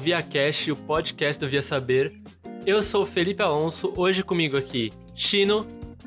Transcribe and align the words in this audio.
ao 0.00 0.02
ViaCast, 0.02 0.72
o 0.72 0.76
podcast 0.76 1.38
do 1.38 1.46
Via 1.46 1.60
Saber. 1.60 2.18
Eu 2.64 2.82
sou 2.82 3.02
o 3.02 3.06
Felipe 3.06 3.42
Alonso, 3.42 3.92
hoje 3.94 4.24
comigo 4.24 4.56
aqui, 4.56 4.90
Chino. 5.14 5.66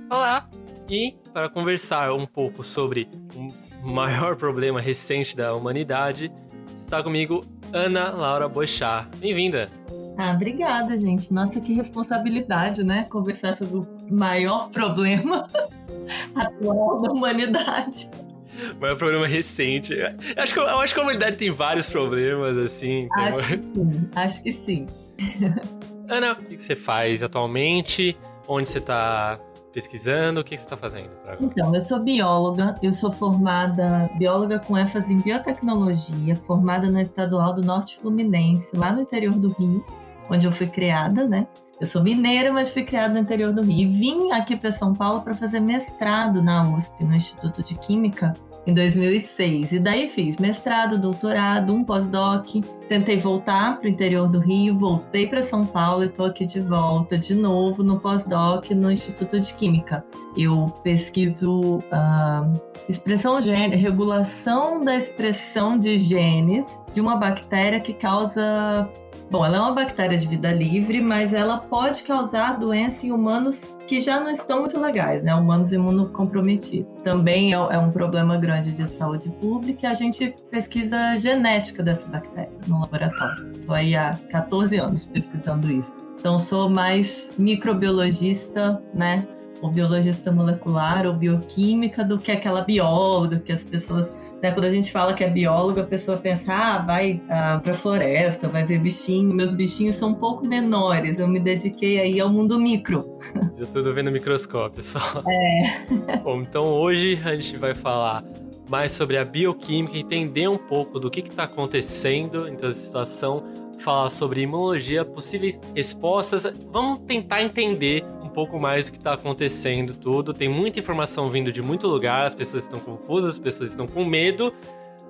Olá. 0.09 0.50
E 0.89 1.16
para 1.32 1.48
conversar 1.48 2.12
um 2.12 2.26
pouco 2.26 2.64
sobre 2.64 3.08
o 3.36 3.88
maior 3.88 4.34
problema 4.36 4.82
recente 4.82 5.38
da 5.38 5.54
humanidade, 5.54 6.32
está 6.76 7.04
comigo 7.04 7.45
Ana 7.71 8.09
Laura 8.09 8.49
Boixá. 8.49 9.08
Bem-vinda. 9.18 9.70
Ah, 10.18 10.34
obrigada, 10.34 10.98
gente. 10.98 11.32
Nossa, 11.32 11.62
que 11.62 11.73
responsabilidade, 11.73 12.84
né? 12.84 13.04
Conversar 13.12 13.54
sobre 13.54 13.77
o 13.77 13.88
maior 14.10 14.71
problema 14.71 15.48
atual 16.34 16.99
da 16.99 17.12
humanidade. 17.12 18.10
O 18.77 18.80
maior 18.80 18.98
problema 18.98 19.27
recente. 19.27 19.93
Acho 20.38 20.53
que, 20.53 20.59
eu 20.59 20.80
acho 20.80 20.93
que 20.93 20.99
a 20.99 21.03
humanidade 21.03 21.38
tem 21.38 21.52
vários 21.52 21.88
problemas, 21.88 22.57
assim. 22.57 23.07
Acho 23.13 23.39
que 23.39 23.57
sim, 23.57 24.09
acho 24.16 24.43
que 24.43 24.53
sim. 24.66 24.88
Ana, 26.09 26.34
o 26.34 26.35
que 26.35 26.63
você 26.63 26.76
faz 26.76 27.23
atualmente? 27.23 28.17
Onde 28.48 28.67
você 28.67 28.79
está 28.79 29.39
pesquisando? 29.71 30.41
O 30.41 30.43
que 30.43 30.57
você 30.57 30.63
está 30.63 30.77
fazendo? 30.77 31.09
Então, 31.39 31.73
eu 31.73 31.81
sou 31.81 31.99
bióloga, 31.99 32.76
eu 32.84 32.91
sou 32.91 33.12
formada 33.12 34.09
bióloga 34.17 34.59
com 34.59 34.77
ênfase 34.77 35.13
em 35.13 35.20
biotecnologia, 35.20 36.35
formada 36.35 36.91
na 36.91 37.01
Estadual 37.01 37.54
do 37.54 37.62
Norte 37.62 37.98
Fluminense, 37.99 38.76
lá 38.76 38.91
no 38.91 39.01
interior 39.01 39.34
do 39.34 39.48
Rio 39.49 39.84
onde 40.29 40.45
eu 40.45 40.51
fui 40.51 40.67
criada, 40.67 41.27
né? 41.27 41.48
Eu 41.84 41.87
sou 41.87 42.01
mineira, 42.01 42.53
mas 42.53 42.70
fui 42.70 42.84
criada 42.84 43.13
no 43.13 43.20
interior 43.20 43.51
do 43.51 43.62
Rio. 43.62 43.77
E 43.79 43.85
vim 43.85 44.31
aqui 44.31 44.55
para 44.55 44.71
São 44.71 44.93
Paulo 44.93 45.21
para 45.21 45.35
fazer 45.35 45.59
mestrado 45.59 46.41
na 46.41 46.73
USP, 46.73 47.03
no 47.03 47.13
Instituto 47.13 47.62
de 47.62 47.76
Química, 47.76 48.31
em 48.65 48.73
2006. 48.73 49.73
E 49.73 49.79
daí 49.79 50.07
fiz 50.07 50.37
mestrado, 50.37 50.98
doutorado, 50.98 51.73
um 51.73 51.84
pós-doc. 51.84 52.48
Tentei 52.87 53.17
voltar 53.17 53.77
para 53.77 53.85
o 53.85 53.89
interior 53.89 54.29
do 54.29 54.39
Rio, 54.39 54.79
voltei 54.79 55.27
para 55.27 55.41
São 55.41 55.65
Paulo 55.65 56.04
e 56.04 56.07
estou 56.07 56.27
aqui 56.27 56.45
de 56.45 56.61
volta, 56.61 57.17
de 57.17 57.35
novo, 57.35 57.84
no 57.84 57.99
pós-doc 57.99 58.70
no 58.71 58.89
Instituto 58.89 59.37
de 59.37 59.54
Química. 59.54 60.05
Eu 60.37 60.73
pesquiso 60.85 61.79
uh, 61.79 62.61
expressão 62.87 63.41
gene, 63.41 63.76
regulação 63.76 64.85
da 64.85 64.95
expressão 64.95 65.78
de 65.78 66.00
genes 66.00 66.66
de 66.94 67.01
uma 67.01 67.17
bactéria 67.17 67.81
que 67.81 67.94
causa 67.94 68.89
Bom, 69.34 69.44
ela 69.44 69.57
é 69.57 69.59
uma 69.59 69.72
bactéria 69.72 70.16
de 70.16 70.28
vida 70.28 70.51
livre, 70.51 71.01
mas 71.01 71.34
ela 71.34 71.57
pode 71.57 72.03
causar 72.03 72.59
doença 72.59 73.03
em 73.03 73.12
humanos 73.12 73.75
que 73.88 74.00
já 74.00 74.19
não 74.19 74.29
estão 74.29 74.59
muito 74.59 74.79
legais, 74.79 75.23
né? 75.23 75.34
Humanos 75.34 75.72
imunocomprometidos. 75.72 76.85
Também 77.03 77.51
é, 77.51 77.56
é 77.56 77.79
um 77.79 77.89
problema 77.89 78.38
grande 78.38 78.72
de 78.72 78.88
saúde 78.88 79.31
pública 79.41 79.89
a 79.89 79.95
gente 79.95 80.35
pesquisa 80.51 81.17
genética 81.17 81.81
dessa 81.81 82.07
bactéria 82.07 82.51
no 82.67 82.81
laboratório. 82.81 83.53
Estou 83.53 83.73
aí 83.73 83.95
há 83.95 84.11
14 84.29 84.78
anos 84.78 85.03
pesquisando 85.06 85.72
isso. 85.72 85.91
Então, 86.19 86.38
sou 86.38 86.69
mais 86.69 87.31
microbiologista, 87.35 88.79
né? 88.94 89.28
Ou 89.63 89.72
biologista 89.72 90.31
molecular 90.31 91.07
ou 91.07 91.13
bioquímica 91.13 92.06
do 92.06 92.19
que 92.19 92.31
aquela 92.31 92.61
bióloga 92.61 93.39
que 93.39 93.51
as 93.51 93.63
pessoas 93.63 94.07
né? 94.44 94.52
Quando 94.52 94.66
a 94.66 94.72
gente 94.72 94.91
fala 94.91 95.13
que 95.13 95.24
é 95.24 95.30
biólogo, 95.30 95.80
a 95.80 95.86
pessoa 95.86 96.18
pensa, 96.18 96.52
ah, 96.53 96.80
vai 96.86 97.22
ah, 97.30 97.62
pra 97.63 97.74
floresta, 97.74 98.50
vai 98.50 98.66
ver 98.66 98.80
bichinho. 98.80 99.34
Meus 99.34 99.53
bichinhos 99.53 99.96
são 99.96 100.09
um 100.09 100.16
pouco 100.16 100.46
menores. 100.46 101.18
Eu 101.18 101.30
me 101.30 101.40
dediquei 101.40 101.97
aí 101.97 102.19
ao 102.19 102.29
mundo 102.29 102.59
micro. 102.59 103.17
Eu 103.57 103.66
tudo 103.66 103.94
vendo 103.94 104.12
microscópio 104.12 104.84
só. 104.84 105.00
É. 105.28 106.17
Bom, 106.22 106.41
então 106.41 106.66
hoje 106.66 107.17
a 107.23 107.34
gente 107.35 107.56
vai 107.56 107.73
falar 107.73 108.22
mais 108.69 108.91
sobre 108.91 109.17
a 109.17 109.23
bioquímica, 109.23 109.97
entender 109.97 110.50
um 110.50 110.57
pouco 110.57 111.00
do 111.00 111.09
que 111.09 111.22
está 111.22 111.44
acontecendo 111.44 112.47
em 112.47 112.56
toda 112.56 112.69
essa 112.69 112.79
situação, 112.79 113.44
falar 113.83 114.09
sobre 114.09 114.41
imunologia, 114.41 115.03
possíveis 115.05 115.59
respostas. 115.75 116.44
Vamos 116.71 116.99
tentar 116.99 117.44
entender 117.44 118.03
pouco 118.33 118.59
mais 118.59 118.88
do 118.88 118.91
que 118.91 118.97
está 118.97 119.13
acontecendo 119.13 119.94
tudo. 119.94 120.33
Tem 120.33 120.49
muita 120.49 120.79
informação 120.79 121.29
vindo 121.29 121.51
de 121.51 121.61
muito 121.61 121.88
lugar, 121.88 122.25
as 122.25 122.35
pessoas 122.35 122.63
estão 122.63 122.79
confusas, 122.79 123.31
as 123.31 123.39
pessoas 123.39 123.69
estão 123.69 123.88
com 123.88 124.03
medo, 124.03 124.53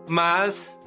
mas 0.07 0.77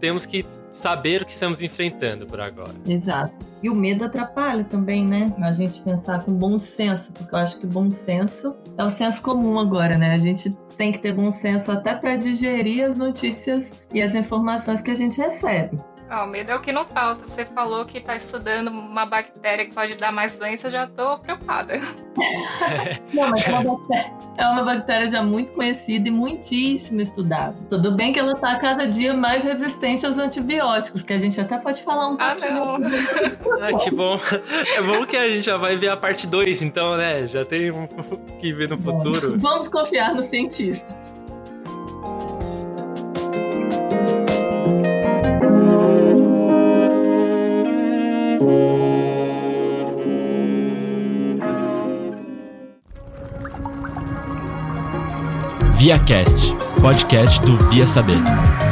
temos 0.00 0.26
que 0.26 0.44
saber 0.70 1.22
o 1.22 1.24
que 1.24 1.32
estamos 1.32 1.62
enfrentando 1.62 2.26
por 2.26 2.40
agora. 2.40 2.74
Exato. 2.86 3.32
E 3.62 3.70
o 3.70 3.74
medo 3.74 4.04
atrapalha 4.04 4.64
também, 4.64 5.06
né? 5.06 5.32
A 5.40 5.52
gente 5.52 5.80
pensar 5.80 6.22
com 6.22 6.32
bom 6.32 6.58
senso, 6.58 7.12
porque 7.12 7.34
eu 7.34 7.38
acho 7.38 7.58
que 7.58 7.66
bom 7.66 7.90
senso 7.90 8.54
é 8.76 8.84
o 8.84 8.90
senso 8.90 9.22
comum 9.22 9.58
agora, 9.58 9.96
né? 9.96 10.12
A 10.12 10.18
gente 10.18 10.50
tem 10.76 10.92
que 10.92 10.98
ter 10.98 11.14
bom 11.14 11.32
senso 11.32 11.72
até 11.72 11.94
para 11.94 12.16
digerir 12.16 12.84
as 12.84 12.94
notícias 12.94 13.72
e 13.94 14.02
as 14.02 14.14
informações 14.14 14.82
que 14.82 14.90
a 14.90 14.94
gente 14.94 15.16
recebe. 15.16 15.78
Ah, 16.08 16.24
o 16.24 16.28
medo 16.28 16.52
é 16.52 16.56
o 16.56 16.60
que 16.60 16.70
não 16.70 16.84
falta. 16.84 17.26
Você 17.26 17.44
falou 17.44 17.84
que 17.84 17.98
está 17.98 18.14
estudando 18.14 18.68
uma 18.68 19.04
bactéria 19.04 19.66
que 19.66 19.74
pode 19.74 19.94
dar 19.96 20.12
mais 20.12 20.36
doença, 20.36 20.68
eu 20.68 20.70
já 20.70 20.84
estou 20.84 21.18
preocupada. 21.18 21.80
não, 23.12 23.28
mas 23.28 23.46
é 23.46 23.50
uma, 23.50 23.64
bactéria, 23.64 24.12
é 24.38 24.46
uma 24.46 24.62
bactéria 24.62 25.08
já 25.08 25.22
muito 25.22 25.52
conhecida 25.52 26.08
e 26.08 26.10
muitíssimo 26.12 27.00
estudada. 27.00 27.56
Tudo 27.68 27.90
bem 27.90 28.12
que 28.12 28.20
ela 28.20 28.32
está 28.32 28.56
cada 28.60 28.86
dia 28.86 29.12
mais 29.12 29.42
resistente 29.42 30.06
aos 30.06 30.16
antibióticos, 30.16 31.02
que 31.02 31.12
a 31.12 31.18
gente 31.18 31.40
até 31.40 31.58
pode 31.58 31.82
falar 31.82 32.08
um 32.08 32.16
ah, 32.20 32.36
pouquinho. 32.36 32.62
Ah, 32.62 32.78
não. 32.78 33.76
ah, 33.76 33.78
que 33.82 33.90
bom. 33.90 34.20
É 34.76 34.82
bom 34.82 35.04
que 35.04 35.16
a 35.16 35.28
gente 35.28 35.42
já 35.42 35.56
vai 35.56 35.76
ver 35.76 35.88
a 35.88 35.96
parte 35.96 36.26
2, 36.28 36.62
então, 36.62 36.96
né? 36.96 37.26
Já 37.26 37.44
tem 37.44 37.72
um 37.72 37.86
que 38.38 38.52
ver 38.52 38.68
no 38.68 38.78
futuro. 38.78 39.34
Vamos 39.38 39.66
confiar 39.66 40.14
nos 40.14 40.26
cientistas. 40.26 41.15
ViaCast, 55.76 56.56
podcast 56.80 57.44
do 57.44 57.56
Via 57.68 57.86
Saber. 57.86 58.65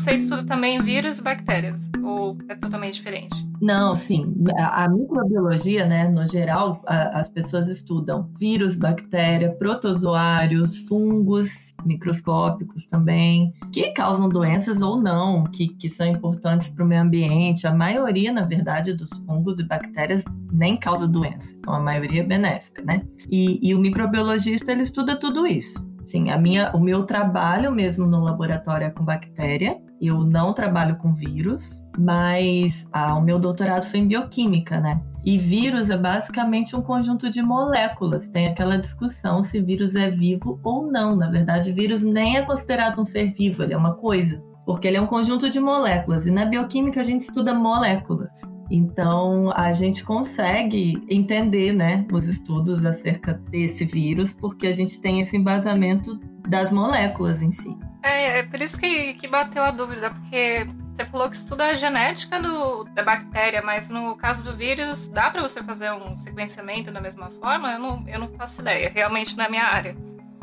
Você 0.00 0.14
estuda 0.14 0.44
também 0.44 0.82
vírus 0.82 1.18
e 1.18 1.22
bactérias? 1.22 1.78
Ou 2.02 2.36
é 2.48 2.54
totalmente 2.54 2.94
diferente? 2.94 3.50
Não, 3.60 3.94
sim. 3.94 4.34
A, 4.56 4.88
microbiologia, 4.88 5.84
né, 5.86 6.08
no 6.08 6.26
geral, 6.26 6.82
a, 6.86 7.20
as 7.20 7.28
pessoas 7.28 7.68
estudam 7.68 8.30
vírus, 8.38 8.74
bactéria, 8.74 9.50
protozoários, 9.52 10.78
fungos 10.88 11.74
microscópicos 11.84 12.86
também, 12.86 13.52
que 13.70 13.90
causam 13.90 14.28
doenças 14.28 14.80
ou 14.80 15.00
não, 15.00 15.44
que, 15.44 15.68
que 15.68 15.90
são 15.90 16.06
importantes 16.06 16.68
para 16.68 16.84
o 16.84 16.88
meio 16.88 17.02
ambiente. 17.02 17.66
A 17.66 17.74
maioria, 17.74 18.32
na 18.32 18.46
verdade, 18.46 18.94
dos 18.94 19.10
fungos 19.26 19.58
e 19.58 19.64
bactérias 19.64 20.24
nem 20.50 20.76
causa 20.76 21.06
doença. 21.06 21.54
Então, 21.58 21.74
a 21.74 21.80
maioria 21.80 22.22
é 22.22 22.26
benéfica, 22.26 22.82
né? 22.82 23.02
E, 23.30 23.60
e 23.62 23.74
o 23.74 23.78
microbiologista, 23.78 24.72
ele 24.72 24.82
estuda 24.82 25.20
tudo 25.20 25.46
isso. 25.46 25.78
Sim, 26.06 26.30
a 26.30 26.38
minha, 26.38 26.74
o 26.74 26.80
meu 26.80 27.04
trabalho 27.04 27.70
mesmo 27.70 28.04
no 28.04 28.24
laboratório 28.24 28.86
é 28.86 28.90
com 28.90 29.04
bactéria, 29.04 29.80
eu 30.00 30.24
não 30.24 30.54
trabalho 30.54 30.96
com 30.96 31.12
vírus, 31.12 31.84
mas 31.98 32.86
ah, 32.90 33.14
o 33.16 33.20
meu 33.20 33.38
doutorado 33.38 33.86
foi 33.86 34.00
em 34.00 34.08
bioquímica, 34.08 34.80
né? 34.80 35.02
E 35.22 35.36
vírus 35.36 35.90
é 35.90 35.96
basicamente 35.98 36.74
um 36.74 36.80
conjunto 36.80 37.30
de 37.30 37.42
moléculas. 37.42 38.26
Tem 38.28 38.48
aquela 38.48 38.78
discussão 38.78 39.42
se 39.42 39.60
vírus 39.60 39.94
é 39.94 40.10
vivo 40.10 40.58
ou 40.64 40.90
não. 40.90 41.14
Na 41.14 41.28
verdade, 41.28 41.72
vírus 41.72 42.02
nem 42.02 42.38
é 42.38 42.42
considerado 42.42 42.98
um 42.98 43.04
ser 43.04 43.34
vivo, 43.34 43.62
ele 43.62 43.74
é 43.74 43.76
uma 43.76 43.94
coisa, 43.94 44.42
porque 44.64 44.88
ele 44.88 44.96
é 44.96 45.00
um 45.00 45.06
conjunto 45.06 45.50
de 45.50 45.60
moléculas. 45.60 46.26
E 46.26 46.30
na 46.30 46.46
bioquímica 46.46 47.02
a 47.02 47.04
gente 47.04 47.20
estuda 47.20 47.52
moléculas. 47.52 48.40
Então 48.70 49.52
a 49.54 49.72
gente 49.74 50.02
consegue 50.02 51.02
entender, 51.10 51.74
né, 51.74 52.06
os 52.10 52.26
estudos 52.26 52.86
acerca 52.86 53.34
desse 53.50 53.84
vírus, 53.84 54.32
porque 54.32 54.66
a 54.66 54.72
gente 54.72 54.98
tem 55.02 55.20
esse 55.20 55.36
embasamento 55.36 56.18
das 56.48 56.72
moléculas 56.72 57.42
em 57.42 57.52
si. 57.52 57.89
É, 58.02 58.38
é 58.38 58.42
por 58.44 58.60
isso 58.60 58.78
que, 58.78 59.14
que 59.14 59.28
bateu 59.28 59.62
a 59.62 59.70
dúvida, 59.70 60.10
porque 60.10 60.66
você 60.94 61.04
falou 61.06 61.30
que 61.30 61.36
estuda 61.36 61.64
a 61.66 61.74
genética 61.74 62.40
do, 62.40 62.84
da 62.84 63.02
bactéria, 63.02 63.62
mas 63.62 63.88
no 63.88 64.16
caso 64.16 64.44
do 64.44 64.56
vírus, 64.56 65.08
dá 65.08 65.30
para 65.30 65.42
você 65.42 65.62
fazer 65.62 65.90
um 65.92 66.16
sequenciamento 66.16 66.90
da 66.90 67.00
mesma 67.00 67.30
forma? 67.40 67.72
Eu 67.72 67.78
não, 67.78 68.04
eu 68.06 68.20
não 68.20 68.28
faço 68.28 68.60
ideia, 68.60 68.90
realmente 68.94 69.36
não 69.36 69.44
é 69.44 69.48
minha 69.48 69.64
área. 69.64 69.96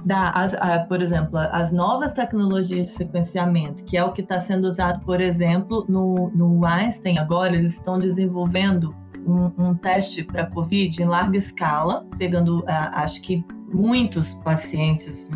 Dá, 0.03 0.31
as, 0.31 0.53
a, 0.53 0.79
por 0.79 1.01
exemplo, 1.01 1.37
as 1.37 1.71
novas 1.71 2.13
tecnologias 2.13 2.87
de 2.87 2.93
sequenciamento, 2.93 3.83
que 3.85 3.97
é 3.97 4.03
o 4.03 4.13
que 4.13 4.21
está 4.21 4.39
sendo 4.39 4.65
usado, 4.65 5.03
por 5.05 5.19
exemplo, 5.19 5.85
no, 5.89 6.31
no 6.33 6.65
Einstein 6.65 7.17
agora, 7.17 7.55
eles 7.55 7.73
estão 7.73 7.99
desenvolvendo 7.99 8.95
um, 9.27 9.51
um 9.57 9.75
teste 9.75 10.23
para 10.23 10.45
COVID 10.45 11.01
em 11.01 11.05
larga 11.05 11.37
escala, 11.37 12.05
pegando, 12.17 12.63
acho 12.67 13.21
que 13.21 13.45
muitos 13.71 14.33
pacientes, 14.35 15.29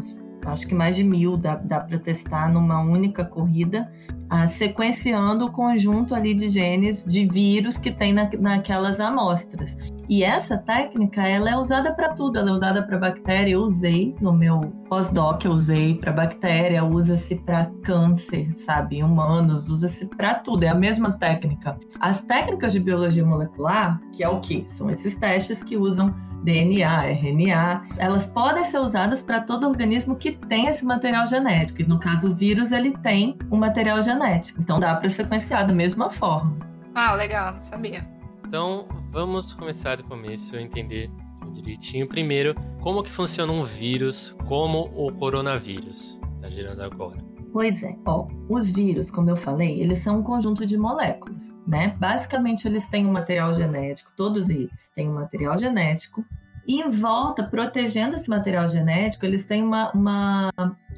acho 0.45 0.67
que 0.67 0.75
mais 0.75 0.95
de 0.95 1.03
mil 1.03 1.37
dá, 1.37 1.55
dá 1.55 1.79
para 1.79 1.99
testar 1.99 2.51
numa 2.51 2.81
única 2.81 3.23
corrida, 3.23 3.91
ah, 4.29 4.47
sequenciando 4.47 5.45
o 5.45 5.51
conjunto 5.51 6.15
ali 6.15 6.33
de 6.33 6.49
genes 6.49 7.03
de 7.03 7.27
vírus 7.27 7.77
que 7.77 7.91
tem 7.91 8.13
na, 8.13 8.29
naquelas 8.39 8.99
amostras. 8.99 9.77
E 10.09 10.23
essa 10.23 10.57
técnica, 10.57 11.21
ela 11.21 11.49
é 11.49 11.57
usada 11.57 11.93
para 11.93 12.13
tudo, 12.13 12.39
ela 12.39 12.49
é 12.49 12.53
usada 12.53 12.81
para 12.83 12.97
bactéria, 12.97 13.53
eu 13.53 13.61
usei 13.61 14.15
no 14.21 14.31
meu 14.31 14.59
pós-doc, 14.87 15.43
eu 15.43 15.51
usei 15.51 15.95
para 15.95 16.11
bactéria, 16.11 16.83
usa-se 16.83 17.35
para 17.35 17.71
câncer, 17.83 18.51
sabe, 18.53 19.03
humanos, 19.03 19.69
usa-se 19.69 20.05
para 20.05 20.35
tudo, 20.35 20.63
é 20.63 20.69
a 20.69 20.75
mesma 20.75 21.11
técnica. 21.11 21.77
As 21.99 22.21
técnicas 22.21 22.73
de 22.73 22.79
biologia 22.79 23.25
molecular, 23.25 24.01
que 24.13 24.23
é 24.23 24.29
o 24.29 24.39
que? 24.39 24.65
São 24.69 24.89
esses 24.89 25.15
testes 25.15 25.61
que 25.61 25.77
usam 25.77 26.13
DNA, 26.43 27.11
RNA, 27.11 27.87
elas 27.97 28.27
podem 28.27 28.65
ser 28.65 28.79
usadas 28.79 29.21
para 29.21 29.41
todo 29.41 29.67
organismo 29.67 30.15
que 30.15 30.31
tem 30.31 30.67
esse 30.67 30.83
material 30.83 31.27
genético. 31.27 31.81
E 31.81 31.85
no 31.85 31.99
caso 31.99 32.21
do 32.21 32.35
vírus, 32.35 32.71
ele 32.71 32.91
tem 32.97 33.37
um 33.51 33.57
material 33.57 34.01
genético. 34.01 34.61
Então 34.61 34.79
dá 34.79 34.95
para 34.95 35.09
sequenciar 35.09 35.65
da 35.65 35.73
mesma 35.73 36.09
forma. 36.09 36.57
Ah, 36.93 37.13
legal, 37.13 37.53
não 37.53 37.59
sabia. 37.59 38.07
Então 38.45 38.87
vamos 39.11 39.53
começar 39.53 39.97
do 39.97 40.03
começo 40.03 40.55
a 40.55 40.61
entender 40.61 41.09
direitinho. 41.53 42.07
Primeiro, 42.07 42.55
como 42.81 43.03
que 43.03 43.11
funciona 43.11 43.51
um 43.51 43.63
vírus 43.63 44.35
como 44.47 44.91
o 44.95 45.11
coronavírus 45.11 46.19
está 46.35 46.49
gerando 46.49 46.81
agora. 46.81 47.30
Pois 47.51 47.83
é, 47.83 47.97
ó, 48.05 48.27
os 48.49 48.71
vírus, 48.71 49.11
como 49.11 49.29
eu 49.29 49.35
falei, 49.35 49.81
eles 49.81 49.99
são 49.99 50.19
um 50.19 50.23
conjunto 50.23 50.65
de 50.65 50.77
moléculas, 50.77 51.53
né? 51.67 51.95
Basicamente, 51.99 52.65
eles 52.65 52.87
têm 52.87 53.05
um 53.05 53.11
material 53.11 53.53
genético, 53.55 54.09
todos 54.15 54.49
eles 54.49 54.89
têm 54.95 55.09
um 55.09 55.15
material 55.15 55.59
genético, 55.59 56.23
e 56.65 56.79
em 56.79 56.89
volta, 56.89 57.43
protegendo 57.43 58.15
esse 58.15 58.29
material 58.29 58.69
genético, 58.69 59.25
eles 59.25 59.45
têm 59.45 59.63
uma, 59.63 59.91
uma 59.91 60.49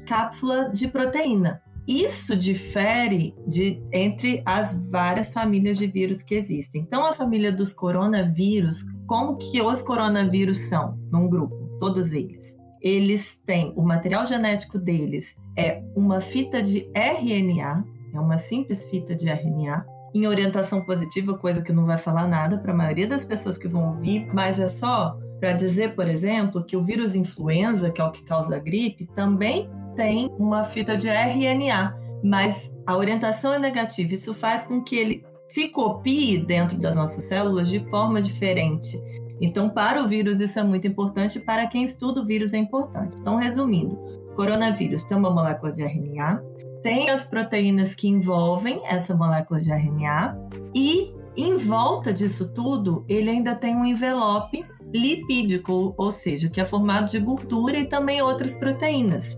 cápsula 0.06 0.70
de 0.70 0.86
proteína. 0.86 1.60
Isso 1.88 2.36
difere 2.36 3.34
de, 3.46 3.82
entre 3.92 4.42
as 4.46 4.90
várias 4.90 5.32
famílias 5.32 5.76
de 5.76 5.86
vírus 5.86 6.22
que 6.22 6.34
existem. 6.34 6.82
Então, 6.82 7.04
a 7.04 7.14
família 7.14 7.50
dos 7.50 7.72
coronavírus, 7.72 8.84
como 9.06 9.36
que 9.36 9.60
os 9.60 9.82
coronavírus 9.82 10.68
são 10.68 10.96
num 11.10 11.28
grupo? 11.28 11.56
Todos 11.78 12.12
eles 12.12 12.56
eles 12.84 13.40
têm 13.46 13.72
o 13.74 13.82
material 13.82 14.26
genético 14.26 14.78
deles 14.78 15.34
é 15.56 15.82
uma 15.94 16.20
fita 16.20 16.62
de 16.62 16.88
RNA, 16.94 17.84
é 18.14 18.20
uma 18.20 18.36
simples 18.36 18.84
fita 18.88 19.14
de 19.14 19.28
RNA 19.28 19.84
em 20.14 20.26
orientação 20.26 20.80
positiva, 20.84 21.36
coisa 21.36 21.60
que 21.60 21.72
não 21.72 21.86
vai 21.86 21.98
falar 21.98 22.28
nada 22.28 22.58
para 22.58 22.72
a 22.72 22.76
maioria 22.76 23.08
das 23.08 23.24
pessoas 23.24 23.58
que 23.58 23.66
vão 23.66 23.94
ouvir, 23.94 24.28
mas 24.32 24.60
é 24.60 24.68
só 24.68 25.18
para 25.40 25.52
dizer, 25.52 25.94
por 25.96 26.08
exemplo, 26.08 26.64
que 26.64 26.76
o 26.76 26.84
vírus 26.84 27.14
influenza, 27.14 27.90
que 27.90 28.00
é 28.00 28.04
o 28.04 28.12
que 28.12 28.22
causa 28.22 28.56
a 28.56 28.58
gripe, 28.58 29.08
também 29.14 29.68
tem 29.96 30.32
uma 30.38 30.64
fita 30.64 30.96
de 30.96 31.08
RNA, 31.08 31.98
mas 32.22 32.72
a 32.86 32.96
orientação 32.96 33.52
é 33.52 33.58
negativa. 33.58 34.14
Isso 34.14 34.32
faz 34.32 34.64
com 34.64 34.82
que 34.82 34.96
ele 34.96 35.24
se 35.48 35.68
copie 35.68 36.38
dentro 36.38 36.78
das 36.78 36.96
nossas 36.96 37.24
células 37.24 37.68
de 37.68 37.80
forma 37.90 38.22
diferente. 38.22 38.98
Então, 39.40 39.68
para 39.68 40.02
o 40.02 40.08
vírus, 40.08 40.40
isso 40.40 40.58
é 40.58 40.62
muito 40.62 40.86
importante, 40.86 41.40
para 41.40 41.66
quem 41.66 41.82
estuda 41.82 42.20
o 42.20 42.24
vírus 42.24 42.54
é 42.54 42.58
importante. 42.58 43.16
Então, 43.20 43.36
resumindo, 43.36 43.98
coronavírus 44.34 45.04
tem 45.04 45.16
uma 45.16 45.30
molécula 45.30 45.72
de 45.72 45.82
RNA, 45.82 46.42
tem 46.82 47.10
as 47.10 47.24
proteínas 47.24 47.94
que 47.94 48.08
envolvem 48.08 48.80
essa 48.84 49.14
molécula 49.14 49.60
de 49.60 49.70
RNA, 49.70 50.36
e 50.74 51.14
em 51.36 51.56
volta 51.56 52.12
disso 52.12 52.52
tudo, 52.52 53.04
ele 53.08 53.30
ainda 53.30 53.54
tem 53.54 53.74
um 53.74 53.84
envelope 53.84 54.64
lipídico, 54.92 55.94
ou 55.96 56.10
seja, 56.10 56.48
que 56.48 56.60
é 56.60 56.64
formado 56.64 57.10
de 57.10 57.18
gordura 57.18 57.78
e 57.78 57.86
também 57.86 58.22
outras 58.22 58.54
proteínas. 58.54 59.36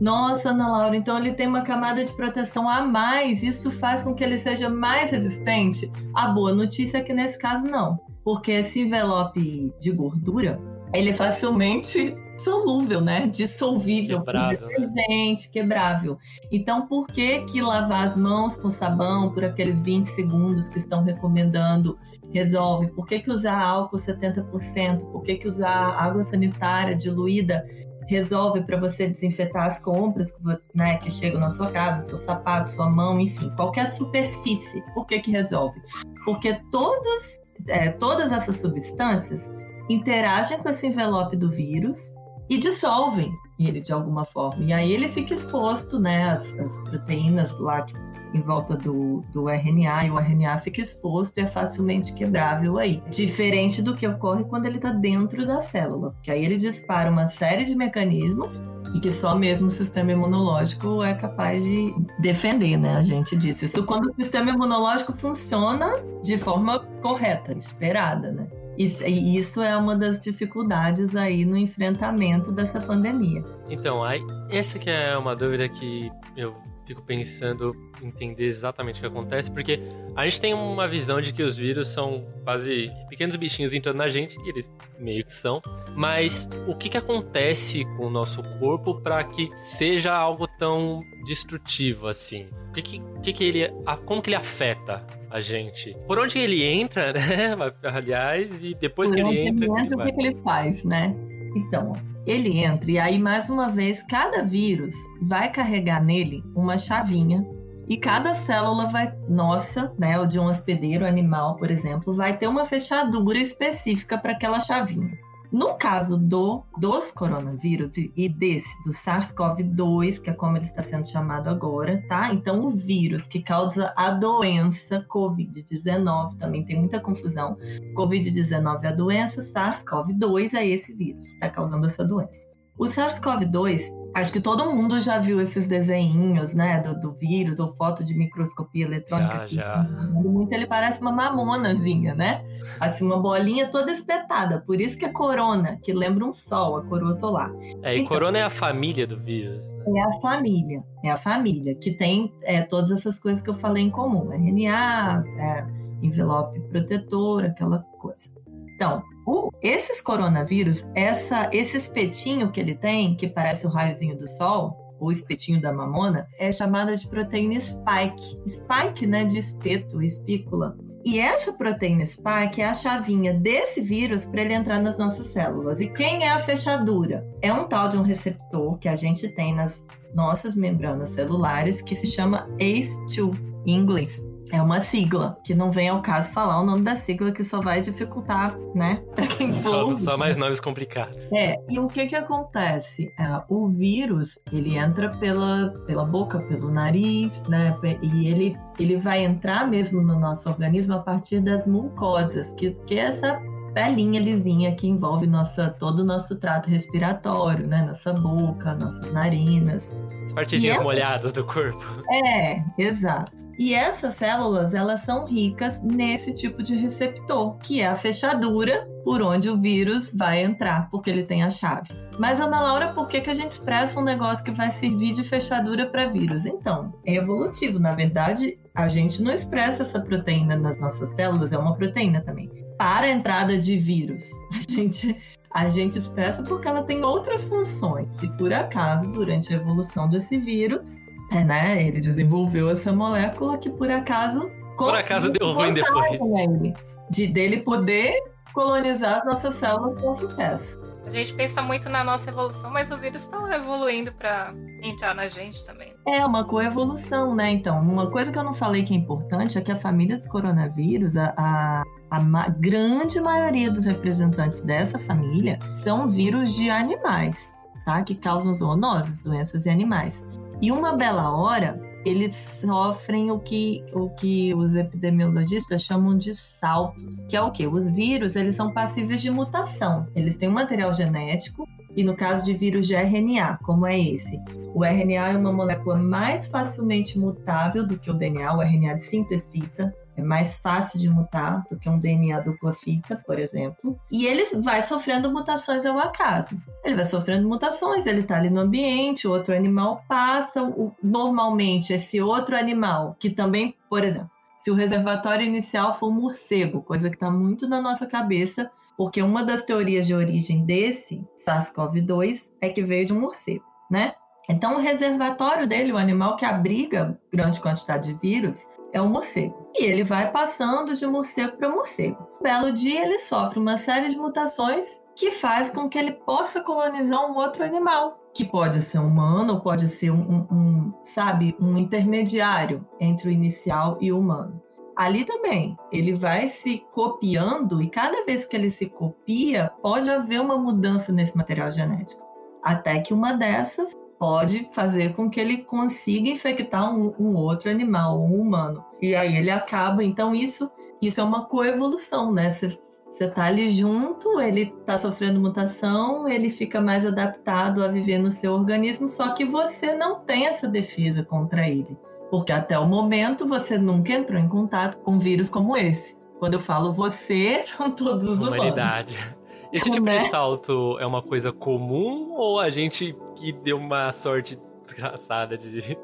Nossa, 0.00 0.50
Ana 0.50 0.68
Laura, 0.68 0.96
então 0.96 1.16
ele 1.16 1.32
tem 1.32 1.46
uma 1.46 1.62
camada 1.62 2.04
de 2.04 2.12
proteção 2.12 2.68
a 2.68 2.82
mais, 2.82 3.42
isso 3.42 3.70
faz 3.70 4.02
com 4.02 4.14
que 4.14 4.22
ele 4.22 4.38
seja 4.38 4.68
mais 4.68 5.10
resistente? 5.10 5.90
A 6.14 6.28
boa 6.28 6.52
notícia 6.52 6.98
é 6.98 7.00
que 7.00 7.14
nesse 7.14 7.38
caso 7.38 7.64
não 7.64 7.98
porque 8.24 8.52
esse 8.52 8.80
envelope 8.80 9.72
de 9.78 9.92
gordura, 9.92 10.58
ele 10.92 11.12
facilmente 11.12 12.16
solúvel, 12.38 13.00
né? 13.00 13.26
Dissolvível, 13.26 14.18
quebrável, 14.20 14.68
né? 14.68 15.36
quebrável. 15.52 16.18
Então, 16.50 16.86
por 16.86 17.06
que 17.06 17.40
que 17.42 17.60
lavar 17.60 18.08
as 18.08 18.16
mãos 18.16 18.56
com 18.56 18.70
sabão 18.70 19.32
por 19.32 19.44
aqueles 19.44 19.80
20 19.80 20.06
segundos 20.06 20.68
que 20.68 20.78
estão 20.78 21.02
recomendando 21.02 21.98
resolve? 22.32 22.88
Por 22.88 23.06
que 23.06 23.20
que 23.20 23.30
usar 23.30 23.60
álcool 23.60 23.96
70%? 23.96 25.10
Por 25.12 25.22
que 25.22 25.36
que 25.36 25.48
usar 25.48 25.70
água 25.70 26.24
sanitária 26.24 26.96
diluída 26.96 27.64
resolve 28.06 28.62
para 28.62 28.78
você 28.78 29.08
desinfetar 29.08 29.66
as 29.66 29.78
compras 29.78 30.34
né, 30.74 30.98
que 30.98 31.10
chegam 31.10 31.40
na 31.40 31.50
sua 31.50 31.70
casa, 31.70 32.06
seu 32.06 32.18
sapato, 32.18 32.70
sua 32.72 32.90
mão, 32.90 33.18
enfim, 33.18 33.50
qualquer 33.56 33.86
superfície. 33.86 34.82
Por 34.92 35.06
que 35.06 35.20
que 35.20 35.30
resolve? 35.30 35.80
Porque 36.24 36.60
todos 36.70 37.38
é, 37.68 37.90
todas 37.90 38.32
essas 38.32 38.56
substâncias 38.60 39.50
interagem 39.88 40.58
com 40.58 40.68
esse 40.68 40.86
envelope 40.86 41.36
do 41.36 41.50
vírus 41.50 42.12
e 42.48 42.58
dissolvem 42.58 43.32
ele 43.58 43.80
de 43.80 43.92
alguma 43.92 44.24
forma. 44.24 44.64
E 44.64 44.72
aí 44.72 44.92
ele 44.92 45.08
fica 45.08 45.32
exposto, 45.32 45.98
né, 45.98 46.30
as, 46.30 46.58
as 46.58 46.78
proteínas 46.78 47.56
lá 47.58 47.86
em 48.34 48.40
volta 48.40 48.74
do, 48.74 49.22
do 49.32 49.48
RNA, 49.48 50.06
e 50.06 50.10
o 50.10 50.18
RNA 50.18 50.60
fica 50.60 50.80
exposto 50.80 51.38
e 51.38 51.42
é 51.42 51.46
facilmente 51.46 52.12
quebrável 52.12 52.78
aí. 52.78 53.00
Diferente 53.08 53.80
do 53.80 53.94
que 53.94 54.06
ocorre 54.06 54.44
quando 54.44 54.66
ele 54.66 54.76
está 54.76 54.90
dentro 54.90 55.46
da 55.46 55.60
célula, 55.60 56.10
porque 56.10 56.30
aí 56.30 56.44
ele 56.44 56.56
dispara 56.56 57.10
uma 57.10 57.28
série 57.28 57.64
de 57.64 57.76
mecanismos 57.76 58.64
e 58.92 59.00
que 59.00 59.10
só 59.10 59.36
mesmo 59.36 59.68
o 59.68 59.70
sistema 59.70 60.12
imunológico 60.12 61.02
é 61.02 61.14
capaz 61.14 61.62
de 61.62 61.94
defender, 62.18 62.76
né? 62.76 62.96
A 62.96 63.02
gente 63.02 63.36
disse. 63.36 63.64
Isso 63.66 63.84
quando 63.84 64.10
o 64.10 64.14
sistema 64.14 64.50
imunológico 64.50 65.12
funciona 65.12 65.92
de 66.22 66.36
forma 66.38 66.80
correta, 67.02 67.52
esperada, 67.52 68.32
né? 68.32 68.46
E 68.76 69.38
isso 69.38 69.62
é 69.62 69.76
uma 69.76 69.96
das 69.96 70.18
dificuldades 70.18 71.14
aí 71.14 71.44
no 71.44 71.56
enfrentamento 71.56 72.50
dessa 72.50 72.80
pandemia. 72.80 73.44
Então, 73.68 74.02
aí, 74.02 74.20
essa 74.50 74.78
que 74.78 74.90
é 74.90 75.16
uma 75.16 75.34
dúvida 75.36 75.68
que 75.68 76.10
eu 76.36 76.54
fico 76.86 77.02
pensando 77.02 77.74
entender 78.02 78.46
exatamente 78.46 78.98
o 78.98 79.00
que 79.00 79.06
acontece, 79.06 79.50
porque 79.50 79.80
a 80.14 80.24
gente 80.24 80.40
tem 80.40 80.54
uma 80.54 80.86
visão 80.86 81.20
de 81.20 81.32
que 81.32 81.42
os 81.42 81.56
vírus 81.56 81.88
são 81.88 82.24
quase 82.44 82.90
pequenos 83.08 83.36
bichinhos 83.36 83.72
em 83.72 83.80
torno 83.80 83.98
da 83.98 84.08
gente, 84.08 84.36
e 84.40 84.48
eles 84.48 84.70
meio 84.98 85.24
que 85.24 85.32
são, 85.32 85.60
mas 85.96 86.48
o 86.66 86.74
que, 86.74 86.88
que 86.88 86.98
acontece 86.98 87.84
com 87.96 88.06
o 88.06 88.10
nosso 88.10 88.42
corpo 88.58 89.00
para 89.00 89.22
que 89.24 89.50
seja 89.62 90.14
algo 90.14 90.46
tão 90.58 91.02
destrutivo 91.26 92.06
assim? 92.06 92.48
O 92.70 92.72
que, 92.74 92.82
que, 92.82 93.02
que, 93.22 93.32
que 93.32 93.44
ele. 93.44 93.68
como 94.04 94.20
que 94.20 94.30
ele 94.30 94.36
afeta 94.36 95.06
a 95.30 95.40
gente? 95.40 95.96
Por 96.08 96.18
onde 96.18 96.38
ele 96.38 96.64
entra, 96.64 97.12
né? 97.14 97.56
Aliás, 97.84 98.62
e 98.62 98.74
depois 98.74 99.10
Por 99.10 99.16
que 99.16 99.22
ele 99.22 99.48
entra. 99.48 99.64
Ele 99.64 99.80
entra 99.80 99.96
o 99.96 100.04
que, 100.04 100.12
que 100.12 100.26
ele 100.26 100.42
faz, 100.42 100.82
né? 100.82 101.14
Então, 101.54 101.92
ele 102.26 102.58
entra 102.58 102.90
e 102.90 102.98
aí 102.98 103.18
mais 103.18 103.48
uma 103.48 103.68
vez 103.70 104.02
cada 104.02 104.42
vírus 104.42 104.94
vai 105.22 105.50
carregar 105.50 106.02
nele 106.02 106.42
uma 106.54 106.76
chavinha 106.76 107.46
e 107.88 107.96
cada 107.96 108.34
célula 108.34 108.86
vai, 108.86 109.14
nossa, 109.28 109.94
né, 109.98 110.18
o 110.18 110.26
de 110.26 110.40
um 110.40 110.46
hospedeiro 110.46 111.06
animal, 111.06 111.56
por 111.56 111.70
exemplo, 111.70 112.14
vai 112.14 112.36
ter 112.38 112.48
uma 112.48 112.64
fechadura 112.64 113.38
específica 113.38 114.16
para 114.16 114.32
aquela 114.32 114.60
chavinha. 114.60 115.10
No 115.54 115.74
caso 115.74 116.18
do 116.18 116.64
dos 116.80 117.12
coronavírus 117.12 117.96
e 117.96 118.28
desse 118.28 118.82
do 118.82 118.90
SARS-CoV-2, 118.90 120.20
que 120.20 120.28
é 120.28 120.32
como 120.32 120.56
ele 120.56 120.64
está 120.64 120.82
sendo 120.82 121.08
chamado 121.08 121.48
agora, 121.48 122.02
tá? 122.08 122.34
Então 122.34 122.66
o 122.66 122.72
vírus 122.72 123.24
que 123.28 123.40
causa 123.40 123.94
a 123.96 124.10
doença 124.10 125.06
COVID-19 125.08 126.38
também 126.38 126.64
tem 126.64 126.76
muita 126.76 126.98
confusão. 126.98 127.56
COVID-19 127.96 128.82
é 128.82 128.88
a 128.88 128.92
doença, 128.92 129.42
SARS-CoV-2 129.42 130.54
é 130.54 130.66
esse 130.66 130.92
vírus 130.92 131.28
que 131.28 131.34
está 131.34 131.48
causando 131.48 131.86
essa 131.86 132.04
doença. 132.04 132.53
O 132.78 132.84
SARS-CoV-2 132.84 134.04
Acho 134.14 134.32
que 134.32 134.40
todo 134.40 134.72
mundo 134.72 135.00
já 135.00 135.18
viu 135.18 135.40
esses 135.40 135.66
desenhinhos, 135.66 136.54
né, 136.54 136.80
do, 136.80 136.94
do 136.94 137.12
vírus 137.12 137.58
ou 137.58 137.74
foto 137.74 138.04
de 138.04 138.14
microscopia 138.14 138.86
eletrônica. 138.86 139.48
Já, 139.48 139.82
já. 139.82 139.82
Muito 140.12 140.52
ele 140.52 140.68
parece 140.68 141.00
uma 141.00 141.10
mamonazinha, 141.10 142.14
né? 142.14 142.44
Assim, 142.78 143.04
uma 143.04 143.18
bolinha 143.18 143.66
toda 143.72 143.90
espetada. 143.90 144.60
Por 144.60 144.80
isso 144.80 144.96
que 144.96 145.04
é 145.04 145.08
corona, 145.08 145.80
que 145.82 145.92
lembra 145.92 146.24
um 146.24 146.32
sol, 146.32 146.76
a 146.76 146.84
coroa 146.84 147.12
solar. 147.14 147.50
É, 147.82 147.96
e 147.96 148.02
então, 148.02 148.06
corona 148.06 148.38
é 148.38 148.42
a 148.42 148.50
família 148.50 149.04
do 149.04 149.18
vírus. 149.18 149.66
Né? 149.66 149.98
É 149.98 150.02
a 150.02 150.20
família, 150.20 150.84
é 151.02 151.10
a 151.10 151.16
família, 151.16 151.74
que 151.74 151.90
tem 151.90 152.32
é, 152.42 152.62
todas 152.62 152.92
essas 152.92 153.18
coisas 153.18 153.42
que 153.42 153.50
eu 153.50 153.54
falei 153.54 153.82
em 153.82 153.90
comum. 153.90 154.32
RNA, 154.32 155.24
é, 155.40 155.66
envelope 156.00 156.60
protetor, 156.68 157.46
aquela 157.46 157.80
coisa. 157.98 158.33
Então, 158.74 159.02
o, 159.26 159.50
esses 159.62 160.00
coronavírus, 160.00 160.84
essa, 160.94 161.48
esse 161.52 161.76
espetinho 161.76 162.50
que 162.50 162.60
ele 162.60 162.74
tem, 162.74 163.16
que 163.16 163.28
parece 163.28 163.66
o 163.66 163.70
raiozinho 163.70 164.16
do 164.18 164.28
sol, 164.28 164.96
o 165.00 165.10
espetinho 165.10 165.60
da 165.60 165.72
mamona, 165.72 166.26
é 166.38 166.50
chamada 166.52 166.96
de 166.96 167.06
proteína 167.08 167.60
spike. 167.60 168.38
Spike, 168.48 169.06
né, 169.06 169.24
de 169.24 169.38
espeto, 169.38 170.02
espícula. 170.02 170.76
E 171.04 171.20
essa 171.20 171.52
proteína 171.52 172.04
spike 172.06 172.62
é 172.62 172.68
a 172.68 172.74
chavinha 172.74 173.34
desse 173.34 173.82
vírus 173.82 174.24
para 174.24 174.40
ele 174.40 174.54
entrar 174.54 174.80
nas 174.80 174.96
nossas 174.96 175.26
células. 175.28 175.80
E 175.80 175.88
quem 175.88 176.24
é 176.24 176.30
a 176.30 176.40
fechadura? 176.40 177.26
É 177.42 177.52
um 177.52 177.68
tal 177.68 177.90
de 177.90 177.98
um 177.98 178.02
receptor 178.02 178.78
que 178.78 178.88
a 178.88 178.96
gente 178.96 179.28
tem 179.28 179.54
nas 179.54 179.82
nossas 180.14 180.54
membranas 180.54 181.10
celulares 181.10 181.82
que 181.82 181.94
se 181.94 182.06
chama 182.06 182.48
ACE2 182.58 183.38
em 183.66 183.76
inglês. 183.76 184.24
É 184.52 184.60
uma 184.62 184.80
sigla, 184.80 185.38
que 185.44 185.54
não 185.54 185.70
vem 185.70 185.88
ao 185.88 186.02
caso 186.02 186.32
falar 186.32 186.60
o 186.60 186.64
nome 186.64 186.82
da 186.82 186.96
sigla, 186.96 187.32
que 187.32 187.42
só 187.42 187.60
vai 187.60 187.80
dificultar, 187.80 188.56
né? 188.74 189.02
Pra 189.14 189.26
quem 189.26 189.52
Só, 189.62 189.84
for. 189.90 189.98
só 189.98 190.16
mais 190.16 190.36
nomes 190.36 190.60
complicados. 190.60 191.26
É, 191.32 191.58
e 191.68 191.78
o 191.78 191.86
que 191.86 192.06
que 192.06 192.14
acontece? 192.14 193.12
É, 193.18 193.42
o 193.48 193.68
vírus, 193.68 194.38
ele 194.52 194.76
entra 194.76 195.10
pela, 195.10 195.70
pela 195.86 196.04
boca, 196.04 196.38
pelo 196.40 196.70
nariz, 196.70 197.42
né? 197.48 197.76
E 198.02 198.28
ele, 198.28 198.56
ele 198.78 198.96
vai 198.96 199.24
entrar 199.24 199.68
mesmo 199.68 200.00
no 200.02 200.18
nosso 200.18 200.48
organismo 200.48 200.94
a 200.94 200.98
partir 201.00 201.40
das 201.40 201.66
mucosas, 201.66 202.52
que, 202.54 202.72
que 202.86 202.94
é 202.98 203.04
essa 203.06 203.40
pelinha 203.72 204.20
lisinha 204.20 204.76
que 204.76 204.86
envolve 204.86 205.26
nossa, 205.26 205.68
todo 205.68 206.00
o 206.00 206.04
nosso 206.04 206.38
trato 206.38 206.70
respiratório, 206.70 207.66
né? 207.66 207.82
Nossa 207.86 208.12
boca, 208.12 208.74
nossas 208.74 209.12
narinas. 209.12 209.90
As 210.24 210.32
partezinhas 210.32 210.78
é- 210.78 210.82
molhadas 210.82 211.32
do 211.32 211.44
corpo. 211.44 211.82
É, 212.08 212.62
exato. 212.78 213.43
E 213.58 213.74
essas 213.74 214.14
células, 214.14 214.74
elas 214.74 215.02
são 215.02 215.26
ricas 215.26 215.80
nesse 215.82 216.34
tipo 216.34 216.62
de 216.62 216.74
receptor, 216.74 217.56
que 217.58 217.80
é 217.80 217.86
a 217.86 217.96
fechadura 217.96 218.86
por 219.04 219.22
onde 219.22 219.48
o 219.48 219.60
vírus 219.60 220.12
vai 220.14 220.42
entrar, 220.42 220.88
porque 220.90 221.10
ele 221.10 221.22
tem 221.24 221.42
a 221.42 221.50
chave. 221.50 221.88
Mas, 222.18 222.40
Ana 222.40 222.60
Laura, 222.60 222.92
por 222.92 223.08
que, 223.08 223.20
que 223.20 223.30
a 223.30 223.34
gente 223.34 223.50
expressa 223.50 223.98
um 223.98 224.04
negócio 224.04 224.44
que 224.44 224.50
vai 224.50 224.70
servir 224.70 225.12
de 225.12 225.24
fechadura 225.24 225.86
para 225.86 226.06
vírus? 226.06 226.46
Então, 226.46 226.94
é 227.04 227.16
evolutivo. 227.16 227.78
Na 227.78 227.92
verdade, 227.92 228.58
a 228.74 228.88
gente 228.88 229.22
não 229.22 229.32
expressa 229.32 229.82
essa 229.82 230.00
proteína 230.00 230.56
nas 230.56 230.78
nossas 230.78 231.10
células, 231.14 231.52
é 231.52 231.58
uma 231.58 231.76
proteína 231.76 232.20
também. 232.20 232.50
Para 232.78 233.06
a 233.06 233.10
entrada 233.10 233.58
de 233.58 233.76
vírus, 233.76 234.24
a 234.52 234.72
gente, 234.72 235.16
a 235.50 235.68
gente 235.68 235.98
expressa 235.98 236.42
porque 236.42 236.68
ela 236.68 236.82
tem 236.82 237.02
outras 237.04 237.42
funções. 237.42 238.08
E 238.22 238.28
por 238.36 238.52
acaso, 238.52 239.12
durante 239.12 239.52
a 239.52 239.56
evolução 239.56 240.08
desse 240.08 240.38
vírus, 240.38 240.88
é, 241.30 241.44
né, 241.44 241.82
ele 241.86 242.00
desenvolveu 242.00 242.70
essa 242.70 242.92
molécula 242.92 243.58
que 243.58 243.70
por 243.70 243.90
acaso. 243.90 244.50
Por 244.76 244.94
acaso 244.94 245.30
deu 245.32 245.52
ruim 245.52 245.72
depois. 245.72 246.18
Nele, 246.20 246.72
de 247.10 247.26
dele 247.26 247.60
poder 247.60 248.14
colonizar 248.52 249.18
as 249.18 249.24
nossas 249.24 249.54
células 249.54 250.00
com 250.00 250.14
sucesso. 250.14 250.82
A 251.06 251.10
gente 251.10 251.34
pensa 251.34 251.60
muito 251.60 251.88
na 251.90 252.02
nossa 252.02 252.30
evolução, 252.30 252.70
mas 252.70 252.90
o 252.90 252.96
vírus 252.96 253.22
está 253.22 253.54
evoluindo 253.54 254.10
para 254.12 254.54
entrar 254.82 255.14
na 255.14 255.28
gente 255.28 255.64
também. 255.66 255.92
É 256.08 256.24
uma 256.24 256.44
coevolução, 256.44 257.34
né? 257.34 257.50
Então, 257.50 257.78
uma 257.78 258.10
coisa 258.10 258.32
que 258.32 258.38
eu 258.38 258.42
não 258.42 258.54
falei 258.54 258.82
que 258.84 258.94
é 258.94 258.96
importante 258.96 259.58
é 259.58 259.60
que 259.60 259.70
a 259.70 259.76
família 259.76 260.16
dos 260.16 260.26
coronavírus, 260.26 261.14
a, 261.18 261.34
a, 261.36 261.82
a 262.10 262.22
ma- 262.22 262.48
grande 262.48 263.20
maioria 263.20 263.70
dos 263.70 263.84
representantes 263.84 264.62
dessa 264.62 264.98
família 264.98 265.58
são 265.76 266.10
vírus 266.10 266.54
de 266.54 266.70
animais, 266.70 267.52
tá? 267.84 268.02
Que 268.02 268.14
causam 268.14 268.54
zoonoses, 268.54 269.18
doenças 269.18 269.66
em 269.66 269.70
animais. 269.70 270.24
E 270.64 270.72
uma 270.72 270.96
bela 270.96 271.30
hora, 271.30 271.78
eles 272.06 272.34
sofrem 272.34 273.30
o 273.30 273.38
que, 273.38 273.84
o 273.92 274.08
que 274.08 274.54
os 274.54 274.74
epidemiologistas 274.74 275.82
chamam 275.82 276.16
de 276.16 276.34
saltos, 276.34 277.22
que 277.26 277.36
é 277.36 277.42
o 277.42 277.50
que? 277.50 277.66
Os 277.66 277.90
vírus, 277.90 278.34
eles 278.34 278.54
são 278.54 278.72
passíveis 278.72 279.20
de 279.20 279.30
mutação. 279.30 280.08
Eles 280.16 280.38
têm 280.38 280.48
um 280.48 280.52
material 280.52 280.94
genético 280.94 281.68
e 281.94 282.02
no 282.02 282.16
caso 282.16 282.46
de 282.46 282.54
vírus 282.54 282.86
de 282.86 282.94
RNA, 282.94 283.58
como 283.62 283.86
é 283.86 284.00
esse, 284.00 284.40
o 284.74 284.82
RNA 284.82 285.32
é 285.32 285.36
uma 285.36 285.52
molécula 285.52 285.96
mais 285.96 286.46
facilmente 286.46 287.18
mutável 287.18 287.86
do 287.86 287.98
que 287.98 288.10
o 288.10 288.14
DNA, 288.14 288.56
o 288.56 288.62
RNA 288.62 288.94
de 288.94 289.04
síntese 289.04 289.46
fita. 289.52 289.94
É 290.16 290.22
mais 290.22 290.58
fácil 290.58 290.98
de 290.98 291.10
mutar 291.10 291.64
do 291.70 291.78
que 291.78 291.88
um 291.88 291.98
DNA 291.98 292.40
dupla 292.40 292.72
fita, 292.72 293.16
por 293.26 293.38
exemplo. 293.38 293.98
E 294.10 294.26
ele 294.26 294.44
vai 294.60 294.82
sofrendo 294.82 295.32
mutações 295.32 295.84
ao 295.84 295.98
acaso. 295.98 296.56
Ele 296.84 296.94
vai 296.94 297.04
sofrendo 297.04 297.48
mutações, 297.48 298.06
ele 298.06 298.20
está 298.20 298.36
ali 298.36 298.48
no 298.48 298.60
ambiente, 298.60 299.26
outro 299.26 299.54
animal 299.54 300.04
passa. 300.08 300.62
O, 300.62 300.92
normalmente, 301.02 301.92
esse 301.92 302.20
outro 302.20 302.56
animal, 302.56 303.16
que 303.18 303.30
também, 303.30 303.76
por 303.88 304.04
exemplo, 304.04 304.30
se 304.58 304.70
o 304.70 304.74
reservatório 304.74 305.44
inicial 305.44 305.98
for 305.98 306.08
um 306.08 306.20
morcego, 306.20 306.80
coisa 306.80 307.10
que 307.10 307.16
está 307.16 307.30
muito 307.30 307.68
na 307.68 307.82
nossa 307.82 308.06
cabeça, 308.06 308.70
porque 308.96 309.20
uma 309.20 309.42
das 309.42 309.62
teorias 309.62 310.06
de 310.06 310.14
origem 310.14 310.64
desse 310.64 311.22
SARS-CoV-2 311.44 312.52
é 312.60 312.68
que 312.68 312.82
veio 312.82 313.06
de 313.06 313.12
um 313.12 313.20
morcego, 313.20 313.64
né? 313.90 314.14
Então, 314.48 314.76
o 314.76 314.80
reservatório 314.80 315.66
dele, 315.66 315.92
o 315.92 315.98
animal 315.98 316.36
que 316.36 316.44
abriga 316.44 317.18
grande 317.32 317.60
quantidade 317.60 318.12
de 318.12 318.20
vírus, 318.20 318.62
é 318.94 319.00
o 319.02 319.08
morcego. 319.08 319.68
E 319.76 319.84
ele 319.84 320.04
vai 320.04 320.30
passando 320.30 320.94
de 320.94 321.04
morcego 321.06 321.56
para 321.58 321.68
morcego. 321.68 322.26
Um 322.40 322.42
belo 322.44 322.72
dia, 322.72 323.04
ele 323.04 323.18
sofre 323.18 323.58
uma 323.58 323.76
série 323.76 324.08
de 324.08 324.16
mutações 324.16 325.02
que 325.16 325.32
faz 325.32 325.68
com 325.68 325.88
que 325.88 325.98
ele 325.98 326.12
possa 326.12 326.60
colonizar 326.60 327.20
um 327.30 327.36
outro 327.36 327.64
animal, 327.64 328.18
que 328.32 328.44
pode 328.44 328.80
ser 328.80 328.98
humano, 328.98 329.54
ou 329.54 329.60
pode 329.60 329.88
ser 329.88 330.10
um, 330.10 330.20
um- 330.20 330.46
um, 330.50 330.92
sabe, 331.02 331.56
um 331.60 331.76
intermediário 331.76 332.86
entre 333.00 333.28
o 333.28 333.32
inicial 333.32 333.98
e 334.00 334.12
o 334.12 334.18
humano. 334.18 334.62
Ali 334.96 335.24
também, 335.24 335.76
ele 335.90 336.14
vai 336.14 336.46
se 336.46 336.78
copiando 336.92 337.82
e 337.82 337.90
cada 337.90 338.24
vez 338.24 338.46
que 338.46 338.54
ele 338.54 338.70
se 338.70 338.86
copia, 338.86 339.72
pode 339.82 340.08
haver 340.08 340.40
uma 340.40 340.56
mudança 340.56 341.12
nesse 341.12 341.36
material 341.36 341.72
genético. 341.72 342.22
Até 342.62 343.00
que 343.00 343.12
uma 343.12 343.32
dessas 343.32 343.92
pode 344.24 344.70
fazer 344.72 345.12
com 345.12 345.28
que 345.28 345.38
ele 345.38 345.58
consiga 345.58 346.30
infectar 346.30 346.90
um, 346.90 347.14
um 347.18 347.36
outro 347.36 347.68
animal, 347.68 348.18
um 348.18 348.40
humano. 348.40 348.82
E 349.02 349.14
aí 349.14 349.36
ele 349.36 349.50
acaba. 349.50 350.02
Então, 350.02 350.34
isso, 350.34 350.70
isso 351.02 351.20
é 351.20 351.24
uma 351.24 351.44
coevolução, 351.44 352.32
né? 352.32 352.50
Você 352.50 352.78
você 353.10 353.28
tá 353.28 353.44
ali 353.44 353.70
junto, 353.70 354.40
ele 354.40 354.74
tá 354.84 354.98
sofrendo 354.98 355.40
mutação, 355.40 356.28
ele 356.28 356.50
fica 356.50 356.80
mais 356.80 357.06
adaptado 357.06 357.84
a 357.84 357.86
viver 357.86 358.18
no 358.18 358.28
seu 358.28 358.52
organismo, 358.52 359.08
só 359.08 359.34
que 359.34 359.44
você 359.44 359.94
não 359.94 360.18
tem 360.18 360.46
essa 360.48 360.66
defesa 360.66 361.22
contra 361.22 361.68
ele. 361.68 361.96
Porque 362.28 362.50
até 362.50 362.76
o 362.76 362.88
momento 362.88 363.46
você 363.46 363.78
nunca 363.78 364.12
entrou 364.12 364.40
em 364.40 364.48
contato 364.48 364.98
com 364.98 365.20
vírus 365.20 365.48
como 365.48 365.76
esse. 365.76 366.16
Quando 366.40 366.54
eu 366.54 366.60
falo 366.60 366.92
você, 366.92 367.62
são 367.76 367.92
todos 367.92 368.28
os 368.28 368.38
humanos. 368.38 368.58
Humanidade. 368.58 369.33
Esse 369.74 369.90
tipo 369.90 370.06
Né? 370.06 370.18
de 370.18 370.28
salto 370.28 370.96
é 371.00 371.06
uma 371.06 371.20
coisa 371.20 371.52
comum 371.52 372.32
ou 372.36 372.60
a 372.60 372.70
gente 372.70 373.16
que 373.34 373.52
deu 373.52 373.76
uma 373.76 374.12
sorte 374.12 374.58
desgraçada 374.82 375.58
de, 375.58 375.80
de 375.80 375.98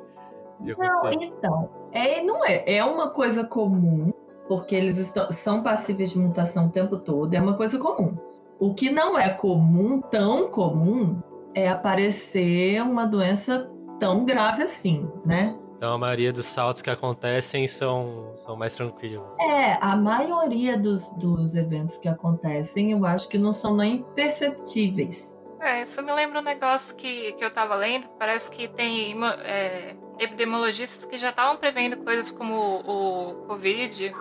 Não, 0.61 0.73
acontecer? 0.73 1.25
então, 1.25 1.71
é, 1.93 2.23
não 2.23 2.45
é. 2.45 2.65
É 2.67 2.85
uma 2.85 3.11
coisa 3.11 3.45
comum, 3.45 4.13
porque 4.49 4.75
eles 4.75 4.99
estão, 4.99 5.31
são 5.31 5.63
passíveis 5.63 6.11
de 6.11 6.19
mutação 6.19 6.67
o 6.67 6.71
tempo 6.71 6.97
todo, 6.99 7.33
é 7.33 7.41
uma 7.41 7.55
coisa 7.57 7.79
comum. 7.79 8.17
O 8.59 8.75
que 8.75 8.91
não 8.91 9.19
é 9.19 9.29
comum, 9.31 10.01
tão 10.01 10.49
comum, 10.51 11.19
é 11.55 11.69
aparecer 11.69 12.83
uma 12.83 13.07
doença 13.07 13.71
tão 13.99 14.25
grave 14.25 14.63
assim, 14.65 15.09
né? 15.25 15.57
Então 15.81 15.95
a 15.95 15.99
maioria 15.99 16.31
dos 16.31 16.45
saltos 16.45 16.83
que 16.83 16.91
acontecem 16.91 17.67
são, 17.67 18.35
são 18.37 18.55
mais 18.55 18.75
tranquilos. 18.77 19.35
É, 19.41 19.79
a 19.81 19.97
maioria 19.97 20.77
dos, 20.77 21.09
dos 21.15 21.55
eventos 21.55 21.97
que 21.97 22.07
acontecem, 22.07 22.93
eu 22.93 23.07
acho 23.07 23.27
que 23.31 23.39
não 23.39 23.51
são 23.51 23.75
nem 23.75 24.03
perceptíveis. 24.15 25.39
É, 25.59 25.81
isso 25.81 26.03
me 26.03 26.13
lembra 26.13 26.41
um 26.41 26.43
negócio 26.43 26.95
que, 26.95 27.33
que 27.33 27.43
eu 27.43 27.51
tava 27.51 27.75
lendo. 27.77 28.11
Parece 28.19 28.51
que 28.51 28.69
tem 28.69 29.17
é, 29.43 29.97
epidemiologistas 30.19 31.07
que 31.07 31.17
já 31.17 31.31
estavam 31.31 31.57
prevendo 31.57 31.97
coisas 32.05 32.31
como 32.31 32.53
o, 32.55 33.31
o 33.31 33.35
Covid, 33.47 34.15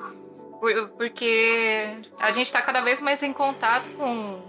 por- 0.61 0.89
porque 0.97 2.01
a 2.21 2.31
gente 2.31 2.53
tá 2.53 2.61
cada 2.61 2.79
vez 2.79 3.01
mais 3.01 3.21
em 3.21 3.33
contato 3.33 3.89
com, 3.97 4.39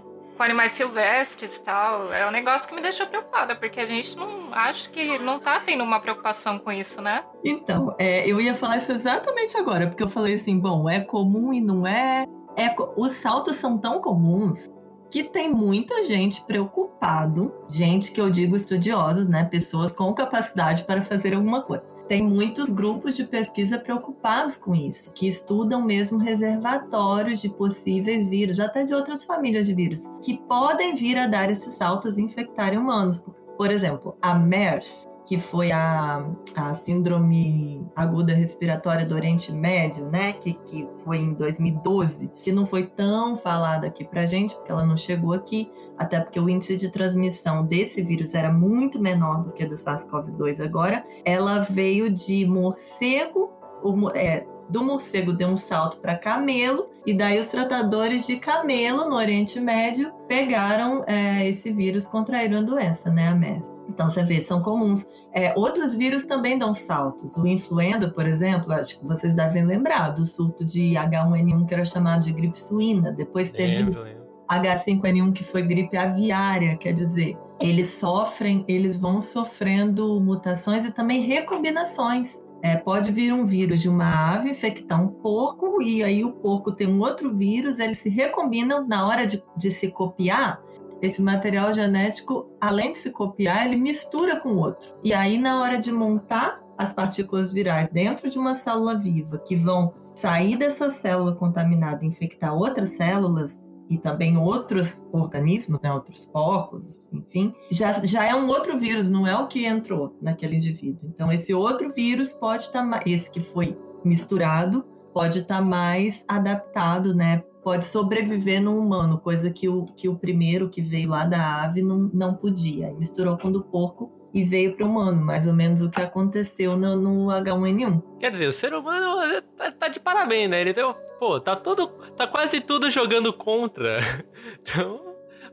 com 0.41 0.45
animais 0.45 0.71
silvestres 0.71 1.57
e 1.57 1.63
tal. 1.63 2.11
É 2.11 2.27
um 2.27 2.31
negócio 2.31 2.67
que 2.67 2.73
me 2.73 2.81
deixou 2.81 3.05
preocupada, 3.05 3.55
porque 3.55 3.79
a 3.79 3.85
gente 3.85 4.17
não 4.17 4.51
acho 4.51 4.89
que 4.89 5.19
não 5.19 5.39
tá 5.39 5.59
tendo 5.59 5.83
uma 5.83 5.99
preocupação 5.99 6.57
com 6.57 6.71
isso, 6.71 6.99
né? 6.99 7.23
Então, 7.45 7.95
é, 7.99 8.27
eu 8.27 8.41
ia 8.41 8.55
falar 8.55 8.77
isso 8.77 8.91
exatamente 8.91 9.55
agora, 9.55 9.85
porque 9.85 10.01
eu 10.01 10.09
falei 10.09 10.33
assim, 10.33 10.59
bom, 10.59 10.89
é 10.89 10.99
comum 10.99 11.53
e 11.53 11.61
não 11.61 11.85
é. 11.85 12.25
é 12.57 12.75
os 12.97 13.13
saltos 13.13 13.57
são 13.57 13.77
tão 13.77 14.01
comuns 14.01 14.67
que 15.11 15.23
tem 15.23 15.53
muita 15.53 16.03
gente 16.03 16.43
preocupado, 16.43 17.53
gente 17.69 18.11
que 18.11 18.19
eu 18.19 18.31
digo 18.31 18.55
estudiosos, 18.55 19.27
né, 19.27 19.43
pessoas 19.43 19.91
com 19.91 20.11
capacidade 20.11 20.85
para 20.85 21.03
fazer 21.03 21.35
alguma 21.35 21.61
coisa. 21.61 21.83
Tem 22.11 22.21
muitos 22.21 22.67
grupos 22.67 23.15
de 23.15 23.23
pesquisa 23.23 23.79
preocupados 23.79 24.57
com 24.57 24.75
isso, 24.75 25.13
que 25.13 25.29
estudam 25.29 25.81
mesmo 25.81 26.17
reservatórios 26.17 27.39
de 27.39 27.47
possíveis 27.47 28.27
vírus, 28.27 28.59
até 28.59 28.83
de 28.83 28.93
outras 28.93 29.23
famílias 29.23 29.65
de 29.65 29.73
vírus, 29.73 30.11
que 30.21 30.37
podem 30.39 30.93
vir 30.93 31.17
a 31.17 31.25
dar 31.25 31.49
esses 31.49 31.73
saltos 31.75 32.17
e 32.17 32.21
infectarem 32.21 32.77
humanos. 32.77 33.23
Por 33.55 33.71
exemplo, 33.71 34.17
a 34.21 34.33
MERS, 34.33 35.07
que 35.25 35.37
foi 35.39 35.71
a, 35.71 36.25
a 36.55 36.73
síndrome 36.73 37.85
aguda 37.95 38.33
respiratória 38.33 39.05
do 39.05 39.15
Oriente 39.15 39.51
Médio, 39.51 40.05
né? 40.05 40.33
Que, 40.33 40.53
que 40.53 40.87
foi 41.03 41.17
em 41.17 41.33
2012, 41.33 42.29
que 42.43 42.51
não 42.51 42.65
foi 42.65 42.85
tão 42.85 43.37
falada 43.37 43.87
aqui 43.87 44.03
pra 44.03 44.25
gente, 44.25 44.55
porque 44.55 44.71
ela 44.71 44.85
não 44.85 44.97
chegou 44.97 45.33
aqui, 45.33 45.71
até 45.97 46.19
porque 46.19 46.39
o 46.39 46.49
índice 46.49 46.75
de 46.75 46.89
transmissão 46.89 47.65
desse 47.65 48.01
vírus 48.01 48.33
era 48.33 48.51
muito 48.51 48.99
menor 48.99 49.43
do 49.43 49.51
que 49.51 49.65
do 49.65 49.75
SARS-CoV-2 49.75 50.63
agora. 50.63 51.05
Ela 51.23 51.59
veio 51.59 52.09
de 52.09 52.45
morcego, 52.45 53.51
o 53.83 54.09
é, 54.11 54.45
do 54.71 54.83
morcego 54.83 55.33
deu 55.33 55.49
um 55.49 55.57
salto 55.57 55.97
para 55.97 56.15
camelo, 56.15 56.89
e 57.05 57.13
daí 57.13 57.39
os 57.39 57.49
tratadores 57.49 58.25
de 58.25 58.37
camelo 58.37 59.09
no 59.09 59.15
Oriente 59.15 59.59
Médio 59.59 60.11
pegaram 60.27 61.03
é, 61.05 61.47
esse 61.49 61.71
vírus, 61.71 62.07
contraíram 62.07 62.59
a 62.59 62.61
doença, 62.61 63.11
né, 63.11 63.27
a 63.27 63.35
MERS. 63.35 63.71
Então 63.89 64.09
você 64.09 64.23
vê, 64.23 64.41
são 64.41 64.61
comuns. 64.61 65.05
É, 65.33 65.53
outros 65.57 65.93
vírus 65.93 66.25
também 66.25 66.57
dão 66.57 66.73
saltos. 66.73 67.35
O 67.35 67.45
influenza, 67.45 68.07
por 68.09 68.25
exemplo, 68.25 68.71
acho 68.71 68.99
que 68.99 69.05
vocês 69.05 69.35
devem 69.35 69.65
lembrar 69.65 70.11
do 70.11 70.23
surto 70.23 70.63
de 70.63 70.93
H1N1 70.93 71.67
que 71.67 71.73
era 71.73 71.83
chamado 71.83 72.23
de 72.23 72.31
gripe 72.31 72.57
suína. 72.57 73.11
Depois 73.11 73.51
teve 73.51 73.83
Lembro, 73.83 74.03
lembro. 74.03 74.21
H5N1 74.49 75.33
que 75.33 75.43
foi 75.43 75.63
gripe 75.63 75.97
aviária, 75.97 76.77
quer 76.77 76.93
dizer, 76.93 77.37
eles 77.59 77.87
sofrem, 77.87 78.63
eles 78.67 78.97
vão 78.97 79.21
sofrendo 79.21 80.19
mutações 80.21 80.85
e 80.85 80.91
também 80.91 81.21
recombinações. 81.21 82.41
É, 82.63 82.77
pode 82.77 83.11
vir 83.11 83.33
um 83.33 83.45
vírus 83.45 83.81
de 83.81 83.89
uma 83.89 84.35
ave 84.35 84.51
infectar 84.51 85.01
um 85.01 85.07
porco 85.07 85.81
e 85.81 86.03
aí 86.03 86.23
o 86.23 86.31
porco 86.31 86.71
tem 86.71 86.87
um 86.87 86.99
outro 87.01 87.33
vírus, 87.35 87.79
eles 87.79 87.97
se 87.97 88.09
recombinam 88.09 88.87
na 88.87 89.07
hora 89.07 89.25
de, 89.25 89.43
de 89.57 89.71
se 89.71 89.89
copiar. 89.89 90.61
Esse 91.01 91.19
material 91.19 91.73
genético, 91.73 92.47
além 92.61 92.91
de 92.91 92.99
se 92.99 93.09
copiar, 93.09 93.65
ele 93.65 93.75
mistura 93.75 94.39
com 94.39 94.55
outro. 94.57 94.93
E 95.03 95.11
aí, 95.13 95.39
na 95.39 95.59
hora 95.59 95.79
de 95.79 95.91
montar 95.91 96.61
as 96.77 96.93
partículas 96.93 97.51
virais 97.51 97.89
dentro 97.89 98.29
de 98.29 98.37
uma 98.37 98.53
célula 98.53 98.95
viva, 98.95 99.39
que 99.39 99.55
vão 99.55 99.95
sair 100.13 100.57
dessa 100.57 100.91
célula 100.91 101.35
contaminada 101.35 102.05
e 102.05 102.07
infectar 102.07 102.53
outras 102.53 102.95
células, 102.95 103.59
e 103.91 103.97
também 103.97 104.37
outros 104.37 105.05
organismos, 105.11 105.81
né, 105.81 105.91
outros 105.91 106.25
porcos, 106.25 107.09
enfim, 107.11 107.53
já, 107.69 107.91
já 108.05 108.25
é 108.25 108.33
um 108.33 108.47
outro 108.47 108.79
vírus, 108.79 109.09
não 109.09 109.27
é 109.27 109.37
o 109.37 109.47
que 109.47 109.65
entrou 109.65 110.15
naquele 110.21 110.55
indivíduo. 110.55 111.09
Então, 111.13 111.29
esse 111.29 111.53
outro 111.53 111.91
vírus 111.91 112.31
pode 112.31 112.63
estar, 112.63 112.89
tá, 112.89 113.03
esse 113.05 113.29
que 113.29 113.41
foi 113.41 113.77
misturado, 114.05 114.85
pode 115.13 115.39
estar 115.39 115.57
tá 115.57 115.61
mais 115.61 116.23
adaptado, 116.25 117.13
né, 117.13 117.43
pode 117.61 117.85
sobreviver 117.85 118.63
no 118.63 118.79
humano, 118.79 119.19
coisa 119.19 119.51
que 119.51 119.67
o, 119.67 119.85
que 119.85 120.07
o 120.07 120.15
primeiro 120.15 120.69
que 120.69 120.81
veio 120.81 121.09
lá 121.09 121.25
da 121.25 121.61
ave 121.61 121.81
não, 121.81 122.09
não 122.13 122.33
podia. 122.33 122.93
Misturou 122.93 123.37
com 123.37 123.49
o 123.49 123.51
do 123.51 123.61
porco 123.61 124.09
e 124.33 124.43
veio 124.43 124.75
para 124.75 124.85
o 124.85 124.89
humano, 124.89 125.21
mais 125.21 125.45
ou 125.47 125.53
menos 125.53 125.81
o 125.81 125.89
que 125.89 126.01
aconteceu 126.01 126.77
no, 126.77 126.95
no 126.95 127.27
H1N1. 127.27 128.01
Quer 128.19 128.31
dizer, 128.31 128.47
o 128.47 128.53
ser 128.53 128.73
humano 128.73 129.41
tá, 129.57 129.71
tá 129.71 129.87
de 129.87 129.99
parabéns, 129.99 130.49
né? 130.49 130.61
Ele 130.61 130.73
deu 130.73 130.95
pô, 131.21 131.39
tá 131.39 131.55
todo. 131.55 131.87
tá 132.17 132.25
quase 132.25 132.59
tudo 132.59 132.89
jogando 132.89 133.31
contra. 133.31 133.99
Então, 134.59 134.99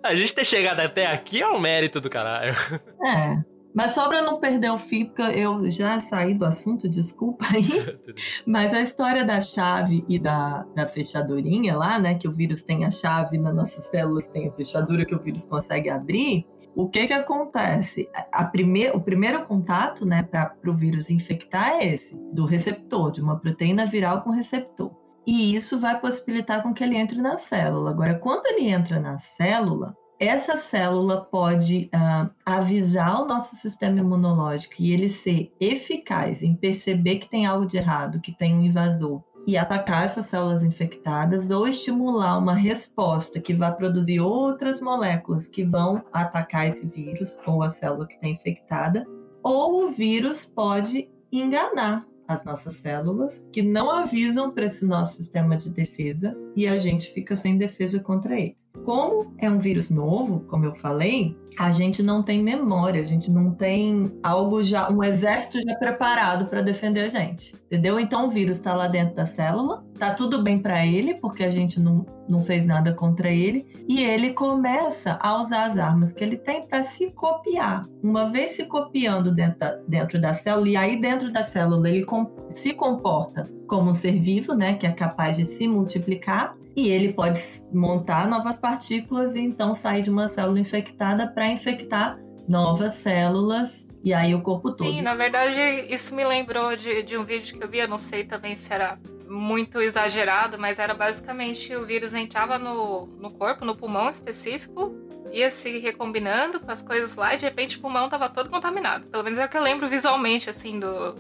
a 0.03 0.15
gente 0.15 0.35
ter 0.35 0.45
chegado 0.45 0.81
até 0.81 1.07
aqui 1.07 1.43
é 1.43 1.47
um 1.47 1.61
mérito 1.61 2.01
do 2.01 2.09
caralho. 2.09 2.55
É. 3.05 3.43
Mas 3.75 3.93
só 3.93 4.09
para 4.09 4.23
não 4.23 4.41
perder 4.41 4.71
o 4.71 4.79
fio, 4.79 5.07
porque 5.07 5.23
eu 5.23 5.71
já 5.71 6.01
saí 6.01 6.35
do 6.35 6.45
assunto, 6.45 6.89
desculpa 6.89 7.45
aí. 7.53 7.69
Mas 8.47 8.73
a 8.73 8.81
história 8.81 9.25
da 9.25 9.41
chave 9.41 10.05
e 10.09 10.19
da, 10.19 10.65
da 10.75 10.87
fechadurinha 10.87 11.77
lá, 11.77 11.99
né? 11.99 12.15
Que 12.15 12.27
o 12.27 12.33
vírus 12.33 12.63
tem 12.63 12.85
a 12.85 12.91
chave, 12.91 13.39
nas 13.39 13.55
nossas 13.55 13.85
células 13.87 14.27
tem 14.29 14.49
a 14.49 14.53
fechadura 14.53 15.05
que 15.05 15.15
o 15.15 15.23
vírus 15.23 15.45
consegue 15.45 15.91
abrir. 15.91 16.47
O 16.75 16.89
que 16.89 17.07
que 17.07 17.13
acontece? 17.13 18.09
A 18.33 18.51
o 18.95 19.01
primeiro 19.01 19.43
contato, 19.45 20.07
né, 20.07 20.23
para 20.23 20.55
o 20.67 20.75
vírus 20.75 21.11
infectar 21.11 21.71
é 21.71 21.87
esse, 21.95 22.17
do 22.33 22.45
receptor, 22.45 23.11
de 23.11 23.21
uma 23.21 23.39
proteína 23.39 23.87
viral 23.87 24.23
com 24.23 24.31
receptor 24.31 24.93
e 25.31 25.55
isso 25.55 25.79
vai 25.79 26.01
possibilitar 26.01 26.63
com 26.63 26.73
que 26.73 26.83
ele 26.83 26.97
entre 26.97 27.21
na 27.21 27.37
célula. 27.37 27.91
Agora, 27.91 28.15
quando 28.15 28.47
ele 28.47 28.67
entra 28.67 28.99
na 28.99 29.19
célula, 29.19 29.95
essa 30.19 30.57
célula 30.57 31.21
pode 31.21 31.91
uh, 31.95 32.31
avisar 32.47 33.21
o 33.21 33.27
nosso 33.27 33.55
sistema 33.55 33.99
imunológico 34.01 34.77
e 34.79 34.91
ele 34.91 35.11
ser 35.11 35.53
eficaz 35.61 36.43
em 36.43 36.57
perceber 36.57 37.19
que 37.19 37.29
tem 37.29 37.45
algo 37.45 37.67
de 37.67 37.77
errado, 37.77 38.23
que 38.23 38.33
tem 38.33 38.57
um 38.57 38.63
invasor 38.63 39.23
e 39.49 39.57
atacar 39.57 40.05
essas 40.05 40.27
células 40.27 40.63
infectadas 40.63 41.51
ou 41.51 41.67
estimular 41.67 42.37
uma 42.37 42.55
resposta 42.55 43.41
que 43.41 43.55
vai 43.55 43.75
produzir 43.75 44.21
outras 44.21 44.79
moléculas 44.79 45.49
que 45.49 45.65
vão 45.65 46.05
atacar 46.13 46.69
esse 46.69 46.87
vírus 46.87 47.41
ou 47.47 47.63
a 47.63 47.71
célula 47.71 48.07
que 48.07 48.13
está 48.13 48.29
infectada, 48.29 49.07
ou 49.43 49.87
o 49.87 49.89
vírus 49.89 50.45
pode 50.45 51.09
enganar 51.33 52.07
as 52.29 52.45
nossas 52.45 52.75
células, 52.75 53.43
que 53.51 53.63
não 53.63 53.91
avisam 53.91 54.51
para 54.51 54.67
esse 54.67 54.85
nosso 54.85 55.17
sistema 55.17 55.57
de 55.57 55.71
defesa 55.71 56.37
e 56.55 56.69
a 56.69 56.77
gente 56.77 57.11
fica 57.15 57.35
sem 57.35 57.57
defesa 57.57 57.99
contra 58.01 58.39
ele. 58.39 58.55
Como 58.85 59.35
é 59.39 59.51
um 59.51 59.59
vírus 59.59 59.91
novo, 59.91 60.41
como 60.49 60.65
eu 60.65 60.75
falei, 60.75 61.37
a 61.59 61.73
gente 61.73 62.03
não 62.03 62.23
tem 62.23 62.41
memória, 62.41 63.03
a 63.03 63.05
gente 63.05 63.31
não 63.31 63.51
tem 63.51 64.17
algo 64.23 64.63
já, 64.63 64.89
um 64.89 65.03
exército 65.03 65.61
já 65.61 65.75
preparado 65.77 66.47
para 66.47 66.63
defender 66.63 67.01
a 67.01 67.09
gente, 67.09 67.55
entendeu? 67.67 67.99
Então 67.99 68.29
o 68.29 68.31
vírus 68.31 68.57
está 68.57 68.73
lá 68.75 68.87
dentro 68.87 69.17
da 69.17 69.25
célula, 69.25 69.85
tá 69.99 70.15
tudo 70.15 70.41
bem 70.41 70.59
para 70.59 70.87
ele, 70.87 71.15
porque 71.15 71.43
a 71.43 71.51
gente 71.51 71.81
não, 71.81 72.07
não 72.29 72.39
fez 72.39 72.65
nada 72.65 72.93
contra 72.93 73.29
ele, 73.29 73.67
e 73.89 74.05
ele 74.05 74.33
começa 74.33 75.19
a 75.21 75.43
usar 75.43 75.67
as 75.67 75.79
armas 75.79 76.13
que 76.13 76.23
ele 76.23 76.37
tem 76.37 76.65
para 76.65 76.85
se 76.85 77.11
copiar. 77.11 77.83
Uma 78.01 78.31
vez 78.31 78.53
se 78.53 78.65
copiando 78.65 79.35
dentro 79.35 79.59
da, 79.59 79.73
dentro 79.89 80.21
da 80.21 80.33
célula, 80.33 80.69
e 80.69 80.77
aí 80.77 81.01
dentro 81.01 81.33
da 81.33 81.43
célula 81.43 81.91
ele 81.91 82.05
com, 82.05 82.31
se 82.53 82.73
comporta 82.73 83.51
como 83.67 83.91
um 83.91 83.95
ser 83.95 84.13
vivo, 84.21 84.55
né, 84.55 84.75
que 84.75 84.87
é 84.87 84.93
capaz 84.93 85.37
de 85.37 85.45
se 85.45 85.67
multiplicar, 85.67 86.57
e 86.79 86.89
ele 86.89 87.13
pode 87.13 87.43
montar 87.73 88.29
novas 88.29 88.57
partículas 88.57 89.35
e 89.35 89.41
então 89.41 89.75
sair 89.75 90.03
de 90.03 90.11
uma 90.11 90.29
célula 90.29 90.61
infectada 90.61 91.27
para 91.27 91.51
infectar 91.51 92.17
novas 92.49 92.95
células 92.95 93.88
e 94.03 94.13
aí 94.15 94.35
o 94.35 94.41
corpo 94.41 94.71
todo. 94.73 94.89
Sim, 94.89 95.03
na 95.03 95.15
verdade, 95.15 95.59
isso 95.89 96.15
me 96.15 96.25
lembrou 96.25 96.77
de, 96.77 97.03
de 97.03 97.17
um 97.17 97.23
vídeo 97.23 97.57
que 97.57 97.65
eu 97.65 97.69
vi, 97.69 97.79
eu 97.79 97.89
não 97.89 97.99
sei 97.99 98.25
também 98.25 98.55
se 98.55 98.73
era 98.73 98.99
muito 99.29 99.81
exagerado, 99.81 100.59
mas 100.59 100.79
era 100.79 100.95
basicamente 100.95 101.75
o 101.75 101.85
vírus 101.85 102.15
entrava 102.15 102.59
no, 102.59 103.07
no 103.19 103.31
corpo, 103.31 103.65
no 103.65 103.77
pulmão 103.77 104.09
específico, 104.09 104.95
ia 105.33 105.51
se 105.51 105.79
recombinando 105.79 106.61
com 106.61 106.71
as 106.71 106.81
coisas 106.81 107.15
lá 107.15 107.35
e 107.35 107.39
de 107.39 107.45
repente 107.45 107.77
o 107.77 107.81
pulmão 107.81 108.09
tava 108.09 108.29
todo 108.29 108.49
contaminado. 108.49 109.07
Pelo 109.07 109.25
menos 109.25 109.39
é 109.39 109.45
o 109.45 109.49
que 109.49 109.57
eu 109.57 109.63
lembro 109.63 109.89
visualmente, 109.89 110.49
assim, 110.49 110.81
do, 110.81 111.13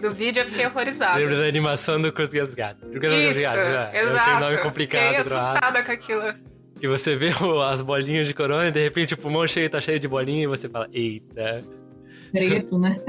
do 0.00 0.10
vídeo, 0.10 0.40
eu 0.40 0.46
fiquei 0.46 0.66
horrorizada. 0.66 1.18
Lembro 1.18 1.36
da 1.36 1.46
animação 1.46 2.00
do 2.00 2.12
Cruz 2.12 2.30
Gasgato. 2.30 2.86
Isso, 2.86 3.40
exato. 3.40 3.58
É 3.92 4.36
um 4.36 4.40
nome 4.40 4.58
complicado. 4.58 5.02
Fiquei 5.02 5.20
assustada 5.20 5.82
com 5.82 5.92
aquilo. 5.92 6.34
Que 6.78 6.88
você 6.88 7.14
vê 7.14 7.30
as 7.68 7.82
bolinhas 7.82 8.26
de 8.26 8.32
corona 8.32 8.68
e 8.68 8.72
de 8.72 8.82
repente 8.82 9.12
o 9.12 9.18
pulmão 9.18 9.46
cheio 9.46 9.68
tá 9.68 9.80
cheio 9.80 10.00
de 10.00 10.08
bolinha 10.08 10.44
e 10.44 10.46
você 10.46 10.66
fala, 10.66 10.88
eita. 10.90 11.60
Preto, 12.30 12.78
né? 12.78 13.00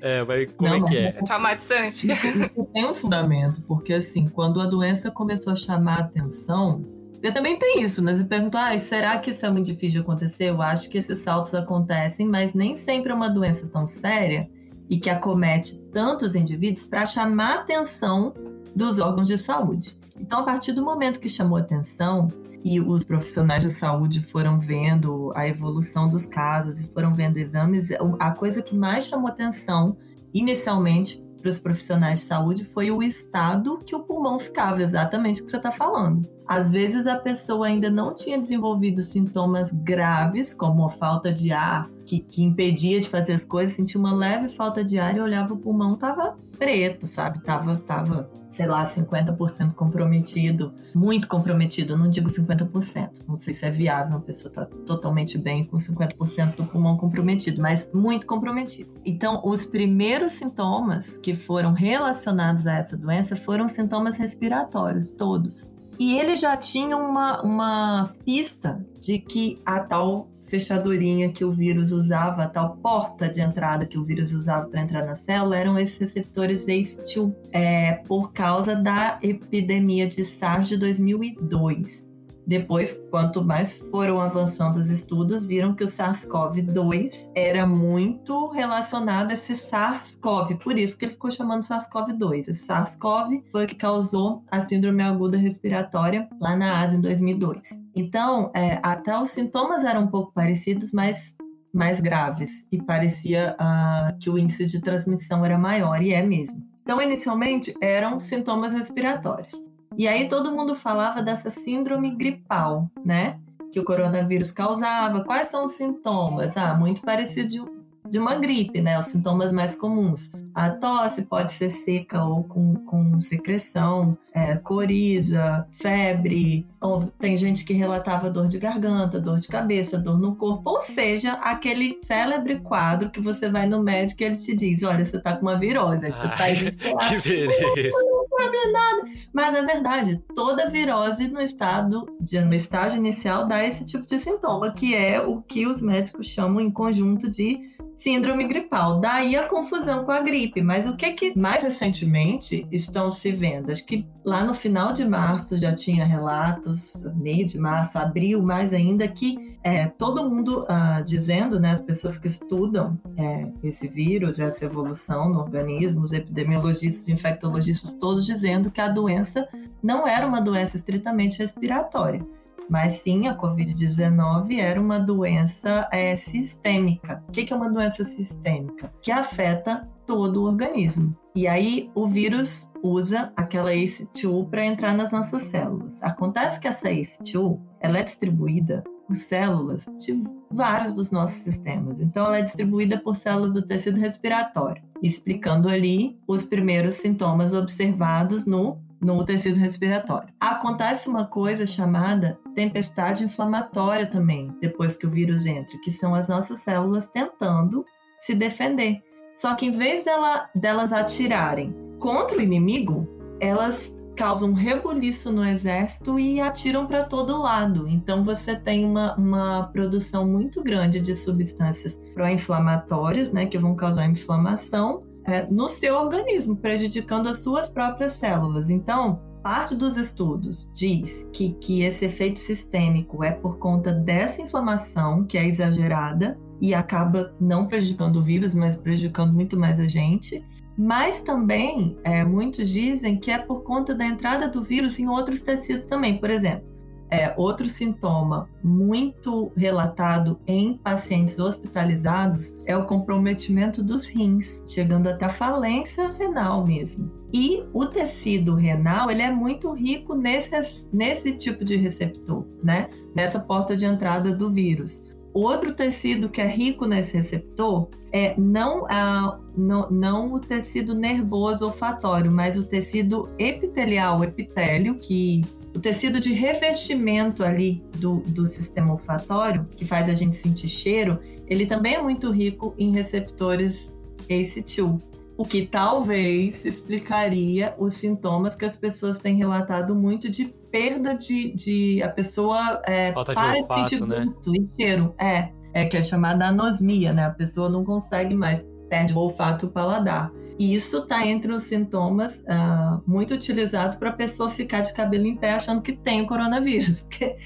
É, 0.00 0.22
mas 0.22 0.52
como 0.52 0.68
Não, 0.68 0.86
é 0.86 0.90
que 0.90 0.96
é? 0.98 1.06
É 1.06 1.12
traumatizante. 1.12 2.06
Isso, 2.06 2.26
isso 2.26 2.68
tem 2.74 2.86
um 2.86 2.94
fundamento, 2.94 3.62
porque 3.62 3.94
assim, 3.94 4.28
quando 4.28 4.60
a 4.60 4.66
doença 4.66 5.10
começou 5.10 5.52
a 5.52 5.56
chamar 5.56 5.96
a 5.96 6.00
atenção, 6.00 6.84
eu 7.22 7.32
também 7.32 7.58
tem 7.58 7.82
isso, 7.82 8.02
né? 8.02 8.14
Você 8.14 8.24
pergunta, 8.24 8.58
ah, 8.58 8.78
será 8.78 9.18
que 9.18 9.30
isso 9.30 9.46
é 9.46 9.50
muito 9.50 9.64
difícil 9.64 9.92
de 9.92 9.98
acontecer? 10.00 10.50
Eu 10.50 10.60
acho 10.60 10.90
que 10.90 10.98
esses 10.98 11.20
saltos 11.20 11.54
acontecem, 11.54 12.28
mas 12.28 12.52
nem 12.52 12.76
sempre 12.76 13.12
é 13.12 13.14
uma 13.14 13.30
doença 13.30 13.66
tão 13.66 13.86
séria 13.86 14.46
e 14.90 14.98
que 14.98 15.08
acomete 15.08 15.80
tantos 15.90 16.36
indivíduos 16.36 16.84
para 16.84 17.06
chamar 17.06 17.52
a 17.52 17.60
atenção 17.60 18.34
dos 18.76 18.98
órgãos 18.98 19.26
de 19.26 19.38
saúde. 19.38 19.98
Então, 20.18 20.40
a 20.40 20.42
partir 20.44 20.72
do 20.72 20.84
momento 20.84 21.20
que 21.20 21.28
chamou 21.28 21.58
atenção 21.58 22.28
e 22.62 22.80
os 22.80 23.04
profissionais 23.04 23.62
de 23.62 23.70
saúde 23.70 24.22
foram 24.22 24.58
vendo 24.58 25.30
a 25.34 25.46
evolução 25.46 26.08
dos 26.08 26.26
casos 26.26 26.80
e 26.80 26.88
foram 26.88 27.12
vendo 27.12 27.36
exames, 27.36 27.90
a 28.18 28.30
coisa 28.30 28.62
que 28.62 28.74
mais 28.74 29.06
chamou 29.06 29.28
atenção 29.28 29.96
inicialmente 30.32 31.22
para 31.40 31.50
os 31.50 31.58
profissionais 31.58 32.20
de 32.20 32.24
saúde 32.24 32.64
foi 32.64 32.90
o 32.90 33.02
estado 33.02 33.78
que 33.84 33.94
o 33.94 34.00
pulmão 34.00 34.38
ficava, 34.38 34.82
exatamente 34.82 35.42
o 35.42 35.44
que 35.44 35.50
você 35.50 35.58
está 35.58 35.70
falando. 35.70 36.26
Às 36.46 36.70
vezes 36.70 37.06
a 37.06 37.16
pessoa 37.16 37.66
ainda 37.66 37.90
não 37.90 38.14
tinha 38.14 38.38
desenvolvido 38.38 39.02
sintomas 39.02 39.72
graves, 39.72 40.52
como 40.52 40.84
a 40.84 40.90
falta 40.90 41.32
de 41.32 41.52
ar, 41.52 41.88
que, 42.04 42.18
que 42.18 42.42
impedia 42.42 43.00
de 43.00 43.08
fazer 43.08 43.32
as 43.32 43.44
coisas, 43.44 43.74
sentia 43.74 43.98
uma 43.98 44.14
leve 44.14 44.50
falta 44.50 44.84
de 44.84 44.98
ar 44.98 45.16
e 45.16 45.20
olhava 45.20 45.54
o 45.54 45.56
pulmão, 45.56 45.94
tava 45.94 46.36
preto, 46.58 47.06
sabe? 47.06 47.42
Tava, 47.42 47.76
tava, 47.76 48.30
sei 48.50 48.66
lá, 48.66 48.82
50% 48.82 49.74
comprometido, 49.74 50.72
muito 50.94 51.26
comprometido, 51.26 51.96
não 51.96 52.08
digo 52.08 52.28
50%, 52.28 53.10
não 53.26 53.36
sei 53.36 53.54
se 53.54 53.64
é 53.64 53.70
viável 53.70 54.16
uma 54.16 54.20
pessoa 54.20 54.52
tá 54.52 54.66
totalmente 54.86 55.38
bem 55.38 55.64
com 55.64 55.78
50% 55.78 56.56
do 56.56 56.66
pulmão 56.66 56.96
comprometido, 56.96 57.60
mas 57.60 57.88
muito 57.92 58.26
comprometido. 58.26 58.90
Então, 59.04 59.40
os 59.44 59.64
primeiros 59.64 60.34
sintomas 60.34 61.16
que 61.18 61.34
foram 61.34 61.72
relacionados 61.72 62.66
a 62.66 62.74
essa 62.74 62.96
doença 62.96 63.34
foram 63.34 63.66
sintomas 63.66 64.16
respiratórios, 64.16 65.10
todos. 65.10 65.74
E 65.98 66.18
ele 66.18 66.36
já 66.36 66.56
tinha 66.56 66.96
uma, 66.96 67.42
uma 67.42 68.14
pista 68.24 68.84
de 69.00 69.18
que 69.18 69.58
a 69.64 69.80
tal 69.80 70.28
fechadurinha 70.44 71.32
que 71.32 71.44
o 71.44 71.50
vírus 71.50 71.90
usava, 71.90 72.44
a 72.44 72.48
tal 72.48 72.76
porta 72.76 73.28
de 73.28 73.40
entrada 73.40 73.86
que 73.86 73.98
o 73.98 74.04
vírus 74.04 74.32
usava 74.32 74.68
para 74.68 74.82
entrar 74.82 75.04
na 75.04 75.16
célula, 75.16 75.56
eram 75.56 75.78
esses 75.78 75.98
receptores 75.98 76.64
ACE2, 76.66 77.34
é, 77.50 77.94
por 78.06 78.32
causa 78.32 78.76
da 78.76 79.18
epidemia 79.22 80.06
de 80.06 80.22
SARS 80.22 80.68
de 80.68 80.76
2002. 80.76 82.13
Depois, 82.46 82.94
quanto 83.10 83.42
mais 83.42 83.74
foram 83.90 84.20
avançando 84.20 84.76
os 84.76 84.90
estudos, 84.90 85.46
viram 85.46 85.74
que 85.74 85.82
o 85.82 85.86
SARS-CoV-2 85.86 87.32
era 87.34 87.66
muito 87.66 88.48
relacionado 88.50 89.30
a 89.30 89.34
esse 89.34 89.54
SARS-CoV, 89.54 90.58
por 90.58 90.78
isso 90.78 90.96
que 90.96 91.06
ele 91.06 91.12
ficou 91.12 91.30
chamando 91.30 91.62
SARS-CoV-2. 91.62 92.48
Esse 92.48 92.66
SARS-CoV 92.66 93.42
foi 93.50 93.64
o 93.64 93.68
que 93.68 93.74
causou 93.74 94.44
a 94.50 94.66
síndrome 94.66 95.02
aguda 95.02 95.38
respiratória 95.38 96.28
lá 96.40 96.54
na 96.54 96.82
Ásia 96.82 96.98
em 96.98 97.00
2002. 97.00 97.68
Então, 97.96 98.50
é, 98.54 98.78
até 98.82 99.18
os 99.18 99.30
sintomas 99.30 99.84
eram 99.84 100.02
um 100.02 100.08
pouco 100.08 100.32
parecidos, 100.32 100.92
mas 100.92 101.34
mais 101.72 102.00
graves 102.00 102.64
e 102.70 102.80
parecia 102.80 103.56
uh, 103.60 104.16
que 104.20 104.30
o 104.30 104.38
índice 104.38 104.64
de 104.66 104.80
transmissão 104.80 105.44
era 105.44 105.58
maior 105.58 106.00
e 106.00 106.12
é 106.12 106.22
mesmo. 106.22 106.62
Então, 106.82 107.02
inicialmente 107.02 107.74
eram 107.80 108.20
sintomas 108.20 108.72
respiratórios. 108.72 109.50
E 109.96 110.08
aí 110.08 110.28
todo 110.28 110.52
mundo 110.52 110.74
falava 110.74 111.22
dessa 111.22 111.50
síndrome 111.50 112.14
gripal, 112.14 112.90
né? 113.04 113.38
Que 113.72 113.80
o 113.80 113.84
coronavírus 113.84 114.50
causava. 114.50 115.24
Quais 115.24 115.48
são 115.48 115.64
os 115.64 115.72
sintomas? 115.72 116.56
Ah, 116.56 116.74
muito 116.74 117.02
parecido 117.02 117.68
de 118.10 118.18
uma 118.18 118.34
gripe, 118.34 118.80
né? 118.80 118.98
Os 118.98 119.06
sintomas 119.06 119.52
mais 119.52 119.74
comuns. 119.74 120.30
A 120.54 120.70
tosse 120.70 121.22
pode 121.22 121.52
ser 121.52 121.70
seca 121.70 122.22
ou 122.22 122.44
com, 122.44 122.74
com 122.86 123.20
secreção, 123.20 124.16
é, 124.32 124.56
coriza, 124.56 125.66
febre. 125.80 126.66
Ou 126.80 127.06
tem 127.18 127.36
gente 127.36 127.64
que 127.64 127.72
relatava 127.72 128.30
dor 128.30 128.46
de 128.46 128.58
garganta, 128.58 129.18
dor 129.18 129.38
de 129.38 129.48
cabeça, 129.48 129.98
dor 129.98 130.18
no 130.18 130.36
corpo. 130.36 130.70
Ou 130.70 130.80
seja, 130.80 131.32
aquele 131.34 131.98
célebre 132.04 132.60
quadro 132.60 133.10
que 133.10 133.20
você 133.20 133.48
vai 133.48 133.66
no 133.66 133.82
médico 133.82 134.22
e 134.22 134.26
ele 134.26 134.36
te 134.36 134.54
diz: 134.54 134.82
olha, 134.82 135.04
você 135.04 135.18
tá 135.18 135.36
com 135.36 135.42
uma 135.42 135.58
virose. 135.58 136.06
Aí 136.06 136.12
você 136.12 136.22
Ai, 136.22 136.36
sai 136.36 136.54
do 136.70 137.22
Que 137.22 137.28
beleza. 137.28 137.96
Não 138.34 138.44
sabe 138.44 138.72
nada. 138.72 139.02
Mas 139.32 139.54
é 139.54 139.62
verdade, 139.62 140.22
toda 140.34 140.70
virose 140.70 141.28
no 141.28 141.40
estado, 141.40 142.06
de, 142.20 142.40
no 142.40 142.54
estágio 142.54 142.98
inicial 142.98 143.46
dá 143.46 143.64
esse 143.64 143.84
tipo 143.84 144.06
de 144.06 144.18
sintoma, 144.18 144.72
que 144.72 144.94
é 144.94 145.20
o 145.20 145.42
que 145.42 145.66
os 145.66 145.80
médicos 145.80 146.26
chamam 146.26 146.60
em 146.60 146.70
conjunto 146.70 147.30
de 147.30 147.74
síndrome 147.96 148.46
gripal. 148.46 149.00
Daí 149.00 149.36
a 149.36 149.48
confusão 149.48 150.04
com 150.04 150.12
a 150.12 150.20
gripe. 150.20 150.62
Mas 150.62 150.86
o 150.86 150.96
que 150.96 151.12
que 151.12 151.38
mais 151.38 151.62
recentemente 151.62 152.66
estão 152.70 153.10
se 153.10 153.30
vendo? 153.32 153.70
Acho 153.70 153.84
que 153.84 154.06
lá 154.24 154.44
no 154.44 154.54
final 154.54 154.92
de 154.92 155.04
março 155.06 155.58
já 155.58 155.74
tinha 155.74 156.04
relatos, 156.04 157.04
meio 157.14 157.46
de 157.46 157.58
março, 157.58 157.98
abril 157.98 158.42
mais 158.42 158.72
ainda, 158.72 159.06
que 159.06 159.58
é, 159.62 159.86
todo 159.86 160.28
mundo 160.28 160.64
ah, 160.68 161.02
dizendo, 161.02 161.58
né, 161.58 161.72
as 161.72 161.80
pessoas 161.80 162.18
que 162.18 162.26
estudam 162.26 162.98
é, 163.16 163.50
esse 163.62 163.88
vírus, 163.88 164.38
essa 164.38 164.64
evolução 164.64 165.30
no 165.30 165.40
organismo, 165.40 166.02
os 166.02 166.12
epidemiologistas, 166.12 167.08
infectologistas, 167.08 167.94
todos 167.94 168.23
dizendo 168.24 168.70
que 168.70 168.80
a 168.80 168.88
doença 168.88 169.48
não 169.82 170.06
era 170.06 170.26
uma 170.26 170.40
doença 170.40 170.76
estritamente 170.76 171.38
respiratória 171.38 172.24
mas 172.68 173.02
sim 173.02 173.28
a 173.28 173.36
Covid-19 173.36 174.58
era 174.58 174.80
uma 174.80 174.98
doença 174.98 175.88
é, 175.92 176.14
sistêmica. 176.14 177.22
O 177.28 177.32
que 177.32 177.52
é 177.52 177.56
uma 177.56 177.70
doença 177.70 178.04
sistêmica? 178.04 178.92
Que 179.02 179.12
afeta 179.12 179.88
todo 180.06 180.42
o 180.42 180.46
organismo. 180.46 181.14
E 181.34 181.46
aí 181.46 181.90
o 181.94 182.06
vírus 182.06 182.70
usa 182.82 183.32
aquela 183.36 183.72
ACE2 183.72 184.48
para 184.48 184.64
entrar 184.64 184.94
nas 184.94 185.12
nossas 185.12 185.42
células. 185.42 186.02
Acontece 186.02 186.60
que 186.60 186.68
essa 186.68 186.88
ACE2 186.88 187.58
ela 187.80 187.98
é 187.98 188.02
distribuída 188.02 188.84
células 189.12 189.86
de 189.98 190.22
vários 190.50 190.92
dos 190.92 191.10
nossos 191.10 191.42
sistemas. 191.42 192.00
Então 192.00 192.24
ela 192.24 192.38
é 192.38 192.42
distribuída 192.42 192.98
por 192.98 193.14
células 193.14 193.52
do 193.52 193.62
tecido 193.62 194.00
respiratório, 194.00 194.82
explicando 195.02 195.68
ali 195.68 196.18
os 196.26 196.44
primeiros 196.44 196.94
sintomas 196.94 197.52
observados 197.52 198.46
no 198.46 198.82
no 199.04 199.22
tecido 199.22 199.58
respiratório. 199.58 200.32
Acontece 200.40 201.08
uma 201.10 201.26
coisa 201.26 201.66
chamada 201.66 202.38
tempestade 202.54 203.22
inflamatória 203.22 204.06
também, 204.06 204.56
depois 204.62 204.96
que 204.96 205.06
o 205.06 205.10
vírus 205.10 205.44
entra, 205.44 205.78
que 205.84 205.92
são 205.92 206.14
as 206.14 206.28
nossas 206.28 206.60
células 206.60 207.06
tentando 207.08 207.84
se 208.20 208.34
defender. 208.34 209.02
Só 209.36 209.54
que 209.54 209.66
em 209.66 209.76
vez 209.76 210.06
dela, 210.06 210.48
delas 210.54 210.92
atirarem 210.92 211.74
contra 211.98 212.38
o 212.38 212.40
inimigo, 212.40 213.06
elas 213.40 213.92
causam 214.16 214.50
um 214.50 214.54
rebuliço 214.54 215.32
no 215.32 215.44
exército 215.44 216.18
e 216.18 216.40
atiram 216.40 216.86
para 216.86 217.04
todo 217.04 217.40
lado. 217.40 217.88
Então 217.88 218.24
você 218.24 218.56
tem 218.56 218.84
uma, 218.84 219.14
uma 219.16 219.64
produção 219.72 220.26
muito 220.26 220.62
grande 220.62 221.00
de 221.00 221.14
substâncias 221.14 222.00
pró-inflamatórias, 222.14 223.32
né, 223.32 223.46
que 223.46 223.58
vão 223.58 223.74
causar 223.74 224.06
inflamação 224.06 225.02
é, 225.24 225.46
no 225.46 225.68
seu 225.68 225.96
organismo, 225.96 226.56
prejudicando 226.56 227.28
as 227.28 227.42
suas 227.42 227.68
próprias 227.68 228.12
células. 228.12 228.68
Então, 228.68 229.20
parte 229.42 229.74
dos 229.74 229.96
estudos 229.96 230.70
diz 230.74 231.28
que, 231.32 231.52
que 231.54 231.82
esse 231.82 232.06
efeito 232.06 232.40
sistêmico 232.40 233.22
é 233.24 233.30
por 233.30 233.58
conta 233.58 233.92
dessa 233.92 234.40
inflamação 234.40 235.24
que 235.24 235.36
é 235.36 235.46
exagerada 235.46 236.38
e 236.60 236.74
acaba 236.74 237.34
não 237.40 237.66
prejudicando 237.66 238.16
o 238.16 238.22
vírus, 238.22 238.54
mas 238.54 238.76
prejudicando 238.76 239.32
muito 239.32 239.58
mais 239.58 239.78
a 239.78 239.86
gente. 239.86 240.42
Mas 240.76 241.20
também 241.20 241.96
é, 242.02 242.24
muitos 242.24 242.68
dizem 242.68 243.18
que 243.18 243.30
é 243.30 243.38
por 243.38 243.62
conta 243.62 243.94
da 243.94 244.04
entrada 244.04 244.48
do 244.48 244.62
vírus 244.62 244.98
em 244.98 245.08
outros 245.08 245.40
tecidos 245.40 245.86
também. 245.86 246.18
Por 246.18 246.30
exemplo, 246.30 246.74
é, 247.10 247.32
outro 247.36 247.68
sintoma 247.68 248.48
muito 248.62 249.52
relatado 249.56 250.40
em 250.46 250.76
pacientes 250.76 251.38
hospitalizados 251.38 252.56
é 252.66 252.76
o 252.76 252.86
comprometimento 252.86 253.84
dos 253.84 254.06
rins, 254.06 254.64
chegando 254.66 255.08
até 255.08 255.26
a 255.26 255.30
falência 255.30 256.08
renal 256.08 256.66
mesmo. 256.66 257.12
E 257.32 257.64
o 257.72 257.86
tecido 257.86 258.54
renal 258.54 259.10
ele 259.10 259.22
é 259.22 259.30
muito 259.30 259.72
rico 259.72 260.14
nesse, 260.14 260.50
nesse 260.92 261.32
tipo 261.32 261.64
de 261.64 261.76
receptor, 261.76 262.44
né? 262.62 262.88
Nessa 263.14 263.38
porta 263.38 263.76
de 263.76 263.86
entrada 263.86 264.32
do 264.32 264.50
vírus. 264.52 265.04
Outro 265.34 265.74
tecido 265.74 266.28
que 266.28 266.40
é 266.40 266.46
rico 266.46 266.86
nesse 266.86 267.16
receptor 267.16 267.88
é 268.12 268.38
não, 268.38 268.86
a, 268.86 269.40
não, 269.56 269.90
não 269.90 270.32
o 270.32 270.38
tecido 270.38 270.94
nervoso 270.94 271.64
olfatório, 271.64 272.30
mas 272.30 272.56
o 272.56 272.62
tecido 272.62 273.28
epitelial, 273.36 274.20
o 274.20 274.24
epitélio, 274.24 274.94
que 274.94 275.40
o 275.74 275.80
tecido 275.80 276.20
de 276.20 276.32
revestimento 276.32 277.42
ali 277.42 277.82
do, 277.96 278.18
do 278.20 278.46
sistema 278.46 278.92
olfatório, 278.92 279.66
que 279.76 279.84
faz 279.84 280.08
a 280.08 280.14
gente 280.14 280.36
sentir 280.36 280.68
cheiro, 280.68 281.18
ele 281.48 281.66
também 281.66 281.96
é 281.96 282.00
muito 282.00 282.30
rico 282.30 282.72
em 282.78 282.92
receptores 282.92 283.92
ACE2, 284.30 285.00
o 285.36 285.44
que 285.44 285.66
talvez 285.66 286.64
explicaria 286.64 287.74
os 287.78 287.94
sintomas 287.94 288.54
que 288.54 288.64
as 288.64 288.76
pessoas 288.76 289.18
têm 289.18 289.36
relatado 289.36 289.94
muito 289.94 290.30
de 290.30 290.46
perda 290.70 291.14
de, 291.14 291.52
de 291.54 292.02
a 292.02 292.08
pessoa 292.08 292.80
é, 292.84 293.12
Falta 293.12 293.32
de 293.32 293.40
para 293.40 293.58
olfato, 293.58 293.88
sentir 293.88 294.06
né? 294.06 294.26
e 294.46 294.68
cheiro, 294.76 295.14
é, 295.18 295.50
é 295.72 295.84
que 295.84 295.96
é 295.96 296.02
chamada 296.02 296.46
anosmia, 296.46 297.12
né? 297.12 297.26
A 297.26 297.30
pessoa 297.30 297.68
não 297.68 297.84
consegue 297.84 298.34
mais 298.34 298.64
perde 298.88 299.12
o 299.12 299.18
olfato 299.18 299.66
e 299.66 299.68
o 299.68 299.72
paladar. 299.72 300.30
E 300.58 300.72
isso 300.72 300.98
está 300.98 301.26
entre 301.26 301.52
os 301.52 301.64
sintomas 301.64 302.32
ah, 302.48 303.00
muito 303.04 303.34
utilizados 303.34 303.96
para 303.96 304.10
a 304.10 304.12
pessoa 304.12 304.50
ficar 304.50 304.82
de 304.82 304.92
cabelo 304.92 305.26
em 305.26 305.36
pé 305.36 305.54
achando 305.54 305.82
que 305.82 305.92
tem 305.92 306.22
o 306.22 306.26
coronavírus, 306.26 307.00
porque 307.10 307.36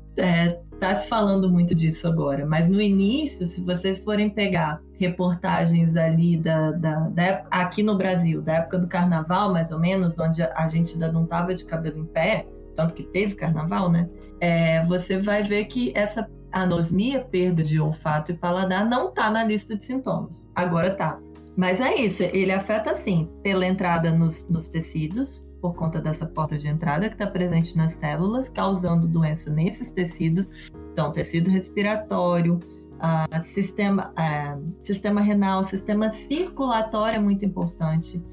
está 0.78 0.94
se 0.94 1.08
falando 1.08 1.50
muito 1.50 1.74
disso 1.74 2.06
agora. 2.06 2.46
Mas 2.46 2.68
no 2.68 2.80
início, 2.80 3.44
se 3.44 3.60
vocês 3.60 3.98
forem 3.98 4.30
pegar 4.30 4.80
reportagens 4.98 5.96
ali 5.96 6.36
da, 6.36 6.70
da, 6.70 7.00
da 7.08 7.44
aqui 7.50 7.82
no 7.82 7.96
Brasil, 7.96 8.40
da 8.40 8.54
época 8.54 8.78
do 8.78 8.86
carnaval, 8.86 9.52
mais 9.52 9.72
ou 9.72 9.78
menos, 9.78 10.18
onde 10.18 10.42
a 10.42 10.68
gente 10.68 10.94
ainda 10.94 11.10
não 11.10 11.24
estava 11.24 11.54
de 11.54 11.64
cabelo 11.64 11.98
em 11.98 12.06
pé, 12.06 12.46
tanto 12.76 12.94
que 12.94 13.02
teve 13.02 13.34
carnaval, 13.34 13.90
né? 13.90 14.08
É, 14.40 14.84
você 14.86 15.18
vai 15.18 15.42
ver 15.42 15.64
que 15.64 15.92
essa 15.96 16.28
anosmia, 16.52 17.20
perda 17.20 17.62
de 17.62 17.80
olfato 17.80 18.32
e 18.32 18.36
paladar, 18.36 18.88
não 18.88 19.08
está 19.08 19.30
na 19.30 19.44
lista 19.44 19.76
de 19.76 19.84
sintomas. 19.84 20.36
Agora 20.54 20.94
tá. 20.94 21.18
Mas 21.56 21.80
é 21.80 21.96
isso, 21.96 22.22
ele 22.22 22.52
afeta 22.52 22.94
sim 22.94 23.28
pela 23.42 23.66
entrada 23.66 24.12
nos, 24.12 24.48
nos 24.48 24.68
tecidos, 24.68 25.44
por 25.60 25.74
conta 25.74 26.00
dessa 26.00 26.26
porta 26.26 26.56
de 26.56 26.68
entrada 26.68 27.08
que 27.08 27.14
está 27.14 27.26
presente 27.26 27.76
nas 27.76 27.92
células, 27.92 28.48
causando 28.48 29.06
doença 29.06 29.50
nesses 29.50 29.90
tecidos. 29.90 30.50
Então, 30.92 31.12
tecido 31.12 31.50
respiratório, 31.50 32.60
ah, 33.00 33.42
sistema, 33.44 34.12
ah, 34.16 34.58
sistema 34.82 35.20
renal, 35.20 35.62
sistema 35.62 36.10
circulatório 36.10 37.16
é 37.16 37.20
muito 37.20 37.44
importante. 37.44 38.24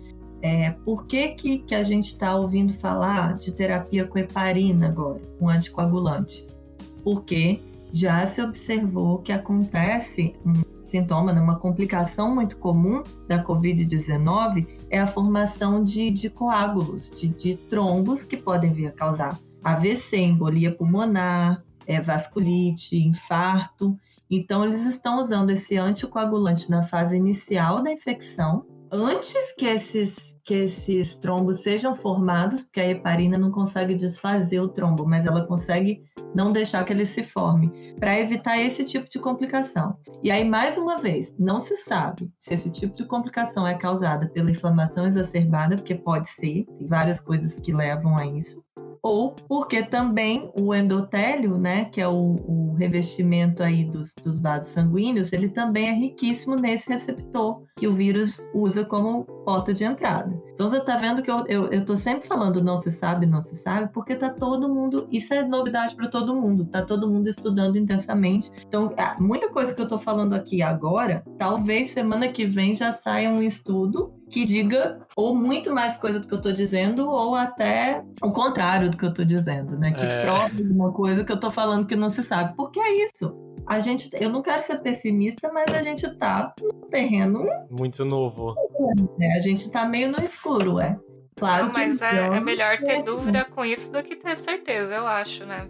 É, 0.42 0.72
por 0.72 1.08
que, 1.08 1.30
que, 1.30 1.60
que 1.60 1.74
a 1.74 1.82
gente 1.82 2.06
está 2.06 2.36
ouvindo 2.36 2.74
falar 2.74 3.36
de 3.36 3.52
terapia 3.52 4.06
com 4.06 4.20
heparina 4.20 4.88
agora, 4.88 5.22
com 5.40 5.50
anticoagulante? 5.50 6.46
Porque 7.04 7.62
já 7.92 8.26
se 8.28 8.42
observou 8.42 9.20
que 9.20 9.32
acontece 9.32 10.36
um 10.46 10.54
sintoma, 10.82 11.34
né, 11.34 11.42
uma 11.42 11.58
complicação 11.58 12.34
muito 12.34 12.58
comum 12.58 13.04
da 13.28 13.44
Covid-19 13.44 14.68
é 14.96 15.00
a 15.00 15.08
formação 15.08 15.84
de, 15.84 16.10
de 16.10 16.30
coágulos, 16.30 17.10
de, 17.10 17.28
de 17.28 17.58
trombos 17.58 18.24
que 18.24 18.38
podem 18.38 18.72
vir 18.72 18.88
a 18.88 18.92
causar 18.92 19.38
AVC, 19.62 20.16
embolia 20.16 20.74
pulmonar, 20.74 21.62
é, 21.86 22.00
vasculite, 22.00 22.96
infarto. 22.96 24.00
Então, 24.32 24.64
eles 24.64 24.86
estão 24.86 25.20
usando 25.20 25.50
esse 25.50 25.76
anticoagulante 25.78 26.70
na 26.72 26.82
fase 26.82 27.18
inicial 27.18 27.84
da 27.84 27.92
infecção, 27.92 28.66
antes 28.90 29.54
que 29.54 29.66
esses, 29.66 30.35
que 30.46 30.54
esses 30.54 31.16
trombos 31.16 31.64
sejam 31.64 31.96
formados, 31.96 32.64
porque 32.64 32.80
a 32.80 32.88
heparina 32.88 33.36
não 33.36 33.50
consegue 33.52 33.96
desfazer 33.96 34.60
o 34.60 34.70
trombo, 34.70 35.04
mas 35.06 35.26
ela 35.26 35.48
consegue 35.48 36.04
não 36.36 36.52
deixar 36.52 36.84
que 36.84 36.94
ele 36.94 37.06
se 37.06 37.24
forme, 37.24 37.96
para 38.00 38.20
evitar 38.20 38.62
esse 38.62 38.84
tipo 38.86 39.10
de 39.10 39.18
complicação. 39.18 39.98
E 40.22 40.30
aí, 40.30 40.48
mais 40.48 40.78
uma 40.78 40.98
vez, 40.98 41.34
não 41.40 41.60
se 41.60 41.76
sabe 41.78 42.32
se 42.38 42.54
esse 42.54 42.70
tipo 42.70 42.96
de 42.96 43.06
complicação 43.06 43.68
é 43.68 43.76
causada 43.76 44.28
pela 44.28 44.52
inflamação 44.52 45.08
exacerbada, 45.08 45.78
porque 45.78 45.96
pode 45.96 46.30
ser, 46.30 46.66
tem 46.78 46.88
várias 46.88 47.20
coisas 47.20 47.60
que 47.60 47.74
levam 47.74 48.16
a 48.16 48.28
isso, 48.28 48.64
ou 49.06 49.36
porque 49.48 49.84
também 49.84 50.50
o 50.60 50.74
endotélio, 50.74 51.60
né, 51.60 51.86
que 51.86 52.02
é 52.02 52.08
o, 52.08 52.36
o 52.48 52.74
revestimento 52.74 53.62
aí 53.62 53.86
dos, 53.86 54.16
dos, 54.16 54.42
vasos 54.42 54.72
sanguíneos, 54.72 55.32
ele 55.32 55.48
também 55.48 55.90
é 55.90 55.94
riquíssimo 55.94 56.56
nesse 56.56 56.90
receptor 56.90 57.62
que 57.78 57.88
o 57.88 57.94
vírus 57.94 58.50
usa 58.52 58.84
como 58.84 59.24
porta 59.46 59.72
de 59.72 59.84
entrada. 59.84 60.36
Então 60.56 60.68
você 60.68 60.84
tá 60.84 60.98
vendo 60.98 61.22
que 61.22 61.30
eu, 61.30 61.46
eu, 61.48 61.72
eu 61.72 61.86
tô 61.86 61.96
sempre 61.96 62.28
falando 62.28 62.64
não 62.64 62.78
se 62.78 62.90
sabe, 62.90 63.28
não 63.28 63.42
se 63.42 63.56
sabe, 63.58 63.94
porque 63.94 64.16
tá 64.16 64.32
todo 64.32 64.68
mundo, 64.68 65.08
isso 65.12 65.36
é 65.36 65.44
novidade 65.44 65.96
para 65.96 66.08
todo 66.08 66.36
mundo, 66.36 66.66
tá 66.66 66.84
todo 66.84 67.08
mundo 67.08 67.30
estudando 67.30 67.78
intensamente. 67.78 68.52
Então, 68.68 68.92
muita 69.20 69.50
coisa 69.50 69.76
que 69.76 69.82
eu 69.84 69.88
tô 69.88 70.00
falando 70.00 70.34
aqui 70.34 70.64
agora, 70.64 71.24
talvez 71.38 71.92
semana 71.92 72.28
que 72.30 72.48
vem 72.48 72.74
já 72.74 72.92
saia 72.92 73.30
um 73.30 73.44
estudo 73.44 74.15
que 74.30 74.46
diga 74.46 75.00
ou 75.16 75.36
muito 75.36 75.74
mais 75.74 75.98
coisa 75.98 76.20
do 76.20 76.28
que 76.28 76.34
eu 76.34 76.42
tô 76.42 76.52
dizendo, 76.52 77.10
ou 77.10 77.36
até 77.36 78.04
o 78.22 78.32
contrário 78.32 78.90
do 78.90 78.98
que 78.98 79.06
eu 79.06 79.14
tô 79.14 79.24
dizendo, 79.24 79.78
né? 79.78 79.92
Que 79.92 80.06
é... 80.06 80.24
prova 80.24 80.52
alguma 80.58 80.92
coisa 80.92 81.24
que 81.24 81.32
eu 81.32 81.40
tô 81.40 81.52
falando 81.52 81.86
que 81.86 81.96
não 81.96 82.10
se 82.10 82.24
sabe. 82.24 82.56
Porque 82.56 82.80
é 82.80 83.04
isso. 83.04 83.36
A 83.68 83.80
gente, 83.80 84.10
eu 84.14 84.30
não 84.30 84.42
quero 84.42 84.62
ser 84.62 84.80
pessimista, 84.82 85.52
mas 85.52 85.74
a 85.74 85.82
gente 85.82 86.08
tá 86.18 86.54
no 86.62 86.88
terreno 86.88 87.46
muito 87.70 88.06
novo. 88.06 88.56
É, 89.20 89.38
a 89.38 89.42
gente 89.42 89.72
tá 89.72 89.86
meio 89.86 90.12
no 90.12 90.24
escuro, 90.24 90.80
é. 90.80 90.98
Claro 91.36 91.66
não, 91.66 91.74
que 91.74 91.80
mas 91.80 92.02
é, 92.02 92.28
é, 92.28 92.40
melhor 92.40 92.78
ter 92.78 93.04
dúvida 93.04 93.44
com 93.44 93.66
isso 93.66 93.92
do 93.92 94.02
que 94.02 94.16
ter 94.16 94.38
certeza, 94.38 94.96
eu 94.96 95.08
acho, 95.08 95.46
né? 95.46 95.68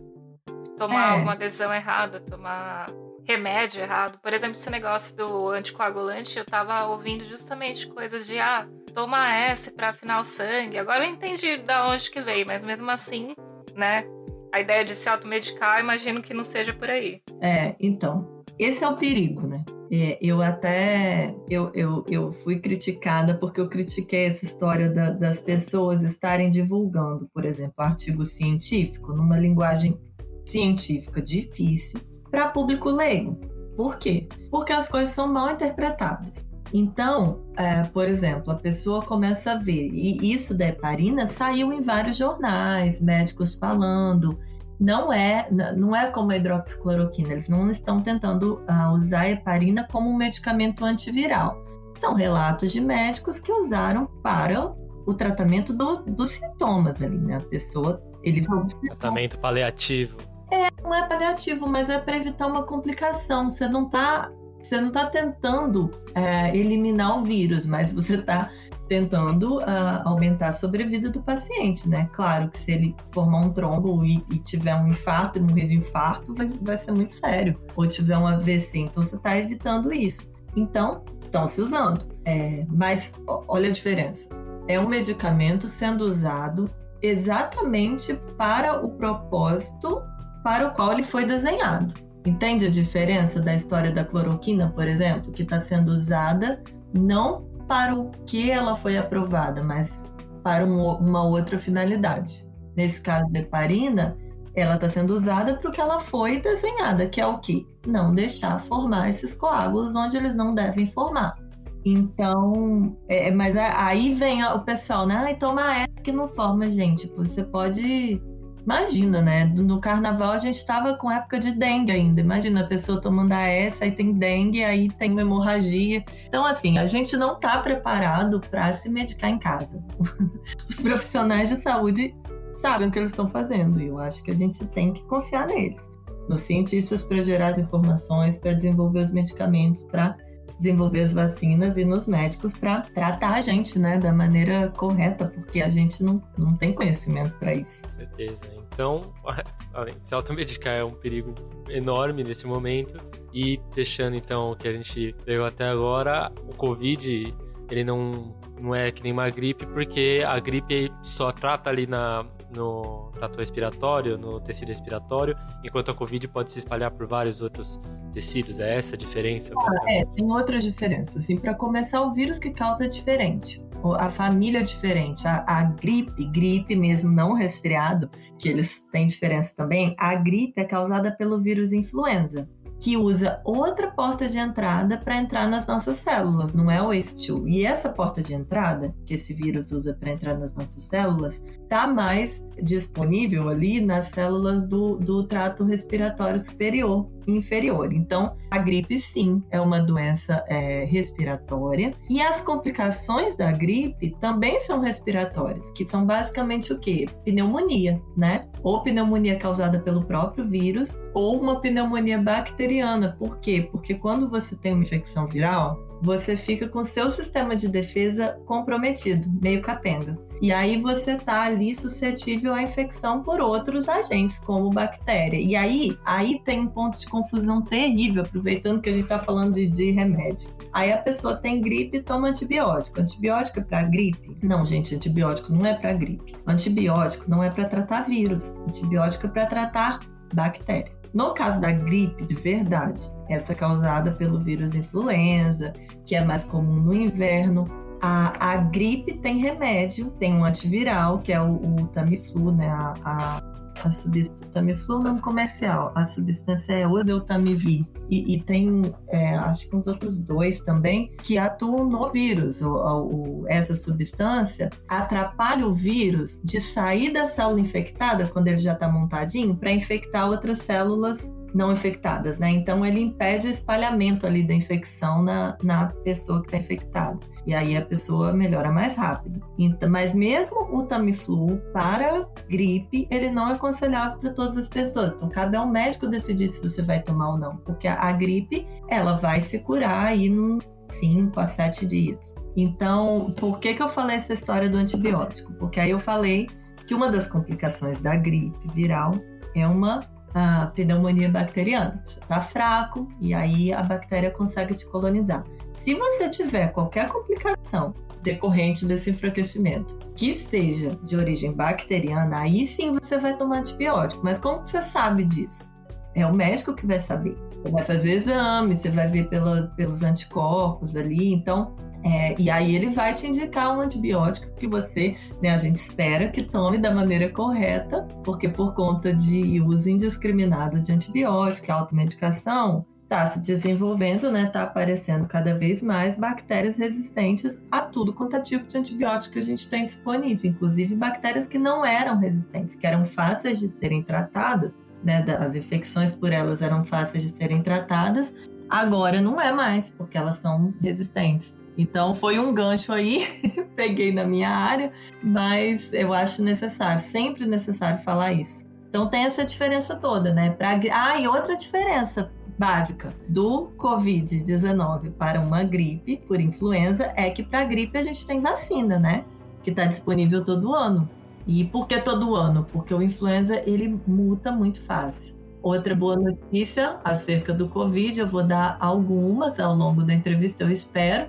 Tomar 0.77 1.17
é. 1.17 1.21
uma 1.21 1.31
adesão 1.31 1.73
errada, 1.73 2.19
tomar 2.19 2.87
remédio 3.27 3.81
errado. 3.81 4.19
Por 4.19 4.33
exemplo, 4.33 4.55
esse 4.55 4.69
negócio 4.69 5.15
do 5.15 5.49
anticoagulante, 5.49 6.37
eu 6.37 6.45
tava 6.45 6.85
ouvindo 6.87 7.27
justamente 7.27 7.87
coisas 7.87 8.25
de 8.27 8.39
ah, 8.39 8.67
toma 8.93 9.33
S 9.35 9.71
para 9.71 9.89
afinar 9.89 10.19
o 10.19 10.23
sangue. 10.23 10.77
Agora 10.77 11.05
eu 11.05 11.11
entendi 11.11 11.57
da 11.57 11.89
onde 11.89 12.09
que 12.09 12.21
veio, 12.21 12.45
mas 12.47 12.63
mesmo 12.63 12.89
assim, 12.89 13.35
né? 13.75 14.05
A 14.53 14.61
ideia 14.61 14.85
de 14.85 14.95
se 14.95 15.09
automedicar, 15.09 15.81
imagino 15.81 16.21
que 16.21 16.33
não 16.33 16.43
seja 16.43 16.73
por 16.73 16.89
aí. 16.89 17.21
É, 17.41 17.75
então. 17.79 18.33
Esse 18.57 18.85
é 18.85 18.87
o 18.87 18.95
perigo, 18.95 19.45
né? 19.45 19.65
É, 19.91 20.17
eu 20.21 20.41
até 20.41 21.35
eu, 21.49 21.71
eu, 21.73 22.05
eu 22.09 22.31
fui 22.31 22.59
criticada 22.59 23.37
porque 23.37 23.59
eu 23.59 23.67
critiquei 23.67 24.27
essa 24.27 24.45
história 24.45 24.89
da, 24.89 25.09
das 25.11 25.41
pessoas 25.41 26.03
estarem 26.03 26.49
divulgando, 26.49 27.29
por 27.33 27.43
exemplo, 27.43 27.75
artigo 27.79 28.23
científico 28.23 29.13
numa 29.13 29.37
linguagem 29.37 29.99
científica 30.47 31.21
difícil 31.21 31.99
para 32.35 32.49
público 32.49 32.89
leigo. 32.89 33.39
Por 33.77 33.97
quê? 33.97 34.27
Porque 34.51 34.73
as 34.73 34.89
coisas 34.89 35.15
são 35.15 35.31
mal 35.31 35.51
interpretadas. 35.51 36.45
Então, 36.73 37.45
é, 37.55 37.81
por 37.83 38.09
exemplo, 38.09 38.51
a 38.51 38.55
pessoa 38.55 39.01
começa 39.01 39.53
a 39.53 39.57
ver, 39.57 39.87
e 39.93 40.33
isso 40.33 40.57
da 40.57 40.67
heparina 40.67 41.27
saiu 41.27 41.71
em 41.71 41.81
vários 41.81 42.17
jornais, 42.17 42.99
médicos 42.99 43.55
falando. 43.55 44.37
Não 44.77 45.13
é, 45.13 45.47
não 45.49 45.95
é 45.95 46.11
como 46.11 46.31
a 46.31 46.35
hidroxicloroquina, 46.35 47.31
eles 47.31 47.47
não 47.47 47.71
estão 47.71 48.01
tentando 48.01 48.61
uh, 48.69 48.93
usar 48.93 49.21
a 49.21 49.29
heparina 49.29 49.87
como 49.89 50.09
um 50.09 50.17
medicamento 50.17 50.83
antiviral. 50.83 51.63
São 51.95 52.13
relatos 52.13 52.73
de 52.73 52.81
médicos 52.81 53.39
que 53.39 53.53
usaram 53.53 54.07
para 54.21 54.73
o 55.07 55.13
tratamento 55.13 55.71
do, 55.71 56.03
dos 56.03 56.31
sintomas 56.31 57.01
ali, 57.01 57.17
né? 57.17 57.37
A 57.37 57.41
pessoa, 57.41 58.03
eles 58.21 58.45
tratamento 58.89 59.39
paliativo. 59.39 60.34
É, 60.51 60.69
não 60.81 60.93
é 60.93 61.07
paliativo, 61.07 61.67
mas 61.67 61.89
é 61.89 61.99
para 61.99 62.17
evitar 62.17 62.47
uma 62.47 62.63
complicação. 62.63 63.49
Você 63.49 63.67
não 63.67 63.89
tá, 63.89 64.31
você 64.61 64.79
não 64.79 64.91
tá 64.91 65.07
tentando 65.07 65.91
é, 66.13 66.55
eliminar 66.55 67.19
o 67.19 67.23
vírus, 67.23 67.65
mas 67.65 67.91
você 67.91 68.21
tá 68.21 68.51
tentando 68.87 69.57
uh, 69.57 70.01
aumentar 70.05 70.49
a 70.49 70.51
sobrevida 70.51 71.09
do 71.09 71.21
paciente, 71.21 71.89
né? 71.89 72.09
Claro 72.13 72.49
que 72.49 72.57
se 72.57 72.71
ele 72.71 72.95
formar 73.11 73.39
um 73.39 73.51
trombo 73.51 74.05
e, 74.05 74.23
e 74.31 74.37
tiver 74.39 74.75
um 74.75 74.87
infarto 74.89 75.41
morrer 75.41 75.67
de 75.67 75.75
infarto, 75.75 76.33
vai, 76.33 76.49
vai, 76.61 76.77
ser 76.77 76.91
muito 76.91 77.13
sério. 77.13 77.59
Ou 77.75 77.87
tiver 77.87 78.17
um 78.17 78.27
AVC, 78.27 78.79
então 78.79 79.01
você 79.01 79.15
está 79.15 79.37
evitando 79.37 79.91
isso. 79.91 80.31
Então, 80.55 81.03
estão 81.21 81.47
se 81.47 81.61
usando. 81.61 82.05
É, 82.23 82.65
mas 82.69 83.13
olha 83.27 83.69
a 83.69 83.71
diferença. 83.71 84.29
É 84.67 84.79
um 84.79 84.87
medicamento 84.87 85.67
sendo 85.67 86.05
usado 86.05 86.65
exatamente 87.01 88.15
para 88.37 88.83
o 88.83 88.89
propósito 88.89 90.01
para 90.45 90.67
o 90.67 90.71
qual 90.75 90.91
ele 90.91 91.01
foi 91.01 91.25
desenhado. 91.25 91.91
Entende 92.23 92.67
a 92.67 92.69
diferença 92.69 93.41
da 93.41 93.55
história 93.55 93.91
da 93.91 94.05
cloroquina, 94.05 94.69
por 94.69 94.87
exemplo, 94.87 95.31
que 95.31 95.41
está 95.41 95.59
sendo 95.59 95.89
usada 95.91 96.61
não 96.95 97.47
para 97.67 97.95
o 97.95 98.11
que 98.27 98.51
ela 98.51 98.75
foi 98.75 98.95
aprovada, 98.95 99.63
mas 99.63 100.05
para 100.43 100.63
um, 100.63 100.83
uma 100.97 101.23
outra 101.23 101.57
finalidade. 101.57 102.45
Nesse 102.77 103.01
caso 103.01 103.27
da 103.31 103.39
heparina, 103.39 104.15
ela 104.55 104.75
está 104.75 104.87
sendo 104.87 105.15
usada 105.15 105.55
para 105.55 105.67
o 105.67 105.73
que 105.73 105.81
ela 105.81 105.99
foi 105.99 106.39
desenhada, 106.39 107.07
que 107.07 107.19
é 107.19 107.25
o 107.25 107.39
que? 107.39 107.67
Não 107.87 108.13
deixar 108.13 108.59
formar 108.65 109.09
esses 109.09 109.33
coágulos 109.33 109.95
onde 109.95 110.15
eles 110.15 110.35
não 110.35 110.53
devem 110.53 110.91
formar. 110.91 111.35
Então, 111.83 112.95
é, 113.09 113.31
mas 113.31 113.57
aí 113.57 114.13
vem 114.13 114.43
o 114.43 114.59
pessoal, 114.59 115.07
né? 115.07 115.15
Ai, 115.15 115.35
toma 115.37 115.75
essa 115.75 116.01
que 116.03 116.11
não 116.11 116.27
forma, 116.27 116.67
gente. 116.67 117.11
Você 117.15 117.43
pode 117.43 118.21
Imagina, 118.65 119.21
né? 119.21 119.45
No 119.45 119.79
carnaval 119.79 120.31
a 120.31 120.39
gente 120.39 120.55
estava 120.55 120.97
com 120.97 121.11
época 121.11 121.39
de 121.39 121.51
dengue 121.51 121.91
ainda. 121.91 122.19
Imagina 122.19 122.61
a 122.61 122.67
pessoa 122.67 122.99
tomando 122.99 123.31
a 123.31 123.37
aí 123.37 123.91
tem 123.95 124.11
dengue, 124.11 124.63
aí 124.63 124.87
tem 124.89 125.11
uma 125.11 125.21
hemorragia. 125.21 126.03
Então, 126.27 126.43
assim, 126.43 126.79
a 126.79 126.87
gente 126.87 127.15
não 127.15 127.33
está 127.33 127.59
preparado 127.59 128.41
para 128.49 128.71
se 128.73 128.89
medicar 128.89 129.29
em 129.29 129.37
casa. 129.37 129.83
Os 130.67 130.79
profissionais 130.79 131.49
de 131.49 131.57
saúde 131.57 132.15
sabem 132.55 132.87
o 132.87 132.91
que 132.91 132.97
eles 132.97 133.11
estão 133.11 133.27
fazendo 133.27 133.79
e 133.79 133.87
eu 133.87 133.99
acho 133.99 134.23
que 134.23 134.31
a 134.31 134.35
gente 134.35 134.65
tem 134.67 134.91
que 134.91 135.03
confiar 135.03 135.45
neles. 135.45 135.81
Nos 136.27 136.41
cientistas 136.41 137.03
para 137.03 137.21
gerar 137.21 137.49
as 137.49 137.59
informações, 137.59 138.39
para 138.39 138.53
desenvolver 138.53 139.03
os 139.03 139.11
medicamentos, 139.11 139.83
para 139.83 140.17
desenvolver 140.57 141.01
as 141.01 141.13
vacinas 141.13 141.77
e 141.77 141.85
nos 141.85 142.07
médicos 142.07 142.53
para 142.53 142.81
tratar 142.81 143.33
a 143.33 143.41
gente, 143.41 143.77
né, 143.77 143.97
da 143.97 144.13
maneira 144.13 144.71
correta, 144.75 145.25
porque 145.25 145.61
a 145.61 145.69
gente 145.69 146.03
não, 146.03 146.21
não 146.37 146.55
tem 146.55 146.73
conhecimento 146.73 147.33
para 147.33 147.53
isso. 147.53 147.83
Com 147.83 147.89
certeza. 147.89 148.53
Então, 148.73 149.13
se 150.01 150.13
automedicar 150.13 150.79
é 150.79 150.83
um 150.83 150.93
perigo 150.93 151.33
enorme 151.69 152.23
nesse 152.23 152.45
momento. 152.45 152.95
E 153.33 153.59
fechando 153.73 154.15
então 154.15 154.51
o 154.51 154.55
que 154.55 154.67
a 154.67 154.73
gente 154.73 155.13
pegou 155.25 155.45
até 155.45 155.67
agora, 155.67 156.31
o 156.47 156.55
Covid 156.55 157.33
ele 157.73 157.83
não, 157.83 158.35
não 158.59 158.75
é 158.75 158.91
que 158.91 159.01
nem 159.01 159.11
uma 159.11 159.29
gripe, 159.29 159.65
porque 159.65 160.23
a 160.25 160.39
gripe 160.39 160.91
só 161.01 161.31
trata 161.31 161.69
ali 161.69 161.87
na, 161.87 162.25
no 162.55 163.11
trato 163.13 163.37
respiratório, 163.37 164.17
no 164.17 164.39
tecido 164.39 164.69
respiratório, 164.69 165.35
enquanto 165.63 165.91
a 165.91 165.95
Covid 165.95 166.27
pode 166.27 166.51
se 166.51 166.59
espalhar 166.59 166.91
por 166.91 167.07
vários 167.07 167.41
outros 167.41 167.79
tecidos. 168.13 168.59
É 168.59 168.77
essa 168.77 168.95
a 168.95 168.97
diferença? 168.97 169.53
Ah, 169.57 169.91
é, 169.91 170.05
tem 170.05 170.31
outras 170.31 170.63
diferenças. 170.63 171.23
Assim, 171.23 171.37
para 171.37 171.53
começar, 171.53 172.01
o 172.01 172.13
vírus 172.13 172.39
que 172.39 172.51
causa 172.51 172.85
é 172.85 172.87
diferente. 172.87 173.63
A 173.99 174.09
família 174.09 174.59
é 174.59 174.63
diferente. 174.63 175.27
A, 175.27 175.45
a 175.47 175.63
gripe, 175.63 176.25
gripe 176.31 176.75
mesmo, 176.75 177.11
não 177.11 177.33
resfriado, 177.33 178.09
que 178.39 178.49
eles 178.49 178.79
têm 178.91 179.05
diferença 179.05 179.53
também, 179.55 179.95
a 179.97 180.15
gripe 180.15 180.59
é 180.59 180.65
causada 180.65 181.11
pelo 181.11 181.39
vírus 181.39 181.71
influenza 181.71 182.49
que 182.79 182.97
usa 182.97 183.41
outra 183.43 183.89
porta 183.89 184.27
de 184.27 184.37
entrada 184.37 184.97
para 184.97 185.17
entrar 185.17 185.47
nas 185.47 185.65
nossas 185.65 185.95
células, 185.95 186.53
não 186.53 186.69
é 186.69 186.81
o 186.81 186.89
ACE2. 186.89 187.43
E 187.47 187.65
essa 187.65 187.89
porta 187.89 188.21
de 188.21 188.33
entrada, 188.33 188.93
que 189.05 189.13
esse 189.13 189.33
vírus 189.33 189.71
usa 189.71 189.93
para 189.93 190.11
entrar 190.11 190.37
nas 190.37 190.53
nossas 190.53 190.83
células, 190.83 191.43
está 191.61 191.87
mais 191.87 192.45
disponível 192.61 193.49
ali 193.49 193.79
nas 193.81 194.07
células 194.09 194.63
do, 194.63 194.97
do 194.97 195.23
trato 195.23 195.63
respiratório 195.63 196.39
superior 196.39 197.09
inferior. 197.27 197.93
Então, 197.93 198.35
a 198.49 198.57
gripe, 198.57 198.99
sim, 198.99 199.43
é 199.51 199.59
uma 199.59 199.79
doença 199.79 200.43
é, 200.47 200.85
respiratória. 200.85 201.91
E 202.09 202.21
as 202.21 202.41
complicações 202.41 203.35
da 203.35 203.51
gripe 203.51 204.15
também 204.19 204.59
são 204.59 204.79
respiratórias, 204.79 205.71
que 205.71 205.85
são 205.85 206.05
basicamente 206.05 206.73
o 206.73 206.79
quê? 206.79 207.05
Pneumonia, 207.23 208.01
né? 208.15 208.45
Ou 208.63 208.81
pneumonia 208.81 209.37
causada 209.37 209.79
pelo 209.79 210.05
próprio 210.05 210.47
vírus, 210.47 210.97
ou 211.13 211.39
uma 211.39 211.61
pneumonia 211.61 212.17
bacteriana. 212.17 213.15
Por 213.17 213.39
quê? 213.39 213.67
Porque 213.71 213.95
quando 213.95 214.29
você 214.29 214.55
tem 214.55 214.73
uma 214.73 214.83
infecção 214.83 215.27
viral, 215.27 215.79
você 216.05 216.37
fica 216.37 216.69
com 216.69 216.83
seu 216.83 217.09
sistema 217.09 217.55
de 217.55 217.67
defesa 217.67 218.39
comprometido, 218.45 219.27
meio 219.41 219.61
capenga. 219.61 220.17
E 220.41 220.51
aí 220.51 220.79
você 220.79 221.15
tá 221.15 221.43
ali 221.43 221.73
suscetível 221.73 222.53
à 222.53 222.61
infecção 222.61 223.23
por 223.23 223.41
outros 223.41 223.89
agentes, 223.89 224.37
como 224.37 224.69
bactéria. 224.69 225.39
E 225.39 225.55
aí, 225.55 225.97
aí 226.05 226.39
tem 226.45 226.59
um 226.59 226.67
ponto 226.67 226.99
de 226.99 227.07
confusão 227.07 227.61
terrível, 227.61 228.21
aproveitando 228.21 228.81
que 228.81 228.89
a 228.89 228.93
gente 228.93 229.07
tá 229.07 229.19
falando 229.19 229.53
de, 229.53 229.67
de 229.67 229.91
remédio. 229.91 230.49
Aí 230.71 230.91
a 230.91 230.97
pessoa 230.97 231.37
tem 231.37 231.59
gripe 231.59 231.97
e 231.97 232.03
toma 232.03 232.29
antibiótico. 232.29 233.01
Antibiótico 233.01 233.59
é 233.59 233.63
para 233.63 233.83
gripe? 233.83 234.35
Não, 234.43 234.65
gente, 234.65 234.93
antibiótico 234.93 235.51
não 235.51 235.65
é 235.65 235.73
para 235.73 235.93
gripe. 235.93 236.35
Antibiótico 236.45 237.29
não 237.29 237.41
é 237.41 237.49
para 237.49 237.65
tratar 237.65 238.01
vírus. 238.01 238.59
Antibiótico 238.67 239.25
é 239.25 239.29
para 239.29 239.45
tratar 239.47 239.99
bactéria. 240.33 240.94
No 241.15 241.33
caso 241.33 241.61
da 241.61 241.71
gripe 241.71 242.25
de 242.25 242.35
verdade, 242.35 243.09
essa 243.29 243.55
causada 243.55 244.11
pelo 244.11 244.43
vírus 244.43 244.75
influenza, 244.75 245.71
que 246.05 246.13
é 246.13 246.21
mais 246.21 246.43
comum 246.43 246.75
no 246.75 246.93
inverno, 246.93 247.63
a, 248.05 248.51
a 248.51 248.57
gripe 248.57 249.17
tem 249.17 249.39
remédio, 249.39 250.11
tem 250.19 250.35
um 250.35 250.45
antiviral, 250.45 251.17
que 251.17 251.33
é 251.33 251.41
o, 251.41 251.55
o 251.55 251.87
Tamiflu, 251.87 252.51
né? 252.51 252.69
A, 252.69 252.93
a, 253.03 253.43
a 253.83 253.91
substância 253.91 254.45
Tamiflu 254.53 254.99
nome 254.99 255.19
comercial, 255.21 255.91
a 255.95 256.05
substância 256.05 256.73
é 256.73 256.87
oseltamivir. 256.87 257.83
E, 258.09 258.35
e 258.35 258.41
tem, 258.41 258.83
é, 259.07 259.35
acho 259.37 259.67
que 259.67 259.75
uns 259.75 259.87
outros 259.87 260.19
dois 260.19 260.59
também, 260.61 261.11
que 261.23 261.39
atuam 261.39 261.89
no 261.89 262.11
vírus. 262.11 262.61
O, 262.61 262.75
o, 262.75 263.45
essa 263.47 263.73
substância 263.73 264.69
atrapalha 264.87 265.67
o 265.67 265.73
vírus 265.73 266.39
de 266.43 266.61
sair 266.61 267.11
da 267.11 267.25
célula 267.25 267.59
infectada, 267.59 268.27
quando 268.27 268.47
ele 268.47 268.59
já 268.59 268.73
está 268.73 268.87
montadinho, 268.87 269.55
para 269.55 269.71
infectar 269.71 270.29
outras 270.29 270.59
células 270.59 271.33
não 271.55 271.71
infectadas, 271.71 272.37
né? 272.37 272.51
Então 272.51 272.85
ele 272.85 272.99
impede 272.99 273.47
o 273.47 273.49
espalhamento 273.49 274.27
ali 274.27 274.45
da 274.45 274.53
infecção 274.53 275.23
na, 275.23 275.57
na 275.63 275.85
pessoa 276.03 276.41
que 276.41 276.47
está 276.47 276.57
infectada. 276.57 277.17
E 277.47 277.55
aí 277.55 277.77
a 277.77 277.85
pessoa 277.85 278.33
melhora 278.33 278.69
mais 278.71 278.97
rápido. 278.97 279.41
Então, 279.57 279.89
mas 279.89 280.13
mesmo 280.13 280.57
o 280.75 280.83
Tamiflu 280.83 281.61
para 281.71 282.27
gripe, 282.49 283.07
ele 283.09 283.31
não 283.31 283.47
é 283.47 283.53
aconselhável 283.53 284.19
para 284.19 284.33
todas 284.33 284.57
as 284.57 284.67
pessoas. 284.67 285.13
Então 285.13 285.29
cabe 285.29 285.55
ao 285.55 285.65
médico 285.65 286.07
decidir 286.07 286.49
se 286.49 286.61
você 286.61 286.81
vai 286.81 287.01
tomar 287.01 287.31
ou 287.31 287.39
não, 287.39 287.55
porque 287.57 287.87
a, 287.87 288.01
a 288.01 288.11
gripe 288.11 288.67
ela 288.89 289.15
vai 289.15 289.39
se 289.39 289.59
curar 289.59 290.07
aí 290.07 290.27
em 290.27 290.57
5 290.91 291.39
a 291.39 291.47
7 291.47 291.85
dias. 291.85 292.35
Então, 292.57 293.33
por 293.39 293.59
que, 293.59 293.75
que 293.75 293.81
eu 293.81 293.89
falei 293.89 294.17
essa 294.17 294.33
história 294.33 294.69
do 294.69 294.77
antibiótico? 294.77 295.53
Porque 295.53 295.79
aí 295.79 295.91
eu 295.91 295.99
falei 295.99 296.47
que 296.85 296.93
uma 296.93 297.09
das 297.09 297.27
complicações 297.27 298.01
da 298.01 298.15
gripe 298.15 298.59
viral 298.73 299.11
é 299.55 299.65
uma 299.65 300.01
a 300.35 300.67
pneumonia 300.67 301.29
bacteriana. 301.29 302.03
Você 302.05 302.19
está 302.19 302.43
fraco 302.43 303.07
e 303.21 303.33
aí 303.33 303.71
a 303.71 303.81
bactéria 303.81 304.29
consegue 304.29 304.75
te 304.75 304.85
colonizar. 304.87 305.45
Se 305.79 305.93
você 305.95 306.29
tiver 306.29 306.67
qualquer 306.73 307.09
complicação 307.09 307.93
decorrente 308.21 308.85
desse 308.85 309.11
enfraquecimento, 309.11 309.97
que 310.15 310.35
seja 310.35 310.89
de 311.03 311.15
origem 311.15 311.53
bacteriana, 311.53 312.39
aí 312.39 312.65
sim 312.65 312.91
você 312.91 313.17
vai 313.17 313.37
tomar 313.37 313.59
antibiótico. 313.59 314.21
Mas 314.23 314.37
como 314.37 314.59
você 314.59 314.81
sabe 314.81 315.23
disso? 315.23 315.73
É 316.13 316.25
o 316.25 316.35
médico 316.35 316.73
que 316.73 316.85
vai 316.85 316.99
saber. 316.99 317.37
Você 317.63 317.71
vai 317.71 317.83
fazer 317.83 318.11
exame, 318.11 318.77
você 318.77 318.89
vai 318.89 319.07
ver 319.07 319.29
pelos 319.29 320.03
anticorpos 320.03 320.95
ali. 320.95 321.31
Então, 321.33 321.75
é, 322.05 322.39
e 322.39 322.51
aí 322.51 322.75
ele 322.75 322.91
vai 322.91 323.15
te 323.15 323.25
indicar 323.25 323.75
um 323.75 323.81
antibiótico 323.81 324.53
que 324.55 324.67
você, 324.67 325.17
né, 325.41 325.49
a 325.49 325.57
gente 325.57 325.77
espera 325.77 326.29
que 326.29 326.43
tome 326.43 326.77
da 326.77 326.93
maneira 326.93 327.27
correta, 327.29 328.07
porque 328.23 328.47
por 328.47 328.75
conta 328.75 329.11
de 329.11 329.59
uso 329.59 329.89
indiscriminado 329.89 330.79
de 330.79 330.91
antibiótico, 330.91 331.71
automedicação, 331.71 332.85
está 333.05 333.25
se 333.25 333.41
desenvolvendo, 333.41 334.31
né, 334.31 334.43
está 334.43 334.61
aparecendo 334.61 335.25
cada 335.25 335.57
vez 335.57 335.81
mais 335.81 336.15
bactérias 336.15 336.75
resistentes 336.75 337.59
a 337.71 337.81
tudo 337.81 338.13
quanto 338.13 338.35
é 338.35 338.39
tipo 338.39 338.67
de 338.67 338.77
antibiótico 338.77 339.33
que 339.33 339.39
a 339.39 339.43
gente 339.43 339.67
tem 339.67 339.83
disponível, 339.83 340.51
inclusive 340.51 340.93
bactérias 340.95 341.47
que 341.47 341.57
não 341.57 341.83
eram 341.83 342.19
resistentes, 342.19 342.75
que 342.75 342.85
eram 342.85 343.05
fáceis 343.05 343.59
de 343.59 343.67
serem 343.67 344.03
tratadas, 344.03 344.71
né, 345.03 345.25
as 345.39 345.55
infecções 345.55 346.13
por 346.13 346.31
elas 346.31 346.61
eram 346.61 346.85
fáceis 346.85 347.23
de 347.23 347.29
serem 347.29 347.63
tratadas, 347.63 348.31
agora 348.69 349.19
não 349.21 349.41
é 349.41 349.51
mais, 349.51 349.89
porque 349.89 350.15
elas 350.15 350.35
são 350.35 350.71
resistentes. 350.79 351.64
Então 351.77 352.15
foi 352.15 352.39
um 352.39 352.53
gancho 352.53 352.93
aí, 352.93 353.27
peguei 353.75 354.13
na 354.13 354.25
minha 354.25 354.49
área, 354.49 354.91
mas 355.21 355.91
eu 355.91 356.13
acho 356.13 356.41
necessário, 356.41 356.99
sempre 356.99 357.45
necessário 357.45 358.03
falar 358.03 358.33
isso. 358.33 358.65
Então 358.89 359.09
tem 359.09 359.25
essa 359.25 359.43
diferença 359.43 359.95
toda, 359.95 360.33
né? 360.33 360.51
Pra... 360.51 360.79
Ah, 360.91 361.19
e 361.19 361.27
outra 361.27 361.55
diferença 361.55 362.31
básica 362.57 363.09
do 363.27 363.71
Covid-19 363.77 365.11
para 365.11 365.41
uma 365.41 365.63
gripe 365.63 366.17
por 366.27 366.39
influenza 366.39 367.11
é 367.15 367.29
que 367.29 367.43
para 367.43 367.65
gripe 367.65 367.97
a 367.97 368.01
gente 368.01 368.25
tem 368.25 368.39
vacina, 368.39 368.97
né? 368.97 369.25
Que 369.63 369.71
está 369.71 369.85
disponível 369.85 370.43
todo 370.43 370.73
ano. 370.73 371.09
E 371.47 371.65
por 371.65 371.87
que 371.87 371.99
todo 371.99 372.35
ano? 372.35 372.65
Porque 372.71 372.93
o 372.93 373.01
influenza 373.01 373.61
ele 373.65 373.99
muta 374.07 374.51
muito 374.51 374.81
fácil. 374.83 375.35
Outra 375.61 375.95
boa 375.95 376.15
notícia 376.15 376.97
acerca 377.03 377.51
do 377.51 377.67
Covid, 377.67 378.19
eu 378.19 378.27
vou 378.27 378.43
dar 378.43 378.77
algumas 378.79 379.59
ao 379.59 379.75
longo 379.75 380.03
da 380.03 380.13
entrevista, 380.13 380.63
eu 380.63 380.69
espero, 380.69 381.27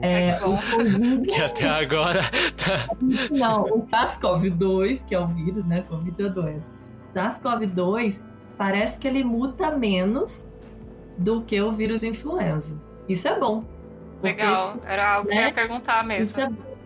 é, 0.00 0.36
o 0.44 0.56
Covid. 0.70 1.26
Que 1.26 1.42
até 1.42 1.68
agora. 1.68 2.22
Tá... 2.56 2.94
Não, 3.30 3.64
o 3.64 3.86
SARS-CoV-2, 3.86 5.04
que 5.06 5.14
é 5.14 5.20
o 5.20 5.26
vírus, 5.26 5.64
né? 5.66 5.82
Covid 5.88 6.22
é 6.22 6.28
doença. 6.28 6.66
SARS-CoV-2 7.14 8.20
parece 8.56 8.98
que 8.98 9.08
ele 9.08 9.24
muta 9.24 9.70
menos 9.70 10.46
do 11.16 11.42
que 11.42 11.60
o 11.60 11.72
vírus 11.72 12.02
influenza. 12.02 12.72
Isso 13.08 13.28
é 13.28 13.38
bom. 13.38 13.64
Legal, 14.22 14.76
isso, 14.76 14.86
era 14.86 15.14
algo 15.14 15.28
né? 15.28 15.34
que 15.34 15.40
eu 15.40 15.46
ia 15.46 15.52
perguntar 15.52 16.04
mesmo. 16.04 16.24
Isso 16.24 16.40
é 16.40 16.48
bom. 16.48 16.76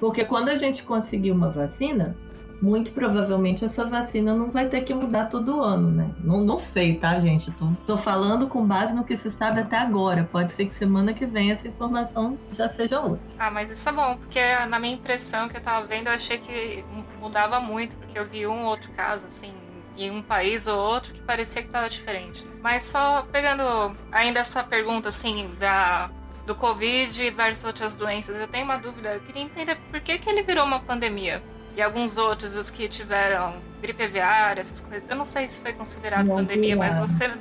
Porque 0.00 0.24
quando 0.24 0.48
a 0.48 0.56
gente 0.56 0.82
conseguir 0.82 1.30
uma 1.30 1.50
vacina, 1.50 2.16
muito 2.64 2.92
provavelmente 2.92 3.62
essa 3.62 3.84
vacina 3.84 4.32
não 4.32 4.50
vai 4.50 4.68
ter 4.68 4.80
que 4.80 4.94
mudar 4.94 5.26
todo 5.26 5.62
ano, 5.62 5.90
né? 5.90 6.10
Não, 6.20 6.40
não 6.40 6.56
sei, 6.56 6.96
tá, 6.96 7.18
gente? 7.18 7.52
Tô, 7.52 7.68
tô 7.86 7.96
falando 7.98 8.48
com 8.48 8.66
base 8.66 8.94
no 8.94 9.04
que 9.04 9.18
se 9.18 9.30
sabe 9.30 9.60
até 9.60 9.76
agora. 9.76 10.26
Pode 10.32 10.52
ser 10.52 10.64
que 10.64 10.72
semana 10.72 11.12
que 11.12 11.26
vem 11.26 11.50
essa 11.50 11.68
informação 11.68 12.38
já 12.50 12.66
seja 12.70 13.00
outra. 13.00 13.20
Ah, 13.38 13.50
mas 13.50 13.70
isso 13.70 13.86
é 13.86 13.92
bom, 13.92 14.16
porque 14.16 14.40
na 14.66 14.78
minha 14.78 14.94
impressão 14.94 15.46
que 15.46 15.58
eu 15.58 15.60
tava 15.60 15.86
vendo, 15.86 16.06
eu 16.06 16.14
achei 16.14 16.38
que 16.38 16.82
mudava 17.20 17.60
muito, 17.60 17.96
porque 17.96 18.18
eu 18.18 18.24
vi 18.24 18.46
um 18.46 18.64
outro 18.64 18.90
caso, 18.92 19.26
assim, 19.26 19.52
em 19.94 20.10
um 20.10 20.22
país 20.22 20.66
ou 20.66 20.78
outro 20.78 21.12
que 21.12 21.20
parecia 21.20 21.62
que 21.62 21.68
tava 21.68 21.88
diferente. 21.90 22.46
Mas 22.62 22.84
só 22.84 23.26
pegando 23.30 23.62
ainda 24.10 24.40
essa 24.40 24.64
pergunta, 24.64 25.10
assim, 25.10 25.50
da 25.58 26.10
do 26.46 26.54
Covid 26.54 27.30
versus 27.30 27.64
outras 27.64 27.96
doenças, 27.96 28.36
eu 28.36 28.46
tenho 28.46 28.64
uma 28.64 28.76
dúvida. 28.76 29.14
Eu 29.14 29.20
queria 29.20 29.42
entender 29.42 29.78
por 29.90 30.00
que, 30.00 30.18
que 30.18 30.28
ele 30.28 30.42
virou 30.42 30.64
uma 30.64 30.78
pandemia 30.78 31.42
e 31.76 31.82
alguns 31.82 32.16
outros, 32.18 32.54
os 32.56 32.70
que 32.70 32.88
tiveram 32.88 33.54
gripe 33.82 34.02
aviária, 34.02 34.60
essas 34.60 34.80
coisas. 34.80 35.08
Eu 35.08 35.16
não 35.16 35.24
sei 35.24 35.48
se 35.48 35.60
foi 35.60 35.72
considerado 35.72 36.26
não, 36.26 36.36
pandemia, 36.36 36.76
mas 36.76 36.94
você 36.94 37.32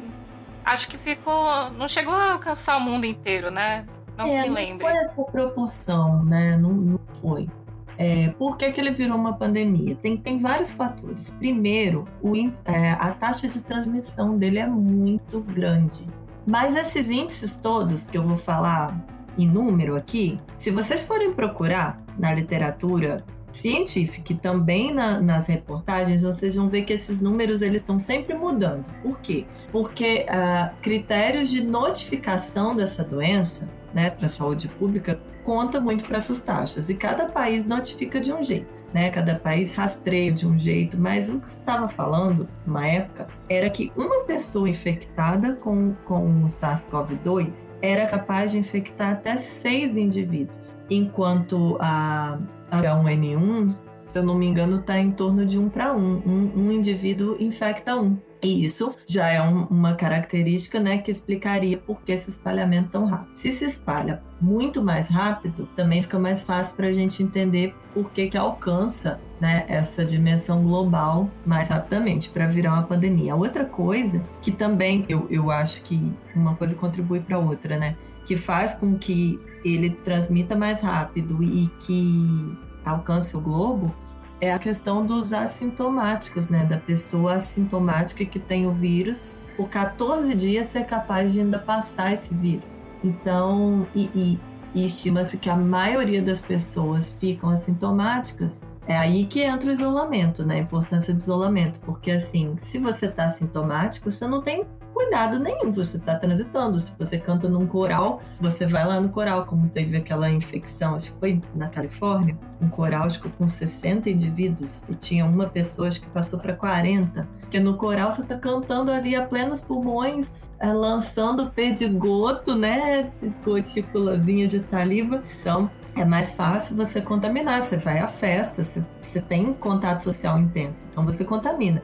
acho 0.65 0.87
que 0.87 0.97
ficou. 0.97 1.69
Não 1.71 1.87
chegou 1.87 2.13
a 2.13 2.33
alcançar 2.33 2.77
o 2.77 2.81
mundo 2.81 3.05
inteiro, 3.05 3.51
né? 3.51 3.85
Não 4.17 4.27
é, 4.27 4.43
me 4.43 4.49
lembre. 4.49 4.85
Não 4.85 4.91
foi 4.91 5.05
essa 5.05 5.23
proporção, 5.23 6.23
né? 6.23 6.57
Não, 6.57 6.71
não 6.71 6.99
foi. 7.21 7.49
É, 7.97 8.29
por 8.39 8.57
que, 8.57 8.71
que 8.71 8.81
ele 8.81 8.91
virou 8.91 9.17
uma 9.17 9.33
pandemia? 9.33 9.95
Tem, 9.95 10.17
tem 10.17 10.41
vários 10.41 10.73
fatores. 10.75 11.29
Primeiro, 11.31 12.05
o, 12.21 12.33
é, 12.65 12.91
a 12.91 13.11
taxa 13.11 13.47
de 13.47 13.61
transmissão 13.61 14.37
dele 14.37 14.59
é 14.59 14.67
muito 14.67 15.39
grande. 15.41 16.07
Mas 16.45 16.75
esses 16.75 17.09
índices 17.09 17.55
todos 17.55 18.07
que 18.07 18.17
eu 18.17 18.23
vou 18.23 18.37
falar 18.37 18.99
em 19.37 19.47
número 19.47 19.95
aqui, 19.95 20.39
se 20.57 20.71
vocês 20.71 21.03
forem 21.03 21.33
procurar 21.33 22.01
na 22.17 22.33
literatura 22.33 23.23
científica 23.53 24.33
e 24.33 24.35
também 24.35 24.93
na, 24.93 25.21
nas 25.21 25.47
reportagens, 25.47 26.23
vocês 26.23 26.55
vão 26.55 26.69
ver 26.69 26.83
que 26.83 26.93
esses 26.93 27.19
números 27.19 27.61
eles 27.61 27.81
estão 27.81 27.97
sempre 27.97 28.35
mudando. 28.35 28.85
Por 29.01 29.19
quê? 29.19 29.45
Porque 29.71 30.25
uh, 30.29 30.75
critérios 30.81 31.49
de 31.49 31.63
notificação 31.63 32.75
dessa 32.75 33.03
doença, 33.03 33.67
né, 33.93 34.09
para 34.09 34.25
a 34.25 34.29
saúde 34.29 34.67
pública, 34.67 35.19
conta 35.43 35.79
muito 35.79 36.05
para 36.05 36.17
essas 36.17 36.39
taxas 36.39 36.89
e 36.89 36.95
cada 36.95 37.25
país 37.25 37.65
notifica 37.65 38.19
de 38.19 38.33
um 38.33 38.43
jeito. 38.43 38.83
Né, 38.93 39.09
cada 39.09 39.33
país 39.33 39.73
rastreia 39.73 40.31
de 40.31 40.45
um 40.45 40.57
jeito, 40.57 40.95
mas 40.99 41.27
o 41.27 41.39
que 41.39 41.47
você 41.47 41.57
estava 41.57 41.89
falando, 41.89 42.47
uma 42.63 42.85
época, 42.85 43.27
era 43.49 43.67
que 43.67 43.91
uma 43.97 44.23
pessoa 44.23 44.69
infectada 44.69 45.53
com, 45.55 45.95
com 46.05 46.43
o 46.43 46.45
SARS-CoV-2 46.45 47.55
era 47.81 48.05
capaz 48.05 48.51
de 48.51 48.59
infectar 48.59 49.13
até 49.13 49.35
seis 49.35 49.97
indivíduos, 49.97 50.77
enquanto 50.91 51.75
a 51.81 52.37
H1N1, 52.81 53.75
se 54.07 54.19
eu 54.19 54.23
não 54.23 54.35
me 54.35 54.45
engano, 54.45 54.79
está 54.79 54.99
em 54.99 55.11
torno 55.11 55.45
de 55.45 55.57
um 55.57 55.69
para 55.69 55.95
um. 55.95 56.21
um. 56.25 56.51
Um 56.55 56.71
indivíduo 56.71 57.35
infecta 57.39 57.95
um. 57.95 58.17
E 58.43 58.63
isso 58.63 58.93
já 59.07 59.29
é 59.29 59.41
um, 59.41 59.63
uma 59.67 59.95
característica 59.95 60.77
né, 60.79 60.97
que 60.97 61.09
explicaria 61.09 61.77
por 61.77 62.01
que 62.01 62.11
esse 62.11 62.29
espalhamento 62.29 62.89
tão 62.89 63.05
rápido. 63.05 63.37
Se 63.37 63.51
se 63.51 63.63
espalha 63.63 64.21
muito 64.41 64.83
mais 64.83 65.07
rápido, 65.07 65.67
também 65.77 66.01
fica 66.01 66.19
mais 66.19 66.43
fácil 66.43 66.75
para 66.75 66.87
a 66.87 66.91
gente 66.91 67.23
entender 67.23 67.73
por 67.93 68.11
que, 68.11 68.27
que 68.27 68.37
alcança 68.37 69.19
né, 69.39 69.65
essa 69.69 70.03
dimensão 70.03 70.61
global 70.61 71.29
mais 71.45 71.69
rapidamente 71.69 72.29
para 72.29 72.45
virar 72.45 72.73
uma 72.73 72.83
pandemia. 72.83 73.33
Outra 73.33 73.63
coisa 73.63 74.21
que 74.41 74.51
também 74.51 75.05
eu, 75.07 75.25
eu 75.29 75.49
acho 75.49 75.81
que 75.81 76.13
uma 76.35 76.53
coisa 76.55 76.75
contribui 76.75 77.21
para 77.21 77.39
outra, 77.39 77.77
né? 77.77 77.95
que 78.25 78.37
faz 78.37 78.73
com 78.73 78.97
que 78.97 79.39
ele 79.63 79.89
transmita 79.89 80.55
mais 80.55 80.81
rápido 80.81 81.43
e 81.43 81.67
que 81.79 82.57
alcance 82.85 83.35
o 83.35 83.41
globo 83.41 83.93
é 84.41 84.53
a 84.53 84.59
questão 84.59 85.05
dos 85.05 85.31
assintomáticos, 85.31 86.49
né? 86.49 86.65
Da 86.65 86.77
pessoa 86.77 87.35
assintomática 87.35 88.25
que 88.25 88.39
tem 88.39 88.67
o 88.67 88.71
vírus, 88.71 89.37
por 89.55 89.69
14 89.69 90.33
dias 90.35 90.67
ser 90.67 90.85
capaz 90.85 91.31
de 91.31 91.39
ainda 91.39 91.59
passar 91.59 92.13
esse 92.13 92.33
vírus. 92.33 92.83
Então, 93.03 93.87
e, 93.95 94.09
e, 94.13 94.39
e 94.73 94.85
estima-se 94.85 95.37
que 95.37 95.49
a 95.49 95.55
maioria 95.55 96.21
das 96.21 96.41
pessoas 96.41 97.13
ficam 97.13 97.49
assintomáticas. 97.49 98.61
É 98.85 98.97
aí 98.97 99.25
que 99.27 99.41
entra 99.41 99.69
o 99.69 99.73
isolamento, 99.73 100.43
né? 100.45 100.55
A 100.55 100.59
importância 100.59 101.13
do 101.13 101.19
isolamento. 101.19 101.79
Porque, 101.79 102.11
assim, 102.11 102.55
se 102.57 102.79
você 102.79 103.05
está 103.05 103.27
assintomático, 103.27 104.11
você 104.11 104.27
não 104.27 104.41
tem 104.41 104.65
cuidado 104.93 105.39
nenhum. 105.39 105.71
Você 105.71 105.97
está 105.97 106.15
transitando. 106.15 106.79
Se 106.79 106.93
você 106.97 107.17
canta 107.17 107.49
num 107.49 107.65
coral, 107.65 108.21
você 108.39 108.65
vai 108.65 108.85
lá 108.85 108.99
no 109.01 109.09
coral, 109.09 109.45
como 109.45 109.69
teve 109.69 109.97
aquela 109.97 110.29
infecção, 110.29 110.95
acho 110.95 111.11
que 111.13 111.19
foi 111.19 111.41
na 111.55 111.67
Califórnia, 111.67 112.37
um 112.61 112.69
coral 112.69 113.03
acho 113.03 113.21
que 113.21 113.29
com 113.29 113.47
60 113.47 114.09
indivíduos 114.09 114.87
e 114.87 114.95
tinha 114.95 115.25
uma 115.25 115.47
pessoa 115.47 115.87
acho 115.87 116.01
que 116.01 116.09
passou 116.09 116.39
para 116.39 116.53
40. 116.53 117.27
Porque 117.41 117.59
no 117.59 117.75
coral 117.75 118.11
você 118.11 118.21
está 118.21 118.37
cantando 118.37 118.91
ali 118.91 119.15
a 119.15 119.25
plenos 119.25 119.61
pulmões, 119.61 120.31
é, 120.59 120.71
lançando 120.71 121.49
perdigoto, 121.51 122.55
né? 122.55 123.11
Gotículazinhas 123.43 124.51
de 124.51 124.59
saliva. 124.69 125.23
Então, 125.41 125.69
é 125.95 126.05
mais 126.05 126.33
fácil 126.33 126.75
você 126.75 127.01
contaminar. 127.01 127.61
Você 127.61 127.77
vai 127.77 127.99
à 127.99 128.07
festa, 128.07 128.63
você, 128.63 128.83
você 129.01 129.21
tem 129.21 129.53
contato 129.53 130.01
social 130.01 130.39
intenso, 130.39 130.87
então 130.91 131.03
você 131.03 131.23
contamina 131.25 131.81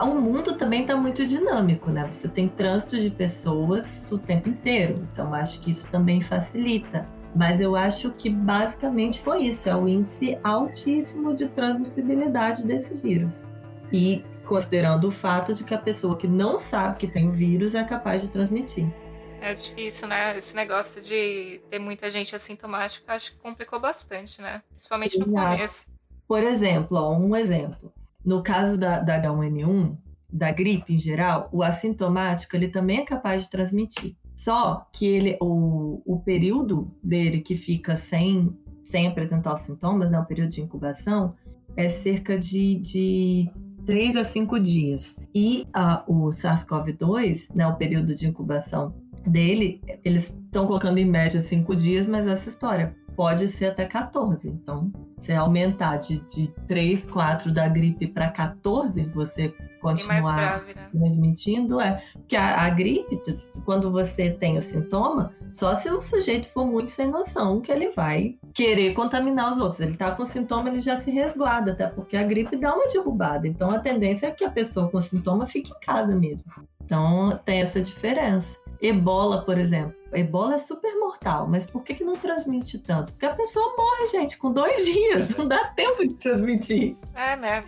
o 0.00 0.20
mundo 0.20 0.54
também 0.54 0.82
está 0.82 0.96
muito 0.96 1.24
dinâmico, 1.24 1.90
né? 1.90 2.10
Você 2.10 2.28
tem 2.28 2.48
trânsito 2.48 2.98
de 3.00 3.10
pessoas 3.10 4.10
o 4.10 4.18
tempo 4.18 4.48
inteiro, 4.48 5.06
então 5.12 5.32
acho 5.32 5.60
que 5.60 5.70
isso 5.70 5.88
também 5.88 6.20
facilita. 6.20 7.08
Mas 7.34 7.60
eu 7.60 7.74
acho 7.74 8.12
que 8.12 8.30
basicamente 8.30 9.20
foi 9.20 9.44
isso: 9.44 9.68
é 9.68 9.74
o 9.74 9.88
índice 9.88 10.38
altíssimo 10.42 11.34
de 11.34 11.48
transmissibilidade 11.48 12.64
desse 12.64 12.94
vírus. 12.94 13.48
E 13.92 14.24
considerando 14.46 15.08
o 15.08 15.10
fato 15.10 15.54
de 15.54 15.64
que 15.64 15.74
a 15.74 15.78
pessoa 15.78 16.16
que 16.16 16.28
não 16.28 16.58
sabe 16.58 16.98
que 16.98 17.06
tem 17.08 17.28
o 17.28 17.32
vírus 17.32 17.74
é 17.74 17.82
capaz 17.82 18.22
de 18.22 18.28
transmitir. 18.28 18.92
É 19.40 19.52
difícil, 19.52 20.08
né? 20.08 20.36
Esse 20.38 20.54
negócio 20.56 21.02
de 21.02 21.60
ter 21.68 21.78
muita 21.78 22.08
gente 22.08 22.34
assintomática, 22.34 23.12
acho 23.12 23.32
que 23.32 23.38
complicou 23.38 23.78
bastante, 23.78 24.40
né? 24.40 24.62
Principalmente 24.70 25.18
no 25.18 25.26
Exato. 25.26 25.50
começo. 25.50 25.86
Por 26.26 26.42
exemplo, 26.42 26.96
ó, 26.96 27.14
um 27.14 27.36
exemplo. 27.36 27.92
No 28.24 28.42
caso 28.42 28.78
da, 28.78 29.00
da 29.00 29.20
H1N1, 29.20 29.96
da 30.32 30.50
gripe 30.50 30.94
em 30.94 30.98
geral, 30.98 31.48
o 31.52 31.62
assintomático 31.62 32.56
ele 32.56 32.68
também 32.68 33.00
é 33.00 33.04
capaz 33.04 33.44
de 33.44 33.50
transmitir. 33.50 34.16
Só 34.34 34.86
que 34.92 35.06
ele, 35.06 35.36
o, 35.40 36.02
o 36.04 36.18
período 36.20 36.90
dele 37.02 37.40
que 37.40 37.54
fica 37.54 37.94
sem, 37.94 38.52
sem 38.82 39.06
apresentar 39.06 39.54
os 39.54 39.60
sintomas, 39.60 40.10
né, 40.10 40.18
o 40.18 40.24
período 40.24 40.50
de 40.50 40.60
incubação, 40.60 41.34
é 41.76 41.88
cerca 41.88 42.36
de, 42.36 42.76
de 42.76 43.50
3 43.86 44.16
a 44.16 44.24
5 44.24 44.58
dias. 44.58 45.16
E 45.32 45.66
a, 45.72 46.02
o 46.08 46.30
SARS-CoV-2, 46.30 47.54
né, 47.54 47.66
o 47.66 47.76
período 47.76 48.14
de 48.14 48.26
incubação 48.26 48.92
dele, 49.24 49.80
eles 50.04 50.30
estão 50.30 50.66
colocando 50.66 50.98
em 50.98 51.04
média 51.04 51.40
5 51.40 51.76
dias, 51.76 52.06
mas 52.06 52.26
essa 52.26 52.48
história 52.48 52.96
pode 53.16 53.48
ser 53.48 53.66
até 53.66 53.84
14. 53.84 54.48
Então, 54.48 54.92
se 55.20 55.32
aumentar 55.32 55.96
de, 55.98 56.18
de 56.28 56.48
3, 56.68 57.06
4 57.06 57.52
da 57.52 57.68
gripe 57.68 58.06
para 58.06 58.30
14, 58.30 59.04
você 59.14 59.54
continuar 59.80 60.36
grave, 60.36 60.74
né? 60.74 60.88
transmitindo, 60.90 61.80
é. 61.80 62.02
Porque 62.14 62.36
a, 62.36 62.62
a, 62.62 62.70
gripe, 62.70 63.20
quando 63.64 63.90
você 63.92 64.30
tem 64.30 64.56
o 64.56 64.62
sintoma, 64.62 65.32
só 65.52 65.74
se 65.74 65.90
o 65.90 66.00
sujeito 66.00 66.48
for 66.48 66.66
muito 66.66 66.90
sem 66.90 67.10
noção 67.10 67.60
que 67.60 67.70
ele 67.70 67.90
vai 67.90 68.38
querer 68.54 68.94
contaminar 68.94 69.50
os 69.50 69.58
outros. 69.58 69.80
Ele 69.80 69.96
tá 69.96 70.10
com 70.12 70.24
sintoma, 70.24 70.70
ele 70.70 70.80
já 70.80 70.96
se 70.96 71.10
resguarda, 71.10 71.72
até 71.72 71.86
porque 71.86 72.16
a 72.16 72.22
gripe 72.22 72.56
dá 72.56 72.74
uma 72.74 72.88
derrubada. 72.88 73.46
Então, 73.46 73.70
a 73.70 73.78
tendência 73.78 74.28
é 74.28 74.30
que 74.30 74.44
a 74.44 74.50
pessoa 74.50 74.90
com 74.90 75.00
sintoma 75.00 75.46
fique 75.46 75.70
em 75.70 75.80
casa 75.80 76.16
mesmo. 76.16 76.50
Então, 76.82 77.38
tem 77.44 77.60
essa 77.60 77.80
diferença. 77.80 78.63
Ebola, 78.84 79.42
por 79.42 79.56
exemplo. 79.56 79.94
Ebola 80.12 80.56
é 80.56 80.58
super 80.58 80.94
mortal, 80.98 81.48
mas 81.48 81.64
por 81.64 81.82
que, 81.82 81.94
que 81.94 82.04
não 82.04 82.14
transmite 82.16 82.78
tanto? 82.78 83.12
Porque 83.12 83.24
a 83.24 83.34
pessoa 83.34 83.74
morre, 83.76 84.08
gente, 84.08 84.36
com 84.36 84.52
dois 84.52 84.84
dias. 84.84 85.34
Não 85.38 85.48
dá 85.48 85.64
tempo 85.68 86.06
de 86.06 86.12
transmitir. 86.14 86.94
É, 87.14 87.34
né? 87.34 87.64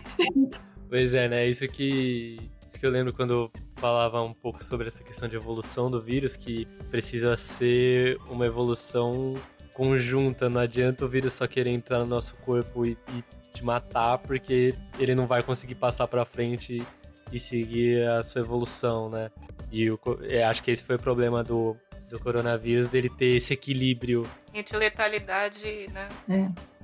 Pois 0.87 1.13
é, 1.15 1.27
né? 1.27 1.43
Isso 1.45 1.67
que, 1.67 2.37
isso 2.67 2.79
que 2.79 2.85
eu 2.85 2.91
lembro 2.91 3.11
quando 3.13 3.51
falava 3.77 4.21
um 4.21 4.31
pouco 4.31 4.63
sobre 4.63 4.87
essa 4.87 5.03
questão 5.03 5.27
de 5.27 5.35
evolução 5.35 5.89
do 5.89 5.99
vírus, 5.99 6.37
que 6.37 6.67
precisa 6.91 7.35
ser 7.35 8.19
uma 8.29 8.45
evolução 8.45 9.33
conjunta. 9.73 10.47
Não 10.47 10.61
adianta 10.61 11.03
o 11.03 11.09
vírus 11.09 11.33
só 11.33 11.47
querer 11.47 11.71
entrar 11.71 11.97
no 11.99 12.05
nosso 12.05 12.35
corpo 12.37 12.85
e, 12.85 12.95
e 13.09 13.23
te 13.51 13.65
matar, 13.65 14.19
porque 14.19 14.75
ele 14.99 15.15
não 15.15 15.25
vai 15.25 15.41
conseguir 15.41 15.75
passar 15.75 16.07
para 16.07 16.23
frente 16.25 16.85
e 17.31 17.39
seguir 17.39 18.07
a 18.07 18.23
sua 18.23 18.41
evolução, 18.41 19.09
né? 19.09 19.31
E 19.71 19.83
eu, 19.83 19.99
é, 20.23 20.43
acho 20.43 20.63
que 20.63 20.71
esse 20.71 20.83
foi 20.83 20.95
o 20.95 20.99
problema 20.99 21.43
do, 21.43 21.75
do 22.09 22.19
coronavírus, 22.19 22.89
dele 22.89 23.09
ter 23.09 23.37
esse 23.37 23.53
equilíbrio. 23.53 24.25
Entre 24.53 24.77
letalidade, 24.77 25.87
né? 25.91 26.09
É. 26.29 26.77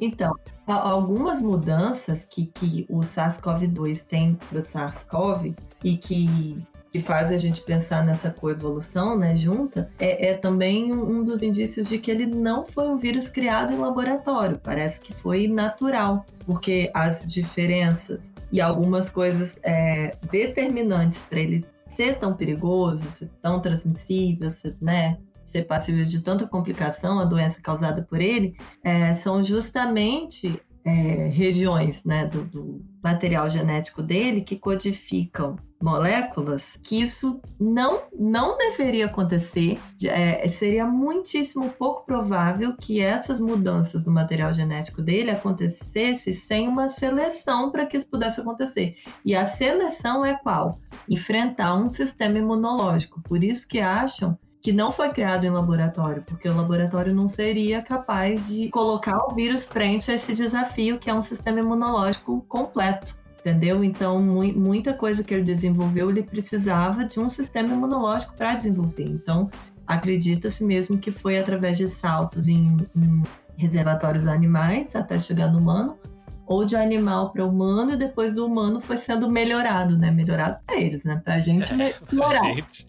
Então, 0.00 0.34
algumas 0.66 1.42
mudanças 1.42 2.24
que, 2.24 2.46
que 2.46 2.86
o 2.88 3.00
SARS-CoV-2 3.00 4.02
tem 4.06 4.34
para 4.48 4.58
o 4.58 4.62
SARS-CoV 4.62 5.54
e 5.84 5.98
que, 5.98 6.64
que 6.90 7.00
faz 7.00 7.30
a 7.30 7.36
gente 7.36 7.60
pensar 7.60 8.02
nessa 8.02 8.30
coevolução 8.30 9.18
né, 9.18 9.36
junta, 9.36 9.90
é, 9.98 10.30
é 10.30 10.34
também 10.38 10.90
um 10.90 11.22
dos 11.22 11.42
indícios 11.42 11.86
de 11.86 11.98
que 11.98 12.10
ele 12.10 12.24
não 12.24 12.64
foi 12.66 12.88
um 12.88 12.96
vírus 12.96 13.28
criado 13.28 13.74
em 13.74 13.76
laboratório. 13.76 14.58
Parece 14.62 15.00
que 15.00 15.12
foi 15.12 15.46
natural, 15.46 16.24
porque 16.46 16.90
as 16.94 17.22
diferenças 17.26 18.32
e 18.50 18.58
algumas 18.58 19.10
coisas 19.10 19.58
é, 19.62 20.16
determinantes 20.30 21.22
para 21.22 21.40
eles 21.40 21.70
ser 21.94 22.18
tão 22.18 22.34
perigoso, 22.34 23.10
ser 23.10 23.30
tão 23.42 23.60
transmissível, 23.60 24.48
ser, 24.50 24.76
né, 24.80 25.18
ser 25.44 25.64
passível 25.64 26.04
de 26.04 26.22
tanta 26.22 26.46
complicação, 26.46 27.18
a 27.18 27.24
doença 27.24 27.60
causada 27.60 28.02
por 28.02 28.20
ele, 28.20 28.56
é, 28.84 29.14
são 29.14 29.42
justamente 29.42 30.60
é, 30.84 31.28
regiões 31.28 32.04
né, 32.04 32.26
do, 32.26 32.44
do, 32.44 32.84
material 33.02 33.48
genético 33.48 34.02
dele 34.02 34.42
que 34.42 34.56
codificam 34.56 35.56
moléculas 35.82 36.78
que 36.82 37.00
isso 37.00 37.40
não, 37.58 38.02
não 38.18 38.56
deveria 38.56 39.06
acontecer. 39.06 39.80
É, 40.04 40.46
seria 40.48 40.84
muitíssimo 40.84 41.70
pouco 41.70 42.04
provável 42.04 42.76
que 42.76 43.00
essas 43.00 43.40
mudanças 43.40 44.04
no 44.04 44.12
material 44.12 44.52
genético 44.52 45.02
dele 45.02 45.30
acontecesse 45.30 46.34
sem 46.34 46.68
uma 46.68 46.88
seleção 46.90 47.70
para 47.70 47.86
que 47.86 47.96
isso 47.96 48.08
pudesse 48.08 48.40
acontecer. 48.40 48.96
E 49.24 49.34
a 49.34 49.46
seleção 49.48 50.24
é 50.24 50.34
qual? 50.34 50.78
Enfrentar 51.08 51.74
um 51.74 51.90
sistema 51.90 52.38
imunológico. 52.38 53.20
Por 53.22 53.42
isso 53.42 53.66
que 53.66 53.80
acham 53.80 54.38
que 54.62 54.72
não 54.72 54.92
foi 54.92 55.08
criado 55.10 55.44
em 55.44 55.50
laboratório, 55.50 56.22
porque 56.22 56.48
o 56.48 56.54
laboratório 56.54 57.14
não 57.14 57.26
seria 57.26 57.80
capaz 57.80 58.46
de 58.46 58.68
colocar 58.68 59.16
o 59.24 59.34
vírus 59.34 59.64
frente 59.64 60.10
a 60.10 60.14
esse 60.14 60.34
desafio 60.34 60.98
que 60.98 61.08
é 61.08 61.14
um 61.14 61.22
sistema 61.22 61.60
imunológico 61.60 62.44
completo. 62.46 63.18
Entendeu? 63.40 63.82
Então, 63.82 64.18
mu 64.18 64.42
muita 64.52 64.92
coisa 64.92 65.24
que 65.24 65.32
ele 65.32 65.42
desenvolveu, 65.42 66.10
ele 66.10 66.22
precisava 66.22 67.04
de 67.04 67.18
um 67.18 67.28
sistema 67.28 67.68
imunológico 67.68 68.34
para 68.36 68.54
desenvolver. 68.54 69.04
Então, 69.04 69.50
acredita-se 69.86 70.62
mesmo 70.62 70.98
que 70.98 71.10
foi 71.10 71.38
através 71.38 71.78
de 71.78 71.88
saltos 71.88 72.48
em, 72.48 72.76
em 72.94 73.22
reservatórios 73.56 74.26
animais 74.26 74.94
até 74.94 75.18
chegar 75.18 75.50
no 75.50 75.58
humano, 75.58 75.98
ou 76.46 76.64
de 76.64 76.76
animal 76.76 77.30
para 77.30 77.46
humano 77.46 77.92
e 77.92 77.96
depois 77.96 78.34
do 78.34 78.44
humano 78.44 78.80
foi 78.80 78.98
sendo 78.98 79.30
melhorado, 79.30 79.96
né? 79.96 80.10
Melhorado 80.10 80.58
para 80.66 80.76
eles, 80.76 81.02
né? 81.04 81.20
Para 81.24 81.36
a 81.36 81.38
gente 81.38 81.72
melhorar. 81.72 82.44
Gente. 82.44 82.86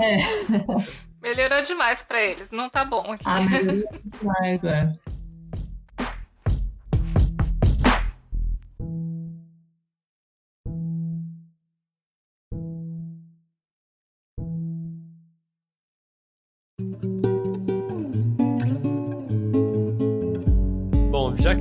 É. 0.00 0.18
Melhorou 1.22 1.62
demais 1.62 2.02
para 2.02 2.20
eles, 2.22 2.50
não 2.50 2.68
tá 2.68 2.84
bom 2.84 3.12
aqui. 3.12 3.24
Ah, 3.24 3.40
melhorou 3.40 3.84
demais, 4.20 4.64
é. 4.64 4.92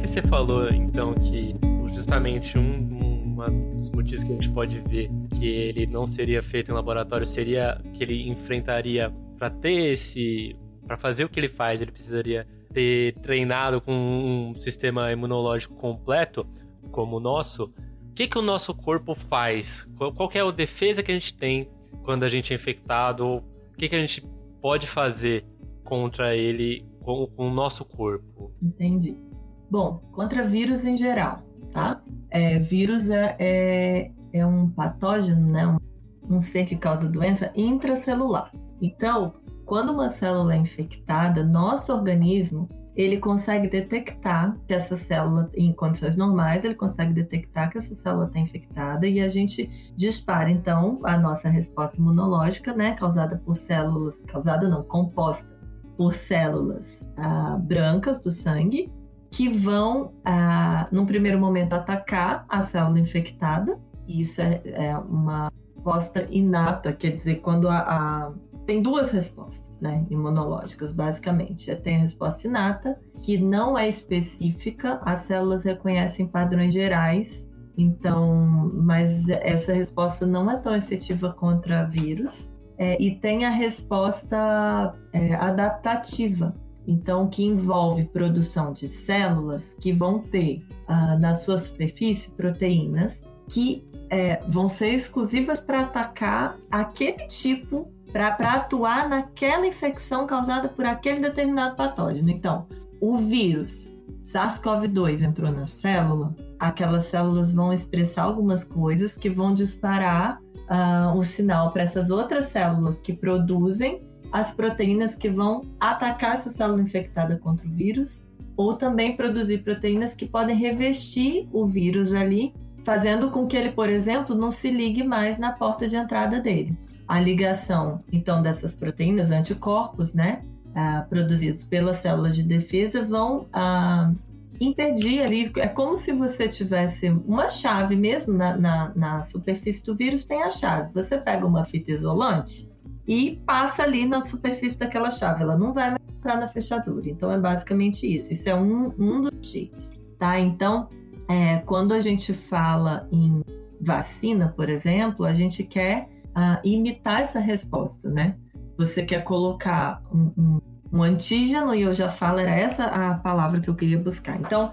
Você 0.10 0.24
falou, 0.24 0.68
então, 0.70 1.14
que 1.14 1.56
justamente 1.94 2.58
um, 2.58 2.64
um 2.64 3.76
dos 3.76 3.92
motivos 3.92 4.24
que 4.24 4.32
a 4.32 4.36
gente 4.36 4.50
pode 4.50 4.80
ver 4.80 5.08
que 5.38 5.46
ele 5.46 5.86
não 5.86 6.08
seria 6.08 6.42
feito 6.42 6.72
em 6.72 6.74
laboratório 6.74 7.28
seria 7.28 7.80
que 7.94 8.04
ele 8.04 8.28
enfrentaria 8.28 9.14
para 9.38 9.52
ter 9.52 9.94
esse. 9.94 10.56
para 10.88 10.98
fazer 10.98 11.26
o 11.26 11.30
que 11.30 11.40
ele 11.40 11.48
faz, 11.48 11.80
ele 11.80 11.92
precisaria 11.92 12.48
ter 12.74 13.14
treinado 13.20 13.80
com 13.80 13.94
um 13.94 14.56
sistema 14.56 15.12
imunológico 15.12 15.76
completo, 15.76 16.46
como 16.92 17.18
o 17.18 17.20
nosso. 17.20 17.72
O 18.10 18.14
que, 18.16 18.28
que 18.28 18.38
o 18.38 18.42
nosso 18.42 18.74
corpo 18.74 19.14
faz? 19.14 19.88
Qual, 19.96 20.12
qual 20.12 20.32
é 20.34 20.40
a 20.40 20.50
defesa 20.50 21.04
que 21.04 21.12
a 21.12 21.14
gente 21.14 21.36
tem 21.36 21.70
quando 22.04 22.24
a 22.24 22.30
gente 22.30 22.52
é 22.52 22.56
infectado? 22.56 23.28
O 23.28 23.44
que, 23.78 23.88
que 23.88 23.96
a 23.96 24.00
gente 24.00 24.26
pode 24.60 24.88
fazer 24.88 25.46
contra 25.84 26.36
ele 26.36 26.84
com, 27.00 27.28
com 27.28 27.48
o 27.48 27.54
nosso 27.54 27.86
corpo? 27.86 28.52
Entendi. 28.62 29.29
Bom, 29.70 30.02
contra 30.12 30.48
vírus 30.48 30.84
em 30.86 30.98
geral, 30.98 31.44
tá? 31.72 32.02
É, 32.32 32.60
vírus 32.60 33.10
é, 33.10 33.36
é, 33.40 34.12
é, 34.34 34.46
um 34.46 34.70
patógeno, 34.70 35.48
né? 35.48 35.68
Um, 35.68 36.38
um 36.38 36.42
ser 36.42 36.66
que 36.66 36.76
causa 36.76 37.08
doença 37.08 37.52
intracelular. 37.56 38.52
Então, 38.82 39.34
quando 39.66 39.92
uma 39.92 40.10
célula 40.10 40.56
é 40.56 40.58
infectada, 40.58 41.44
nosso 41.44 41.94
organismo 41.94 42.68
ele 42.96 43.18
consegue 43.18 43.70
detectar 43.70 44.58
que 44.68 44.74
essa 44.74 44.98
célula, 44.98 45.50
em 45.56 45.72
condições 45.72 46.18
normais, 46.18 46.66
ele 46.66 46.76
consegue 46.76 47.14
detectar 47.14 47.72
que 47.72 47.78
essa 47.78 47.96
célula 47.96 48.26
está 48.26 48.40
infectada 48.40 49.08
e 49.08 49.22
a 49.22 49.30
gente 49.30 49.94
dispara 49.96 50.52
então 50.52 51.00
a 51.04 51.18
nossa 51.18 51.48
resposta 51.48 51.96
imunológica, 51.96 52.74
né, 52.74 52.96
causada 52.96 53.38
por 53.38 53.56
células, 53.56 54.22
causada 54.24 54.68
não, 54.68 54.84
composta 54.84 55.48
por 55.96 56.14
células 56.14 57.00
ah, 57.16 57.58
brancas 57.62 58.20
do 58.20 58.30
sangue, 58.30 58.92
que 59.32 59.50
vão, 59.50 60.14
ah, 60.26 60.88
num 60.92 61.06
primeiro 61.06 61.40
momento, 61.40 61.74
atacar 61.74 62.46
a 62.50 62.62
célula 62.64 63.00
infectada. 63.00 63.80
Isso 64.08 64.42
é, 64.42 64.62
é 64.66 64.98
uma 64.98 65.52
resposta 65.76 66.28
inata, 66.32 66.92
quer 66.94 67.18
dizer, 67.18 67.36
quando 67.36 67.70
a, 67.70 67.78
a 67.80 68.34
tem 68.66 68.84
duas 68.84 69.10
respostas, 69.10 69.80
né, 69.82 70.06
imunológicas, 70.12 70.92
basicamente. 70.92 71.76
Tem 71.78 71.96
a 71.96 72.00
resposta 72.02 72.48
inata, 72.48 73.00
que 73.26 73.36
não 73.36 73.76
é 73.76 73.88
específica, 73.88 75.00
as 75.04 75.22
células 75.22 75.64
reconhecem 75.64 76.28
padrões 76.28 76.72
gerais, 76.72 77.50
então, 77.76 78.72
mas 78.76 79.28
essa 79.30 79.74
resposta 79.74 80.28
não 80.28 80.52
é 80.52 80.58
tão 80.58 80.76
efetiva 80.76 81.34
contra 81.34 81.86
vírus. 81.86 82.54
É, 82.78 83.02
e 83.02 83.16
tem 83.16 83.44
a 83.44 83.50
resposta 83.50 84.94
é, 85.14 85.34
adaptativa, 85.34 86.54
então 86.88 87.28
que 87.28 87.44
envolve 87.44 88.06
produção 88.06 88.74
de 88.74 88.88
células 88.88 89.76
que 89.80 89.92
vão 89.92 90.20
ter 90.20 90.66
ah, 90.88 91.18
na 91.18 91.34
sua 91.34 91.58
superfície 91.58 92.32
proteínas 92.32 93.24
que 93.48 93.84
é, 94.10 94.40
vão 94.48 94.68
ser 94.68 94.90
exclusivas 94.90 95.60
para 95.60 95.82
atacar 95.82 96.58
aquele 96.72 97.28
tipo 97.28 97.92
para 98.12 98.54
atuar 98.56 99.08
naquela 99.08 99.68
infecção 99.68 100.26
causada 100.26 100.68
por 100.68 100.84
aquele 100.84 101.20
determinado 101.20 101.76
patógeno. 101.76 102.30
Então, 102.30 102.68
o 103.00 103.18
vírus 103.18 103.94
SARS-CoV-2 104.24 105.22
entrou 105.22 105.52
na 105.52 105.68
célula, 105.68 106.36
aquelas 106.60 107.06
células 107.06 107.52
vão 107.52 107.72
expressar 107.72 108.24
algumas 108.24 108.64
coisas 108.64 109.16
que 109.16 109.30
vão 109.30 109.54
disparar 109.54 110.40
uh, 110.70 111.18
um 111.18 111.24
sinal 111.24 111.72
para 111.72 111.84
essas 111.84 112.10
outras 112.10 112.46
células 112.46 113.00
que 113.00 113.14
produzem 113.14 114.04
as 114.32 114.54
proteínas 114.54 115.16
que 115.16 115.30
vão 115.30 115.64
atacar 115.80 116.36
essa 116.36 116.52
célula 116.52 116.82
infectada 116.82 117.38
contra 117.38 117.68
o 117.68 117.72
vírus, 117.72 118.24
ou 118.56 118.76
também 118.76 119.16
produzir 119.16 119.60
proteínas 119.60 120.14
que 120.14 120.26
podem 120.26 120.56
revestir 120.56 121.48
o 121.52 121.66
vírus 121.66 122.14
ali, 122.14 122.54
fazendo 122.84 123.32
com 123.32 123.48
que 123.48 123.56
ele, 123.56 123.72
por 123.72 123.90
exemplo, 123.90 124.36
não 124.36 124.52
se 124.52 124.70
ligue 124.70 125.04
mais 125.04 125.38
na 125.38 125.52
porta 125.52 125.88
de 125.88 125.96
entrada 125.96 126.40
dele 126.40 126.78
a 127.10 127.20
ligação, 127.20 128.04
então, 128.12 128.40
dessas 128.40 128.76
proteínas, 128.76 129.32
anticorpos, 129.32 130.14
né, 130.14 130.44
ah, 130.76 131.04
produzidos 131.10 131.64
pelas 131.64 131.98
células 131.98 132.36
de 132.36 132.44
defesa, 132.44 133.04
vão 133.04 133.48
ah, 133.52 134.14
impedir 134.62 135.24
ali. 135.24 135.52
É 135.58 135.68
como 135.68 135.98
se 135.98 136.14
você 136.14 136.48
tivesse 136.48 137.10
uma 137.10 137.50
chave 137.50 137.96
mesmo 137.96 138.32
na, 138.32 138.56
na, 138.56 138.92
na 138.96 139.24
superfície 139.24 139.84
do 139.84 139.96
vírus, 139.96 140.24
tem 140.24 140.44
a 140.44 140.52
chave. 140.52 140.94
Você 140.94 141.18
pega 141.18 141.48
uma 141.48 141.66
fita 141.66 141.92
isolante 141.92 142.69
e 143.10 143.42
passa 143.44 143.82
ali 143.82 144.06
na 144.06 144.22
superfície 144.22 144.78
daquela 144.78 145.10
chave. 145.10 145.42
Ela 145.42 145.58
não 145.58 145.74
vai 145.74 145.96
entrar 146.16 146.40
na 146.40 146.48
fechadura. 146.48 147.10
Então, 147.10 147.32
é 147.32 147.40
basicamente 147.40 148.06
isso. 148.06 148.32
Isso 148.32 148.48
é 148.48 148.54
um, 148.54 148.94
um 149.00 149.20
dos 149.20 149.52
jeitos, 149.52 149.92
tá? 150.20 150.40
Então, 150.40 150.88
é, 151.28 151.58
quando 151.66 151.92
a 151.92 152.00
gente 152.00 152.32
fala 152.34 153.10
em 153.12 153.42
vacina, 153.82 154.54
por 154.56 154.70
exemplo, 154.70 155.26
a 155.26 155.34
gente 155.34 155.64
quer 155.64 156.08
a 156.36 156.62
imitar 156.64 157.22
essa 157.22 157.40
resposta, 157.40 158.08
né? 158.08 158.38
Você 158.78 159.02
quer 159.04 159.24
colocar 159.24 160.04
um, 160.14 160.32
um, 160.38 160.62
um 160.94 161.02
antígeno, 161.02 161.74
e 161.74 161.82
eu 161.82 161.94
já 161.96 162.10
falo, 162.10 162.38
era 162.38 162.52
essa 162.52 162.84
a 162.84 163.16
palavra 163.16 163.60
que 163.60 163.72
eu 163.72 163.76
queria 163.76 163.98
buscar. 163.98 164.40
Então, 164.40 164.72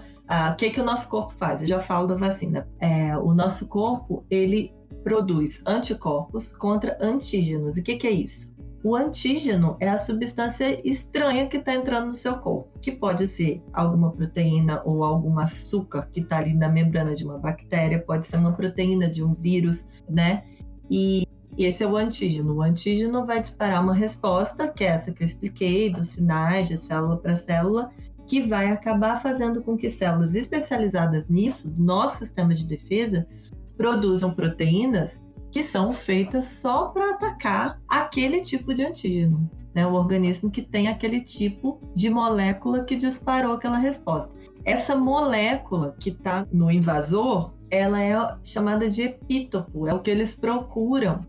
o 0.51 0.55
que, 0.55 0.69
que 0.69 0.79
o 0.79 0.85
nosso 0.85 1.09
corpo 1.09 1.33
faz? 1.39 1.61
Eu 1.61 1.67
já 1.67 1.79
falo 1.79 2.05
da 2.05 2.15
vacina. 2.15 2.67
É, 2.79 3.17
o 3.17 3.33
nosso 3.33 3.67
corpo, 3.67 4.23
ele 4.29 4.76
produz 5.07 5.63
anticorpos 5.65 6.51
contra 6.51 6.97
antígenos. 6.99 7.77
E 7.77 7.79
o 7.79 7.83
que, 7.83 7.95
que 7.95 8.07
é 8.07 8.11
isso? 8.11 8.53
O 8.83 8.93
antígeno 8.93 9.77
é 9.79 9.87
a 9.87 9.97
substância 9.97 10.81
estranha 10.85 11.47
que 11.47 11.55
está 11.55 11.73
entrando 11.73 12.07
no 12.07 12.13
seu 12.13 12.37
corpo, 12.39 12.77
que 12.81 12.91
pode 12.91 13.25
ser 13.25 13.63
alguma 13.71 14.11
proteína 14.11 14.81
ou 14.83 15.05
algum 15.05 15.39
açúcar 15.39 16.09
que 16.11 16.19
está 16.19 16.39
ali 16.39 16.53
na 16.53 16.67
membrana 16.67 17.15
de 17.15 17.23
uma 17.23 17.37
bactéria, 17.37 18.03
pode 18.03 18.27
ser 18.27 18.35
uma 18.35 18.51
proteína 18.51 19.09
de 19.09 19.23
um 19.23 19.33
vírus, 19.33 19.87
né? 20.09 20.43
E 20.91 21.25
esse 21.57 21.83
é 21.83 21.87
o 21.87 21.95
antígeno. 21.95 22.55
O 22.55 22.61
antígeno 22.61 23.25
vai 23.25 23.41
disparar 23.41 23.81
uma 23.81 23.95
resposta, 23.95 24.67
que 24.67 24.83
é 24.83 24.87
essa 24.87 25.13
que 25.13 25.23
eu 25.23 25.25
expliquei, 25.25 25.89
dos 25.89 26.09
sinais 26.09 26.67
de 26.67 26.75
célula 26.75 27.15
para 27.15 27.37
célula, 27.37 27.91
que 28.27 28.41
vai 28.41 28.71
acabar 28.71 29.21
fazendo 29.21 29.63
com 29.63 29.77
que 29.77 29.89
células 29.89 30.35
especializadas 30.35 31.29
nisso, 31.29 31.71
do 31.71 31.81
nosso 31.81 32.17
sistema 32.17 32.53
de 32.53 32.67
defesa, 32.67 33.25
produzam 33.77 34.33
proteínas 34.33 35.21
que 35.51 35.63
são 35.63 35.93
feitas 35.93 36.45
só 36.45 36.87
para 36.87 37.11
atacar 37.11 37.79
aquele 37.87 38.41
tipo 38.41 38.73
de 38.73 38.83
antígeno, 38.83 39.49
né? 39.73 39.87
o 39.87 39.93
organismo 39.93 40.51
que 40.51 40.61
tem 40.61 40.87
aquele 40.87 41.21
tipo 41.21 41.79
de 41.95 42.09
molécula 42.09 42.83
que 42.83 42.95
disparou 42.95 43.53
aquela 43.53 43.77
resposta. 43.77 44.35
Essa 44.65 44.95
molécula 44.95 45.95
que 45.99 46.09
está 46.09 46.45
no 46.51 46.69
invasor, 46.69 47.53
ela 47.71 48.01
é 48.03 48.37
chamada 48.43 48.89
de 48.89 49.03
epítopo, 49.03 49.87
é 49.87 49.93
o 49.93 50.01
que 50.01 50.11
eles 50.11 50.35
procuram 50.35 51.21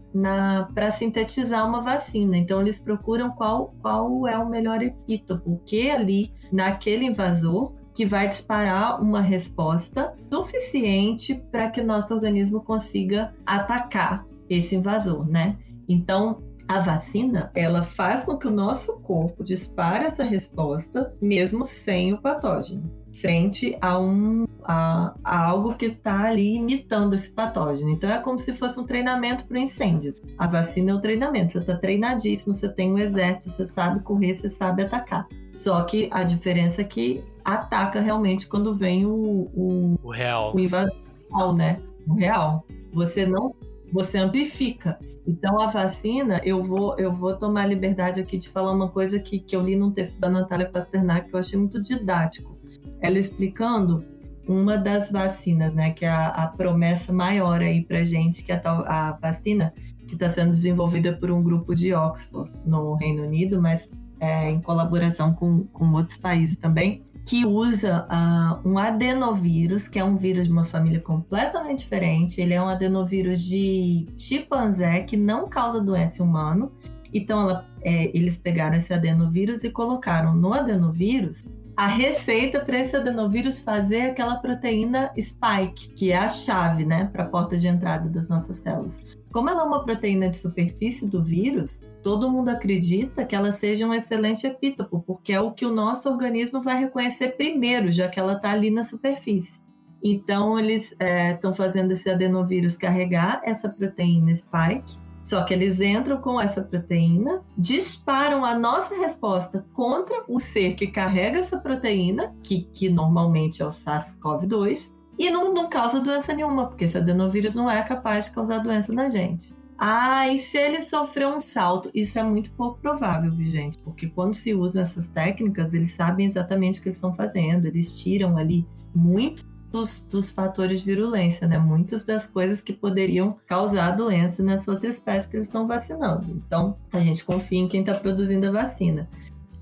para 0.74 0.90
sintetizar 0.90 1.66
uma 1.66 1.80
vacina. 1.80 2.36
Então 2.36 2.60
eles 2.60 2.80
procuram 2.80 3.30
qual, 3.30 3.74
qual 3.80 4.26
é 4.26 4.36
o 4.36 4.48
melhor 4.48 4.82
epítopo, 4.82 5.52
o 5.52 5.58
que 5.58 5.88
ali 5.88 6.32
naquele 6.50 7.04
invasor 7.04 7.77
que 7.98 8.06
vai 8.06 8.28
disparar 8.28 9.02
uma 9.02 9.20
resposta 9.20 10.14
suficiente 10.32 11.34
para 11.50 11.68
que 11.68 11.80
o 11.80 11.84
nosso 11.84 12.14
organismo 12.14 12.60
consiga 12.60 13.34
atacar 13.44 14.24
esse 14.48 14.76
invasor, 14.76 15.28
né? 15.28 15.56
Então, 15.88 16.40
a 16.68 16.78
vacina, 16.78 17.50
ela 17.56 17.82
faz 17.96 18.24
com 18.24 18.36
que 18.36 18.46
o 18.46 18.52
nosso 18.52 19.00
corpo 19.00 19.42
dispare 19.42 20.04
essa 20.04 20.22
resposta 20.22 21.12
mesmo 21.20 21.64
sem 21.64 22.12
o 22.12 22.22
patógeno 22.22 22.88
frente 23.20 23.76
a, 23.80 23.98
um, 23.98 24.46
a, 24.62 25.12
a 25.24 25.46
algo 25.46 25.74
que 25.74 25.86
está 25.86 26.20
ali 26.20 26.54
imitando 26.54 27.14
esse 27.14 27.28
patógeno. 27.28 27.90
Então 27.90 28.08
é 28.08 28.20
como 28.20 28.38
se 28.38 28.52
fosse 28.52 28.78
um 28.78 28.86
treinamento 28.86 29.44
para 29.44 29.56
o 29.56 29.60
incêndio. 29.60 30.14
A 30.38 30.46
vacina 30.46 30.92
é 30.92 30.94
o 30.94 31.00
treinamento. 31.00 31.50
Você 31.50 31.58
está 31.58 31.76
treinadíssimo, 31.76 32.54
você 32.54 32.68
tem 32.68 32.92
um 32.92 32.98
exército, 32.98 33.50
você 33.50 33.66
sabe 33.66 34.04
correr, 34.04 34.36
você 34.36 34.48
sabe 34.48 34.82
atacar. 34.82 35.26
Só 35.56 35.82
que 35.82 36.08
a 36.12 36.22
diferença 36.22 36.82
é 36.82 36.84
que 36.84 37.24
ataca 37.54 38.00
realmente 38.00 38.46
quando 38.46 38.74
vem 38.74 39.06
o, 39.06 39.50
o, 39.54 39.98
o 40.02 40.10
real. 40.10 40.54
O 40.54 40.60
invasor, 40.60 41.54
né? 41.56 41.80
O 42.06 42.14
real. 42.14 42.64
Você 42.92 43.26
não. 43.26 43.54
Você 43.92 44.18
amplifica. 44.18 44.98
Então 45.26 45.60
a 45.60 45.68
vacina, 45.68 46.40
eu 46.44 46.62
vou, 46.62 46.98
eu 46.98 47.12
vou 47.12 47.36
tomar 47.36 47.62
a 47.62 47.66
liberdade 47.66 48.20
aqui 48.20 48.38
de 48.38 48.48
falar 48.48 48.72
uma 48.72 48.88
coisa 48.88 49.18
que, 49.18 49.38
que 49.38 49.54
eu 49.54 49.60
li 49.60 49.76
num 49.76 49.90
texto 49.90 50.18
da 50.18 50.28
Natália 50.28 50.68
Pasternak 50.68 51.28
que 51.28 51.34
eu 51.34 51.40
achei 51.40 51.58
muito 51.58 51.82
didático 51.82 52.58
ela 53.00 53.18
explicando 53.18 54.04
uma 54.46 54.78
das 54.78 55.10
vacinas, 55.10 55.74
né, 55.74 55.90
que 55.90 56.04
é 56.04 56.08
a, 56.08 56.28
a 56.28 56.46
promessa 56.46 57.12
maior 57.12 57.60
aí 57.60 57.84
pra 57.84 58.04
gente, 58.04 58.42
que 58.42 58.50
é 58.50 58.60
a, 58.64 59.08
a 59.08 59.12
vacina 59.12 59.74
que 60.06 60.14
está 60.14 60.30
sendo 60.30 60.50
desenvolvida 60.50 61.12
por 61.12 61.30
um 61.30 61.42
grupo 61.42 61.74
de 61.74 61.92
Oxford 61.92 62.50
no 62.64 62.94
Reino 62.94 63.24
Unido, 63.24 63.60
mas 63.60 63.90
é, 64.18 64.50
em 64.50 64.60
colaboração 64.60 65.34
com, 65.34 65.64
com 65.64 65.92
outros 65.92 66.16
países 66.16 66.56
também, 66.56 67.04
que 67.28 67.44
usa 67.44 68.06
uh, 68.06 68.66
um 68.66 68.78
adenovírus, 68.78 69.86
que 69.86 69.98
é 69.98 70.04
um 70.04 70.16
vírus 70.16 70.46
de 70.46 70.52
uma 70.52 70.64
família 70.64 70.98
completamente 70.98 71.80
diferente. 71.80 72.40
Ele 72.40 72.54
é 72.54 72.62
um 72.62 72.68
adenovírus 72.68 73.42
de 73.42 74.06
chimpanzé 74.16 75.00
que 75.00 75.14
não 75.14 75.46
causa 75.46 75.78
doença 75.78 76.22
em 76.22 76.24
humano. 76.24 76.72
Então, 77.12 77.42
ela, 77.42 77.66
é, 77.82 78.16
eles 78.16 78.38
pegaram 78.38 78.76
esse 78.78 78.94
adenovírus 78.94 79.62
e 79.62 79.68
colocaram 79.68 80.34
no 80.34 80.54
adenovírus 80.54 81.44
a 81.76 81.86
receita 81.86 82.60
para 82.60 82.80
esse 82.80 82.96
adenovírus 82.96 83.60
fazer 83.60 84.10
aquela 84.10 84.36
proteína 84.36 85.12
spike, 85.20 85.90
que 85.90 86.10
é 86.10 86.16
a 86.16 86.28
chave, 86.28 86.86
né, 86.86 87.10
para 87.12 87.24
a 87.24 87.28
porta 87.28 87.58
de 87.58 87.68
entrada 87.68 88.08
das 88.08 88.30
nossas 88.30 88.56
células. 88.56 88.98
Como 89.30 89.50
ela 89.50 89.64
é 89.64 89.66
uma 89.66 89.84
proteína 89.84 90.30
de 90.30 90.38
superfície 90.38 91.06
do 91.06 91.22
vírus, 91.22 91.86
todo 92.08 92.30
mundo 92.30 92.48
acredita 92.48 93.22
que 93.22 93.36
ela 93.36 93.52
seja 93.52 93.86
um 93.86 93.92
excelente 93.92 94.46
epítopo, 94.46 95.04
porque 95.06 95.30
é 95.30 95.40
o 95.42 95.52
que 95.52 95.66
o 95.66 95.74
nosso 95.74 96.08
organismo 96.08 96.62
vai 96.62 96.80
reconhecer 96.80 97.36
primeiro, 97.36 97.92
já 97.92 98.08
que 98.08 98.18
ela 98.18 98.32
está 98.32 98.50
ali 98.50 98.70
na 98.70 98.82
superfície. 98.82 99.60
Então, 100.02 100.58
eles 100.58 100.96
estão 100.98 101.50
é, 101.50 101.54
fazendo 101.54 101.92
esse 101.92 102.08
adenovírus 102.08 102.78
carregar 102.78 103.42
essa 103.44 103.68
proteína 103.68 104.34
spike 104.34 104.96
Só 105.20 105.44
que 105.44 105.52
eles 105.52 105.82
entram 105.82 106.18
com 106.18 106.40
essa 106.40 106.62
proteína, 106.62 107.42
disparam 107.58 108.42
a 108.42 108.58
nossa 108.58 108.96
resposta 108.96 109.66
contra 109.74 110.24
o 110.26 110.40
ser 110.40 110.76
que 110.76 110.86
carrega 110.86 111.40
essa 111.40 111.58
proteína, 111.58 112.34
que, 112.42 112.62
que 112.72 112.88
normalmente 112.88 113.60
é 113.60 113.66
o 113.66 113.70
SARS-CoV-2, 113.70 114.90
e 115.18 115.30
não, 115.30 115.52
não 115.52 115.68
causa 115.68 116.00
doença 116.00 116.32
nenhuma, 116.32 116.68
porque 116.68 116.86
esse 116.86 116.96
adenovírus 116.96 117.54
não 117.54 117.70
é 117.70 117.82
capaz 117.82 118.24
de 118.24 118.30
causar 118.30 118.60
doença 118.60 118.94
na 118.94 119.10
gente. 119.10 119.57
Ah, 119.78 120.28
e 120.28 120.38
se 120.38 120.58
ele 120.58 120.80
sofreu 120.80 121.28
um 121.28 121.38
salto? 121.38 121.88
Isso 121.94 122.18
é 122.18 122.22
muito 122.24 122.50
pouco 122.54 122.80
provável, 122.80 123.32
gente, 123.38 123.78
porque 123.78 124.08
quando 124.08 124.34
se 124.34 124.52
usam 124.52 124.82
essas 124.82 125.08
técnicas, 125.08 125.72
eles 125.72 125.92
sabem 125.92 126.26
exatamente 126.26 126.80
o 126.80 126.82
que 126.82 126.88
eles 126.88 126.96
estão 126.96 127.14
fazendo, 127.14 127.66
eles 127.66 127.96
tiram 128.02 128.36
ali 128.36 128.66
muito 128.92 129.46
dos, 129.70 130.02
dos, 130.02 130.32
fatores 130.32 130.80
de 130.80 130.86
virulência, 130.86 131.46
né? 131.46 131.58
Muitas 131.58 132.04
das 132.04 132.26
coisas 132.26 132.60
que 132.60 132.72
poderiam 132.72 133.36
causar 133.46 133.92
doença 133.92 134.42
nessa 134.42 134.70
outra 134.70 134.88
espécie 134.88 135.28
que 135.28 135.36
eles 135.36 135.46
estão 135.46 135.66
vacinando. 135.66 136.26
Então, 136.30 136.76
a 136.92 136.98
gente 136.98 137.24
confia 137.24 137.60
em 137.60 137.68
quem 137.68 137.80
está 137.80 137.94
produzindo 137.94 138.48
a 138.48 138.50
vacina. 138.50 139.08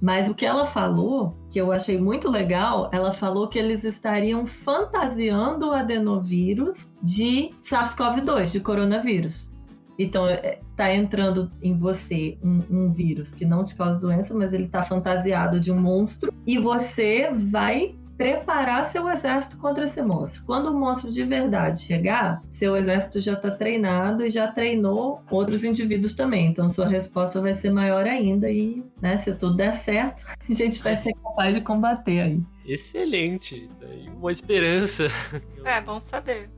Mas 0.00 0.28
o 0.28 0.34
que 0.34 0.46
ela 0.46 0.66
falou, 0.66 1.34
que 1.50 1.60
eu 1.60 1.72
achei 1.72 1.98
muito 1.98 2.30
legal, 2.30 2.88
ela 2.92 3.12
falou 3.12 3.48
que 3.48 3.58
eles 3.58 3.82
estariam 3.82 4.46
fantasiando 4.46 5.68
o 5.68 5.72
adenovírus 5.72 6.86
de 7.02 7.50
SARS-CoV-2, 7.62 8.52
de 8.52 8.60
coronavírus. 8.60 9.50
Então, 9.98 10.28
é, 10.28 10.58
tá 10.76 10.94
entrando 10.94 11.50
em 11.62 11.76
você 11.76 12.36
um, 12.42 12.60
um, 12.70 12.92
vírus 12.92 13.32
que 13.32 13.44
não 13.44 13.64
te 13.64 13.74
causa 13.74 13.98
doença, 13.98 14.34
mas 14.34 14.52
ele 14.52 14.68
tá 14.68 14.84
fantasiado 14.84 15.58
de 15.58 15.72
um 15.72 15.80
monstro, 15.80 16.32
e 16.46 16.58
você 16.58 17.30
vai 17.32 17.94
preparar 18.16 18.84
seu 18.84 19.08
exército 19.08 19.58
contra 19.58 19.84
esse 19.84 20.00
monstro. 20.02 20.42
Quando 20.46 20.68
o 20.68 20.78
monstro 20.78 21.12
de 21.12 21.22
verdade 21.22 21.82
chegar, 21.82 22.42
seu 22.52 22.76
exército 22.76 23.20
já 23.20 23.34
está 23.34 23.50
treinado 23.50 24.24
e 24.24 24.30
já 24.30 24.48
treinou 24.48 25.22
outros 25.30 25.64
indivíduos 25.64 26.14
também. 26.14 26.46
Então 26.46 26.70
sua 26.70 26.88
resposta 26.88 27.40
vai 27.40 27.54
ser 27.54 27.70
maior 27.70 28.06
ainda 28.06 28.50
e, 28.50 28.82
né, 29.00 29.18
se 29.18 29.34
tudo 29.34 29.56
der 29.56 29.74
certo, 29.74 30.24
a 30.48 30.52
gente 30.52 30.82
vai 30.82 30.96
ser 30.96 31.12
capaz 31.12 31.54
de 31.54 31.60
combater 31.60 32.20
aí. 32.20 32.40
Excelente, 32.64 33.68
uma 34.16 34.32
esperança. 34.32 35.08
É 35.64 35.80
bom 35.80 36.00
saber. 36.00 36.48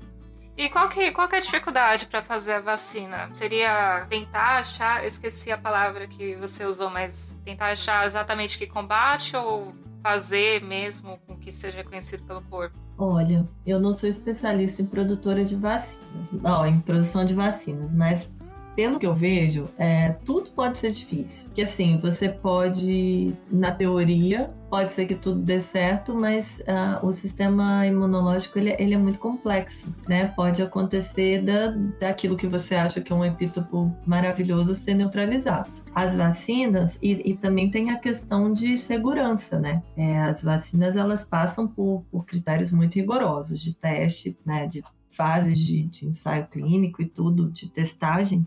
E 0.59 0.69
qual 0.69 0.89
que, 0.89 1.13
qual 1.13 1.29
que 1.29 1.37
é 1.37 1.39
a 1.39 1.41
dificuldade 1.41 2.07
para 2.07 2.21
fazer 2.21 2.55
a 2.55 2.61
vacina? 2.61 3.29
Seria 3.33 4.05
tentar 4.11 4.59
achar, 4.59 5.07
esqueci 5.07 5.53
a 5.53 5.57
palavra 5.57 6.09
que 6.09 6.35
você 6.35 6.65
usou, 6.65 6.91
mas 6.91 7.39
tentar 7.45 7.67
achar 7.67 8.05
exatamente 8.05 8.59
que 8.59 8.67
combate 8.67 9.37
ou 9.37 9.73
fazer 10.03 10.61
mesmo 10.61 11.17
com 11.25 11.37
que 11.37 11.53
seja 11.53 11.85
conhecido 11.85 12.25
pelo 12.25 12.43
corpo? 12.43 12.77
Olha, 12.99 13.49
eu 13.65 13.79
não 13.79 13.93
sou 13.93 14.09
especialista 14.09 14.83
em 14.83 14.87
produtora 14.87 15.45
de 15.45 15.55
vacinas, 15.55 16.33
não, 16.33 16.67
em 16.67 16.81
produção 16.81 17.25
de 17.25 17.35
vacinas, 17.35 17.93
mas 17.93 18.29
pelo 18.79 18.97
que 18.97 19.07
eu 19.07 19.13
vejo, 19.13 19.65
é, 19.77 20.13
tudo 20.25 20.51
pode 20.51 20.79
ser 20.79 20.93
difícil. 20.93 21.51
Que 21.53 21.63
assim, 21.63 21.99
você 21.99 22.29
pode, 22.29 23.35
na 23.51 23.73
teoria, 23.73 24.55
pode 24.71 24.93
ser 24.93 25.07
que 25.07 25.17
tudo 25.17 25.41
dê 25.41 25.59
certo, 25.59 26.15
mas 26.15 26.61
uh, 26.61 27.05
o 27.05 27.11
sistema 27.11 27.85
imunológico 27.85 28.57
ele, 28.57 28.77
ele, 28.79 28.95
é 28.95 28.97
muito 28.97 29.19
complexo, 29.19 29.93
né? 30.07 30.29
Pode 30.29 30.63
acontecer 30.63 31.43
da, 31.43 31.73
daquilo 31.99 32.37
que 32.37 32.47
você 32.47 32.77
acha 32.77 33.01
que 33.01 33.13
é 33.13 33.17
um 33.17 33.25
epítopo 33.25 33.93
maravilhoso 34.07 34.77
ser 34.77 34.95
neutralizado. 34.95 35.73
As 35.93 36.15
vacinas, 36.15 36.97
e, 37.03 37.33
e 37.33 37.37
também 37.37 37.73
tem 37.73 37.91
a 37.91 37.99
questão 37.99 38.53
de 38.53 38.77
segurança, 38.77 39.59
né? 39.59 39.83
É, 39.97 40.21
as 40.21 40.41
vacinas 40.41 40.95
elas 40.95 41.25
passam 41.25 41.67
por, 41.67 42.05
por 42.13 42.25
critérios 42.25 42.71
muito 42.71 42.95
rigorosos 42.95 43.61
de 43.61 43.75
teste, 43.75 44.39
né? 44.47 44.69
De 44.69 44.85
fases 45.11 45.59
de, 45.59 45.83
de 45.83 46.07
ensaio 46.07 46.47
clínico 46.47 47.03
e 47.03 47.07
tudo, 47.07 47.51
de 47.51 47.69
testagem 47.69 48.47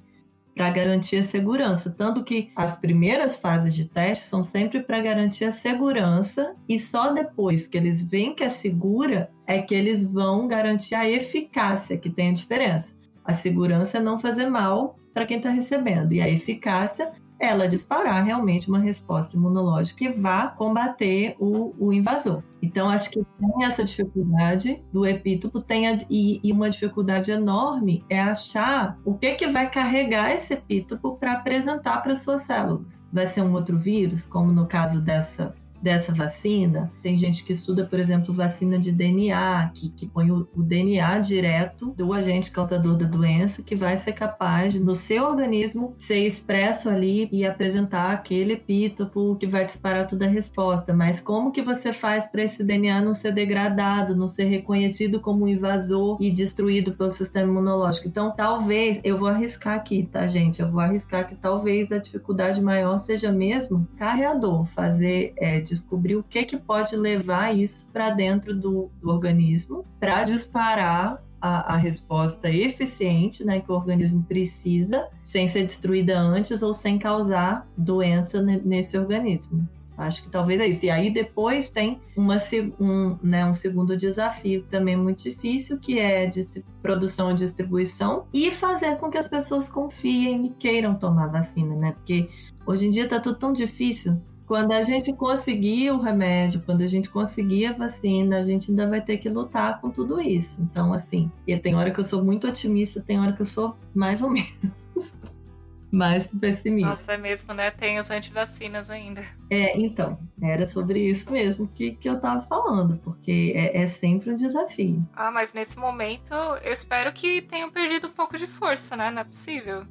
para 0.55 0.69
garantir 0.69 1.17
a 1.17 1.23
segurança. 1.23 1.89
Tanto 1.89 2.23
que 2.23 2.51
as 2.55 2.75
primeiras 2.75 3.37
fases 3.37 3.75
de 3.75 3.89
teste 3.89 4.25
são 4.25 4.43
sempre 4.43 4.81
para 4.81 4.99
garantir 4.99 5.45
a 5.45 5.51
segurança 5.51 6.55
e 6.67 6.79
só 6.79 7.13
depois 7.13 7.67
que 7.67 7.77
eles 7.77 8.01
veem 8.01 8.35
que 8.35 8.43
é 8.43 8.49
segura 8.49 9.29
é 9.47 9.61
que 9.61 9.73
eles 9.75 10.03
vão 10.03 10.47
garantir 10.47 10.95
a 10.95 11.09
eficácia, 11.09 11.97
que 11.97 12.09
tem 12.09 12.29
a 12.29 12.33
diferença. 12.33 12.93
A 13.23 13.33
segurança 13.33 13.97
é 13.97 14.01
não 14.01 14.19
fazer 14.19 14.49
mal 14.49 14.97
para 15.13 15.25
quem 15.25 15.37
está 15.37 15.49
recebendo 15.49 16.13
e 16.13 16.21
a 16.21 16.29
eficácia 16.29 17.11
ela 17.41 17.67
disparar 17.67 18.23
realmente 18.23 18.69
uma 18.69 18.79
resposta 18.79 19.35
imunológica 19.35 19.97
que 19.97 20.09
vá 20.09 20.47
combater 20.47 21.35
o, 21.39 21.73
o 21.79 21.91
invasor. 21.91 22.43
Então, 22.61 22.89
acho 22.89 23.09
que 23.09 23.25
tem 23.39 23.65
essa 23.65 23.83
dificuldade 23.83 24.79
do 24.93 25.05
epítopo, 25.05 25.59
tem 25.59 25.87
a, 25.87 25.97
e, 26.07 26.39
e, 26.43 26.51
uma 26.51 26.69
dificuldade 26.69 27.31
enorme 27.31 28.05
é 28.07 28.21
achar 28.21 28.99
o 29.03 29.15
que, 29.15 29.33
que 29.33 29.47
vai 29.47 29.69
carregar 29.69 30.31
esse 30.31 30.53
epítopo 30.53 31.17
para 31.17 31.33
apresentar 31.33 32.03
para 32.03 32.15
suas 32.15 32.43
células. 32.43 33.03
Vai 33.11 33.25
ser 33.25 33.41
um 33.41 33.53
outro 33.53 33.79
vírus, 33.79 34.27
como 34.27 34.51
no 34.51 34.67
caso 34.67 35.01
dessa 35.01 35.55
dessa 35.81 36.13
vacina. 36.13 36.91
Tem 37.01 37.15
gente 37.15 37.43
que 37.43 37.51
estuda, 37.51 37.85
por 37.85 37.99
exemplo, 37.99 38.33
vacina 38.33 38.77
de 38.77 38.91
DNA, 38.91 39.71
que, 39.73 39.89
que 39.89 40.07
põe 40.07 40.31
o, 40.31 40.47
o, 40.55 40.61
DNA 40.61 41.19
direto 41.19 41.93
do 41.97 42.13
agente 42.13 42.51
causador 42.51 42.95
da 42.95 43.05
doença, 43.05 43.63
que 43.63 43.75
vai 43.75 43.97
ser 43.97 44.13
capaz, 44.13 44.75
no 44.75 44.93
seu 44.93 45.23
organismo, 45.23 45.95
ser 45.97 46.25
expresso 46.25 46.89
ali 46.89 47.27
e 47.31 47.45
apresentar 47.45 48.11
aquele 48.11 48.53
epítopo 48.53 49.35
que 49.35 49.47
vai 49.47 49.65
disparar 49.65 50.07
toda 50.07 50.25
a 50.25 50.29
resposta. 50.29 50.93
Mas 50.93 51.19
como 51.19 51.51
que 51.51 51.61
você 51.61 51.91
faz 51.91 52.25
para 52.25 52.43
esse 52.43 52.63
DNA 52.63 53.01
não 53.01 53.13
ser 53.13 53.33
degradado, 53.33 54.15
não 54.15 54.27
ser 54.27 54.45
reconhecido 54.45 55.19
como 55.19 55.45
um 55.45 55.47
invasor 55.47 56.17
e 56.21 56.29
destruído 56.29 56.93
pelo 56.93 57.11
sistema 57.11 57.49
imunológico? 57.49 58.07
Então, 58.07 58.31
talvez, 58.35 58.99
eu 59.03 59.17
vou 59.17 59.27
arriscar 59.27 59.75
aqui, 59.75 60.07
tá, 60.11 60.27
gente? 60.27 60.61
Eu 60.61 60.71
vou 60.71 60.79
arriscar 60.79 61.27
que 61.27 61.35
talvez 61.35 61.91
a 61.91 61.97
dificuldade 61.97 62.61
maior 62.61 62.99
seja 62.99 63.31
mesmo 63.31 63.87
carreador, 63.97 64.65
fazer 64.67 65.33
é, 65.37 65.59
descobrir 65.71 66.15
o 66.15 66.23
que, 66.23 66.43
que 66.43 66.57
pode 66.57 66.95
levar 66.95 67.55
isso 67.57 67.89
para 67.91 68.09
dentro 68.09 68.53
do, 68.53 68.91
do 69.01 69.09
organismo 69.09 69.85
para 69.99 70.23
disparar 70.23 71.23
a, 71.39 71.73
a, 71.73 71.77
resposta 71.77 72.49
eficiente 72.49 73.43
né, 73.43 73.61
que 73.61 73.71
o 73.71 73.75
organismo 73.75 74.23
precisa, 74.23 75.07
sem 75.23 75.47
ser 75.47 75.65
destruída 75.65 76.19
antes 76.19 76.61
ou 76.61 76.73
sem 76.73 76.99
causar 76.99 77.67
doença 77.75 78.41
nesse 78.41 78.97
organismo. 78.97 79.67
Acho 79.97 80.23
que 80.23 80.29
talvez 80.29 80.59
é 80.59 80.67
isso. 80.67 80.85
E 80.85 80.89
aí 80.89 81.11
depois 81.11 81.69
tem 81.69 81.99
uma, 82.15 82.37
um, 82.79 83.17
né, 83.21 83.45
um 83.45 83.53
segundo 83.53 83.95
desafio 83.95 84.63
também 84.69 84.95
muito 84.95 85.23
difícil, 85.23 85.79
que 85.79 85.99
é 85.99 86.25
de 86.27 86.45
produção 86.81 87.31
e 87.31 87.35
distribuição 87.35 88.25
e 88.33 88.51
fazer 88.51 88.97
com 88.97 89.09
que 89.09 89.17
as 89.17 89.27
pessoas 89.27 89.69
confiem 89.69 90.47
e 90.47 90.49
queiram 90.51 90.95
tomar 90.95 91.27
vacina, 91.27 91.75
né? 91.75 91.91
Porque 91.91 92.29
hoje 92.65 92.87
em 92.87 92.91
dia 92.91 93.03
está 93.03 93.19
tudo 93.19 93.37
tão 93.37 93.53
difícil 93.53 94.19
quando 94.51 94.73
a 94.73 94.83
gente 94.83 95.13
conseguir 95.13 95.91
o 95.91 96.01
remédio, 96.01 96.61
quando 96.65 96.81
a 96.81 96.87
gente 96.87 97.09
conseguir 97.09 97.67
a 97.67 97.71
vacina, 97.71 98.37
a 98.37 98.43
gente 98.43 98.69
ainda 98.69 98.85
vai 98.85 98.99
ter 98.99 99.17
que 99.17 99.29
lutar 99.29 99.79
com 99.79 99.89
tudo 99.89 100.19
isso. 100.19 100.61
Então, 100.61 100.93
assim, 100.93 101.31
e 101.47 101.57
tem 101.57 101.73
hora 101.73 101.89
que 101.89 102.01
eu 102.01 102.03
sou 102.03 102.21
muito 102.21 102.49
otimista, 102.49 103.01
tem 103.01 103.17
hora 103.17 103.31
que 103.31 103.41
eu 103.41 103.45
sou 103.45 103.77
mais 103.95 104.21
ou 104.21 104.29
menos. 104.29 104.51
mais 105.89 106.27
pessimista. 106.27 106.89
Nossa, 106.89 107.13
é 107.13 107.17
mesmo, 107.17 107.53
né? 107.53 107.71
Tem 107.71 107.97
os 107.97 108.11
antivacinas 108.11 108.89
ainda. 108.89 109.23
É, 109.49 109.79
então, 109.79 110.19
era 110.41 110.67
sobre 110.67 110.99
isso 110.99 111.31
mesmo 111.31 111.69
que, 111.69 111.91
que 111.91 112.09
eu 112.09 112.19
tava 112.19 112.41
falando, 112.41 112.97
porque 112.97 113.53
é, 113.55 113.83
é 113.83 113.87
sempre 113.87 114.33
um 114.33 114.35
desafio. 114.35 115.01
Ah, 115.13 115.31
mas 115.31 115.53
nesse 115.53 115.79
momento 115.79 116.33
eu 116.61 116.73
espero 116.73 117.13
que 117.13 117.41
tenham 117.41 117.71
perdido 117.71 118.07
um 118.07 118.11
pouco 118.11 118.37
de 118.37 118.47
força, 118.47 118.97
né? 118.97 119.09
Não 119.11 119.21
é 119.21 119.23
possível. 119.23 119.85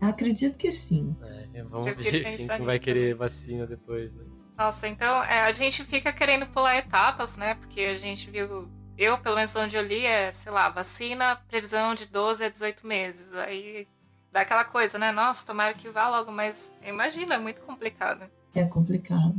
Acredito 0.00 0.56
que 0.56 0.72
sim. 0.72 1.14
É. 1.22 1.45
É, 1.56 1.62
vamos 1.62 1.96
ver 1.96 2.36
quem 2.36 2.46
vai 2.46 2.78
querer 2.78 3.14
vacina 3.14 3.66
depois. 3.66 4.12
Né? 4.12 4.24
Nossa, 4.58 4.86
então 4.86 5.24
é, 5.24 5.40
a 5.40 5.52
gente 5.52 5.82
fica 5.84 6.12
querendo 6.12 6.46
pular 6.46 6.76
etapas, 6.76 7.38
né? 7.38 7.54
Porque 7.54 7.80
a 7.80 7.96
gente 7.96 8.30
viu. 8.30 8.68
Eu, 8.98 9.18
pelo 9.18 9.36
menos 9.36 9.56
onde 9.56 9.74
eu 9.74 9.82
li, 9.82 10.04
é, 10.04 10.32
sei 10.32 10.52
lá, 10.52 10.68
vacina, 10.68 11.36
previsão 11.48 11.94
de 11.94 12.06
12 12.06 12.44
a 12.44 12.48
18 12.50 12.86
meses. 12.86 13.32
Aí 13.32 13.88
dá 14.30 14.42
aquela 14.42 14.64
coisa, 14.64 14.98
né? 14.98 15.10
Nossa, 15.12 15.46
tomara 15.46 15.72
que 15.72 15.88
vá 15.88 16.08
logo, 16.08 16.30
mas 16.30 16.70
imagina, 16.82 17.34
é 17.34 17.38
muito 17.38 17.62
complicado. 17.62 18.24
É 18.54 18.64
complicado. 18.64 19.34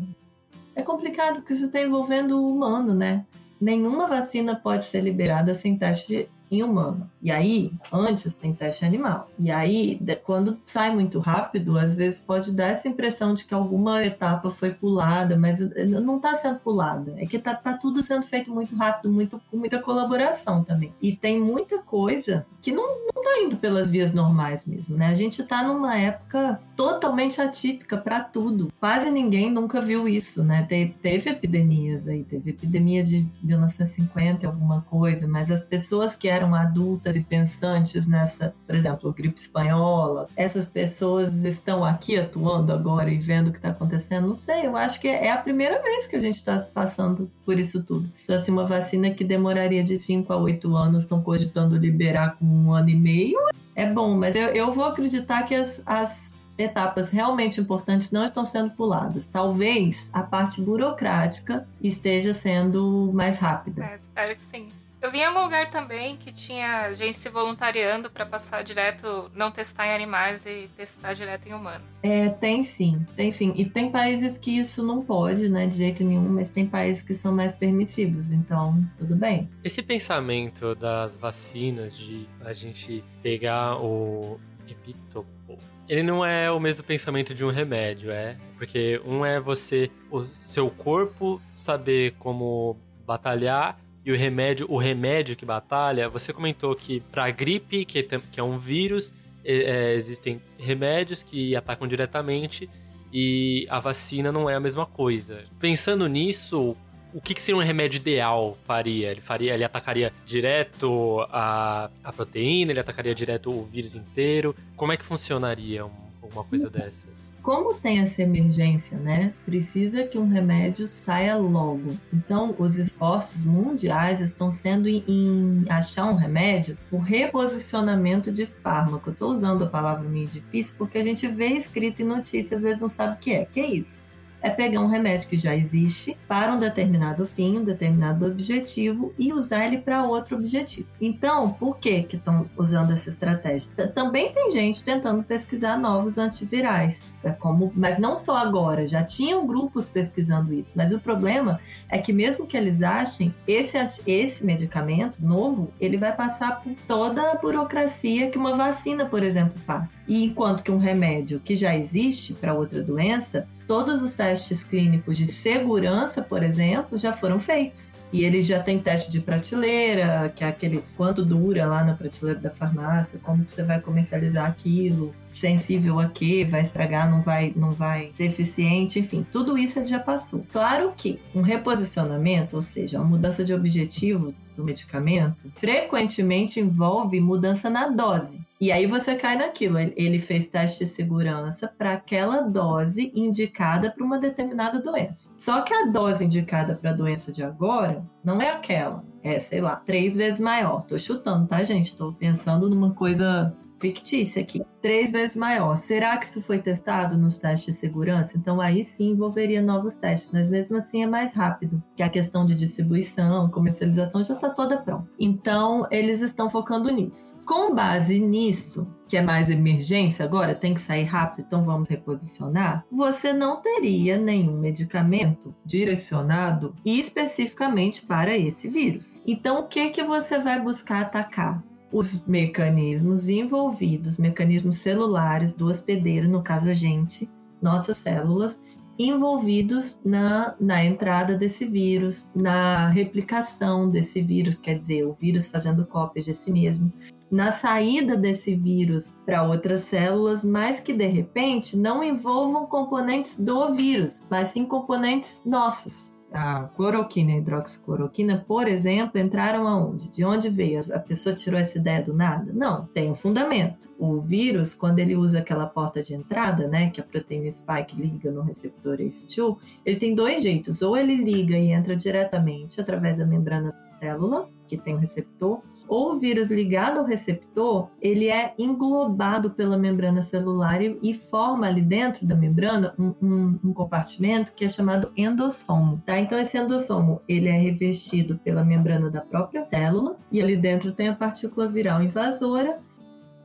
É 0.76 0.82
complicado 0.82 1.38
porque 1.38 1.53
você 1.53 1.65
está 1.65 1.82
envolvendo 1.82 2.39
o 2.39 2.51
humano, 2.55 2.95
né? 2.95 3.26
Nenhuma 3.61 4.07
vacina 4.07 4.55
pode 4.55 4.86
ser 4.86 5.01
liberada 5.01 5.53
sem 5.53 5.78
teste 5.78 6.30
em 6.50 6.64
humano. 6.64 7.10
E 7.22 7.32
aí, 7.32 7.72
antes 7.91 8.34
tem 8.34 8.54
teste 8.54 8.86
animal. 8.86 9.30
E 9.39 9.52
aí, 9.52 10.00
quando 10.24 10.58
sai 10.64 10.93
muito 10.93 11.20
rápido, 11.20 11.78
às 11.78 11.93
vezes 11.93 12.20
pode 12.20 12.56
dar 12.56 12.68
essa 12.68 12.88
impressão 12.88 13.34
de 13.34 13.45
que 13.45 13.54
alguma 13.54 14.04
etapa 14.04 14.50
foi 14.52 14.72
pulada, 14.72 15.38
mas 15.38 15.60
não 15.88 16.18
está 16.18 16.36
sendo 16.36 16.60
pulada. 16.60 17.16
É 17.18 17.26
que 17.26 17.39
tá, 17.39 17.56
tá, 17.56 17.74
tudo 17.74 18.02
sendo 18.02 18.26
feito 18.26 18.52
muito 18.52 18.76
rápido, 18.76 19.12
muito, 19.12 19.41
com 19.50 19.58
muita 19.58 19.80
colaboração 19.80 20.64
também. 20.64 20.93
E 21.02 21.16
tem 21.16 21.39
muita 21.39 21.80
coisa 21.80 22.45
que 22.62 22.72
não, 22.72 22.88
não 23.14 23.24
tá 23.24 23.41
indo 23.41 23.58
pelas 23.58 23.89
vias 23.89 24.14
normais 24.14 24.66
mesmo, 24.66 24.95
né? 24.95 25.08
A 25.08 25.14
gente 25.14 25.43
tá 25.43 25.64
numa 25.64 25.98
época 25.98 26.60
totalmente 26.76 27.41
atípica 27.41 27.98
para 27.98 28.24
tudo. 28.24 28.72
Quase 28.80 29.10
ninguém 29.10 29.52
nunca 29.52 29.82
viu 29.82 30.08
isso, 30.08 30.43
né? 30.43 30.64
Te, 30.64 30.95
teve 31.02 31.30
epidemias 31.30 32.08
aí, 32.08 32.24
teve 32.24 32.52
epidemia 32.52 33.04
de 33.04 33.26
1950, 33.41 34.45
alguma 34.45 34.82
coisa, 34.82 35.28
mas 35.28 35.52
as 35.52 35.64
pessoas 35.64 36.16
que 36.16 36.28
eram 36.38 36.55
adultas 36.55 37.15
e 37.15 37.21
pensantes 37.21 38.07
nessa, 38.07 38.53
por 38.65 38.75
exemplo, 38.75 39.13
gripe 39.13 39.39
espanhola, 39.39 40.27
essas 40.35 40.65
pessoas 40.65 41.43
estão 41.43 41.83
aqui 41.83 42.17
atuando 42.17 42.71
agora 42.71 43.09
e 43.09 43.17
vendo 43.17 43.47
o 43.47 43.51
que 43.51 43.57
está 43.57 43.69
acontecendo? 43.69 44.27
Não 44.27 44.35
sei, 44.35 44.65
eu 44.65 44.75
acho 44.75 44.99
que 44.99 45.07
é 45.07 45.31
a 45.31 45.38
primeira 45.38 45.81
vez 45.81 46.07
que 46.07 46.15
a 46.15 46.19
gente 46.19 46.35
está 46.35 46.59
passando 46.59 47.29
por 47.45 47.59
isso 47.59 47.83
tudo. 47.83 48.09
Então, 48.23 48.35
assim, 48.35 48.51
uma 48.51 48.65
vacina 48.65 49.09
que 49.09 49.23
demoraria 49.23 49.83
de 49.83 49.99
5 49.99 50.31
a 50.31 50.38
8 50.38 50.75
anos, 50.75 51.03
estão 51.03 51.21
cogitando 51.21 51.75
liberar 51.77 52.38
com 52.38 52.45
um 52.45 52.73
ano 52.73 52.89
e 52.89 52.95
meio, 52.95 53.38
é 53.75 53.91
bom, 53.91 54.17
mas 54.17 54.35
eu, 54.35 54.47
eu 54.47 54.73
vou 54.73 54.85
acreditar 54.85 55.43
que 55.43 55.53
as, 55.53 55.81
as 55.85 56.33
etapas 56.57 57.11
realmente 57.11 57.61
importantes 57.61 58.09
não 58.09 58.25
estão 58.25 58.43
sendo 58.43 58.71
puladas. 58.71 59.27
Talvez 59.27 60.09
a 60.11 60.23
parte 60.23 60.61
burocrática 60.61 61.67
esteja 61.81 62.33
sendo 62.33 63.11
mais 63.13 63.38
rápida. 63.38 63.85
É, 63.85 63.97
espero 64.01 64.33
que 64.33 64.41
sim. 64.41 64.69
Eu 65.00 65.12
vi 65.12 65.20
em 65.20 65.26
algum 65.26 65.43
lugar 65.43 65.70
também 65.70 66.18
que 66.18 66.32
tinha 66.32 66.91
gente 66.93 67.16
se 67.18 67.30
voluntariando 67.30 68.10
para 68.10 68.26
passar 68.26 68.64
direto, 68.64 69.30
não 69.36 69.52
testar 69.52 69.88
em 69.88 69.93
animais 69.93 70.45
e 70.45 70.68
testar 70.76 71.14
direto 71.14 71.48
em 71.48 71.54
humanos. 71.54 71.88
É, 72.02 72.30
tem 72.30 72.64
sim, 72.64 73.06
tem 73.16 73.32
sim. 73.32 73.54
E 73.56 73.64
tem 73.64 73.91
países 73.91 74.39
que 74.39 74.58
isso 74.58 74.82
não 74.82 75.04
pode, 75.04 75.48
né, 75.50 75.68
de 75.68 75.78
jeito 75.78 76.04
nenhum, 76.04 76.30
mas 76.30 76.50
tem 76.50 76.66
países 76.66 77.04
que 77.04 77.14
são 77.14 77.32
mais 77.32 77.54
permissivos, 77.54 78.32
então 78.32 78.82
tudo 78.98 79.16
bem. 79.16 79.48
Esse 79.64 79.84
pensamento 79.84 80.74
das 80.74 81.16
vacinas, 81.16 81.95
de 81.95 82.28
a 82.43 82.54
gente 82.54 83.04
pegar 83.22 83.78
o 83.80 84.39
epitopo, 84.68 85.60
ele 85.88 86.04
não 86.04 86.26
é 86.26 86.52
o 86.52 86.60
mesmo 86.60 86.84
pensamento 86.84 87.36
de 87.36 87.45
um 87.45 87.50
remédio, 87.50 88.12
é? 88.12 88.36
Porque 88.58 89.00
um 89.06 89.24
é 89.24 89.39
você, 89.39 89.91
o 90.10 90.26
seu 90.26 90.70
corpo 90.70 91.39
saber 91.56 92.16
como 92.20 92.76
batalhar 93.06 93.78
e 94.08 94.12
o 94.14 94.16
remédio, 94.16 94.66
o 94.70 94.78
remédio 94.78 95.36
que 95.36 95.45
batalha, 95.45 96.08
você 96.08 96.32
comentou 96.32 96.74
que 96.74 97.01
para 97.12 97.30
gripe, 97.30 97.84
que, 97.84 98.01
que 98.01 98.39
é 98.39 98.43
um 98.43 98.58
vírus, 98.58 99.12
é, 99.43 99.95
existem 99.95 100.41
remédios 100.58 101.22
que 101.22 101.53
atacam 101.58 101.86
diretamente 101.86 102.70
e 103.12 103.68
a 103.70 103.82
vacina 103.82 104.32
não 104.32 104.49
é 104.49 104.55
a 104.55 104.62
mesma 104.62 104.86
coisa. 104.86 105.43
Pensando 105.60 106.08
nisso, 106.08 106.74
o 107.14 107.20
que, 107.20 107.34
que 107.34 107.41
seria 107.41 107.60
um 107.60 107.64
remédio 107.64 107.97
ideal 107.97 108.58
faria? 108.66 109.12
Ele 109.12 109.20
faria, 109.20 109.53
ele 109.53 109.66
atacaria 109.66 110.14
direto 110.26 111.20
a, 111.30 111.89
a 112.01 112.14
proteína, 112.14 112.72
ele 112.72 112.80
atacaria 112.80 113.14
direto 113.14 113.49
o 113.49 113.66
vírus 113.66 113.93
inteiro? 113.93 114.55
Como 114.78 114.93
é 114.93 114.95
que 114.95 115.03
funcionaria 115.03 115.86
uma 116.24 116.45
coisa 116.45 116.70
dessas? 116.70 117.26
Como 117.48 117.74
tem 117.76 118.00
essa 118.00 118.22
emergência, 118.22 118.98
né? 118.98 119.34
Precisa 119.45 120.04
que 120.04 120.18
um 120.18 120.28
remédio 120.28 120.86
saia 120.86 121.38
logo. 121.38 121.95
Então, 122.14 122.54
os 122.60 122.78
esforços 122.78 123.45
mundiais 123.45 124.20
estão 124.20 124.52
sendo 124.52 124.89
em, 124.89 125.02
em 125.08 125.66
achar 125.70 126.08
um 126.08 126.16
remédio 126.16 126.78
por 126.89 127.00
reposicionamento 127.00 128.34
de 128.34 128.45
fármaco. 128.48 129.12
Estou 129.12 129.32
usando 129.32 129.64
a 129.64 129.68
palavra 129.68 130.10
meio 130.10 130.28
difícil 130.28 130.76
porque 130.78 130.98
a 130.98 131.04
gente 131.06 131.26
vê 131.26 131.54
escrito 131.54 132.02
em 132.02 132.06
notícias, 132.06 132.52
às 132.58 132.62
vezes 132.62 132.82
não 132.82 132.89
sabe 132.89 133.14
o 133.14 133.18
que 133.18 133.32
é. 133.32 133.45
que 133.45 133.62
é 133.62 133.76
isso? 133.76 134.02
É 134.41 134.49
pegar 134.49 134.81
um 134.81 134.88
remédio 134.88 135.29
que 135.29 135.38
já 135.38 135.55
existe 135.55 136.17
para 136.27 136.53
um 136.53 136.59
determinado 136.59 137.25
fim, 137.27 137.57
um 137.57 137.63
determinado 137.63 138.25
objetivo 138.25 139.13
e 139.17 139.33
usar 139.33 139.65
ele 139.65 139.77
para 139.77 140.03
outro 140.03 140.38
objetivo. 140.38 140.88
Então, 140.99 141.51
por 141.51 141.77
que 141.77 142.03
que 142.03 142.15
estão 142.15 142.45
usando 142.57 142.91
essa 142.91 143.09
estratégia? 143.09 143.69
Também 143.93 144.31
tem 144.31 144.51
gente 144.51 144.83
tentando 144.83 145.23
pesquisar 145.23 145.77
novos 145.77 146.17
antivirais, 146.17 147.01
é 147.23 147.31
como, 147.31 147.71
mas 147.75 147.97
não 147.97 148.15
só 148.15 148.38
agora, 148.38 148.88
já 148.88 149.03
tinham 149.03 149.45
grupos 149.45 149.89
pesquisando 149.89 150.53
isso, 150.53 150.73
mas 150.75 150.93
o 150.93 150.99
problema 150.99 151.59
é 151.89 151.97
que 151.97 152.13
mesmo 152.13 152.47
que 152.47 152.57
eles 152.57 152.81
achem 152.81 153.33
esse 153.47 153.77
esse 154.05 154.45
medicamento 154.45 155.23
novo, 155.23 155.71
ele 155.79 155.97
vai 155.97 156.15
passar 156.15 156.61
por 156.61 156.73
toda 156.88 157.31
a 157.31 157.35
burocracia 157.35 158.29
que 158.29 158.38
uma 158.38 158.55
vacina, 158.55 159.05
por 159.05 159.23
exemplo, 159.23 159.59
passa. 159.65 159.91
E 160.07 160.23
enquanto 160.23 160.63
que 160.63 160.71
um 160.71 160.77
remédio 160.77 161.39
que 161.39 161.55
já 161.55 161.75
existe 161.75 162.33
para 162.33 162.53
outra 162.53 162.81
doença, 162.81 163.47
todos 163.68 164.01
os 164.01 164.13
testes 164.13 164.63
clínicos 164.63 165.18
de 165.18 165.28
segurança, 165.28 166.22
por 166.22 166.41
exemplo, 166.41 166.97
já 166.97 167.13
foram 167.13 167.39
feitos. 167.39 167.93
E 168.11 168.24
ele 168.24 168.41
já 168.41 168.63
tem 168.63 168.80
teste 168.80 169.11
de 169.11 169.20
prateleira, 169.20 170.32
que 170.34 170.43
é 170.43 170.47
aquele 170.47 170.82
quanto 170.95 171.26
dura 171.26 171.65
lá 171.65 171.84
na 171.84 171.93
prateleira 171.93 172.39
da 172.39 172.49
farmácia, 172.49 173.20
como 173.22 173.43
você 173.43 173.61
vai 173.63 173.82
comercializar 173.82 174.45
aquilo, 174.45 175.13
sensível 175.32 175.99
a 175.99 176.07
quê, 176.07 176.47
vai 176.49 176.61
estragar, 176.61 177.11
não 177.11 177.22
vai, 177.22 177.51
não 177.55 177.72
vai 177.72 178.11
ser 178.13 178.26
eficiente, 178.26 178.99
enfim, 178.99 179.26
tudo 179.32 179.57
isso 179.57 179.80
ele 179.80 179.88
já 179.88 179.99
passou. 179.99 180.45
Claro 180.51 180.93
que 180.95 181.20
um 181.36 181.41
reposicionamento, 181.41 182.55
ou 182.55 182.61
seja, 182.61 182.97
uma 182.97 183.07
mudança 183.07 183.43
de 183.43 183.53
objetivo 183.53 184.34
do 184.55 184.63
medicamento, 184.63 185.51
frequentemente 185.57 186.59
envolve 186.59 187.20
mudança 187.20 187.70
na 187.70 187.89
dose. 187.89 188.39
E 188.60 188.72
aí 188.72 188.88
você 188.88 189.16
cai 189.16 189.38
naquilo. 189.38 189.78
Ele 189.78 190.20
fez 190.20 190.47
teste 190.47 190.86
de 190.86 190.91
segurança 190.91 191.72
para 191.78 191.93
aquela 191.93 192.41
dose 192.41 193.12
indicada 193.16 193.91
para 193.91 194.03
uma 194.03 194.20
determinada 194.20 194.82
doença. 194.82 195.32
Só 195.38 195.62
que 195.62 195.74
a 195.74 195.86
dose 195.86 196.26
indicada 196.26 196.76
para 196.76 196.89
a 196.89 196.93
doença 196.93 197.32
de 197.32 197.43
agora 197.43 198.03
não 198.24 198.41
é 198.41 198.49
aquela. 198.49 199.03
É, 199.24 199.39
sei 199.39 199.62
lá, 199.62 199.76
três 199.76 200.16
vezes 200.16 200.39
maior. 200.39 200.86
Tô 200.86 200.97
chutando, 200.97 201.47
tá, 201.47 201.64
gente? 201.64 201.95
Tô 201.95 202.14
pensando 202.14 202.70
numa 202.70 202.93
coisa 202.93 203.55
fictícia 203.80 204.41
aqui, 204.41 204.63
três 204.82 205.11
vezes 205.11 205.36
maior. 205.36 205.75
Será 205.78 206.17
que 206.17 206.25
isso 206.25 206.41
foi 206.41 206.59
testado 206.59 207.17
nos 207.17 207.39
testes 207.39 207.73
de 207.73 207.80
segurança? 207.80 208.38
Então 208.38 208.59
aí 208.59 208.84
sim 208.84 209.11
envolveria 209.11 209.61
novos 209.61 209.95
testes, 209.95 210.32
mas 210.32 210.49
mesmo 210.49 210.78
assim 210.78 211.03
é 211.03 211.07
mais 211.07 211.34
rápido, 211.34 211.82
que 211.95 212.03
a 212.03 212.09
questão 212.09 212.45
de 212.45 212.55
distribuição, 212.55 213.49
comercialização 213.49 214.23
já 214.23 214.34
está 214.34 214.49
toda 214.49 214.78
pronta. 214.78 215.07
Então 215.19 215.88
eles 215.91 216.21
estão 216.21 216.49
focando 216.49 216.91
nisso. 216.91 217.38
Com 217.45 217.73
base 217.73 218.19
nisso, 218.19 218.88
que 219.07 219.17
é 219.17 219.21
mais 219.21 219.49
emergência 219.49 220.25
agora, 220.25 220.53
tem 220.53 220.73
que 220.73 220.82
sair 220.82 221.05
rápido, 221.05 221.45
então 221.47 221.63
vamos 221.63 221.88
reposicionar, 221.88 222.86
você 222.91 223.32
não 223.32 223.61
teria 223.61 224.17
nenhum 224.17 224.59
medicamento 224.59 225.55
direcionado 225.65 226.75
especificamente 226.86 228.05
para 228.05 228.38
esse 228.38 228.67
vírus. 228.67 229.21
Então, 229.25 229.59
o 229.59 229.67
que 229.67 229.89
que 229.89 230.03
você 230.03 230.38
vai 230.39 230.61
buscar 230.61 231.01
atacar? 231.01 231.63
Os 231.91 232.25
mecanismos 232.25 233.29
envolvidos, 233.29 234.17
mecanismos 234.17 234.77
celulares 234.77 235.53
do 235.53 235.67
hospedeiro, 235.67 236.27
no 236.27 236.43
caso 236.43 236.69
a 236.69 236.73
gente, 236.73 237.29
nossas 237.61 237.97
células, 237.97 238.59
envolvidos 238.99 239.99
na, 240.03 240.55
na 240.59 240.83
entrada 240.83 241.38
desse 241.38 241.65
vírus, 241.65 242.29
na 242.35 242.89
replicação 242.89 243.89
desse 243.89 244.21
vírus, 244.21 244.57
quer 244.57 244.79
dizer, 244.79 245.05
o 245.05 245.13
vírus 245.13 245.47
fazendo 245.47 245.85
cópias 245.85 246.25
de 246.25 246.33
si 246.33 246.51
mesmo, 246.51 246.91
na 247.29 247.51
saída 247.51 248.15
desse 248.15 248.55
vírus 248.55 249.19
para 249.25 249.43
outras 249.43 249.83
células, 249.85 250.43
mas 250.43 250.79
que 250.79 250.93
de 250.93 251.07
repente 251.07 251.77
não 251.77 252.03
envolvam 252.03 252.65
componentes 252.65 253.38
do 253.38 253.75
vírus, 253.75 254.25
mas 254.29 254.49
sim 254.49 254.65
componentes 254.65 255.39
nossos 255.45 256.16
a 256.32 256.63
cloroquina 256.75 257.32
e 257.32 257.36
a 257.36 257.38
hidroxicloroquina, 257.38 258.43
por 258.47 258.67
exemplo, 258.67 259.19
entraram 259.19 259.67
aonde? 259.67 260.09
De 260.09 260.25
onde 260.25 260.49
veio? 260.49 260.82
A 260.93 260.99
pessoa 260.99 261.34
tirou 261.34 261.59
essa 261.59 261.78
ideia 261.78 262.03
do 262.03 262.13
nada? 262.13 262.51
Não, 262.53 262.86
tem 262.88 263.09
um 263.09 263.15
fundamento. 263.15 263.88
O 263.97 264.19
vírus, 264.19 264.73
quando 264.73 264.99
ele 264.99 265.15
usa 265.15 265.39
aquela 265.39 265.65
porta 265.65 266.03
de 266.03 266.13
entrada, 266.13 266.67
né, 266.67 266.89
que 266.89 266.99
a 266.99 267.03
proteína 267.03 267.51
spike 267.51 267.95
liga 267.95 268.32
no 268.32 268.41
receptor 268.41 268.97
ACE2, 268.97 269.57
ele 269.86 269.99
tem 269.99 270.13
dois 270.13 270.43
jeitos. 270.43 270.82
Ou 270.82 270.97
ele 270.97 271.15
liga 271.15 271.57
e 271.57 271.71
entra 271.71 271.95
diretamente 271.95 272.80
através 272.80 273.17
da 273.17 273.25
membrana 273.25 273.71
da 273.71 273.99
célula, 273.99 274.49
que 274.67 274.78
tem 274.78 274.95
o 274.95 274.99
receptor, 274.99 275.49
ou 275.51 275.63
o 275.88 276.19
vírus 276.19 276.51
ligado 276.51 276.99
ao 276.99 277.05
receptor, 277.05 277.89
ele 278.01 278.29
é 278.29 278.53
englobado 278.57 279.51
pela 279.51 279.77
membrana 279.77 280.23
celular 280.23 280.81
e, 280.81 281.13
forma 281.29 281.67
ali 281.67 281.81
dentro 281.81 282.25
da 282.25 282.35
membrana 282.35 282.93
um, 282.97 283.13
um, 283.21 283.59
um, 283.63 283.73
compartimento 283.73 284.53
que 284.53 284.65
é 284.65 284.69
chamado 284.69 285.11
endossomo, 285.15 286.01
tá? 286.05 286.19
Então 286.19 286.39
esse 286.39 286.57
endossomo, 286.57 287.21
ele 287.27 287.47
é 287.47 287.57
revestido 287.57 288.38
pela 288.38 288.63
membrana 288.63 289.09
da 289.09 289.21
própria 289.21 289.65
célula 289.65 290.17
e 290.31 290.41
ali 290.41 290.55
dentro 290.55 290.91
tem 290.91 291.09
a 291.09 291.15
partícula 291.15 291.67
viral 291.67 292.01
invasora 292.01 292.79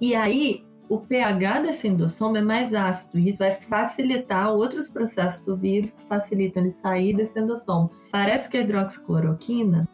e 0.01 0.15
aí 0.15 0.65
o 0.89 0.99
pH 0.99 1.61
desse 1.61 1.89
endossomo 1.89 2.37
é 2.37 2.43
mais 2.43 2.75
ácido 2.75 3.19
e 3.19 3.29
isso 3.29 3.39
vai 3.39 3.53
facilitar 3.63 4.53
outros 4.53 4.91
processos 4.91 5.43
do 5.43 5.57
vírus 5.57 5.93
que 5.93 6.05
facilitam 6.05 6.63
ele 6.63 6.73
sair 6.83 7.15
desse 7.15 7.39
endossomo. 7.39 7.91
Parece 8.11 8.51
que 8.51 8.59
a 8.59 8.61
hidroxicloroquina 8.61 9.89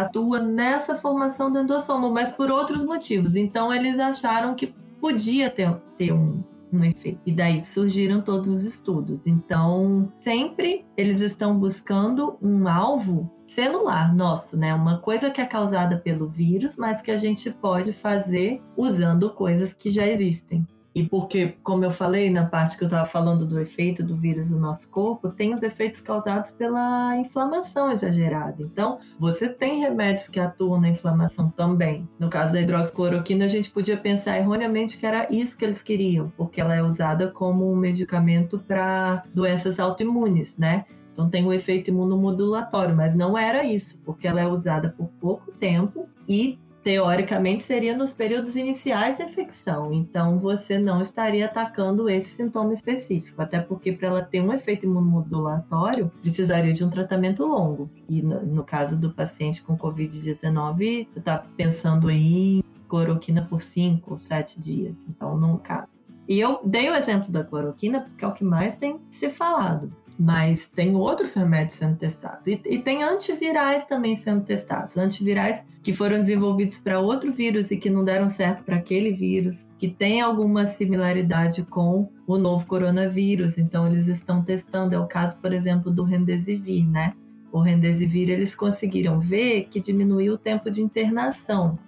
atua 0.00 0.40
nessa 0.40 0.96
formação 0.96 1.50
do 1.50 1.58
endossomo, 1.58 2.10
mas 2.10 2.32
por 2.32 2.50
outros 2.50 2.84
motivos. 2.84 3.36
Então 3.36 3.72
eles 3.72 3.98
acharam 3.98 4.54
que 4.54 4.74
podia 5.00 5.50
ter, 5.50 5.74
ter 5.98 6.12
um 6.12 6.42
um 6.74 6.84
efeito. 6.84 7.20
E 7.24 7.32
daí 7.32 7.64
surgiram 7.64 8.20
todos 8.20 8.48
os 8.48 8.64
estudos. 8.64 9.26
Então, 9.26 10.12
sempre 10.20 10.84
eles 10.96 11.20
estão 11.20 11.58
buscando 11.58 12.36
um 12.42 12.68
alvo 12.68 13.30
celular 13.46 14.14
nosso, 14.14 14.56
né? 14.56 14.74
Uma 14.74 14.98
coisa 14.98 15.30
que 15.30 15.40
é 15.40 15.46
causada 15.46 15.98
pelo 15.98 16.28
vírus, 16.28 16.76
mas 16.76 17.00
que 17.00 17.10
a 17.10 17.16
gente 17.16 17.50
pode 17.50 17.92
fazer 17.92 18.60
usando 18.76 19.30
coisas 19.30 19.72
que 19.72 19.90
já 19.90 20.06
existem. 20.06 20.66
E 20.94 21.02
porque, 21.02 21.56
como 21.62 21.84
eu 21.84 21.90
falei 21.90 22.30
na 22.30 22.46
parte 22.46 22.76
que 22.76 22.84
eu 22.84 22.86
estava 22.86 23.04
falando 23.04 23.46
do 23.46 23.58
efeito 23.58 24.02
do 24.02 24.16
vírus 24.16 24.50
no 24.50 24.60
nosso 24.60 24.88
corpo, 24.90 25.28
tem 25.28 25.52
os 25.52 25.62
efeitos 25.62 26.00
causados 26.00 26.52
pela 26.52 27.16
inflamação 27.16 27.90
exagerada. 27.90 28.62
Então, 28.62 28.98
você 29.18 29.48
tem 29.48 29.80
remédios 29.80 30.28
que 30.28 30.38
atuam 30.38 30.80
na 30.80 30.88
inflamação 30.88 31.50
também. 31.50 32.08
No 32.18 32.30
caso 32.30 32.52
da 32.52 32.60
hidroxicloroquina, 32.60 33.44
a 33.44 33.48
gente 33.48 33.70
podia 33.70 33.96
pensar 33.96 34.38
erroneamente 34.38 34.96
que 34.96 35.04
era 35.04 35.26
isso 35.32 35.58
que 35.58 35.64
eles 35.64 35.82
queriam, 35.82 36.32
porque 36.36 36.60
ela 36.60 36.76
é 36.76 36.82
usada 36.82 37.28
como 37.28 37.70
um 37.70 37.76
medicamento 37.76 38.58
para 38.58 39.24
doenças 39.34 39.80
autoimunes, 39.80 40.56
né? 40.56 40.84
Então 41.12 41.30
tem 41.30 41.46
o 41.46 41.52
efeito 41.52 41.90
imunomodulatório, 41.90 42.94
mas 42.94 43.14
não 43.14 43.38
era 43.38 43.64
isso, 43.64 44.02
porque 44.04 44.26
ela 44.26 44.40
é 44.40 44.46
usada 44.46 44.92
por 44.96 45.08
pouco 45.20 45.52
tempo 45.52 46.08
e 46.28 46.58
teoricamente 46.84 47.64
seria 47.64 47.96
nos 47.96 48.12
períodos 48.12 48.54
iniciais 48.56 49.16
da 49.16 49.24
infecção. 49.24 49.92
Então 49.92 50.38
você 50.38 50.78
não 50.78 51.00
estaria 51.00 51.46
atacando 51.46 52.10
esse 52.10 52.36
sintoma 52.36 52.74
específico, 52.74 53.40
até 53.40 53.58
porque 53.58 53.90
para 53.90 54.08
ela 54.08 54.22
ter 54.22 54.42
um 54.42 54.52
efeito 54.52 54.84
imunomodulatório 54.84 56.12
precisaria 56.20 56.74
de 56.74 56.84
um 56.84 56.90
tratamento 56.90 57.44
longo. 57.44 57.90
E 58.06 58.20
no, 58.20 58.44
no 58.44 58.62
caso 58.62 58.98
do 58.98 59.10
paciente 59.10 59.62
com 59.62 59.78
COVID-19, 59.78 61.08
você 61.10 61.18
está 61.18 61.38
pensando 61.56 62.10
em 62.10 62.62
cloroquina 62.86 63.42
por 63.42 63.62
5 63.62 64.10
ou 64.10 64.18
7 64.18 64.60
dias. 64.60 65.02
Então 65.08 65.38
não 65.38 65.56
cabe. 65.56 65.88
E 66.28 66.38
eu 66.38 66.60
dei 66.64 66.90
o 66.90 66.94
exemplo 66.94 67.32
da 67.32 67.42
cloroquina 67.42 68.02
porque 68.02 68.24
é 68.24 68.28
o 68.28 68.32
que 68.32 68.44
mais 68.44 68.76
tem 68.76 69.00
se 69.08 69.30
falado 69.30 70.03
mas 70.18 70.68
tem 70.68 70.94
outros 70.94 71.34
remédios 71.34 71.76
sendo 71.78 71.96
testados. 71.96 72.46
E, 72.46 72.60
e, 72.64 72.78
tem 72.78 73.02
antivirais 73.02 73.84
também 73.84 74.14
sendo 74.14 74.44
testados. 74.44 74.96
Antivirais 74.96 75.64
que 75.82 75.92
foram 75.92 76.18
desenvolvidos 76.18 76.78
para 76.78 77.00
outro 77.00 77.32
vírus 77.32 77.70
e 77.70 77.76
que 77.76 77.90
não 77.90 78.04
deram 78.04 78.28
certo 78.28 78.62
para 78.62 78.76
aquele 78.76 79.12
vírus, 79.12 79.68
que 79.78 79.88
tem 79.88 80.20
alguma 80.20 80.66
similaridade 80.66 81.64
com 81.64 82.08
o 82.26 82.38
novo 82.38 82.66
coronavírus. 82.66 83.58
Então, 83.58 83.86
eles 83.86 84.06
estão 84.06 84.42
testando. 84.42 84.94
É 84.94 84.98
o 84.98 85.06
caso, 85.06 85.36
por 85.38 85.52
exemplo, 85.52 85.90
do 85.90 86.04
Remdesivir, 86.04 86.88
né? 86.88 87.12
O 87.52 87.60
Remdesivir, 87.60 88.30
eles 88.30 88.54
conseguiram 88.54 89.20
ver 89.20 89.64
que 89.64 89.80
diminuiu 89.80 90.34
o 90.34 90.38
tempo 90.38 90.70
de 90.70 90.80
internação 90.80 91.78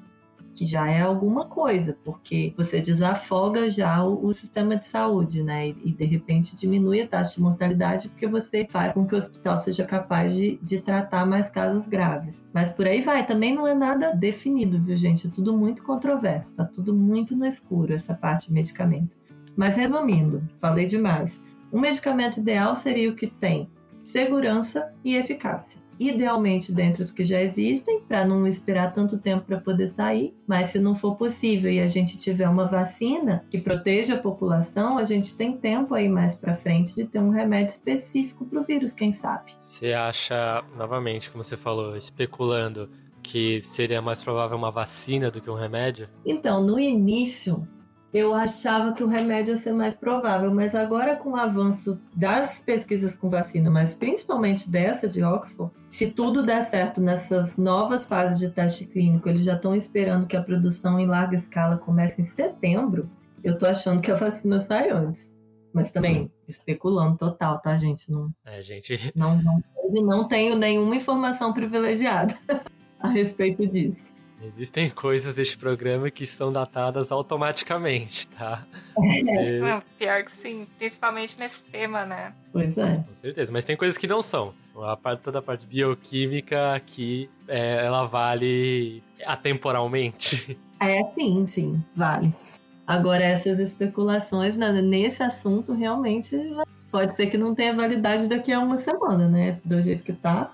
que 0.57 0.65
já 0.65 0.91
é 0.91 1.03
alguma 1.03 1.45
coisa, 1.45 1.97
porque 2.03 2.55
você 2.57 2.81
desafoga 2.81 3.69
já 3.69 4.03
o, 4.03 4.25
o 4.25 4.33
sistema 4.33 4.77
de 4.77 4.89
saúde, 4.89 5.43
né? 5.43 5.69
E, 5.69 5.77
e, 5.85 5.93
de 5.93 6.05
repente 6.07 6.57
diminui 6.57 7.03
a 7.03 7.07
taxa 7.07 7.35
de 7.35 7.43
mortalidade 7.43 8.09
porque 8.09 8.27
você 8.27 8.67
faz 8.71 8.95
com 8.95 9.07
que 9.07 9.15
o 9.15 9.19
hospital 9.19 9.59
seja 9.59 9.85
capaz 9.85 10.35
de, 10.35 10.59
de 10.63 10.81
tratar 10.81 11.27
mais 11.27 11.51
casos 11.51 11.87
graves. 11.87 12.49
Mas 12.55 12.71
por 12.71 12.87
aí 12.87 13.03
vai, 13.03 13.27
também 13.27 13.55
não 13.55 13.67
é 13.67 13.75
nada 13.75 14.13
definido, 14.13 14.81
viu, 14.81 14.97
gente? 14.97 15.27
É 15.27 15.31
tudo 15.31 15.55
muito 15.57 15.83
controverso, 15.83 16.57
tá 16.57 16.65
tudo 16.65 16.95
muito 16.95 17.37
no 17.37 17.45
escuro 17.45 17.93
essa 17.93 18.15
parte 18.15 18.49
de 18.49 18.55
medicamento. 18.55 19.15
Mas 19.55 19.77
resumindo, 19.77 20.43
falei 20.59 20.87
demais. 20.87 21.43
Um 21.71 21.81
medicamento 21.81 22.41
ideal 22.41 22.75
seria 22.75 23.11
o 23.11 23.15
que 23.15 23.27
tem 23.27 23.69
segurança 24.03 24.91
e 25.05 25.17
eficácia 25.17 25.86
idealmente 25.99 26.73
dentre 26.73 27.03
os 27.03 27.11
que 27.11 27.25
já 27.25 27.43
existem, 27.43 28.01
para 28.01 28.25
não 28.25 28.47
esperar 28.47 28.95
tanto 28.95 29.19
tempo 29.19 29.45
para 29.45 29.61
poder 29.61 29.91
sair. 29.91 30.35
Mas 30.47 30.71
se 30.71 30.79
não 30.79 30.95
for 30.95 31.17
possível 31.17 31.71
e 31.71 31.81
a 31.81 31.87
gente 31.87 32.19
tiver 32.19 32.49
uma 32.49 32.67
vacina 32.67 33.45
que 33.51 33.59
proteja 33.59 34.15
a 34.15 34.19
população, 34.19 34.99
a 34.99 35.05
gente 35.05 35.37
tem 35.37 35.57
tempo 35.57 35.95
aí 35.95 36.09
mais 36.09 36.35
para 36.35 36.57
frente 36.57 36.95
de 36.95 37.05
ter 37.05 37.19
um 37.19 37.31
remédio 37.31 37.73
específico 37.73 38.45
para 38.45 38.61
o 38.61 38.65
vírus, 38.65 38.93
quem 38.93 39.13
sabe. 39.13 39.53
Você 39.59 39.93
acha, 39.93 40.63
novamente, 40.77 41.31
como 41.31 41.43
você 41.43 41.57
falou, 41.57 41.97
especulando 41.97 42.89
que 43.23 43.61
seria 43.61 44.01
mais 44.01 44.23
provável 44.23 44.57
uma 44.57 44.71
vacina 44.71 45.31
do 45.31 45.41
que 45.41 45.51
um 45.51 45.55
remédio? 45.55 46.09
Então, 46.25 46.63
no 46.63 46.79
início, 46.79 47.67
eu 48.17 48.33
achava 48.33 48.95
que 48.95 49.05
o 49.05 49.07
remédio 49.07 49.53
ia 49.53 49.57
ser 49.59 49.73
mais 49.73 49.95
provável, 49.95 50.51
mas 50.51 50.75
agora 50.75 51.17
com 51.17 51.33
o 51.33 51.37
avanço 51.37 52.01
das 52.15 52.59
pesquisas 52.61 53.15
com 53.15 53.29
vacina, 53.29 53.71
mas 53.71 53.95
principalmente 53.95 54.71
dessa 54.71 55.07
de 55.07 55.23
Oxford, 55.23 55.71
se 55.91 56.11
tudo 56.11 56.43
der 56.43 56.63
certo 56.63 56.99
nessas 56.99 57.59
novas 57.59 58.07
fases 58.07 58.39
de 58.39 58.51
teste 58.51 58.87
clínico, 58.87 59.29
eles 59.29 59.45
já 59.45 59.55
estão 59.55 59.77
esperando 59.77 60.27
que 60.27 60.35
a 60.35 60.43
produção 60.43 60.99
em 60.99 61.07
larga 61.07 61.37
escala 61.37 61.77
comece 61.77 62.23
em 62.23 62.25
setembro, 62.25 63.11
eu 63.45 63.59
tô 63.59 63.67
achando 63.67 64.01
que 64.01 64.11
a 64.11 64.17
vacina 64.17 64.65
sai 64.67 64.91
antes. 64.91 65.31
Mas 65.71 65.93
também 65.93 66.33
especulando 66.49 67.19
total, 67.19 67.59
tá, 67.59 67.77
gente? 67.77 68.11
Não, 68.11 68.31
é, 68.47 68.63
gente. 68.63 69.13
Não, 69.15 69.37
não, 69.43 69.63
não 70.03 70.27
tenho 70.27 70.57
nenhuma 70.57 70.97
informação 70.97 71.53
privilegiada 71.53 72.35
a 72.99 73.09
respeito 73.09 73.67
disso. 73.67 74.01
Existem 74.47 74.89
coisas 74.89 75.35
deste 75.35 75.59
programa 75.59 76.11
que 76.11 76.23
estão 76.23 76.53
datadas 76.53 77.11
automaticamente, 77.11 78.29
tá? 78.29 78.65
Você... 78.95 79.59
Não, 79.59 79.83
pior 79.99 80.23
que 80.23 80.31
sim, 80.31 80.67
principalmente 80.79 81.39
nesse 81.39 81.65
tema, 81.65 82.05
né? 82.05 82.33
Pois 82.53 82.77
é. 82.79 82.97
Com 83.07 83.15
certeza, 83.15 83.53
mas 83.53 83.65
tem 83.65 83.77
coisas 83.77 83.99
que 83.99 84.07
não 84.07 84.23
são. 84.23 84.55
A 84.77 84.97
parte, 84.97 85.23
toda 85.23 85.41
a 85.41 85.43
parte 85.43 85.67
bioquímica 85.67 86.75
aqui, 86.75 87.29
é, 87.49 87.85
ela 87.85 88.05
vale 88.07 89.03
atemporalmente. 89.25 90.57
É, 90.79 91.03
sim, 91.15 91.47
sim, 91.47 91.83
vale. 91.97 92.35
Agora, 92.87 93.25
essas 93.25 93.59
especulações 93.59 94.57
né, 94.57 94.71
nesse 94.81 95.23
assunto 95.23 95.73
realmente 95.73 96.37
pode 96.91 97.17
ser 97.17 97.27
que 97.27 97.37
não 97.37 97.55
tenha 97.55 97.75
validade 97.75 98.29
daqui 98.29 98.53
a 98.53 98.61
uma 98.61 98.79
semana, 98.79 99.29
né? 99.29 99.59
Do 99.65 99.81
jeito 99.81 100.05
que 100.05 100.13
tá. 100.13 100.53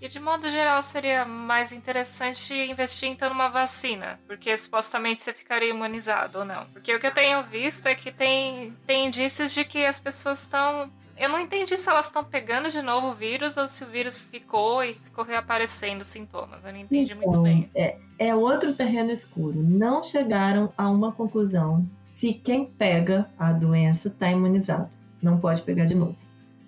E 0.00 0.08
de 0.08 0.18
modo 0.18 0.48
geral 0.48 0.82
seria 0.82 1.26
mais 1.26 1.72
interessante 1.72 2.54
investir 2.54 3.10
então 3.10 3.28
numa 3.28 3.48
vacina, 3.48 4.18
porque 4.26 4.56
supostamente 4.56 5.22
você 5.22 5.32
ficaria 5.32 5.68
imunizado 5.68 6.38
ou 6.38 6.44
não. 6.44 6.64
Porque 6.72 6.94
o 6.94 6.98
que 6.98 7.06
eu 7.06 7.12
tenho 7.12 7.42
visto 7.44 7.86
é 7.86 7.94
que 7.94 8.10
tem, 8.10 8.72
tem 8.86 9.08
indícios 9.08 9.52
de 9.52 9.62
que 9.62 9.84
as 9.84 10.00
pessoas 10.00 10.42
estão. 10.42 10.90
Eu 11.18 11.28
não 11.28 11.38
entendi 11.38 11.76
se 11.76 11.86
elas 11.86 12.06
estão 12.06 12.24
pegando 12.24 12.70
de 12.70 12.80
novo 12.80 13.08
o 13.08 13.14
vírus 13.14 13.58
ou 13.58 13.68
se 13.68 13.84
o 13.84 13.86
vírus 13.88 14.24
ficou 14.24 14.82
e 14.82 14.94
ficou 14.94 15.22
reaparecendo 15.22 16.02
sintomas. 16.02 16.64
Eu 16.64 16.72
não 16.72 16.80
entendi 16.80 17.12
então, 17.12 17.30
muito 17.30 17.42
bem. 17.42 17.68
É, 17.74 17.98
é 18.18 18.34
outro 18.34 18.72
terreno 18.72 19.10
escuro. 19.10 19.62
Não 19.62 20.02
chegaram 20.02 20.72
a 20.78 20.88
uma 20.88 21.12
conclusão 21.12 21.84
se 22.16 22.32
quem 22.32 22.64
pega 22.64 23.28
a 23.38 23.52
doença 23.52 24.08
está 24.08 24.30
imunizado. 24.30 24.88
Não 25.22 25.38
pode 25.38 25.60
pegar 25.60 25.84
de 25.84 25.94
novo. 25.94 26.16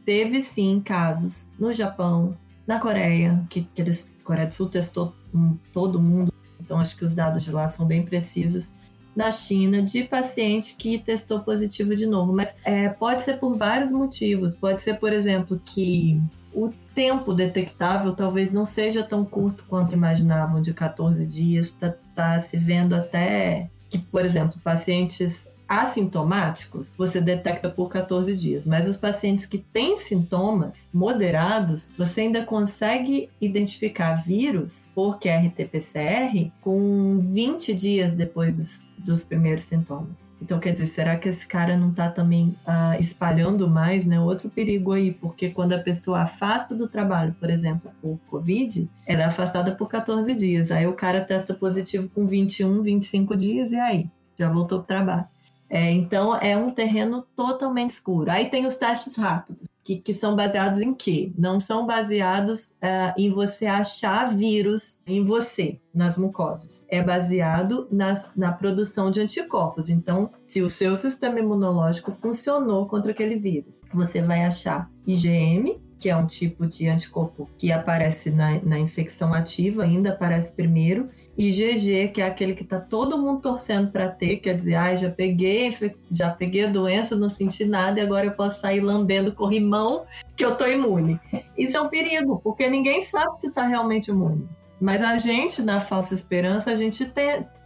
Teve 0.04 0.42
sim 0.42 0.82
casos 0.84 1.48
no 1.58 1.72
Japão, 1.72 2.36
na 2.72 2.80
Coreia, 2.80 3.44
que, 3.50 3.68
eles, 3.76 4.06
Coreia 4.24 4.46
do 4.46 4.54
Sul 4.54 4.68
testou 4.68 5.14
um, 5.34 5.58
todo 5.74 6.00
mundo, 6.00 6.32
então 6.58 6.78
acho 6.78 6.96
que 6.96 7.04
os 7.04 7.14
dados 7.14 7.44
de 7.44 7.52
lá 7.52 7.68
são 7.68 7.84
bem 7.84 8.02
precisos. 8.02 8.72
Na 9.14 9.30
China, 9.30 9.82
de 9.82 10.04
paciente 10.04 10.74
que 10.74 10.96
testou 10.98 11.40
positivo 11.40 11.94
de 11.94 12.06
novo, 12.06 12.32
mas 12.32 12.54
é, 12.64 12.88
pode 12.88 13.20
ser 13.20 13.34
por 13.38 13.54
vários 13.58 13.92
motivos. 13.92 14.56
Pode 14.56 14.80
ser, 14.80 14.94
por 14.94 15.12
exemplo, 15.12 15.60
que 15.62 16.18
o 16.54 16.70
tempo 16.94 17.34
detectável 17.34 18.14
talvez 18.14 18.54
não 18.54 18.64
seja 18.64 19.02
tão 19.02 19.22
curto 19.22 19.66
quanto 19.68 19.92
imaginavam, 19.92 20.62
de 20.62 20.72
14 20.72 21.26
dias. 21.26 21.66
Está 21.66 21.94
tá 22.14 22.40
se 22.40 22.56
vendo 22.56 22.94
até 22.94 23.68
que, 23.90 23.98
por 23.98 24.24
exemplo, 24.24 24.58
pacientes 24.64 25.46
assintomáticos, 25.72 26.92
você 26.98 27.18
detecta 27.18 27.70
por 27.70 27.88
14 27.88 28.36
dias, 28.36 28.64
mas 28.66 28.86
os 28.86 28.96
pacientes 28.98 29.46
que 29.46 29.56
têm 29.56 29.96
sintomas 29.96 30.78
moderados, 30.92 31.88
você 31.96 32.22
ainda 32.22 32.44
consegue 32.44 33.30
identificar 33.40 34.22
vírus 34.22 34.90
por 34.94 35.18
QRT-PCR 35.18 36.50
com 36.60 37.18
20 37.20 37.72
dias 37.72 38.12
depois 38.12 38.54
dos, 38.54 38.82
dos 38.98 39.24
primeiros 39.24 39.64
sintomas. 39.64 40.30
Então, 40.42 40.60
quer 40.60 40.72
dizer, 40.72 40.86
será 40.86 41.16
que 41.16 41.30
esse 41.30 41.46
cara 41.46 41.74
não 41.74 41.88
está 41.88 42.10
também 42.10 42.54
uh, 42.66 43.00
espalhando 43.00 43.66
mais, 43.66 44.04
né? 44.04 44.20
Outro 44.20 44.50
perigo 44.50 44.92
aí, 44.92 45.10
porque 45.12 45.48
quando 45.50 45.72
a 45.72 45.78
pessoa 45.78 46.22
afasta 46.22 46.74
do 46.74 46.86
trabalho, 46.86 47.34
por 47.40 47.48
exemplo, 47.48 47.90
por 48.02 48.18
Covid, 48.28 48.90
ela 49.06 49.22
é 49.22 49.24
afastada 49.24 49.72
por 49.74 49.88
14 49.88 50.34
dias. 50.34 50.70
Aí 50.70 50.86
o 50.86 50.92
cara 50.92 51.24
testa 51.24 51.54
positivo 51.54 52.10
com 52.14 52.26
21, 52.26 52.82
25 52.82 53.34
dias 53.36 53.72
e 53.72 53.76
aí? 53.76 54.06
Já 54.38 54.50
voltou 54.50 54.82
para 54.82 54.84
o 54.84 54.86
trabalho. 54.86 55.32
É, 55.72 55.90
então 55.90 56.36
é 56.36 56.54
um 56.54 56.70
terreno 56.70 57.24
totalmente 57.34 57.90
escuro. 57.90 58.30
Aí 58.30 58.50
tem 58.50 58.66
os 58.66 58.76
testes 58.76 59.16
rápidos, 59.16 59.66
que, 59.82 59.96
que 59.96 60.12
são 60.12 60.36
baseados 60.36 60.82
em 60.82 60.92
quê? 60.92 61.32
Não 61.36 61.58
são 61.58 61.86
baseados 61.86 62.74
é, 62.78 63.14
em 63.16 63.32
você 63.32 63.64
achar 63.64 64.36
vírus 64.36 65.00
em 65.06 65.24
você, 65.24 65.80
nas 65.94 66.18
mucosas. 66.18 66.84
É 66.90 67.02
baseado 67.02 67.88
nas, 67.90 68.30
na 68.36 68.52
produção 68.52 69.10
de 69.10 69.22
anticorpos. 69.22 69.88
Então, 69.88 70.30
se 70.46 70.60
o 70.60 70.68
seu 70.68 70.94
sistema 70.94 71.40
imunológico 71.40 72.12
funcionou 72.12 72.84
contra 72.86 73.12
aquele 73.12 73.36
vírus, 73.36 73.74
você 73.94 74.20
vai 74.20 74.44
achar 74.44 74.90
IgM, 75.06 75.80
que 75.98 76.10
é 76.10 76.16
um 76.16 76.26
tipo 76.26 76.66
de 76.66 76.86
anticorpo 76.86 77.48
que 77.56 77.72
aparece 77.72 78.30
na, 78.30 78.60
na 78.62 78.78
infecção 78.78 79.32
ativa, 79.32 79.84
ainda 79.84 80.10
aparece 80.10 80.52
primeiro, 80.52 81.08
IgG, 81.36 82.08
que 82.08 82.20
é 82.20 82.26
aquele 82.26 82.54
que 82.54 82.64
tá 82.64 82.78
todo 82.78 83.18
mundo 83.18 83.40
torcendo 83.40 83.90
para 83.90 84.08
ter, 84.08 84.36
quer 84.36 84.56
dizer, 84.56 84.74
ah, 84.74 84.94
já 84.94 85.10
peguei, 85.10 85.76
já 86.10 86.30
peguei 86.30 86.66
a 86.66 86.70
doença, 86.70 87.16
não 87.16 87.28
senti 87.28 87.64
nada 87.64 87.98
e 87.98 88.02
agora 88.02 88.26
eu 88.26 88.32
posso 88.32 88.60
sair 88.60 88.80
lambendo 88.80 89.32
corrimão 89.32 90.04
que 90.36 90.44
eu 90.44 90.54
tô 90.54 90.66
imune. 90.66 91.18
Isso 91.56 91.76
é 91.76 91.80
um 91.80 91.88
perigo, 91.88 92.40
porque 92.42 92.68
ninguém 92.68 93.04
sabe 93.04 93.40
se 93.40 93.50
tá 93.50 93.66
realmente 93.66 94.10
imune. 94.10 94.46
Mas 94.80 95.00
a 95.00 95.16
gente, 95.16 95.62
na 95.62 95.80
falsa 95.80 96.12
esperança, 96.12 96.70
a 96.70 96.76
gente 96.76 97.04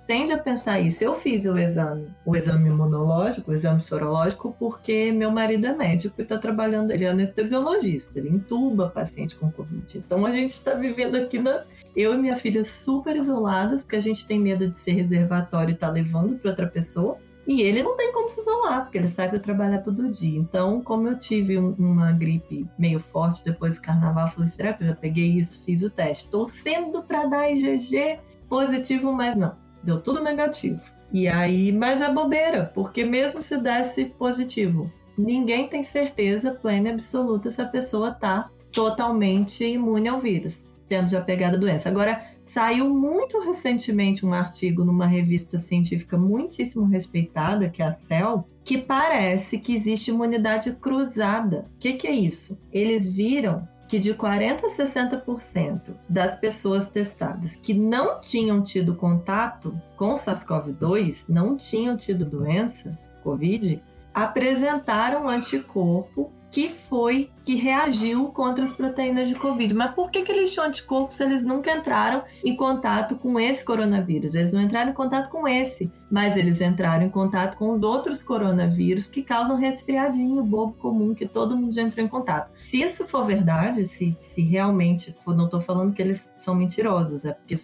tende 0.06 0.32
a 0.32 0.38
pensar 0.38 0.80
isso. 0.80 1.02
Eu 1.02 1.16
fiz 1.16 1.44
o 1.46 1.58
exame, 1.58 2.08
o 2.24 2.36
exame 2.36 2.68
imunológico, 2.68 3.50
o 3.50 3.54
exame 3.54 3.82
sorológico, 3.82 4.54
porque 4.58 5.10
meu 5.12 5.30
marido 5.30 5.66
é 5.66 5.74
médico 5.74 6.14
e 6.18 6.22
está 6.22 6.38
trabalhando, 6.38 6.90
ele 6.90 7.04
é 7.04 7.08
anestesiologista, 7.08 8.18
ele 8.18 8.28
entuba 8.28 8.88
paciente 8.88 9.34
com 9.34 9.50
Covid. 9.50 9.98
Então 9.98 10.24
a 10.24 10.30
gente 10.30 10.50
está 10.50 10.74
vivendo 10.74 11.16
aqui 11.16 11.38
na. 11.38 11.64
Eu 11.97 12.14
e 12.14 12.18
minha 12.18 12.36
filha 12.36 12.62
super 12.64 13.16
isoladas, 13.16 13.82
porque 13.82 13.97
a 13.97 14.01
gente 14.01 14.26
tem 14.26 14.38
medo 14.38 14.68
de 14.68 14.78
ser 14.80 14.92
reservatório 14.92 15.72
e 15.72 15.76
tá 15.76 15.88
levando 15.88 16.38
para 16.38 16.51
outra 16.51 16.66
pessoa. 16.66 17.16
E 17.47 17.62
ele 17.62 17.82
não 17.82 17.97
tem 17.97 18.12
como 18.12 18.28
se 18.28 18.40
isolar, 18.40 18.82
porque 18.82 18.99
ele 18.99 19.09
sabe 19.09 19.38
trabalho 19.38 19.82
todo 19.82 20.11
dia. 20.11 20.38
Então, 20.38 20.82
como 20.82 21.09
eu 21.09 21.18
tive 21.18 21.57
um, 21.57 21.74
uma 21.78 22.12
gripe 22.12 22.66
meio 22.78 23.01
forte 23.01 23.42
depois 23.44 23.76
do 23.76 23.82
carnaval, 23.82 24.26
eu 24.26 24.32
falei, 24.32 24.51
será 24.51 24.72
que 24.72 24.82
eu 24.82 24.88
já 24.88 24.94
peguei 24.97 25.28
isso? 25.38 25.62
Fiz 25.64 25.82
o 25.82 25.88
teste. 25.88 26.28
Torcendo 26.28 27.03
para 27.03 27.26
dar 27.26 27.51
IgG 27.51 28.18
positivo, 28.49 29.12
mas 29.12 29.36
não 29.36 29.55
deu 29.86 30.01
tudo 30.01 30.22
negativo. 30.22 30.80
E 31.12 31.28
aí, 31.28 31.70
mas 31.72 32.01
é 32.01 32.12
bobeira, 32.12 32.70
porque 32.74 33.05
mesmo 33.05 33.40
se 33.40 33.57
desse 33.57 34.07
positivo, 34.07 34.90
ninguém 35.16 35.68
tem 35.68 35.84
certeza 35.84 36.51
plena 36.51 36.88
e 36.88 36.92
absoluta 36.92 37.51
se 37.51 37.62
a 37.62 37.66
pessoa 37.66 38.11
tá 38.11 38.51
totalmente 38.72 39.64
imune 39.64 40.09
ao 40.09 40.18
vírus, 40.18 40.65
tendo 40.89 41.09
já 41.09 41.20
pegado 41.20 41.57
a 41.57 41.59
doença. 41.59 41.89
Agora, 41.89 42.22
saiu 42.47 42.89
muito 42.89 43.41
recentemente 43.41 44.24
um 44.24 44.32
artigo 44.32 44.84
numa 44.84 45.07
revista 45.07 45.59
científica 45.59 46.16
muitíssimo 46.16 46.87
respeitada, 46.87 47.68
que 47.68 47.82
é 47.82 47.87
a 47.87 47.93
Cell, 47.93 48.45
que 48.64 48.78
parece 48.78 49.59
que 49.59 49.74
existe 49.74 50.11
imunidade 50.11 50.72
cruzada. 50.72 51.66
O 51.76 51.78
que, 51.78 51.95
que 51.95 52.07
é 52.07 52.14
isso? 52.14 52.59
Eles 52.72 53.11
viram 53.11 53.66
que 53.89 53.99
de 53.99 54.14
40 54.14 54.66
a 54.66 54.70
60% 54.70 55.95
das 56.09 56.34
pessoas 56.34 56.89
testadas 56.89 57.55
que 57.57 57.72
não 57.72 58.20
tinham 58.20 58.62
tido 58.62 58.97
contato 58.97 59.80
com 59.97 60.14
SARS-CoV-2, 60.14 61.24
não 61.28 61.57
tinham 61.57 61.97
tido 61.97 62.24
doença, 62.24 62.99
Covid, 63.22 63.80
apresentaram 64.12 65.28
anticorpo 65.28 66.32
que 66.57 66.70
foi 66.88 67.28
que 67.44 67.54
reagiu 67.54 68.28
contra 68.28 68.64
as 68.64 68.72
proteínas 68.72 69.28
de 69.28 69.34
Covid. 69.34 69.74
Mas 69.74 69.94
por 69.94 70.11
que, 70.11 70.22
que 70.22 70.32
eles 70.32 70.54
tinham 70.54 70.66
anticorpos 70.66 71.16
se 71.16 71.22
eles 71.22 71.42
nunca 71.42 71.70
entraram 71.70 72.22
em 72.42 72.57
contato 72.57 73.14
com 73.16 73.38
esse 73.38 73.62
coronavírus? 73.62 74.34
Eles 74.34 74.54
não 74.54 74.62
entraram 74.62 74.90
em 74.90 74.94
contato 74.94 75.28
com 75.28 75.46
esse, 75.46 75.92
mas 76.11 76.34
eles 76.34 76.59
entraram 76.62 77.04
em 77.04 77.11
contato 77.11 77.59
com 77.59 77.74
os 77.74 77.82
outros 77.82 78.22
coronavírus 78.22 79.04
que 79.04 79.22
causam 79.22 79.59
resfriadinho 79.59 80.42
bobo 80.42 80.72
comum 80.78 81.14
que 81.14 81.28
todo 81.28 81.54
mundo 81.54 81.74
já 81.74 81.82
entrou 81.82 82.02
em 82.02 82.09
contato. 82.09 82.50
Se 82.64 82.80
isso 82.80 83.07
for 83.07 83.26
verdade, 83.26 83.84
se, 83.84 84.16
se 84.18 84.40
realmente 84.40 85.14
for, 85.22 85.36
não 85.36 85.44
estou 85.44 85.61
falando 85.61 85.92
que 85.92 86.00
eles 86.00 86.26
são 86.36 86.54
mentirosos, 86.54 87.26
é 87.26 87.34
porque 87.34 87.54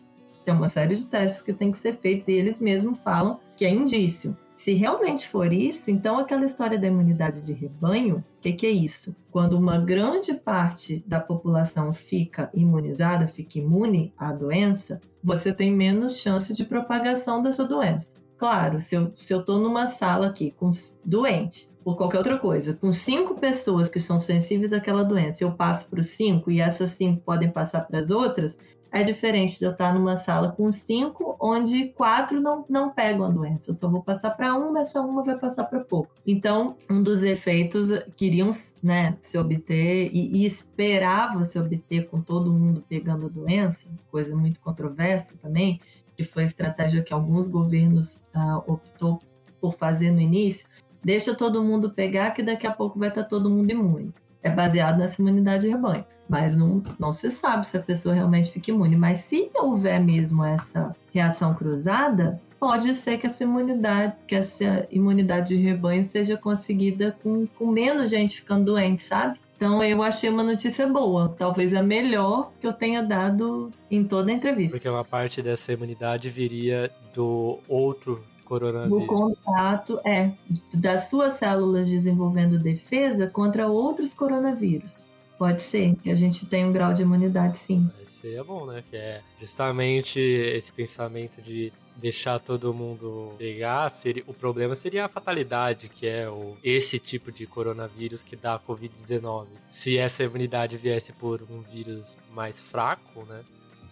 tem 0.45 0.53
uma 0.53 0.68
série 0.68 0.97
de 0.97 1.07
testes 1.07 1.40
que 1.40 1.55
tem 1.55 1.72
que 1.72 1.78
ser 1.78 1.97
feitos 1.97 2.28
e 2.28 2.32
eles 2.32 2.61
mesmos 2.61 2.99
falam 2.99 3.40
que 3.57 3.64
é 3.64 3.70
indício. 3.70 4.36
Se 4.64 4.74
realmente 4.74 5.28
for 5.28 5.52
isso, 5.52 5.90
então 5.90 6.18
aquela 6.20 6.44
história 6.44 6.78
da 6.78 6.86
imunidade 6.86 7.40
de 7.44 7.52
rebanho, 7.52 8.18
o 8.18 8.40
que, 8.40 8.52
que, 8.52 8.66
é 8.66 8.70
isso? 8.70 9.14
Quando 9.28 9.58
uma 9.58 9.76
grande 9.76 10.34
parte 10.34 11.02
da 11.04 11.18
população 11.18 11.92
fica 11.92 12.48
imunizada, 12.54 13.26
fica 13.26 13.58
imune 13.58 14.14
à 14.16 14.32
doença, 14.32 15.00
você 15.22 15.52
tem 15.52 15.72
menos 15.74 16.18
chance 16.18 16.54
de 16.54 16.64
propagação 16.64 17.42
dessa 17.42 17.64
doença. 17.64 18.06
Claro, 18.38 18.80
se 18.80 18.94
eu, 18.94 19.12
se 19.16 19.34
numa 19.48 19.88
sala 19.88 20.28
aqui 20.28 20.52
com 20.52 20.70
doente, 21.04 21.68
ou 21.84 21.96
qualquer 21.96 22.18
outra 22.18 22.38
coisa, 22.38 22.72
com 22.72 22.92
cinco 22.92 23.34
pessoas 23.34 23.88
que 23.88 23.98
são 23.98 24.20
sensíveis 24.20 24.72
àquela 24.72 25.02
doença, 25.02 25.42
eu 25.42 25.52
passo 25.52 25.90
para 25.90 25.98
os 25.98 26.06
cinco 26.06 26.52
e 26.52 26.60
essas 26.60 26.90
cinco 26.90 27.20
podem 27.22 27.50
passar 27.50 27.80
para 27.80 27.98
as 27.98 28.10
outras, 28.10 28.56
é 28.93 29.03
diferente 29.03 29.59
de 29.59 29.64
eu 29.64 29.72
estar 29.72 29.95
numa 29.95 30.16
sala 30.16 30.53
com 30.53 30.70
cinco, 30.70 31.34
onde 31.40 31.88
quatro 31.88 32.38
não, 32.40 32.64
não 32.68 32.90
pegam 32.90 33.24
a 33.24 33.30
doença. 33.30 33.70
Eu 33.70 33.74
só 33.74 33.88
vou 33.88 34.03
passar 34.03 34.30
para 34.32 34.55
uma, 34.55 34.82
essa 34.82 35.01
uma 35.01 35.24
vai 35.24 35.38
passar 35.38 35.64
para 35.64 35.80
pouco. 35.80 36.11
Então, 36.26 36.76
um 36.90 37.03
dos 37.03 37.24
efeitos 37.24 37.88
queriam 38.14 38.51
né, 38.82 39.16
se 39.22 39.38
obter 39.38 40.11
e, 40.12 40.43
e 40.43 40.47
esperava 40.47 41.47
se 41.47 41.59
obter 41.59 42.07
com 42.09 42.20
todo 42.20 42.53
mundo 42.53 42.84
pegando 42.86 43.26
a 43.26 43.28
doença, 43.30 43.88
coisa 44.11 44.36
muito 44.36 44.61
controversa 44.61 45.34
também, 45.40 45.80
que 46.14 46.22
foi 46.22 46.43
a 46.43 46.47
estratégia 46.47 47.03
que 47.03 47.14
alguns 47.14 47.49
governos 47.49 48.26
uh, 48.36 48.62
optou 48.70 49.18
por 49.59 49.74
fazer 49.74 50.11
no 50.11 50.20
início, 50.20 50.68
deixa 51.03 51.34
todo 51.34 51.64
mundo 51.64 51.90
pegar 51.90 52.32
que 52.32 52.43
daqui 52.43 52.66
a 52.66 52.72
pouco 52.72 52.99
vai 52.99 53.09
estar 53.09 53.24
todo 53.24 53.49
mundo 53.49 53.70
imune. 53.70 54.12
É 54.43 54.51
baseado 54.51 54.99
nessa 54.99 55.22
imunidade 55.22 55.62
de 55.62 55.70
rebanho 55.70 56.05
mas 56.33 56.57
não, 56.57 56.83
não 56.99 57.12
se 57.12 57.30
sabe 57.30 57.68
se 57.68 57.76
a 57.76 57.83
pessoa 57.83 58.14
realmente 58.14 58.51
fica 58.51 58.70
imune. 58.70 58.97
Mas 58.97 59.18
se 59.18 59.51
houver 59.55 60.03
mesmo 60.03 60.43
essa 60.43 60.97
reação 61.12 61.53
cruzada, 61.53 62.41
pode 62.59 62.95
ser 62.95 63.18
que 63.18 63.26
essa 63.26 63.45
imunidade, 63.45 64.14
que 64.26 64.35
essa 64.35 64.89
imunidade 64.91 65.55
de 65.55 65.62
rebanho 65.62 66.09
seja 66.09 66.35
conseguida 66.35 67.14
com, 67.22 67.47
com 67.47 67.66
menos 67.66 68.09
gente 68.09 68.37
ficando 68.37 68.64
doente, 68.64 69.03
sabe? 69.03 69.39
Então 69.55 69.85
eu 69.85 70.03
achei 70.03 70.30
uma 70.30 70.43
notícia 70.43 70.87
boa, 70.87 71.35
talvez 71.39 71.74
a 71.74 71.83
melhor 71.83 72.51
que 72.59 72.66
eu 72.66 72.72
tenha 72.72 73.03
dado 73.03 73.70
em 73.91 74.03
toda 74.03 74.30
a 74.30 74.35
entrevista. 74.35 74.72
Porque 74.72 74.89
uma 74.89 75.05
parte 75.05 75.43
dessa 75.43 75.70
imunidade 75.70 76.30
viria 76.30 76.91
do 77.14 77.59
outro 77.68 78.24
coronavírus. 78.47 79.03
Do 79.03 79.07
contato, 79.07 80.01
é, 80.03 80.33
das 80.72 81.11
suas 81.11 81.35
células 81.35 81.91
desenvolvendo 81.91 82.59
defesa 82.59 83.26
contra 83.26 83.68
outros 83.68 84.14
coronavírus. 84.14 85.11
Pode 85.43 85.62
ser, 85.62 85.97
que 85.97 86.09
a 86.09 86.14
gente 86.14 86.47
tem 86.47 86.64
um 86.64 86.70
grau 86.70 86.95
de 86.95 87.03
imunidade, 87.03 87.59
sim. 87.59 87.90
Esse 88.01 88.32
é 88.36 88.45
bom, 88.45 88.64
né? 88.64 88.80
Que 88.88 88.97
é 88.97 89.20
justamente 89.40 90.20
esse 90.20 90.72
pensamento 90.72 91.43
de 91.43 91.72
deixar 91.97 92.38
todo 92.38 92.72
mundo 92.72 93.32
pegar, 93.38 93.90
seria, 93.90 94.22
o 94.28 94.32
problema 94.32 94.76
seria 94.76 95.05
a 95.05 95.09
fatalidade, 95.09 95.88
que 95.88 96.07
é 96.07 96.30
o, 96.30 96.57
esse 96.62 96.97
tipo 96.97 97.32
de 97.32 97.45
coronavírus 97.45 98.22
que 98.22 98.36
dá 98.36 98.55
a 98.55 98.61
Covid-19. 98.61 99.47
Se 99.68 99.99
essa 99.99 100.22
imunidade 100.22 100.76
viesse 100.76 101.12
por 101.12 101.43
um 101.51 101.61
vírus 101.61 102.16
mais 102.32 102.61
fraco, 102.61 103.24
né? 103.24 103.40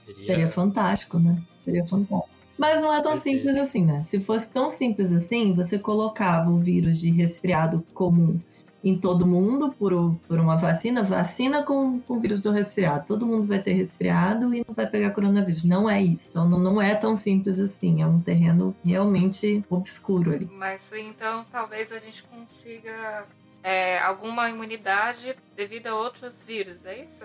Seria, 0.07 0.27
seria 0.27 0.51
fantástico, 0.53 1.19
né? 1.19 1.37
Seria 1.65 1.85
fantástico. 1.85 2.31
Mas 2.57 2.81
não 2.81 2.95
é 2.95 3.03
tão 3.03 3.17
simples 3.17 3.57
assim, 3.57 3.85
né? 3.85 4.05
Se 4.05 4.21
fosse 4.21 4.49
tão 4.49 4.71
simples 4.71 5.11
assim, 5.11 5.53
você 5.53 5.81
colocava 5.81 6.49
o 6.49 6.61
vírus 6.61 7.01
de 7.01 7.11
resfriado 7.11 7.85
comum 7.93 8.39
em 8.83 8.97
todo 8.99 9.27
mundo 9.27 9.75
por, 9.79 10.15
por 10.27 10.39
uma 10.39 10.57
vacina, 10.57 11.03
vacina 11.03 11.63
com, 11.63 12.01
com 12.01 12.15
o 12.15 12.21
vírus 12.21 12.41
do 12.41 12.51
resfriado. 12.51 13.07
Todo 13.07 13.27
mundo 13.27 13.47
vai 13.47 13.61
ter 13.61 13.75
resfriado 13.75 14.55
e 14.55 14.65
não 14.67 14.75
vai 14.75 14.87
pegar 14.87 15.11
coronavírus. 15.11 15.65
Não 15.65 15.89
é 15.89 16.03
isso. 16.03 16.39
Não, 16.47 16.59
não 16.59 16.81
é 16.81 16.95
tão 16.95 17.17
simples 17.17 17.59
assim. 17.59 18.03
É 18.03 18.07
um 18.07 18.21
terreno 18.21 18.75
realmente 18.85 19.65
obscuro 19.69 20.33
ali. 20.33 20.51
Mas 20.53 20.93
então 20.93 21.45
talvez 21.53 21.93
a 21.93 21.99
gente 21.99 22.23
consiga 22.25 23.27
é, 23.63 23.99
alguma 23.99 24.49
imunidade 24.49 25.37
devido 25.55 25.89
a 25.89 25.95
outros 25.95 26.43
vírus, 26.43 26.85
é 26.87 27.05
isso? 27.05 27.25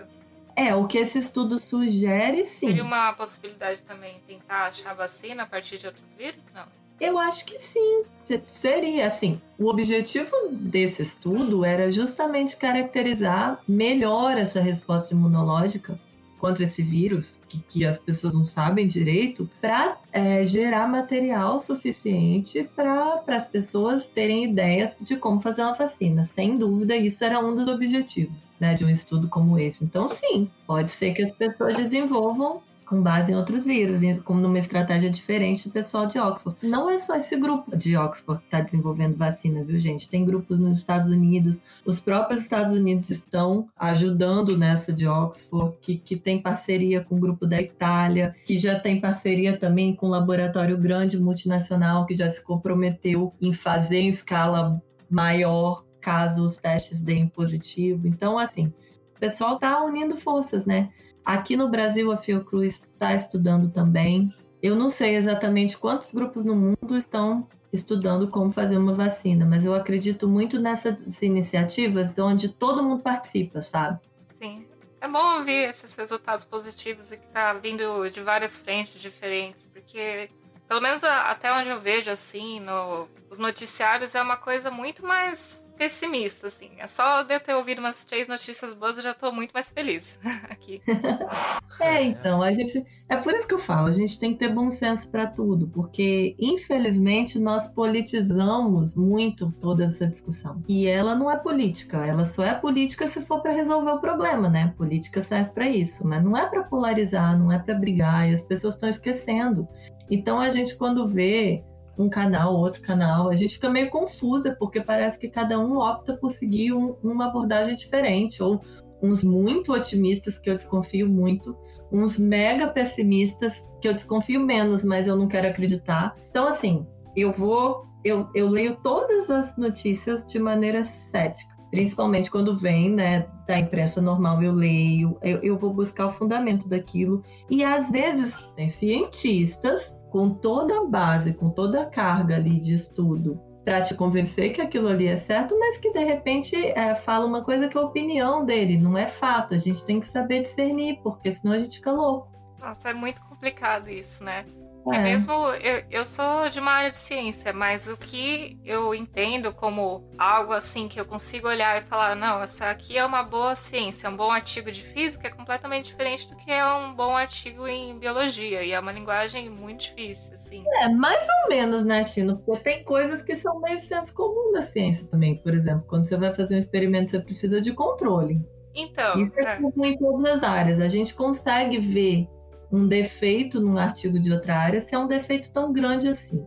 É, 0.55 0.73
o 0.73 0.87
que 0.87 0.97
esse 0.97 1.19
estudo 1.19 1.59
sugere, 1.59 2.47
sim. 2.47 2.67
Seria 2.67 2.83
uma 2.83 3.11
possibilidade 3.13 3.83
também 3.83 4.21
tentar 4.25 4.67
achar 4.67 4.93
vacina 4.93 5.43
a 5.43 5.45
partir 5.45 5.77
de 5.77 5.87
outros 5.87 6.13
vírus? 6.13 6.41
Não. 6.53 6.65
Eu 6.99 7.17
acho 7.17 7.45
que 7.45 7.59
sim. 7.59 8.03
Seria 8.47 9.07
assim. 9.07 9.41
O 9.59 9.67
objetivo 9.67 10.31
desse 10.49 11.03
estudo 11.03 11.65
era 11.65 11.91
justamente 11.91 12.55
caracterizar 12.55 13.59
melhor 13.67 14.37
essa 14.37 14.61
resposta 14.61 15.13
imunológica 15.13 15.99
contra 16.45 16.63
esse 16.63 16.83
vírus, 16.83 17.39
que, 17.49 17.57
que 17.67 17.85
as 17.85 17.97
pessoas 17.97 18.31
não 18.31 18.43
sabem 18.43 18.85
direito, 18.85 19.49
para 19.59 19.97
é, 20.13 20.45
gerar 20.45 20.87
material 20.87 21.59
suficiente 21.59 22.69
para 22.75 23.23
as 23.27 23.47
pessoas 23.47 24.07
terem 24.07 24.43
ideias 24.43 24.95
de 25.01 25.15
como 25.15 25.41
fazer 25.41 25.63
uma 25.63 25.73
vacina. 25.73 26.23
Sem 26.23 26.55
dúvida, 26.55 26.95
isso 26.95 27.23
era 27.23 27.39
um 27.39 27.55
dos 27.55 27.67
objetivos 27.67 28.35
né, 28.59 28.75
de 28.75 28.85
um 28.85 28.89
estudo 28.89 29.27
como 29.27 29.57
esse. 29.57 29.83
Então, 29.83 30.07
sim, 30.07 30.47
pode 30.67 30.91
ser 30.91 31.13
que 31.13 31.23
as 31.23 31.31
pessoas 31.31 31.77
desenvolvam 31.77 32.61
com 32.85 33.01
base 33.01 33.31
em 33.31 33.35
outros 33.35 33.65
vírus, 33.65 34.01
como 34.23 34.39
numa 34.39 34.59
estratégia 34.59 35.09
diferente 35.09 35.67
do 35.67 35.71
pessoal 35.71 36.05
de 36.05 36.19
Oxford. 36.19 36.57
Não 36.61 36.89
é 36.89 36.97
só 36.97 37.15
esse 37.15 37.35
grupo 37.35 37.75
de 37.75 37.97
Oxford 37.97 38.41
que 38.41 38.47
está 38.47 38.61
desenvolvendo 38.61 39.17
vacina, 39.17 39.63
viu, 39.63 39.79
gente? 39.79 40.09
Tem 40.09 40.23
grupos 40.23 40.59
nos 40.59 40.79
Estados 40.79 41.09
Unidos, 41.09 41.61
os 41.85 41.99
próprios 41.99 42.41
Estados 42.41 42.73
Unidos 42.73 43.09
estão 43.09 43.67
ajudando 43.77 44.57
nessa 44.57 44.93
de 44.93 45.07
Oxford, 45.07 45.75
que, 45.81 45.97
que 45.97 46.15
tem 46.15 46.41
parceria 46.41 47.03
com 47.03 47.15
o 47.15 47.19
grupo 47.19 47.45
da 47.45 47.61
Itália, 47.61 48.35
que 48.45 48.57
já 48.57 48.79
tem 48.79 48.99
parceria 48.99 49.57
também 49.57 49.95
com 49.95 50.07
um 50.07 50.11
laboratório 50.11 50.77
grande 50.77 51.17
multinacional 51.17 52.05
que 52.05 52.15
já 52.15 52.29
se 52.29 52.43
comprometeu 52.43 53.33
em 53.41 53.51
fazer 53.53 53.99
em 53.99 54.09
escala 54.09 54.81
maior 55.09 55.83
caso 56.01 56.45
os 56.45 56.57
testes 56.57 57.01
deem 57.01 57.27
positivo. 57.27 58.07
Então, 58.07 58.37
assim, 58.37 58.71
o 59.15 59.19
pessoal 59.19 59.55
está 59.55 59.83
unindo 59.83 60.15
forças, 60.15 60.65
né? 60.65 60.89
Aqui 61.25 61.57
no 61.57 61.67
Brasil, 61.67 62.11
a 62.11 62.17
Fiocruz 62.17 62.83
está 62.93 63.15
estudando 63.15 63.71
também. 63.71 64.31
Eu 64.61 64.75
não 64.75 64.89
sei 64.89 65.15
exatamente 65.15 65.77
quantos 65.77 66.11
grupos 66.11 66.45
no 66.45 66.55
mundo 66.55 66.95
estão 66.95 67.47
estudando 67.73 68.27
como 68.29 68.51
fazer 68.51 68.77
uma 68.77 68.93
vacina, 68.93 69.45
mas 69.45 69.65
eu 69.65 69.73
acredito 69.73 70.27
muito 70.27 70.59
nessas 70.59 71.21
iniciativas 71.21 72.17
onde 72.19 72.49
todo 72.49 72.83
mundo 72.83 73.01
participa, 73.01 73.61
sabe? 73.61 73.99
Sim. 74.31 74.65
É 75.01 75.07
bom 75.07 75.37
ouvir 75.37 75.69
esses 75.69 75.95
resultados 75.95 76.43
positivos 76.45 77.11
e 77.11 77.17
que 77.17 77.27
tá 77.27 77.53
vindo 77.53 78.09
de 78.09 78.21
várias 78.21 78.57
frentes 78.57 78.99
diferentes, 78.99 79.67
porque 79.71 80.29
pelo 80.67 80.81
menos 80.81 81.03
até 81.03 81.51
onde 81.53 81.69
eu 81.69 81.79
vejo 81.79 82.09
assim, 82.09 82.59
no, 82.59 83.07
os 83.29 83.37
noticiários 83.37 84.15
é 84.15 84.21
uma 84.21 84.37
coisa 84.37 84.71
muito 84.71 85.05
mais 85.05 85.65
pessimista, 85.77 86.47
assim. 86.47 86.71
É 86.77 86.87
só 86.87 87.21
de 87.23 87.33
eu 87.33 87.39
ter 87.39 87.53
ouvido 87.53 87.79
umas 87.79 88.05
três 88.05 88.27
notícias 88.27 88.73
boas, 88.73 88.97
eu 88.97 89.03
já 89.03 89.13
tô 89.13 89.31
muito 89.31 89.51
mais 89.51 89.69
feliz 89.69 90.19
aqui. 90.49 90.81
é, 91.79 92.03
então, 92.03 92.41
a 92.41 92.51
gente. 92.51 92.85
É 93.07 93.17
por 93.17 93.33
isso 93.33 93.47
que 93.47 93.53
eu 93.53 93.59
falo, 93.59 93.87
a 93.87 93.91
gente 93.91 94.19
tem 94.19 94.33
que 94.33 94.39
ter 94.39 94.51
bom 94.51 94.71
senso 94.71 95.11
para 95.11 95.27
tudo, 95.27 95.67
porque 95.67 96.35
infelizmente 96.39 97.37
nós 97.37 97.67
politizamos 97.67 98.95
muito 98.95 99.51
toda 99.61 99.85
essa 99.85 100.07
discussão. 100.07 100.63
E 100.67 100.87
ela 100.87 101.13
não 101.13 101.29
é 101.29 101.37
política, 101.37 102.03
ela 102.03 102.25
só 102.25 102.43
é 102.43 102.55
política 102.55 103.05
se 103.05 103.21
for 103.21 103.41
para 103.41 103.51
resolver 103.51 103.91
o 103.91 104.01
problema, 104.01 104.49
né? 104.49 104.73
Política 104.75 105.21
serve 105.21 105.51
para 105.51 105.69
isso, 105.69 106.07
mas 106.07 106.23
não 106.23 106.35
é 106.35 106.47
para 106.47 106.63
polarizar, 106.63 107.37
não 107.37 107.51
é 107.51 107.59
para 107.59 107.75
brigar, 107.75 108.27
e 108.27 108.33
as 108.33 108.41
pessoas 108.41 108.73
estão 108.73 108.89
esquecendo. 108.89 109.67
Então 110.09 110.39
a 110.39 110.49
gente 110.49 110.77
quando 110.77 111.07
vê 111.07 111.63
um 111.97 112.09
canal, 112.09 112.55
outro 112.55 112.81
canal. 112.81 113.29
A 113.29 113.35
gente 113.35 113.55
fica 113.55 113.69
meio 113.69 113.89
confusa, 113.89 114.55
porque 114.57 114.81
parece 114.81 115.17
que 115.17 115.29
cada 115.29 115.59
um 115.59 115.77
opta 115.77 116.15
por 116.17 116.29
seguir 116.29 116.73
um, 116.73 116.95
uma 117.03 117.27
abordagem 117.27 117.75
diferente, 117.75 118.43
ou 118.43 118.61
uns 119.01 119.23
muito 119.23 119.73
otimistas, 119.73 120.39
que 120.39 120.49
eu 120.49 120.55
desconfio 120.55 121.07
muito, 121.07 121.55
uns 121.91 122.17
mega 122.17 122.67
pessimistas, 122.67 123.67
que 123.79 123.87
eu 123.87 123.93
desconfio 123.93 124.39
menos, 124.39 124.83
mas 124.83 125.07
eu 125.07 125.15
não 125.15 125.27
quero 125.27 125.47
acreditar. 125.47 126.15
Então, 126.29 126.47
assim, 126.47 126.85
eu 127.15 127.31
vou. 127.31 127.83
Eu, 128.03 128.29
eu 128.35 128.47
leio 128.47 128.77
todas 128.83 129.31
as 129.31 129.57
notícias 129.57 130.23
de 130.25 130.37
maneira 130.37 130.83
cética. 130.83 131.54
Principalmente 131.75 132.31
quando 132.31 132.57
vem, 132.57 132.89
né, 132.89 133.27
da 133.45 133.59
imprensa 133.59 134.01
normal, 134.01 134.41
eu 134.41 134.53
leio, 134.53 135.17
eu, 135.21 135.39
eu 135.43 135.57
vou 135.57 135.73
buscar 135.73 136.07
o 136.07 136.13
fundamento 136.13 136.69
daquilo. 136.69 137.21
E 137.49 137.65
às 137.65 137.91
vezes 137.91 138.33
tem 138.55 138.69
cientistas 138.69 139.93
com 140.09 140.29
toda 140.29 140.73
a 140.77 140.85
base, 140.85 141.33
com 141.33 141.49
toda 141.49 141.81
a 141.81 141.85
carga 141.85 142.37
ali 142.37 142.61
de 142.61 142.73
estudo 142.73 143.37
para 143.65 143.81
te 143.81 143.93
convencer 143.93 144.53
que 144.53 144.61
aquilo 144.61 144.87
ali 144.87 145.07
é 145.07 145.17
certo, 145.17 145.59
mas 145.59 145.77
que 145.77 145.91
de 145.91 146.01
repente 146.01 146.55
é, 146.55 146.95
fala 146.95 147.25
uma 147.25 147.43
coisa 147.43 147.67
que 147.67 147.77
é 147.77 147.81
a 147.81 147.83
opinião 147.83 148.45
dele, 148.45 148.77
não 148.77 148.97
é 148.97 149.07
fato. 149.07 149.53
A 149.53 149.57
gente 149.57 149.83
tem 149.83 149.99
que 149.99 150.07
saber 150.07 150.43
discernir, 150.43 151.01
porque 151.03 151.33
senão 151.33 151.55
a 151.55 151.59
gente 151.59 151.75
fica 151.75 151.91
louco. 151.91 152.31
Nossa, 152.57 152.91
é 152.91 152.93
muito 152.93 153.19
complicado 153.23 153.89
isso, 153.89 154.23
né? 154.23 154.45
É. 154.93 154.99
mesmo 154.99 155.33
eu, 155.33 155.83
eu 155.89 156.05
sou 156.05 156.49
de 156.49 156.59
uma 156.59 156.71
área 156.71 156.89
de 156.89 156.97
ciência, 156.97 157.51
mas 157.51 157.87
o 157.87 157.97
que 157.97 158.59
eu 158.63 158.93
entendo 158.93 159.53
como 159.53 160.07
algo 160.17 160.53
assim 160.53 160.87
que 160.87 160.99
eu 160.99 161.05
consigo 161.05 161.47
olhar 161.47 161.81
e 161.81 161.85
falar, 161.85 162.15
não, 162.15 162.41
essa 162.41 162.69
aqui 162.69 162.97
é 162.97 163.05
uma 163.05 163.23
boa 163.23 163.55
ciência, 163.55 164.09
um 164.09 164.15
bom 164.15 164.31
artigo 164.31 164.71
de 164.71 164.81
física 164.81 165.27
é 165.27 165.31
completamente 165.31 165.85
diferente 165.85 166.29
do 166.29 166.35
que 166.35 166.51
é 166.51 166.65
um 166.65 166.93
bom 166.93 167.15
artigo 167.15 167.67
em 167.67 167.97
biologia. 167.97 168.63
E 168.63 168.71
é 168.71 168.79
uma 168.79 168.91
linguagem 168.91 169.49
muito 169.49 169.81
difícil, 169.81 170.33
assim. 170.33 170.63
É, 170.81 170.89
mais 170.89 171.25
ou 171.43 171.49
menos, 171.49 171.83
né, 171.83 172.03
Chino? 172.03 172.37
Porque 172.45 172.63
tem 172.63 172.83
coisas 172.83 173.21
que 173.21 173.35
são 173.35 173.59
meio 173.59 173.79
senso 173.79 174.13
comum 174.13 174.51
da 174.51 174.61
ciência 174.61 175.07
também. 175.07 175.37
Por 175.37 175.53
exemplo, 175.53 175.85
quando 175.87 176.07
você 176.07 176.17
vai 176.17 176.33
fazer 176.33 176.55
um 176.55 176.59
experimento, 176.59 177.11
você 177.11 177.19
precisa 177.19 177.61
de 177.61 177.73
controle. 177.73 178.41
Então. 178.73 179.19
Isso 179.21 179.39
é, 179.39 179.59
é. 179.61 179.87
em 179.87 179.97
todas 179.97 180.25
as 180.25 180.43
áreas. 180.43 180.79
A 180.81 180.87
gente 180.87 181.13
consegue 181.13 181.79
ver 181.79 182.27
um 182.71 182.87
defeito 182.87 183.59
num 183.59 183.77
artigo 183.77 184.19
de 184.19 184.31
outra 184.31 184.57
área 184.57 184.81
se 184.81 184.95
é 184.95 184.99
um 184.99 185.07
defeito 185.07 185.51
tão 185.51 185.71
grande 185.71 186.07
assim. 186.07 186.45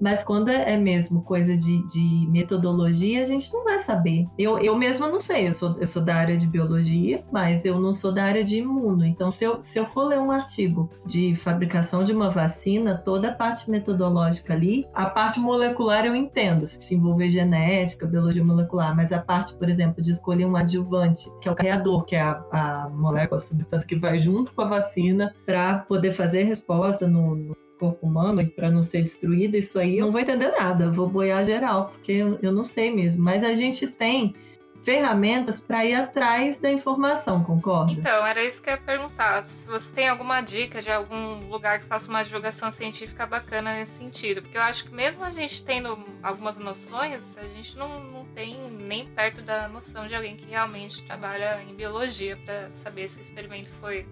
Mas 0.00 0.24
quando 0.24 0.48
é 0.48 0.76
mesmo 0.76 1.22
coisa 1.22 1.56
de, 1.56 1.86
de, 1.86 2.26
metodologia, 2.30 3.22
a 3.22 3.26
gente 3.26 3.52
não 3.52 3.64
vai 3.64 3.78
saber. 3.78 4.26
Eu, 4.38 4.58
eu 4.58 4.76
mesma 4.76 5.08
não 5.08 5.20
sei, 5.20 5.48
eu 5.48 5.52
sou, 5.52 5.76
eu 5.78 5.86
sou 5.86 6.02
da 6.02 6.14
área 6.14 6.36
de 6.36 6.46
biologia, 6.46 7.22
mas 7.30 7.64
eu 7.64 7.78
não 7.78 7.92
sou 7.92 8.12
da 8.12 8.24
área 8.24 8.42
de 8.42 8.58
imuno. 8.58 9.04
Então, 9.04 9.30
se 9.30 9.44
eu, 9.44 9.60
se 9.62 9.78
eu 9.78 9.84
for 9.84 10.04
ler 10.04 10.18
um 10.18 10.30
artigo 10.30 10.90
de 11.04 11.34
fabricação 11.36 12.04
de 12.04 12.12
uma 12.12 12.30
vacina, 12.30 12.96
toda 12.96 13.28
a 13.28 13.34
parte 13.34 13.70
metodológica 13.70 14.54
ali, 14.54 14.86
a 14.94 15.06
parte 15.06 15.38
molecular 15.38 16.06
eu 16.06 16.14
entendo, 16.14 16.66
se 16.66 16.94
envolver 16.94 17.28
genética, 17.28 18.06
biologia 18.06 18.44
molecular, 18.44 18.96
mas 18.96 19.12
a 19.12 19.20
parte, 19.20 19.54
por 19.54 19.68
exemplo, 19.68 20.02
de 20.02 20.12
escolher 20.12 20.46
um 20.46 20.56
adjuvante, 20.56 21.30
que 21.40 21.48
é 21.48 21.52
o 21.52 21.56
criador, 21.56 22.04
que 22.06 22.16
é 22.16 22.22
a, 22.22 22.42
a 22.50 22.88
molécula, 22.90 23.40
a 23.40 23.44
substância 23.44 23.86
que 23.86 23.96
vai 23.96 24.18
junto 24.18 24.54
com 24.54 24.62
a 24.62 24.68
vacina 24.68 25.34
para 25.44 25.78
poder 25.80 26.12
fazer 26.12 26.44
resposta 26.44 27.06
no, 27.06 27.34
no 27.34 27.56
corpo 27.80 28.06
humano 28.06 28.46
para 28.50 28.70
não 28.70 28.82
ser 28.82 29.02
destruída, 29.02 29.56
isso 29.56 29.78
aí 29.78 29.98
eu 29.98 30.04
não 30.04 30.12
vou 30.12 30.20
entender 30.20 30.52
nada, 30.52 30.92
vou 30.92 31.08
boiar 31.08 31.44
geral, 31.44 31.88
porque 31.88 32.12
eu, 32.12 32.38
eu 32.42 32.52
não 32.52 32.62
sei 32.62 32.94
mesmo. 32.94 33.22
Mas 33.22 33.42
a 33.42 33.54
gente 33.54 33.86
tem 33.86 34.34
ferramentas 34.82 35.60
para 35.60 35.84
ir 35.84 35.94
atrás 35.94 36.58
da 36.58 36.70
informação, 36.70 37.44
concorda? 37.44 37.92
Então, 37.92 38.26
era 38.26 38.42
isso 38.44 38.62
que 38.62 38.70
eu 38.70 38.74
ia 38.74 38.80
perguntar. 38.80 39.44
Se 39.44 39.66
você 39.66 39.92
tem 39.94 40.08
alguma 40.08 40.40
dica 40.40 40.80
de 40.80 40.90
algum 40.90 41.48
lugar 41.48 41.80
que 41.80 41.86
faça 41.86 42.08
uma 42.08 42.22
divulgação 42.22 42.70
científica 42.70 43.26
bacana 43.26 43.74
nesse 43.74 43.92
sentido. 43.98 44.42
Porque 44.42 44.56
eu 44.56 44.62
acho 44.62 44.84
que 44.84 44.94
mesmo 44.94 45.22
a 45.22 45.30
gente 45.30 45.62
tendo 45.64 45.98
algumas 46.22 46.58
noções, 46.58 47.36
a 47.36 47.46
gente 47.48 47.76
não, 47.76 48.00
não 48.00 48.24
tem 48.26 48.56
nem 48.70 49.06
perto 49.06 49.42
da 49.42 49.68
noção 49.68 50.06
de 50.06 50.14
alguém 50.14 50.36
que 50.36 50.48
realmente 50.48 51.02
trabalha 51.04 51.62
em 51.68 51.74
biologia 51.74 52.36
para 52.44 52.72
saber 52.72 53.08
se 53.08 53.20
o 53.20 53.22
experimento 53.22 53.70
foi 53.80 54.06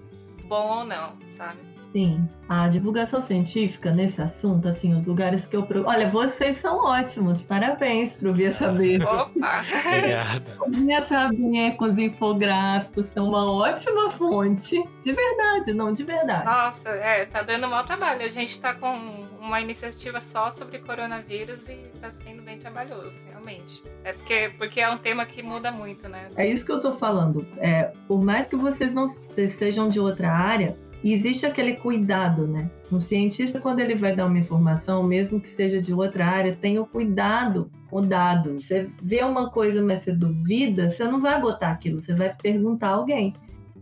bom 0.44 0.78
ou 0.78 0.84
não, 0.84 1.16
sabe? 1.30 1.58
Sim, 1.92 2.28
a 2.48 2.68
divulgação 2.68 3.20
científica 3.20 3.90
nesse 3.90 4.20
assunto, 4.20 4.68
assim, 4.68 4.94
os 4.94 5.06
lugares 5.06 5.46
que 5.46 5.56
eu. 5.56 5.62
Pro... 5.62 5.86
Olha, 5.86 6.08
vocês 6.10 6.58
são 6.58 6.84
ótimos, 6.84 7.40
parabéns 7.40 8.12
pro 8.12 8.32
Via 8.32 8.50
Saber. 8.50 9.02
Opa! 9.08 9.62
Obrigado. 9.86 10.42
Via 10.68 11.06
Saber 11.06 11.76
com 11.76 11.84
os 11.86 11.98
infográficos 11.98 13.06
são 13.06 13.28
uma 13.28 13.50
ótima 13.50 14.10
fonte. 14.12 14.82
De 15.02 15.12
verdade, 15.12 15.72
não, 15.72 15.92
de 15.92 16.04
verdade. 16.04 16.44
Nossa, 16.44 16.90
é, 16.90 17.24
tá 17.24 17.42
dando 17.42 17.66
mau 17.68 17.84
trabalho. 17.84 18.22
A 18.22 18.28
gente 18.28 18.60
tá 18.60 18.74
com 18.74 19.26
uma 19.40 19.60
iniciativa 19.60 20.20
só 20.20 20.50
sobre 20.50 20.78
coronavírus 20.80 21.68
e 21.68 21.90
tá 22.00 22.10
sendo 22.10 22.42
bem 22.42 22.58
trabalhoso, 22.58 23.18
realmente. 23.26 23.82
É 24.04 24.12
porque, 24.12 24.52
porque 24.58 24.80
é 24.80 24.90
um 24.90 24.98
tema 24.98 25.24
que 25.24 25.42
muda 25.42 25.72
muito, 25.72 26.06
né? 26.08 26.28
É 26.36 26.46
isso 26.46 26.66
que 26.66 26.72
eu 26.72 26.80
tô 26.80 26.92
falando. 26.92 27.46
É, 27.56 27.92
por 28.06 28.22
mais 28.22 28.46
que 28.46 28.56
vocês 28.56 28.92
não 28.92 29.08
vocês 29.08 29.52
sejam 29.52 29.88
de 29.88 29.98
outra 29.98 30.30
área, 30.30 30.76
e 31.02 31.12
existe 31.12 31.46
aquele 31.46 31.74
cuidado, 31.74 32.46
né? 32.46 32.70
Um 32.90 32.98
cientista, 32.98 33.60
quando 33.60 33.80
ele 33.80 33.94
vai 33.94 34.14
dar 34.14 34.26
uma 34.26 34.38
informação, 34.38 35.02
mesmo 35.02 35.40
que 35.40 35.48
seja 35.48 35.80
de 35.80 35.92
outra 35.92 36.26
área, 36.26 36.54
tem 36.54 36.78
o 36.78 36.86
cuidado 36.86 37.70
com 37.88 37.98
o 37.98 38.06
dado. 38.06 38.60
Você 38.60 38.90
vê 39.02 39.22
uma 39.22 39.50
coisa, 39.50 39.80
mas 39.82 40.02
você 40.02 40.12
duvida, 40.12 40.90
você 40.90 41.04
não 41.04 41.20
vai 41.20 41.40
botar 41.40 41.70
aquilo, 41.70 42.00
você 42.00 42.14
vai 42.14 42.34
perguntar 42.34 42.88
a 42.88 42.94
alguém. 42.94 43.34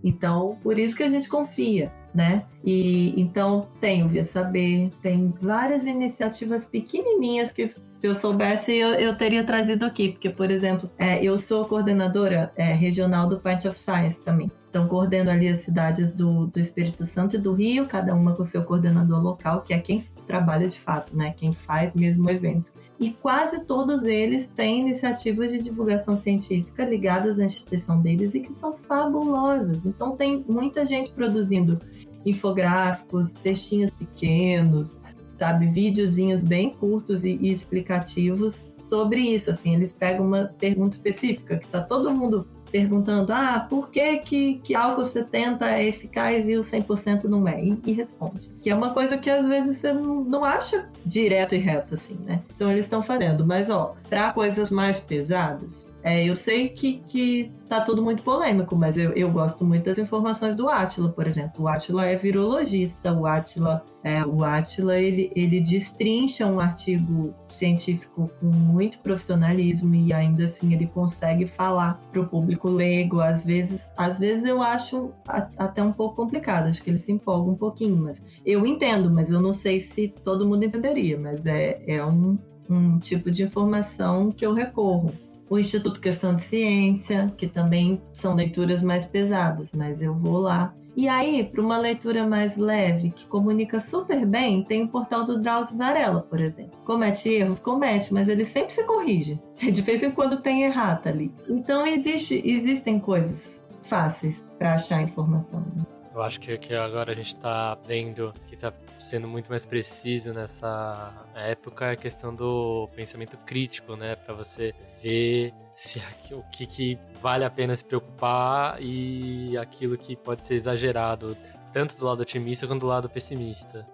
Então, 0.04 0.58
por 0.62 0.78
isso 0.78 0.96
que 0.96 1.02
a 1.02 1.08
gente 1.08 1.28
confia, 1.28 1.90
né? 2.14 2.44
E 2.64 3.18
então 3.20 3.68
tem 3.80 4.04
o 4.04 4.08
Via 4.08 4.24
Saber, 4.26 4.90
tem 5.02 5.34
várias 5.40 5.84
iniciativas 5.84 6.64
pequenininhas 6.64 7.50
que 7.50 7.68
se 7.98 8.06
eu 8.06 8.14
soubesse 8.14 8.72
eu, 8.72 8.90
eu 8.90 9.16
teria 9.16 9.44
trazido 9.44 9.84
aqui, 9.84 10.10
porque 10.10 10.30
por 10.30 10.50
exemplo, 10.50 10.90
é, 10.98 11.22
eu 11.24 11.38
sou 11.38 11.64
coordenadora 11.64 12.50
é, 12.56 12.72
regional 12.74 13.28
do 13.28 13.38
Part 13.40 13.66
of 13.66 13.78
Science 13.78 14.20
também. 14.22 14.50
Então, 14.68 14.88
coordeno 14.88 15.30
ali 15.30 15.48
as 15.48 15.60
cidades 15.60 16.12
do, 16.14 16.48
do 16.48 16.60
Espírito 16.60 17.04
Santo 17.04 17.36
e 17.36 17.38
do 17.38 17.54
Rio, 17.54 17.86
cada 17.86 18.14
uma 18.14 18.34
com 18.34 18.44
seu 18.44 18.62
coordenador 18.62 19.22
local, 19.22 19.62
que 19.62 19.72
é 19.72 19.78
quem 19.78 20.04
trabalha 20.26 20.68
de 20.68 20.78
fato, 20.80 21.16
né? 21.16 21.32
Quem 21.34 21.54
faz 21.54 21.94
mesmo 21.94 22.26
o 22.26 22.30
evento. 22.30 22.66
E 23.00 23.10
quase 23.10 23.64
todos 23.64 24.02
eles 24.02 24.46
têm 24.48 24.80
iniciativas 24.80 25.50
de 25.50 25.62
divulgação 25.62 26.16
científica 26.16 26.84
ligadas 26.84 27.38
à 27.38 27.44
instituição 27.44 28.00
deles 28.00 28.34
e 28.34 28.40
que 28.40 28.52
são 28.54 28.76
fabulosas. 28.86 29.86
Então, 29.86 30.14
tem 30.14 30.44
muita 30.46 30.84
gente 30.84 31.10
produzindo 31.12 31.78
infográficos, 32.26 33.32
textinhos 33.32 33.90
pequenos, 33.90 35.00
sabe, 35.38 35.66
videozinhos 35.66 36.42
bem 36.42 36.70
curtos 36.70 37.24
e, 37.24 37.38
e, 37.40 37.52
explicativos 37.52 38.66
sobre 38.82 39.20
isso. 39.20 39.50
Assim, 39.50 39.74
eles 39.74 39.92
pegam 39.92 40.26
uma 40.26 40.44
pergunta 40.58 40.96
específica 40.96 41.56
que 41.56 41.66
está 41.66 41.80
todo 41.80 42.12
mundo 42.12 42.46
perguntando: 42.70 43.32
ah, 43.32 43.66
por 43.68 43.90
que, 43.90 44.18
que, 44.18 44.54
que 44.54 44.74
álcool 44.74 45.04
70 45.04 45.66
é 45.66 45.88
eficaz 45.88 46.48
e 46.48 46.56
o 46.56 46.60
100% 46.60 47.24
não 47.24 47.46
é? 47.46 47.62
E, 47.62 47.78
e, 47.86 47.92
responde. 47.92 48.50
Que 48.60 48.70
é 48.70 48.74
uma 48.74 48.92
coisa 48.92 49.16
que 49.16 49.30
às 49.30 49.46
vezes 49.46 49.78
você 49.78 49.92
não, 49.92 50.24
não 50.24 50.44
acha 50.44 50.88
direto 51.04 51.54
e 51.54 51.58
reto 51.58 51.94
assim, 51.94 52.18
né? 52.24 52.42
Então 52.54 52.70
eles 52.70 52.84
estão 52.84 53.02
fazendo. 53.02 53.46
Mas, 53.46 53.70
ó, 53.70 53.94
para 54.08 54.32
coisas 54.32 54.70
mais 54.70 55.00
pesadas, 55.00 55.85
É, 56.06 56.22
eu 56.24 56.36
sei 56.36 56.68
que, 56.68 56.98
que 56.98 57.50
tá 57.68 57.80
tudo 57.80 58.00
muito 58.00 58.22
polêmico, 58.22 58.76
mas 58.76 58.96
eu, 58.96 59.10
eu 59.14 59.28
gosto 59.28 59.64
muito 59.64 59.86
das 59.86 59.98
informações 59.98 60.54
do 60.54 60.68
Átila, 60.68 61.08
por 61.08 61.26
exemplo. 61.26 61.64
O 61.64 61.68
Átila 61.68 62.06
é 62.06 62.14
virologista, 62.14 63.12
o 63.12 63.26
Átila, 63.26 63.84
é, 64.04 64.24
o 64.24 64.44
Átila 64.44 64.96
ele, 64.96 65.32
ele 65.34 65.60
destrincha 65.60 66.46
um 66.46 66.60
artigo 66.60 67.34
científico 67.48 68.30
com 68.38 68.46
muito 68.46 69.00
profissionalismo 69.00 69.96
e 69.96 70.12
ainda 70.12 70.44
assim 70.44 70.72
ele 70.72 70.86
consegue 70.86 71.48
falar 71.48 72.00
para 72.12 72.20
o 72.20 72.28
público 72.28 72.68
leigo. 72.68 73.18
Às 73.20 73.44
vezes, 73.44 73.90
às 73.96 74.16
vezes 74.16 74.44
eu 74.44 74.62
acho 74.62 75.10
até 75.58 75.82
um 75.82 75.90
pouco 75.90 76.14
complicado, 76.14 76.68
acho 76.68 76.84
que 76.84 76.90
ele 76.90 76.98
se 76.98 77.10
empolga 77.10 77.50
um 77.50 77.56
pouquinho, 77.56 77.96
mas 77.96 78.22
eu 78.44 78.64
entendo, 78.64 79.10
mas 79.10 79.28
eu 79.28 79.40
não 79.40 79.52
sei 79.52 79.80
se 79.80 80.06
todo 80.22 80.46
mundo 80.46 80.64
entenderia, 80.64 81.18
mas 81.20 81.44
é, 81.46 81.82
é 81.84 82.06
um, 82.06 82.38
um 82.70 82.96
tipo 83.00 83.28
de 83.28 83.42
informação 83.42 84.30
que 84.30 84.46
eu 84.46 84.54
recorro 84.54 85.12
o 85.48 85.58
Instituto 85.58 86.00
Questão 86.00 86.34
de 86.34 86.42
Ciência, 86.42 87.32
que 87.36 87.46
também 87.46 88.00
são 88.12 88.34
leituras 88.34 88.82
mais 88.82 89.06
pesadas, 89.06 89.70
mas 89.72 90.02
eu 90.02 90.12
vou 90.12 90.38
lá. 90.38 90.74
E 90.96 91.08
aí, 91.08 91.44
para 91.44 91.60
uma 91.60 91.76
leitura 91.76 92.26
mais 92.26 92.56
leve, 92.56 93.10
que 93.10 93.26
comunica 93.26 93.78
super 93.78 94.24
bem, 94.24 94.64
tem 94.64 94.84
o 94.84 94.88
portal 94.88 95.24
do 95.24 95.38
Drauzio 95.38 95.76
Varela, 95.76 96.22
por 96.22 96.40
exemplo. 96.40 96.72
Comete 96.84 97.28
erros? 97.28 97.60
Comete, 97.60 98.14
mas 98.14 98.28
ele 98.28 98.46
sempre 98.46 98.74
se 98.74 98.82
corrige. 98.84 99.38
De 99.60 99.82
vez 99.82 100.02
em 100.02 100.10
quando 100.10 100.40
tem 100.40 100.62
errata 100.62 101.10
ali. 101.10 101.30
Então, 101.48 101.86
existe, 101.86 102.40
existem 102.44 102.98
coisas 102.98 103.62
fáceis 103.82 104.42
para 104.58 104.74
achar 104.74 105.02
informação. 105.02 105.60
Né? 105.74 105.84
Eu 106.14 106.22
acho 106.22 106.40
que, 106.40 106.56
que 106.56 106.74
agora 106.74 107.12
a 107.12 107.14
gente 107.14 107.34
está 107.34 107.76
vendo 107.86 108.32
que 108.46 108.54
está 108.54 108.72
sendo 108.98 109.28
muito 109.28 109.48
mais 109.48 109.66
preciso 109.66 110.32
nessa 110.32 111.12
época 111.34 111.92
a 111.92 111.96
questão 111.96 112.34
do 112.34 112.88
pensamento 112.94 113.36
crítico, 113.38 113.96
né? 113.96 114.16
Para 114.16 114.34
você 114.34 114.74
ver 115.02 115.52
se 115.74 116.00
o 116.32 116.42
que, 116.50 116.66
que 116.66 116.98
vale 117.20 117.44
a 117.44 117.50
pena 117.50 117.74
se 117.74 117.84
preocupar 117.84 118.80
e 118.80 119.56
aquilo 119.58 119.96
que 119.96 120.16
pode 120.16 120.44
ser 120.44 120.54
exagerado, 120.54 121.36
tanto 121.72 121.96
do 121.96 122.04
lado 122.04 122.20
otimista 122.20 122.66
quanto 122.66 122.80
do 122.80 122.86
lado 122.86 123.08
pessimista. 123.08 123.84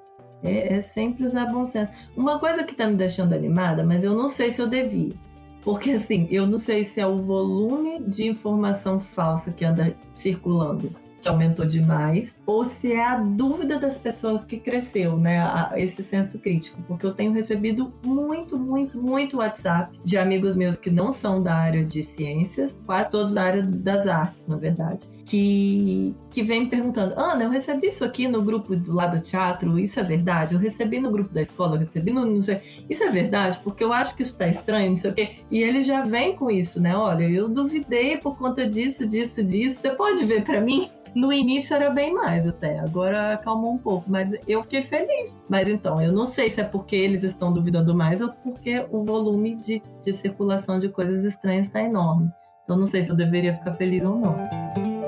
É, 0.42 0.74
é 0.74 0.80
sempre 0.80 1.26
usar 1.26 1.46
bom 1.46 1.66
senso. 1.66 1.90
Uma 2.16 2.38
coisa 2.38 2.64
que 2.64 2.72
está 2.72 2.86
me 2.86 2.96
deixando 2.96 3.34
animada, 3.34 3.84
mas 3.84 4.04
eu 4.04 4.14
não 4.14 4.28
sei 4.28 4.50
se 4.50 4.60
eu 4.60 4.66
devia. 4.66 5.14
Porque 5.62 5.92
assim, 5.92 6.26
eu 6.30 6.46
não 6.46 6.58
sei 6.58 6.84
se 6.84 7.00
é 7.00 7.06
o 7.06 7.22
volume 7.22 8.02
de 8.02 8.26
informação 8.26 9.00
falsa 9.00 9.52
que 9.52 9.64
anda 9.64 9.96
circulando 10.16 10.90
que 11.22 11.28
aumentou 11.28 11.64
demais, 11.64 12.34
ou 12.44 12.64
se 12.64 12.92
é 12.92 13.04
a 13.04 13.16
dúvida 13.16 13.78
das 13.78 13.96
pessoas 13.96 14.44
que 14.44 14.58
cresceu, 14.58 15.16
né? 15.16 15.40
Esse 15.76 16.02
senso 16.02 16.38
crítico. 16.38 16.82
Porque 16.88 17.06
eu 17.06 17.14
tenho 17.14 17.32
recebido 17.32 17.92
muito, 18.04 18.58
muito, 18.58 19.00
muito 19.00 19.36
WhatsApp 19.38 19.96
de 20.04 20.18
amigos 20.18 20.56
meus 20.56 20.76
que 20.78 20.90
não 20.90 21.12
são 21.12 21.40
da 21.40 21.54
área 21.54 21.84
de 21.84 22.04
ciências, 22.16 22.74
quase 22.84 23.10
todos 23.10 23.32
da 23.32 23.42
área 23.44 23.62
das 23.62 24.06
artes, 24.06 24.42
na 24.48 24.56
verdade, 24.56 25.08
que, 25.24 26.14
que 26.30 26.42
vem 26.42 26.62
me 26.64 26.66
perguntando: 26.66 27.14
Ana, 27.18 27.44
eu 27.44 27.50
recebi 27.50 27.86
isso 27.86 28.04
aqui 28.04 28.26
no 28.26 28.42
grupo 28.42 28.74
do 28.74 28.92
lado 28.92 29.18
do 29.18 29.22
teatro, 29.22 29.78
isso 29.78 30.00
é 30.00 30.02
verdade? 30.02 30.54
Eu 30.54 30.60
recebi 30.60 30.98
no 30.98 31.10
grupo 31.10 31.32
da 31.32 31.42
escola, 31.42 31.76
eu 31.76 31.80
recebi 31.80 32.12
no. 32.12 32.26
Não 32.26 32.42
sei, 32.42 32.60
isso 32.88 33.04
é 33.04 33.10
verdade? 33.10 33.60
Porque 33.62 33.84
eu 33.84 33.92
acho 33.92 34.16
que 34.16 34.22
isso 34.22 34.34
tá 34.34 34.48
estranho, 34.48 34.90
não 34.90 34.96
sei 34.96 35.10
o 35.10 35.14
quê. 35.14 35.30
E 35.50 35.62
ele 35.62 35.84
já 35.84 36.02
vem 36.02 36.34
com 36.34 36.50
isso, 36.50 36.80
né? 36.80 36.96
Olha, 36.96 37.24
eu 37.24 37.48
duvidei 37.48 38.16
por 38.16 38.36
conta 38.36 38.68
disso, 38.68 39.06
disso, 39.06 39.44
disso. 39.44 39.80
Você 39.80 39.90
pode 39.90 40.24
ver 40.24 40.42
para 40.44 40.60
mim? 40.60 40.90
No 41.14 41.32
início 41.32 41.74
era 41.74 41.90
bem 41.90 42.12
mais 42.12 42.46
até, 42.46 42.78
agora 42.78 43.34
acalmou 43.34 43.72
um 43.72 43.78
pouco, 43.78 44.10
mas 44.10 44.34
eu 44.46 44.62
fiquei 44.62 44.82
feliz. 44.82 45.36
Mas 45.48 45.68
então, 45.68 46.00
eu 46.00 46.12
não 46.12 46.24
sei 46.24 46.48
se 46.48 46.60
é 46.60 46.64
porque 46.64 46.96
eles 46.96 47.22
estão 47.22 47.52
duvidando 47.52 47.94
mais 47.94 48.20
ou 48.20 48.30
porque 48.30 48.86
o 48.90 49.04
volume 49.04 49.56
de, 49.56 49.82
de 50.02 50.12
circulação 50.12 50.78
de 50.78 50.88
coisas 50.88 51.24
estranhas 51.24 51.66
está 51.66 51.82
enorme. 51.82 52.30
Então, 52.64 52.76
não 52.76 52.86
sei 52.86 53.02
se 53.02 53.10
eu 53.10 53.16
deveria 53.16 53.56
ficar 53.56 53.74
feliz 53.74 54.02
ou 54.02 54.16
não. 54.16 55.01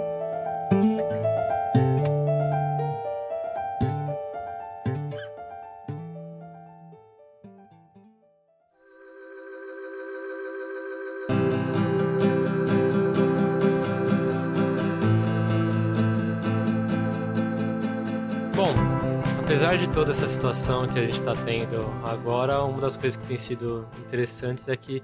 Apesar 19.74 19.76
de 19.76 19.88
toda 19.92 20.10
essa 20.12 20.28
situação 20.28 20.86
que 20.86 20.98
a 20.98 21.04
gente 21.04 21.18
está 21.18 21.34
tendo 21.34 21.80
agora, 22.04 22.62
uma 22.62 22.80
das 22.80 22.96
coisas 22.96 23.16
que 23.16 23.26
tem 23.26 23.36
sido 23.36 23.88
interessantes 23.98 24.68
é 24.68 24.76
que 24.76 25.02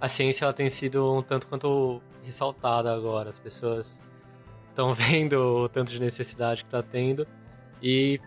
a 0.00 0.08
ciência 0.08 0.44
ela 0.44 0.52
tem 0.52 0.68
sido 0.68 1.18
um 1.18 1.22
tanto 1.22 1.46
quanto 1.46 2.02
ressaltada 2.24 2.92
agora. 2.92 3.28
As 3.28 3.38
pessoas 3.38 4.02
estão 4.70 4.92
vendo 4.94 5.34
o 5.34 5.68
tanto 5.68 5.92
de 5.92 6.00
necessidade 6.00 6.62
que 6.62 6.68
está 6.68 6.82
tendo 6.82 7.26
e 7.80 8.20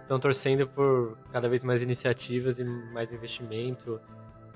estão 0.00 0.18
torcendo 0.18 0.66
por 0.66 1.18
cada 1.30 1.48
vez 1.50 1.62
mais 1.62 1.82
iniciativas 1.82 2.58
e 2.58 2.64
mais 2.64 3.12
investimento 3.12 4.00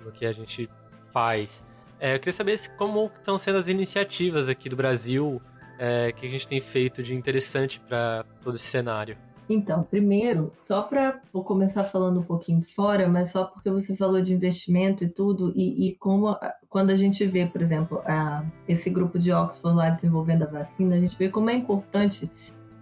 no 0.03 0.11
que 0.11 0.25
a 0.25 0.33
gente 0.33 0.71
faz. 1.13 1.63
É, 1.99 2.15
eu 2.15 2.19
queria 2.19 2.33
saber 2.33 2.59
como 2.79 3.11
estão 3.15 3.37
sendo 3.37 3.59
as 3.59 3.69
iniciativas 3.69 4.49
aqui 4.49 4.71
do 4.71 4.77
Brasil, 4.77 5.43
é, 5.79 6.11
que 6.13 6.27
a 6.27 6.31
gente 6.31 6.49
tem 6.49 6.61
feito 6.61 7.03
de 7.03 7.15
interessante 7.15 7.79
para 7.81 8.25
todo 8.43 8.57
esse 8.57 8.67
cenário. 8.67 9.19
Então, 9.53 9.83
primeiro, 9.83 10.53
só 10.57 10.83
para 10.83 11.21
vou 11.33 11.43
começar 11.43 11.83
falando 11.83 12.21
um 12.21 12.23
pouquinho 12.23 12.63
fora, 12.63 13.09
mas 13.09 13.33
só 13.33 13.45
porque 13.45 13.69
você 13.69 13.97
falou 13.97 14.23
de 14.23 14.33
investimento 14.33 15.03
e 15.03 15.09
tudo, 15.09 15.53
e, 15.57 15.89
e 15.89 15.97
como 15.97 16.39
quando 16.69 16.91
a 16.91 16.97
gente 16.97 17.27
vê, 17.27 17.45
por 17.47 17.61
exemplo, 17.61 18.01
a, 18.07 18.45
esse 18.69 18.89
grupo 18.89 19.19
de 19.19 19.33
Oxford 19.33 19.77
lá 19.77 19.91
desenvolvendo 19.91 20.45
a 20.45 20.47
vacina, 20.47 20.95
a 20.95 21.01
gente 21.01 21.19
vê 21.19 21.29
como 21.29 21.51
é 21.51 21.55
importante 21.55 22.31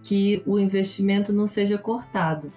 que 0.03 0.43
o 0.45 0.59
investimento 0.59 1.33
não 1.33 1.47
seja 1.47 1.75
cortado. 1.75 2.53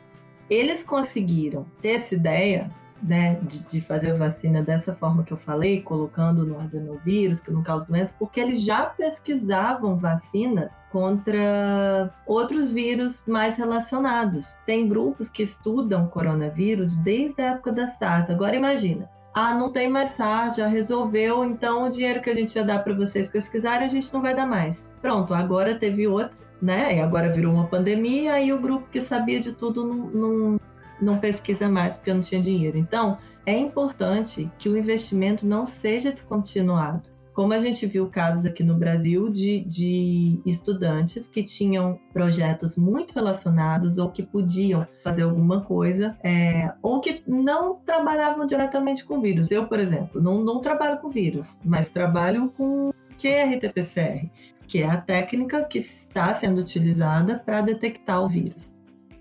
Eles 0.51 0.85
conseguiram 0.85 1.65
ter 1.81 1.95
essa 1.95 2.15
ideia 2.15 2.71
né, 3.03 3.41
de, 3.43 3.59
de, 3.65 3.81
fazer 3.81 4.13
a 4.13 4.17
vacina 4.17 4.63
dessa 4.63 4.95
forma 4.95 5.25
que 5.25 5.33
eu 5.33 5.37
falei, 5.37 5.83
colocando 5.83 6.47
no 6.47 6.61
adenovírus, 6.61 7.41
que 7.41 7.51
não 7.51 7.63
causa 7.63 7.87
doença, 7.87 8.15
porque 8.19 8.41
eles 8.41 8.63
já 8.63 8.85
pesquisavam 8.87 9.99
vacinas 9.99 10.71
contra 10.91 12.11
outros 12.27 12.73
vírus 12.73 13.23
mais 13.27 13.57
relacionados. 13.57 14.47
Tem 14.65 14.89
grupos 14.89 15.29
que 15.29 15.43
estudam 15.43 16.07
coronavírus 16.07 16.95
desde 16.97 17.43
a 17.43 17.53
época 17.53 17.73
da 17.73 17.89
SARS. 17.89 18.31
Agora 18.31 18.55
imagina, 18.55 19.09
ah, 19.35 19.55
não 19.55 19.73
tem 19.73 19.89
mais 19.89 20.11
SARS, 20.11 20.57
já 20.57 20.69
resolveu, 20.69 21.43
então 21.45 21.87
o 21.87 21.91
dinheiro 21.91 22.21
que 22.21 22.29
a 22.29 22.35
gente 22.35 22.55
ia 22.55 22.65
dar 22.65 22.85
para 22.85 22.95
vocês 22.95 23.29
pesquisarem, 23.29 23.89
a 23.89 23.91
gente 23.91 24.13
não 24.13 24.21
vai 24.21 24.37
dar 24.37 24.47
mais. 24.47 24.89
Pronto, 25.01 25.33
agora 25.33 25.79
teve 25.79 26.07
outro, 26.07 26.37
né? 26.61 26.97
E 26.97 27.01
agora 27.01 27.33
virou 27.33 27.55
uma 27.55 27.67
pandemia, 27.67 28.39
e 28.41 28.53
o 28.53 28.61
grupo 28.61 28.87
que 28.93 29.01
sabia 29.01 29.41
de 29.41 29.53
tudo 29.53 29.85
não, 29.87 29.97
não, 30.11 30.61
não 31.03 31.19
pesquisa 31.19 31.69
mais 31.69 31.97
porque 31.97 32.15
não 32.15 32.21
tinha 32.21 32.41
dinheiro. 32.41 32.79
Então, 32.79 33.19
é 33.45 33.57
importante 33.57 34.51
que 34.59 34.69
o 34.69 34.79
investimento 34.79 35.47
não 35.47 35.67
seja 35.67 36.13
descontinuado. 36.13 37.11
Como 37.35 37.55
a 37.55 37.59
gente 37.59 37.87
viu 37.87 38.09
casos 38.09 38.45
aqui 38.45 38.63
no 38.63 38.75
Brasil 38.75 39.31
de, 39.31 39.61
de 39.61 40.39
estudantes 40.45 41.27
que 41.27 41.43
tinham 41.43 41.99
projetos 42.13 42.77
muito 42.77 43.15
relacionados 43.15 43.97
ou 43.97 44.11
que 44.11 44.23
podiam 44.23 44.87
fazer 45.03 45.23
alguma 45.23 45.63
coisa, 45.63 46.15
é, 46.23 46.71
ou 46.83 47.01
que 47.01 47.23
não 47.27 47.77
trabalhavam 47.77 48.47
diretamente 48.47 49.03
com 49.05 49.21
vírus. 49.21 49.51
Eu, 49.51 49.67
por 49.67 49.81
exemplo, 49.81 50.21
não, 50.21 50.45
não 50.45 50.61
trabalho 50.61 50.99
com 50.99 51.09
vírus, 51.09 51.59
mas 51.65 51.89
trabalho 51.89 52.53
com 52.55 52.93
QRT-PCR, 53.19 54.29
que 54.67 54.83
é 54.83 54.87
a 54.87 55.01
técnica 55.01 55.65
que 55.65 55.79
está 55.79 56.35
sendo 56.35 56.61
utilizada 56.61 57.39
para 57.39 57.63
detectar 57.63 58.23
o 58.23 58.29
vírus. 58.29 58.77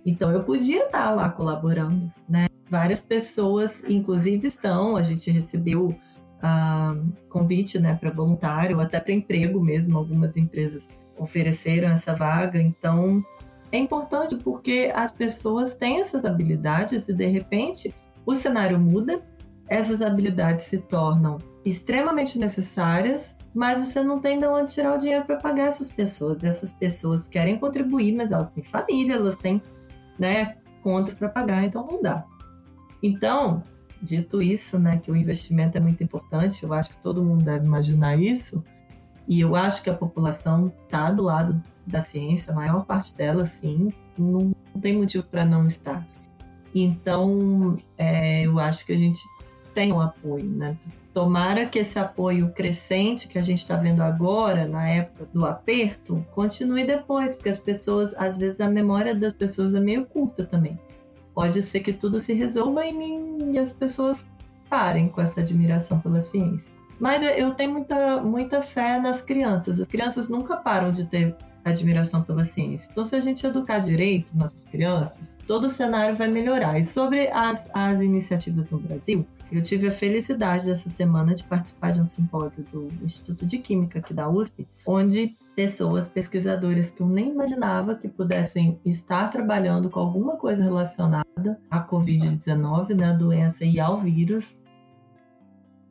Então 0.05 0.31
eu 0.31 0.43
podia 0.43 0.85
estar 0.85 1.11
lá 1.11 1.29
colaborando, 1.29 2.11
né? 2.27 2.47
Várias 2.69 2.99
pessoas, 2.99 3.83
inclusive, 3.83 4.47
estão. 4.47 4.95
A 4.95 5.03
gente 5.03 5.29
recebeu 5.29 5.87
uh, 5.89 7.13
convite 7.29 7.77
né, 7.79 7.95
para 7.95 8.09
voluntário, 8.11 8.79
até 8.79 8.99
para 8.99 9.13
emprego 9.13 9.61
mesmo. 9.61 9.97
Algumas 9.97 10.35
empresas 10.37 10.83
ofereceram 11.17 11.89
essa 11.89 12.15
vaga. 12.15 12.61
Então, 12.61 13.23
é 13.71 13.77
importante 13.77 14.35
porque 14.37 14.91
as 14.93 15.11
pessoas 15.11 15.75
têm 15.75 15.99
essas 15.99 16.25
habilidades 16.25 17.07
e, 17.07 17.13
de 17.13 17.27
repente, 17.27 17.93
o 18.25 18.33
cenário 18.33 18.79
muda, 18.79 19.21
essas 19.67 20.01
habilidades 20.01 20.65
se 20.65 20.79
tornam 20.79 21.37
extremamente 21.63 22.37
necessárias, 22.39 23.35
mas 23.53 23.87
você 23.87 24.01
não 24.01 24.19
tem 24.19 24.39
de 24.39 24.45
onde 24.45 24.73
tirar 24.73 24.95
o 24.95 24.97
dinheiro 24.97 25.25
para 25.25 25.37
pagar 25.37 25.67
essas 25.67 25.91
pessoas. 25.91 26.43
Essas 26.43 26.73
pessoas 26.73 27.27
querem 27.27 27.57
contribuir, 27.57 28.13
mas 28.15 28.31
elas 28.31 28.49
têm 28.51 28.63
família, 28.63 29.15
elas 29.15 29.37
têm 29.37 29.61
né, 30.17 30.57
contas 30.81 31.13
para 31.13 31.29
pagar, 31.29 31.63
então 31.63 31.85
não 31.85 32.01
dá. 32.01 32.25
Então, 33.01 33.63
Dito 34.01 34.41
isso, 34.41 34.79
né, 34.79 34.97
que 34.97 35.11
o 35.11 35.15
investimento 35.15 35.77
é 35.77 35.79
muito 35.79 36.03
importante, 36.03 36.63
eu 36.63 36.73
acho 36.73 36.89
que 36.89 36.97
todo 36.97 37.23
mundo 37.23 37.43
deve 37.43 37.67
imaginar 37.67 38.19
isso, 38.19 38.63
e 39.27 39.39
eu 39.39 39.55
acho 39.55 39.83
que 39.83 39.91
a 39.91 39.93
população 39.93 40.73
está 40.83 41.11
do 41.11 41.21
lado 41.21 41.61
da 41.85 42.03
ciência, 42.03 42.51
a 42.51 42.55
maior 42.55 42.83
parte 42.83 43.15
dela, 43.15 43.45
sim, 43.45 43.89
não, 44.17 44.51
não 44.73 44.81
tem 44.81 44.97
motivo 44.97 45.23
para 45.23 45.45
não 45.45 45.67
estar. 45.67 46.05
Então, 46.73 47.77
é, 47.95 48.41
eu 48.41 48.59
acho 48.59 48.83
que 48.87 48.91
a 48.91 48.97
gente 48.97 49.21
tem 49.75 49.93
um 49.93 50.01
apoio, 50.01 50.49
né? 50.49 50.75
Tomara 51.13 51.65
que 51.65 51.79
esse 51.79 51.99
apoio 51.99 52.51
crescente 52.51 53.27
que 53.27 53.37
a 53.37 53.41
gente 53.41 53.57
está 53.57 53.75
vendo 53.75 54.01
agora, 54.01 54.65
na 54.65 54.87
época 54.87 55.27
do 55.33 55.45
aperto, 55.45 56.25
continue 56.33 56.85
depois, 56.85 57.35
porque 57.35 57.49
as 57.49 57.59
pessoas, 57.59 58.13
às 58.15 58.37
vezes, 58.37 58.61
a 58.61 58.69
memória 58.69 59.13
das 59.13 59.33
pessoas 59.33 59.75
é 59.75 59.79
meio 59.79 60.05
curta 60.05 60.45
também. 60.45 60.79
Pode 61.33 61.61
ser 61.63 61.81
que 61.81 61.91
tudo 61.91 62.17
se 62.17 62.33
resolva 62.33 62.85
e, 62.85 63.57
as 63.57 63.73
pessoas 63.73 64.25
parem 64.69 65.09
com 65.09 65.21
essa 65.21 65.41
admiração 65.41 65.99
pela 65.99 66.21
ciência. 66.21 66.73
Mas 66.97 67.21
eu 67.37 67.53
tenho 67.55 67.73
muita, 67.73 68.21
muita 68.21 68.61
fé 68.61 68.99
nas 68.99 69.21
crianças. 69.21 69.79
As 69.81 69.87
crianças 69.87 70.29
nunca 70.29 70.55
param 70.55 70.91
de 70.91 71.05
ter 71.07 71.35
admiração 71.63 72.21
pela 72.21 72.45
ciência. 72.45 72.87
Então, 72.91 73.03
se 73.03 73.15
a 73.15 73.19
gente 73.19 73.45
educar 73.45 73.79
direito 73.79 74.35
nossas 74.37 74.63
crianças, 74.71 75.37
todo 75.45 75.65
o 75.65 75.69
cenário 75.69 76.15
vai 76.15 76.27
melhorar. 76.27 76.79
E 76.79 76.83
sobre 76.83 77.27
as, 77.29 77.69
as 77.73 77.99
iniciativas 77.99 78.69
no 78.69 78.79
Brasil, 78.79 79.25
eu 79.51 79.61
tive 79.61 79.87
a 79.87 79.91
felicidade 79.91 80.65
dessa 80.65 80.89
semana 80.89 81.35
de 81.35 81.43
participar 81.43 81.91
de 81.91 81.99
um 81.99 82.05
simpósio 82.05 82.63
do 82.71 82.87
Instituto 83.03 83.45
de 83.45 83.57
Química 83.57 83.99
aqui 83.99 84.13
da 84.13 84.29
USP, 84.29 84.65
onde 84.85 85.35
pessoas, 85.55 86.07
pesquisadoras 86.07 86.89
que 86.89 87.01
eu 87.01 87.07
nem 87.07 87.29
imaginava 87.29 87.95
que 87.95 88.07
pudessem 88.07 88.79
estar 88.85 89.29
trabalhando 89.29 89.89
com 89.89 89.99
alguma 89.99 90.37
coisa 90.37 90.63
relacionada 90.63 91.59
à 91.69 91.85
Covid-19, 91.85 92.95
né, 92.95 93.09
a 93.09 93.13
doença 93.13 93.65
e 93.65 93.79
ao 93.79 93.99
vírus, 93.99 94.63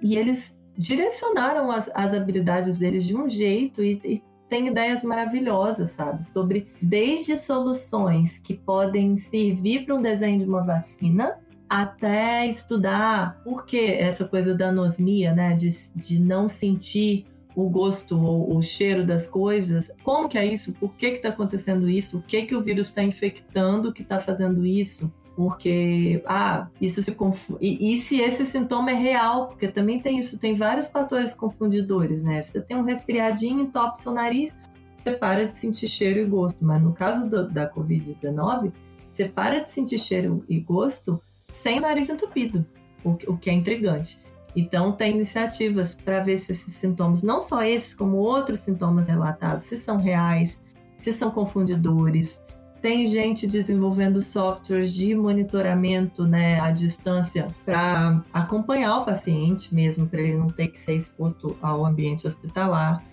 e 0.03 0.17
eles 0.17 0.59
direcionaram 0.77 1.71
as, 1.71 1.91
as 1.95 2.15
habilidades 2.15 2.79
deles 2.79 3.05
de 3.05 3.15
um 3.15 3.29
jeito 3.29 3.83
e, 3.83 4.01
e 4.03 4.23
tem 4.49 4.67
ideias 4.67 5.03
maravilhosas, 5.03 5.93
sabe? 5.93 6.27
Sobre 6.27 6.67
desde 6.83 7.37
soluções 7.37 8.39
que 8.39 8.55
podem 8.55 9.17
servir 9.17 9.85
para 9.85 9.95
um 9.95 10.03
desenho 10.03 10.41
de 10.41 10.45
uma 10.45 10.65
vacina 10.65 11.39
até 11.71 12.49
estudar 12.49 13.41
por 13.45 13.65
que 13.65 13.79
essa 13.79 14.25
coisa 14.25 14.53
da 14.53 14.71
anosmia, 14.71 15.33
né? 15.33 15.55
De, 15.55 15.69
de 15.95 16.19
não 16.19 16.49
sentir 16.49 17.27
o 17.55 17.69
gosto 17.69 18.21
ou 18.21 18.57
o 18.57 18.61
cheiro 18.61 19.07
das 19.07 19.29
coisas. 19.29 19.89
Como 20.03 20.29
que 20.29 20.37
é 20.37 20.45
isso? 20.45 20.75
Por 20.75 20.93
que 20.97 21.07
está 21.07 21.29
acontecendo 21.29 21.89
isso? 21.89 22.19
O 22.19 22.23
que 22.23 22.43
que 22.43 22.57
o 22.57 22.63
vírus 22.63 22.89
está 22.89 23.05
infectando 23.05 23.93
que 23.93 24.03
está 24.03 24.21
fazendo 24.21 24.67
isso? 24.67 25.13
Porque, 25.37 26.21
ah, 26.27 26.69
isso 26.81 27.01
se 27.03 27.15
confunde. 27.15 27.61
E, 27.65 28.01
se 28.01 28.21
esse 28.21 28.45
sintoma 28.45 28.91
é 28.91 28.95
real? 28.95 29.47
Porque 29.47 29.69
também 29.69 30.01
tem 30.01 30.19
isso, 30.19 30.41
tem 30.41 30.57
vários 30.57 30.89
fatores 30.89 31.33
confundidores, 31.33 32.21
né? 32.21 32.43
Você 32.43 32.61
tem 32.61 32.77
um 32.77 32.83
resfriadinho, 32.83 33.61
entope 33.61 34.03
seu 34.03 34.13
nariz, 34.13 34.53
você 34.99 35.13
para 35.13 35.47
de 35.47 35.57
sentir 35.57 35.87
cheiro 35.87 36.19
e 36.19 36.25
gosto. 36.25 36.59
Mas 36.65 36.83
no 36.83 36.93
caso 36.93 37.31
do, 37.31 37.49
da 37.49 37.73
Covid-19, 37.73 38.73
você 39.13 39.29
para 39.29 39.61
de 39.61 39.71
sentir 39.71 39.99
cheiro 39.99 40.45
e 40.49 40.59
gosto 40.59 41.23
sem 41.51 41.81
nariz 41.81 42.09
entupido, 42.09 42.65
o, 43.05 43.11
o 43.11 43.37
que 43.37 43.51
é 43.51 43.53
intrigante. 43.53 44.19
Então, 44.55 44.93
tem 44.93 45.13
iniciativas 45.13 45.95
para 45.95 46.21
ver 46.21 46.39
se 46.39 46.53
esses 46.53 46.75
sintomas, 46.75 47.23
não 47.23 47.41
só 47.41 47.63
esses, 47.63 47.95
como 47.95 48.17
outros 48.17 48.61
sintomas 48.61 49.07
relatados, 49.07 49.67
se 49.67 49.77
são 49.77 49.97
reais, 49.97 50.61
se 50.97 51.13
são 51.13 51.31
confundidores. 51.31 52.43
Tem 52.83 53.07
gente 53.07 53.47
desenvolvendo 53.47 54.23
softwares 54.23 54.93
de 54.95 55.15
monitoramento 55.15 56.25
né, 56.25 56.59
à 56.61 56.71
distância 56.71 57.49
para 57.65 58.23
acompanhar 58.33 58.99
o 58.99 59.05
paciente 59.05 59.75
mesmo, 59.75 60.09
para 60.09 60.21
ele 60.21 60.39
não 60.39 60.49
ter 60.49 60.69
que 60.69 60.79
ser 60.79 60.95
exposto 60.95 61.57
ao 61.61 61.85
ambiente 61.85 62.27
hospitalar. 62.27 63.05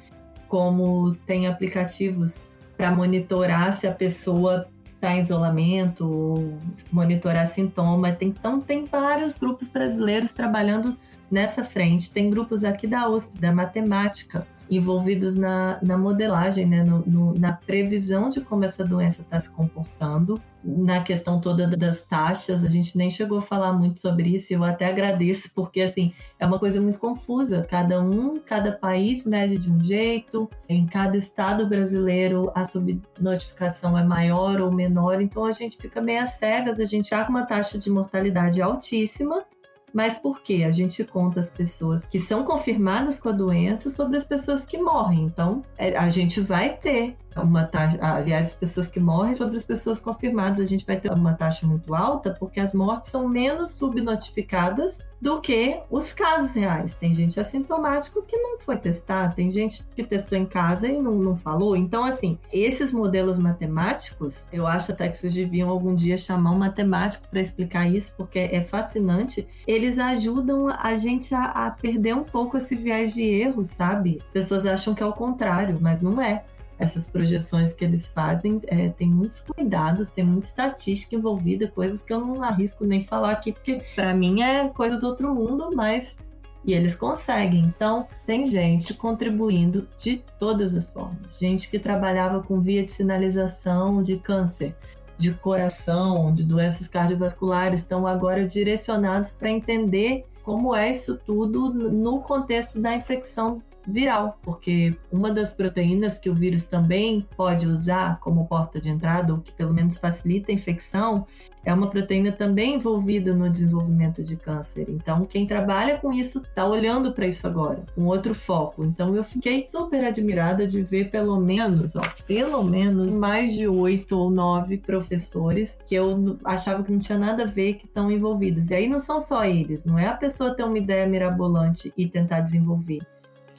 Como 0.48 1.14
tem 1.26 1.48
aplicativos 1.48 2.42
para 2.78 2.92
monitorar 2.92 3.74
se 3.74 3.86
a 3.86 3.92
pessoa 3.92 4.70
está 4.98 5.16
em 5.16 5.22
isolamento, 5.22 6.58
monitorar 6.92 7.48
sintoma. 7.48 8.12
Tem, 8.12 8.30
então, 8.30 8.60
tem 8.60 8.86
vários 8.86 9.38
grupos 9.38 9.68
brasileiros 9.70 10.34
trabalhando 10.34 10.98
nessa 11.32 11.64
frente. 11.64 12.12
Tem 12.12 12.30
grupos 12.30 12.64
aqui 12.64 12.88
da 12.88 13.08
USP, 13.10 13.40
da 13.40 13.54
matemática, 13.54 14.46
envolvidos 14.70 15.36
na, 15.36 15.80
na 15.82 15.98
modelagem, 15.98 16.66
né, 16.66 16.84
no, 16.84 17.00
no, 17.06 17.34
na 17.40 17.54
previsão 17.54 18.30
de 18.30 18.42
como 18.42 18.66
essa 18.66 18.84
doença 18.84 19.22
está 19.22 19.40
se 19.40 19.52
comportando, 19.52 20.42
na 20.64 21.02
questão 21.02 21.40
toda 21.40 21.68
das 21.68 22.04
taxas, 22.04 22.64
a 22.64 22.70
gente 22.70 22.98
nem 22.98 23.10
chegou 23.10 23.38
a 23.38 23.42
falar 23.42 23.72
muito 23.72 24.02
sobre 24.02 24.36
isso, 24.36 24.54
eu 24.54 24.64
até 24.64 24.88
agradeço, 24.88 25.54
porque 25.56 25.82
assim, 25.82 26.14
é 26.38 26.46
uma 26.46 26.60
coisa 26.60 26.82
muito 26.82 27.00
confusa, 27.00 27.66
cada 27.70 28.02
um, 28.02 28.40
cada 28.40 28.74
país 28.74 29.24
mede 29.24 29.58
de 29.58 29.72
um 29.72 29.82
jeito, 29.82 30.50
em 30.68 30.86
cada 30.86 31.16
estado 31.16 31.66
brasileiro 31.68 32.52
a 32.54 32.66
subnotificação 32.66 33.98
é 33.98 34.04
maior 34.04 34.60
ou 34.60 34.72
menor, 34.72 35.22
então 35.22 35.46
a 35.46 35.52
gente 35.52 35.78
fica 35.78 36.02
meio 36.02 36.28
cegas, 36.28 36.80
a 36.80 36.86
gente 36.86 37.06
está 37.06 37.24
com 37.24 37.32
uma 37.32 37.46
taxa 37.46 37.78
de 37.78 37.90
mortalidade 37.90 38.62
altíssima, 38.62 39.46
mas 39.94 40.18
por 40.18 40.42
quê? 40.42 40.64
A 40.64 40.72
gente 40.72 41.04
conta 41.04 41.40
as 41.40 41.50
pessoas 41.50 42.06
que 42.06 42.20
são 42.20 42.44
confirmadas 42.44 43.20
com 43.20 43.30
a 43.30 43.34
doença 43.34 43.90
sobre 43.90 44.18
as 44.18 44.26
pessoas 44.26 44.66
que 44.66 44.78
morrem. 44.78 45.24
Então, 45.24 45.64
é, 45.78 45.98
a 45.98 46.10
gente 46.10 46.40
vai 46.42 46.76
ter 46.78 47.16
uma 47.42 47.66
taxa, 47.66 47.98
aliás, 48.02 48.48
as 48.48 48.54
pessoas 48.54 48.88
que 48.88 49.00
morrem 49.00 49.36
sobre 49.36 49.58
as 49.58 49.64
pessoas 49.64 50.00
confirmadas, 50.00 50.60
a 50.60 50.66
gente 50.66 50.86
vai 50.86 51.00
ter 51.00 51.12
uma 51.12 51.34
taxa 51.34 51.66
muito 51.66 51.94
alta 51.94 52.36
porque 52.40 52.60
as 52.60 52.74
mortes 52.74 53.12
são 53.12 53.28
menos 53.28 53.72
subnotificadas 53.72 54.98
do 55.22 55.42
que 55.42 55.80
os 55.90 56.14
casos 56.14 56.54
reais. 56.54 56.94
Tem 56.94 57.14
gente 57.14 57.40
assintomático 57.40 58.22
que 58.22 58.38
não 58.38 58.60
foi 58.60 58.78
testar, 58.78 59.34
tem 59.34 59.52
gente 59.52 59.86
que 59.96 60.04
testou 60.04 60.38
em 60.38 60.46
casa 60.46 60.88
e 60.88 61.02
não, 61.02 61.16
não 61.16 61.38
falou. 61.38 61.76
Então, 61.76 62.04
assim, 62.04 62.38
esses 62.54 62.92
modelos 62.92 63.40
matemáticos, 63.40 64.48
eu 64.54 64.68
acho 64.68 64.92
até 64.92 65.10
que 65.10 65.18
vocês 65.18 65.34
deviam 65.34 65.70
algum 65.70 65.96
dia 65.96 66.18
chamar 66.18 66.52
um 66.52 66.60
matemático 66.60 67.28
para 67.30 67.42
explicar 67.42 67.88
isso, 67.88 68.14
porque 68.16 68.40
é 68.40 68.64
fascinante. 68.64 69.48
Eles 69.66 69.98
ajudam 69.98 70.70
a 70.70 70.96
gente 70.98 71.34
a, 71.34 71.46
a 71.46 71.72
perder 71.72 72.16
um 72.16 72.24
pouco 72.24 72.58
esse 72.58 72.76
viés 72.76 73.14
de 73.14 73.24
erro, 73.24 73.64
sabe? 73.64 74.22
Pessoas 74.32 74.66
acham 74.66 74.94
que 74.94 75.02
é 75.02 75.06
o 75.06 75.14
contrário, 75.14 75.78
mas 75.82 76.02
não 76.02 76.22
é 76.22 76.46
essas 76.80 77.10
projeções 77.10 77.74
que 77.74 77.84
eles 77.84 78.10
fazem 78.10 78.62
é, 78.68 78.90
tem 78.90 79.10
muitos 79.10 79.42
cuidados, 79.42 80.12
tem 80.12 80.24
muita 80.24 80.48
estatística 80.48 81.16
envolvida, 81.16 81.68
coisas 81.68 82.02
que 82.02 82.14
eu 82.14 82.20
não 82.20 82.44
arrisco 82.44 82.86
nem 82.86 83.04
falar 83.04 83.32
aqui, 83.32 83.52
porque 83.52 83.82
para 83.96 84.14
mim 84.14 84.42
é 84.42 84.70
coisa 84.70 84.98
do 84.98 85.08
outro 85.08 85.34
mundo, 85.34 85.72
mas 85.76 86.18
e 86.66 86.74
eles 86.74 86.96
conseguem. 86.96 87.62
Então, 87.62 88.08
tem 88.26 88.46
gente 88.46 88.94
contribuindo 88.94 89.88
de 89.98 90.22
todas 90.38 90.76
as 90.76 90.92
formas. 90.92 91.38
Gente 91.40 91.70
que 91.70 91.80
trabalhava 91.80 92.44
com 92.44 92.60
via 92.60 92.84
de 92.84 92.92
sinalização 92.92 94.04
de 94.04 94.18
câncer, 94.18 94.76
de 95.18 95.34
coração, 95.34 96.34
de 96.34 96.44
doenças 96.44 96.90
cardiovasculares, 96.90 97.82
estão 97.82 98.06
agora 98.06 98.46
direcionados 98.46 99.32
para 99.32 99.50
entender 99.50 100.26
como 100.44 100.76
é 100.76 100.92
isso 100.92 101.18
tudo 101.26 101.74
no 101.74 102.22
contexto 102.22 102.82
da 102.82 102.94
infecção 102.94 103.62
viral, 103.88 104.38
porque 104.44 104.96
uma 105.12 105.32
das 105.32 105.52
proteínas 105.52 106.18
que 106.18 106.30
o 106.30 106.36
vírus 106.36 106.66
também 106.66 107.26
pode 107.36 107.66
usar 107.68 108.20
como 108.20 108.48
porta 108.48 108.80
de 108.80 108.90
entrada, 108.90 109.34
ou 109.34 109.40
que 109.40 109.52
pelo 109.52 109.74
menos 109.74 109.98
facilita 109.98 110.52
a 110.52 110.56
infecção, 110.56 111.26
é 111.68 111.74
uma 111.74 111.90
proteína 111.90 112.32
também 112.32 112.76
envolvida 112.76 113.34
no 113.34 113.50
desenvolvimento 113.50 114.24
de 114.24 114.38
câncer. 114.38 114.86
Então, 114.88 115.26
quem 115.26 115.46
trabalha 115.46 115.98
com 115.98 116.14
isso 116.14 116.40
está 116.40 116.66
olhando 116.66 117.12
para 117.12 117.28
isso 117.28 117.46
agora, 117.46 117.84
com 117.94 118.06
outro 118.06 118.34
foco. 118.34 118.86
Então, 118.86 119.14
eu 119.14 119.22
fiquei 119.22 119.68
super 119.70 120.06
admirada 120.06 120.66
de 120.66 120.82
ver 120.82 121.10
pelo 121.12 121.38
menos, 121.38 121.94
ó, 121.98 122.04
pelo 122.26 122.64
menos 122.64 123.18
mais 123.18 123.54
de 123.54 123.68
oito 123.68 124.18
ou 124.18 124.32
nove 124.32 124.78
professores 124.78 125.78
que 125.86 125.94
eu 125.94 126.38
achava 126.46 126.84
que 126.84 126.92
não 126.92 127.00
tinha 127.00 127.20
nada 127.20 127.44
a 127.44 127.48
ver 127.48 127.74
que 127.74 127.86
estão 127.86 128.10
envolvidos. 128.10 128.72
E 128.72 128.76
aí 128.76 128.88
não 128.88 129.00
são 129.00 129.20
só 129.20 129.44
eles, 129.44 129.84
não 129.84 130.00
é 130.00 130.08
a 130.08 130.14
pessoa 130.14 130.56
ter 130.56 130.64
uma 130.64 130.78
ideia 130.78 131.06
mirabolante 131.06 131.92
e 131.98 132.08
tentar 132.08 132.40
desenvolver 132.40 133.02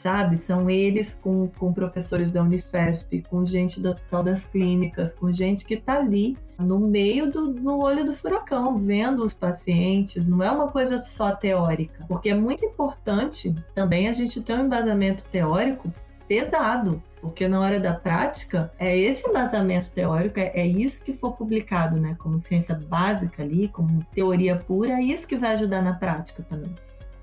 sabe? 0.02 0.38
São 0.38 0.68
eles 0.70 1.14
com, 1.14 1.48
com 1.48 1.72
professores 1.72 2.30
da 2.30 2.42
Unifesp, 2.42 3.22
com 3.28 3.44
gente 3.44 3.80
do 3.80 3.90
Hospital 3.90 4.22
das 4.22 4.44
Clínicas, 4.44 5.14
com 5.14 5.32
gente 5.32 5.64
que 5.64 5.74
está 5.74 5.98
ali 5.98 6.36
no 6.58 6.78
meio 6.78 7.30
do 7.30 7.52
no 7.52 7.78
olho 7.78 8.04
do 8.04 8.14
furacão, 8.14 8.78
vendo 8.78 9.24
os 9.24 9.34
pacientes. 9.34 10.26
Não 10.26 10.42
é 10.42 10.50
uma 10.50 10.68
coisa 10.68 10.98
só 10.98 11.34
teórica, 11.34 12.04
porque 12.08 12.30
é 12.30 12.34
muito 12.34 12.64
importante 12.64 13.54
também 13.74 14.08
a 14.08 14.12
gente 14.12 14.42
ter 14.42 14.54
um 14.54 14.66
embasamento 14.66 15.24
teórico 15.24 15.92
pesado, 16.26 17.02
porque 17.20 17.48
na 17.48 17.60
hora 17.60 17.80
da 17.80 17.94
prática 17.94 18.70
é 18.78 18.96
esse 18.96 19.26
embasamento 19.26 19.90
teórico, 19.90 20.38
é, 20.38 20.52
é, 20.54 20.66
isso 20.66 21.02
que 21.02 21.12
for 21.12 21.32
publicado, 21.32 21.96
né, 21.96 22.14
como 22.18 22.38
ciência 22.38 22.74
básica 22.74 23.42
ali, 23.42 23.68
como 23.68 24.04
teoria 24.14 24.56
pura, 24.56 24.92
é 24.92 25.02
isso 25.02 25.26
que 25.26 25.36
vai 25.36 25.52
ajudar 25.52 25.82
na 25.82 25.94
prática 25.94 26.42
também. 26.42 26.74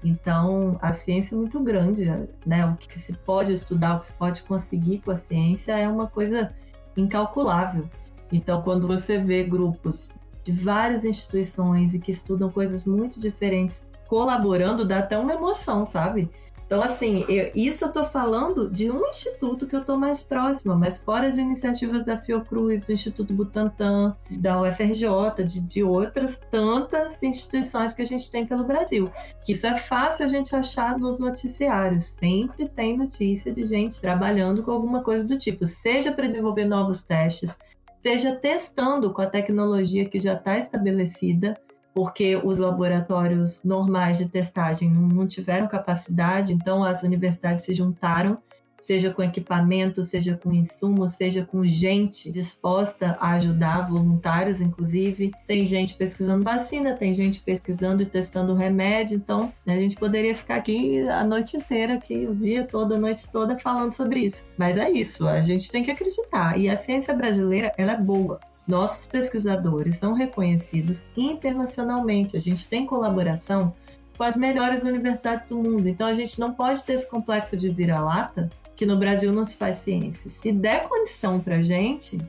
Então, 0.05 0.77
a 0.83 0.93
ciência 0.93 1.33
é 1.33 1.37
muito 1.37 1.59
grande, 1.59 2.05
né? 2.45 2.63
O 2.67 2.75
que 2.75 2.99
se 2.99 3.11
pode 3.13 3.51
estudar, 3.51 3.95
o 3.95 3.99
que 3.99 4.05
se 4.05 4.13
pode 4.13 4.43
conseguir 4.43 4.99
com 4.99 5.09
a 5.09 5.15
ciência 5.15 5.75
é 5.75 5.89
uma 5.89 6.05
coisa 6.05 6.53
incalculável. 6.95 7.89
Então, 8.31 8.61
quando 8.61 8.85
você 8.85 9.17
vê 9.17 9.43
grupos 9.43 10.11
de 10.43 10.51
várias 10.51 11.03
instituições 11.05 11.95
e 11.95 11.99
que 11.99 12.11
estudam 12.11 12.51
coisas 12.51 12.85
muito 12.85 13.19
diferentes 13.19 13.89
colaborando, 14.07 14.87
dá 14.87 14.99
até 14.99 15.17
uma 15.17 15.33
emoção, 15.33 15.87
sabe? 15.87 16.29
Então, 16.65 16.81
assim, 16.81 17.23
eu, 17.29 17.51
isso 17.53 17.83
eu 17.83 17.89
estou 17.89 18.05
falando 18.05 18.69
de 18.69 18.89
um 18.89 19.07
instituto 19.07 19.67
que 19.67 19.75
eu 19.75 19.81
estou 19.81 19.97
mais 19.97 20.23
próxima, 20.23 20.75
mas 20.75 20.97
fora 20.97 21.27
as 21.27 21.37
iniciativas 21.37 22.03
da 22.03 22.17
Fiocruz, 22.17 22.83
do 22.83 22.91
Instituto 22.91 23.33
Butantan, 23.33 24.15
da 24.31 24.59
UFRJ, 24.59 25.45
de, 25.47 25.59
de 25.61 25.83
outras 25.83 26.39
tantas 26.49 27.21
instituições 27.21 27.93
que 27.93 28.01
a 28.01 28.05
gente 28.05 28.31
tem 28.31 28.47
pelo 28.47 28.63
Brasil. 28.63 29.11
Que 29.45 29.51
isso 29.51 29.67
é 29.67 29.77
fácil 29.77 30.25
a 30.25 30.27
gente 30.27 30.55
achar 30.55 30.97
nos 30.97 31.19
noticiários. 31.19 32.05
Sempre 32.19 32.67
tem 32.67 32.97
notícia 32.97 33.51
de 33.51 33.65
gente 33.65 34.01
trabalhando 34.01 34.63
com 34.63 34.71
alguma 34.71 35.03
coisa 35.03 35.23
do 35.23 35.37
tipo, 35.37 35.65
seja 35.65 36.11
para 36.11 36.27
desenvolver 36.27 36.65
novos 36.65 37.03
testes, 37.03 37.55
seja 38.01 38.35
testando 38.35 39.13
com 39.13 39.21
a 39.21 39.29
tecnologia 39.29 40.09
que 40.09 40.19
já 40.19 40.33
está 40.33 40.57
estabelecida 40.57 41.55
porque 41.95 42.35
os 42.35 42.59
laboratórios 42.59 43.63
normais 43.63 44.17
de 44.17 44.27
testagem 44.27 44.91
não 44.91 45.25
tiveram 45.25 45.65
capacidade, 45.65 46.51
então 46.51 46.83
as 46.83 47.03
universidades 47.03 47.63
se 47.63 47.73
juntaram, 47.73 48.37
seja 48.81 49.13
com 49.13 49.23
equipamento, 49.23 50.03
seja 50.03 50.35
com 50.35 50.53
insumos, 50.53 51.13
seja 51.13 51.45
com 51.45 51.63
gente 51.63 52.29
disposta 52.29 53.15
a 53.17 53.31
ajudar, 53.35 53.89
voluntários 53.89 54.59
inclusive. 54.59 55.31
Tem 55.47 55.65
gente 55.65 55.95
pesquisando 55.95 56.43
vacina, 56.43 56.95
tem 56.95 57.15
gente 57.15 57.39
pesquisando 57.39 58.03
e 58.03 58.05
testando 58.05 58.53
remédio, 58.53 59.15
então 59.15 59.53
né, 59.65 59.75
a 59.75 59.79
gente 59.79 59.95
poderia 59.95 60.35
ficar 60.35 60.57
aqui 60.57 60.99
a 61.07 61.23
noite 61.23 61.55
inteira, 61.55 61.93
aqui, 61.93 62.27
o 62.27 62.35
dia 62.35 62.65
todo, 62.65 62.95
a 62.95 62.99
noite 62.99 63.31
toda 63.31 63.57
falando 63.57 63.93
sobre 63.95 64.19
isso. 64.19 64.43
Mas 64.57 64.77
é 64.77 64.91
isso, 64.91 65.25
a 65.29 65.39
gente 65.39 65.71
tem 65.71 65.81
que 65.81 65.91
acreditar. 65.91 66.59
E 66.59 66.69
a 66.69 66.75
ciência 66.75 67.13
brasileira, 67.13 67.71
ela 67.77 67.93
é 67.93 67.97
boa. 67.97 68.37
Nossos 68.67 69.05
pesquisadores 69.05 69.97
são 69.97 70.13
reconhecidos 70.13 71.05
internacionalmente. 71.15 72.35
A 72.35 72.39
gente 72.39 72.67
tem 72.67 72.85
colaboração 72.85 73.73
com 74.17 74.23
as 74.23 74.35
melhores 74.35 74.83
universidades 74.83 75.45
do 75.45 75.57
mundo. 75.57 75.87
Então 75.87 76.07
a 76.07 76.13
gente 76.13 76.39
não 76.39 76.53
pode 76.53 76.83
ter 76.83 76.93
esse 76.93 77.09
complexo 77.09 77.55
de 77.55 77.69
vira-lata 77.69 78.49
que 78.75 78.85
no 78.85 78.97
Brasil 78.97 79.31
não 79.31 79.43
se 79.43 79.55
faz 79.55 79.79
ciência. 79.79 80.29
Se 80.29 80.51
der 80.51 80.87
condição 80.87 81.39
para 81.39 81.61
gente, 81.61 82.19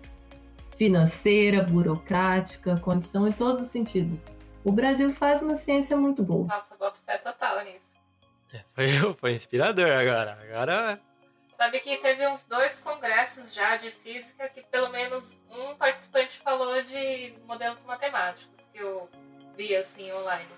financeira, 0.76 1.64
burocrática, 1.64 2.78
condição 2.80 3.26
em 3.26 3.32
todos 3.32 3.60
os 3.62 3.68
sentidos, 3.68 4.26
o 4.64 4.70
Brasil 4.70 5.12
faz 5.14 5.42
uma 5.42 5.56
ciência 5.56 5.96
muito 5.96 6.22
boa. 6.22 6.46
Nossa, 6.46 6.76
boto 6.76 7.00
fé 7.04 7.18
total 7.18 7.64
nisso. 7.64 7.96
É, 8.52 8.60
foi, 8.74 9.14
foi 9.14 9.32
inspirador 9.32 9.90
agora. 9.90 10.38
Agora 10.42 11.00
Sabe 11.56 11.80
que 11.80 11.96
teve 11.96 12.26
uns 12.28 12.46
dois 12.46 12.80
congressos 12.80 13.54
já 13.54 13.76
de 13.76 13.90
física 13.90 14.48
que 14.48 14.62
pelo 14.62 14.90
menos 14.90 15.40
um 15.50 15.74
participante 15.74 16.38
falou 16.38 16.82
de 16.82 17.34
modelos 17.46 17.82
matemáticos 17.84 18.66
que 18.72 18.78
eu 18.78 19.08
vi 19.56 19.74
assim 19.74 20.12
online. 20.12 20.50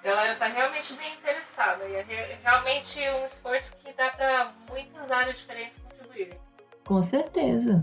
A 0.00 0.06
galera 0.06 0.34
tá 0.36 0.46
realmente 0.46 0.94
bem 0.94 1.12
interessada 1.14 1.84
e 1.86 1.94
é 1.94 2.38
realmente 2.42 2.98
um 3.00 3.26
esforço 3.26 3.76
que 3.78 3.92
dá 3.92 4.10
para 4.10 4.54
muitas 4.70 5.10
áreas 5.10 5.38
diferentes 5.38 5.78
contribuírem. 5.78 6.38
Com 6.84 7.02
certeza. 7.02 7.82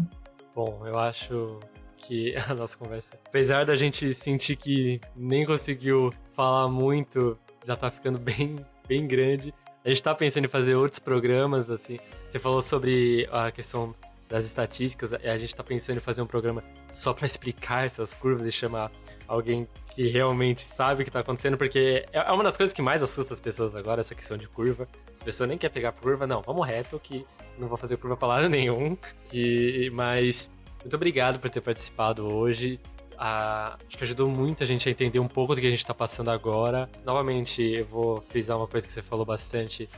Bom, 0.56 0.82
eu 0.86 0.98
acho 0.98 1.60
que 1.98 2.36
a 2.50 2.56
nossa 2.56 2.78
conversa, 2.78 3.14
apesar 3.26 3.66
da 3.66 3.76
gente 3.76 4.14
sentir 4.14 4.56
que 4.56 5.00
nem 5.16 5.46
conseguiu 5.46 6.12
falar 6.34 6.68
muito, 6.68 7.38
já 7.64 7.76
tá 7.76 7.92
ficando 7.92 8.18
bem, 8.18 8.66
bem 8.88 9.08
grande. 9.08 9.54
A 9.86 9.90
gente 9.90 10.02
tá 10.02 10.16
pensando 10.16 10.46
em 10.46 10.50
fazer 10.50 10.76
outros 10.76 11.00
programas, 11.00 11.70
assim. 11.70 12.00
Você 12.30 12.40
falou 12.40 12.62
sobre 12.62 13.28
a 13.32 13.52
questão 13.52 13.94
das 14.30 14.46
estatísticas, 14.46 15.14
a 15.14 15.38
gente 15.38 15.54
tá 15.54 15.64
pensando 15.64 15.98
em 15.98 16.00
fazer 16.00 16.22
um 16.22 16.26
programa 16.26 16.64
só 16.94 17.14
para 17.14 17.28
explicar 17.28 17.86
essas 17.86 18.14
curvas 18.14 18.46
e 18.46 18.52
chamar 18.52 18.90
alguém 19.28 19.68
que 19.94 20.08
realmente 20.08 20.64
sabe 20.64 21.02
o 21.02 21.06
que 21.06 21.12
tá 21.12 21.20
acontecendo, 21.20 21.58
porque 21.58 22.06
é 22.12 22.32
uma 22.32 22.44
das 22.44 22.58
coisas 22.58 22.74
que 22.74 22.82
mais 22.82 23.04
assusta 23.04 23.34
as 23.34 23.40
pessoas 23.40 23.76
agora, 23.76 24.02
essa 24.02 24.16
questão 24.16 24.38
de 24.38 24.48
curva. 24.48 24.88
As 25.18 25.24
pessoas 25.24 25.50
nem 25.50 25.58
querem 25.58 25.74
pegar 25.74 25.92
curva, 25.92 26.26
não, 26.26 26.42
vamos 26.42 26.66
reto 26.66 27.00
que 27.00 27.26
não 27.60 27.68
vou 27.68 27.78
fazer 27.78 27.98
curva 27.98 28.16
pra 28.16 28.28
lado 28.28 28.50
nenhum. 28.50 28.98
E, 29.32 29.92
mas 29.94 30.50
muito 30.82 30.96
obrigado 30.96 31.40
por 31.40 31.50
ter 31.50 31.62
participado 31.62 32.34
hoje 32.34 32.80
a, 33.26 33.78
acho 33.88 33.98
que 33.98 34.04
ajudou 34.04 34.28
muito 34.28 34.64
a 34.64 34.66
gente 34.66 34.90
a 34.90 34.92
entender 34.92 35.18
um 35.18 35.30
pouco 35.30 35.56
do 35.56 35.62
que 35.62 35.68
a 35.68 35.70
gente 35.70 35.80
está 35.80 35.94
passando 35.94 36.30
agora. 36.30 36.90
Novamente, 37.06 37.62
eu 37.62 37.86
vou 37.86 38.22
frisar 38.28 38.58
uma 38.58 38.68
coisa 38.68 38.86
que 38.86 38.92
você 38.92 39.02
falou 39.02 39.26
bastante. 39.26 39.90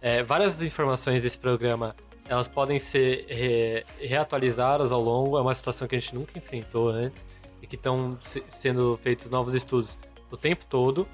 É, 0.00 0.24
várias 0.24 0.60
informações 0.60 1.22
desse 1.22 1.38
programa 1.38 1.94
elas 2.28 2.48
podem 2.48 2.80
ser 2.80 3.24
re, 3.28 3.84
reatualizadas 4.00 4.90
ao 4.90 5.00
longo. 5.00 5.38
É 5.38 5.40
uma 5.40 5.54
situação 5.54 5.86
que 5.86 5.94
a 5.94 6.00
gente 6.00 6.12
nunca 6.12 6.36
enfrentou 6.36 6.88
antes 6.88 7.28
e 7.60 7.68
que 7.68 7.76
estão 7.76 8.18
se, 8.24 8.42
sendo 8.48 8.98
feitos 9.00 9.30
novos 9.30 9.54
estudos 9.54 9.96
o 10.28 10.36
tempo 10.36 10.64
todo. 10.68 11.06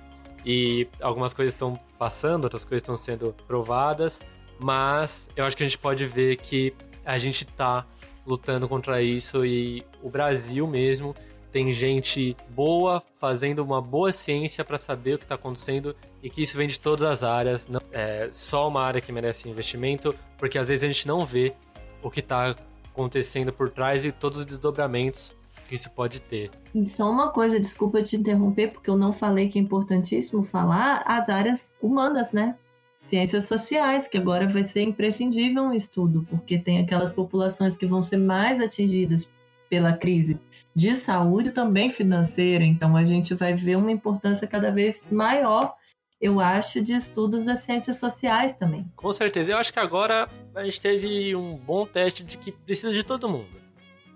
E 0.46 0.88
algumas 1.02 1.34
coisas 1.34 1.52
estão 1.52 1.78
passando, 1.98 2.44
outras 2.44 2.64
coisas 2.64 2.82
estão 2.82 2.96
sendo 2.96 3.34
provadas. 3.46 4.20
Mas 4.58 5.28
eu 5.36 5.44
acho 5.44 5.54
que 5.54 5.64
a 5.64 5.66
gente 5.66 5.76
pode 5.76 6.06
ver 6.06 6.36
que 6.36 6.72
a 7.04 7.18
gente 7.18 7.44
está 7.44 7.84
lutando 8.26 8.66
contra 8.66 9.02
isso 9.02 9.44
e 9.44 9.84
o 10.02 10.08
Brasil 10.08 10.66
mesmo 10.66 11.14
tem 11.52 11.72
gente 11.72 12.36
boa 12.50 13.02
fazendo 13.20 13.60
uma 13.60 13.80
boa 13.80 14.12
ciência 14.12 14.64
para 14.64 14.78
saber 14.78 15.14
o 15.14 15.18
que 15.18 15.24
está 15.24 15.34
acontecendo 15.34 15.94
e 16.22 16.28
que 16.28 16.42
isso 16.42 16.56
vem 16.56 16.68
de 16.68 16.78
todas 16.78 17.08
as 17.08 17.22
áreas, 17.22 17.68
não 17.68 17.80
é 17.92 18.28
só 18.32 18.68
uma 18.68 18.82
área 18.82 19.00
que 19.00 19.12
merece 19.12 19.48
investimento, 19.48 20.14
porque 20.36 20.58
às 20.58 20.68
vezes 20.68 20.84
a 20.84 20.86
gente 20.88 21.06
não 21.06 21.24
vê 21.24 21.54
o 22.02 22.10
que 22.10 22.20
está 22.20 22.54
acontecendo 22.90 23.52
por 23.52 23.70
trás 23.70 24.04
e 24.04 24.12
todos 24.12 24.38
os 24.38 24.46
desdobramentos 24.46 25.32
que 25.68 25.74
isso 25.74 25.90
pode 25.90 26.20
ter. 26.20 26.50
E 26.74 26.86
só 26.86 27.10
uma 27.10 27.30
coisa, 27.30 27.60
desculpa 27.60 28.02
te 28.02 28.16
interromper, 28.16 28.72
porque 28.72 28.88
eu 28.88 28.96
não 28.96 29.12
falei 29.12 29.48
que 29.48 29.58
é 29.58 29.62
importantíssimo 29.62 30.42
falar 30.42 31.02
as 31.06 31.28
áreas 31.28 31.74
humanas, 31.80 32.32
né? 32.32 32.56
Ciências 33.04 33.44
sociais, 33.44 34.08
que 34.08 34.18
agora 34.18 34.48
vai 34.48 34.64
ser 34.64 34.82
imprescindível 34.82 35.64
um 35.64 35.74
estudo, 35.74 36.26
porque 36.28 36.58
tem 36.58 36.80
aquelas 36.80 37.12
populações 37.12 37.76
que 37.76 37.86
vão 37.86 38.02
ser 38.02 38.16
mais 38.16 38.60
atingidas 38.60 39.28
pela 39.68 39.92
crise 39.92 40.38
de 40.78 40.94
saúde 40.94 41.50
também 41.50 41.90
financeira. 41.90 42.62
Então 42.62 42.96
a 42.96 43.04
gente 43.04 43.34
vai 43.34 43.52
ver 43.52 43.76
uma 43.76 43.90
importância 43.90 44.46
cada 44.46 44.70
vez 44.70 45.04
maior, 45.10 45.74
eu 46.20 46.38
acho, 46.38 46.80
de 46.80 46.92
estudos 46.92 47.42
das 47.44 47.64
ciências 47.64 47.98
sociais 47.98 48.54
também. 48.54 48.86
Com 48.94 49.10
certeza. 49.10 49.50
Eu 49.50 49.58
acho 49.58 49.72
que 49.72 49.80
agora 49.80 50.28
a 50.54 50.62
gente 50.62 50.80
teve 50.80 51.34
um 51.34 51.56
bom 51.56 51.84
teste 51.84 52.22
de 52.22 52.38
que 52.38 52.52
precisa 52.52 52.92
de 52.92 53.02
todo 53.02 53.28
mundo. 53.28 53.58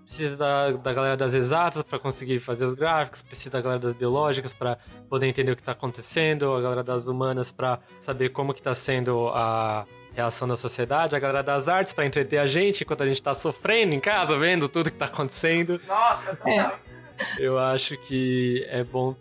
Precisa 0.05 0.37
da, 0.37 0.71
da 0.71 0.93
galera 0.93 1.17
das 1.17 1.33
exatas 1.33 1.83
para 1.83 1.99
conseguir 1.99 2.39
fazer 2.39 2.63
os 2.63 2.73
gráficos, 2.73 3.21
precisa 3.21 3.49
da 3.49 3.61
galera 3.61 3.79
das 3.81 3.93
biológicas 3.93 4.53
para 4.53 4.77
poder 5.09 5.27
entender 5.27 5.51
o 5.51 5.55
que 5.57 5.61
está 5.61 5.73
acontecendo, 5.73 6.53
a 6.53 6.61
galera 6.61 6.83
das 6.83 7.07
humanas 7.07 7.51
para 7.51 7.79
saber 7.99 8.29
como 8.29 8.53
que 8.53 8.61
está 8.61 8.73
sendo 8.73 9.27
a 9.29 9.85
reação 10.13 10.47
da 10.47 10.55
sociedade, 10.55 11.15
a 11.15 11.19
galera 11.19 11.43
das 11.43 11.67
artes 11.67 11.93
para 11.93 12.05
entreter 12.05 12.39
a 12.39 12.45
gente 12.45 12.83
enquanto 12.83 13.01
a 13.01 13.07
gente 13.07 13.21
tá 13.21 13.33
sofrendo 13.33 13.95
em 13.95 13.99
casa, 13.99 14.37
vendo 14.37 14.69
tudo 14.69 14.91
que 14.91 14.97
tá 14.97 15.05
acontecendo. 15.05 15.81
Nossa, 15.87 16.35
total. 16.35 16.79
É. 16.79 16.93
Eu 17.39 17.59
acho 17.59 17.97
que 17.97 18.65
é 18.69 18.83
bom, 18.83 19.15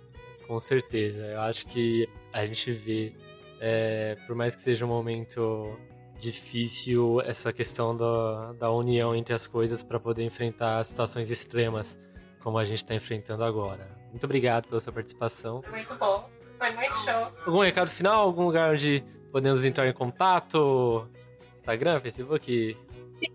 com 0.46 0.58
certeza. 0.60 1.18
Eu 1.18 1.40
acho 1.42 1.66
que 1.66 2.08
a 2.32 2.46
gente 2.46 2.72
vê, 2.72 3.12
é, 3.60 4.16
por 4.26 4.34
mais 4.34 4.54
que 4.54 4.62
seja 4.62 4.84
um 4.84 4.88
momento 4.88 5.76
difícil, 6.18 7.20
essa 7.22 7.52
questão 7.52 7.96
da, 7.96 8.52
da 8.52 8.70
união 8.70 9.14
entre 9.14 9.34
as 9.34 9.46
coisas 9.46 9.82
para 9.82 9.98
poder 9.98 10.22
enfrentar 10.22 10.82
situações 10.84 11.30
extremas 11.30 11.98
como 12.40 12.58
a 12.58 12.64
gente 12.64 12.78
está 12.78 12.94
enfrentando 12.94 13.42
agora. 13.44 13.90
Muito 14.10 14.24
obrigado 14.24 14.68
pela 14.68 14.80
sua 14.80 14.92
participação. 14.92 15.62
Muito 15.70 15.94
bom. 15.94 16.28
Foi 16.58 16.70
muito 16.70 16.94
show. 16.94 17.32
Algum 17.46 17.60
recado 17.60 17.90
final? 17.90 18.26
Algum 18.26 18.44
lugar 18.44 18.72
onde 18.72 19.04
podemos 19.32 19.64
entrar 19.64 19.88
em 19.88 19.92
contato? 19.92 21.08
Instagram, 21.56 22.00
Facebook? 22.00 22.76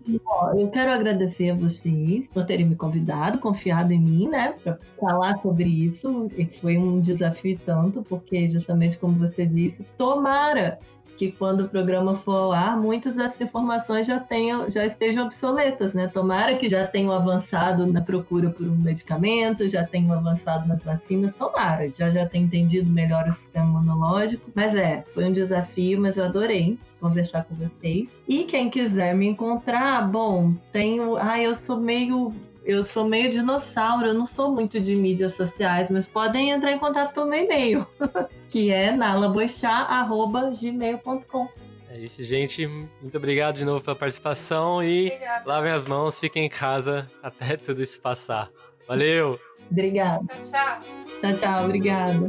Sim, 0.06 0.20
ó, 0.26 0.52
eu 0.52 0.68
quero 0.68 0.92
agradecer 0.92 1.50
a 1.50 1.54
vocês 1.54 2.28
por 2.28 2.44
terem 2.44 2.66
me 2.66 2.76
convidado, 2.76 3.38
confiado 3.38 3.92
em 3.92 3.98
mim, 3.98 4.28
né, 4.28 4.54
para 4.62 4.78
falar 5.00 5.40
sobre 5.40 5.64
isso. 5.64 6.30
E 6.36 6.46
foi 6.46 6.76
um 6.76 7.00
desafio 7.00 7.58
tanto, 7.64 8.02
porque 8.02 8.48
justamente 8.48 8.98
como 8.98 9.14
você 9.14 9.46
disse, 9.46 9.82
tomara 9.96 10.78
que 11.18 11.32
quando 11.32 11.62
o 11.62 11.68
programa 11.68 12.16
for 12.16 12.36
ao 12.36 12.52
ar, 12.52 12.80
muitas 12.80 13.16
dessas 13.16 13.40
informações 13.40 14.06
já, 14.06 14.20
tenham, 14.20 14.70
já 14.70 14.86
estejam 14.86 15.26
obsoletas, 15.26 15.92
né? 15.92 16.06
Tomara 16.06 16.56
que 16.56 16.68
já 16.68 16.86
tenham 16.86 17.12
avançado 17.12 17.84
na 17.86 18.00
procura 18.00 18.50
por 18.50 18.64
um 18.64 18.76
medicamento, 18.76 19.66
já 19.66 19.84
tenham 19.84 20.12
avançado 20.12 20.66
nas 20.68 20.84
vacinas, 20.84 21.32
tomara, 21.32 21.90
já 21.92 22.08
já 22.08 22.26
tenham 22.26 22.46
entendido 22.46 22.88
melhor 22.88 23.26
o 23.26 23.32
sistema 23.32 23.66
imunológico. 23.66 24.48
Mas 24.54 24.76
é, 24.76 25.04
foi 25.12 25.24
um 25.24 25.32
desafio, 25.32 26.00
mas 26.00 26.16
eu 26.16 26.24
adorei 26.24 26.78
conversar 27.00 27.44
com 27.44 27.54
vocês. 27.54 28.08
E 28.28 28.44
quem 28.44 28.70
quiser 28.70 29.14
me 29.14 29.26
encontrar, 29.26 30.08
bom, 30.08 30.52
tenho. 30.72 31.16
Ah, 31.16 31.40
eu 31.40 31.54
sou 31.54 31.78
meio 31.78 32.32
eu 32.68 32.84
sou 32.84 33.04
meio 33.06 33.30
dinossauro, 33.30 34.06
eu 34.08 34.14
não 34.14 34.26
sou 34.26 34.52
muito 34.52 34.78
de 34.78 34.94
mídias 34.94 35.34
sociais, 35.34 35.88
mas 35.90 36.06
podem 36.06 36.50
entrar 36.50 36.70
em 36.70 36.78
contato 36.78 37.14
pelo 37.14 37.24
meu 37.26 37.42
e-mail, 37.42 37.86
que 38.50 38.70
é 38.70 38.92
nalaboixá.gmail.com. 38.92 41.48
É 41.90 41.98
isso, 41.98 42.22
gente. 42.22 42.66
Muito 42.66 43.16
obrigado 43.16 43.56
de 43.56 43.64
novo 43.64 43.82
pela 43.82 43.96
participação 43.96 44.82
e 44.82 45.06
Obrigada. 45.06 45.44
lavem 45.46 45.72
as 45.72 45.86
mãos, 45.86 46.20
fiquem 46.20 46.44
em 46.44 46.50
casa 46.50 47.10
até 47.22 47.56
tudo 47.56 47.80
isso 47.82 47.98
passar. 48.02 48.50
Valeu! 48.86 49.40
Obrigada. 49.70 50.22
Tchau, 50.26 50.42
tchau. 50.50 50.80
Tchau, 51.20 51.36
tchau. 51.36 51.64
Obrigada. 51.64 52.28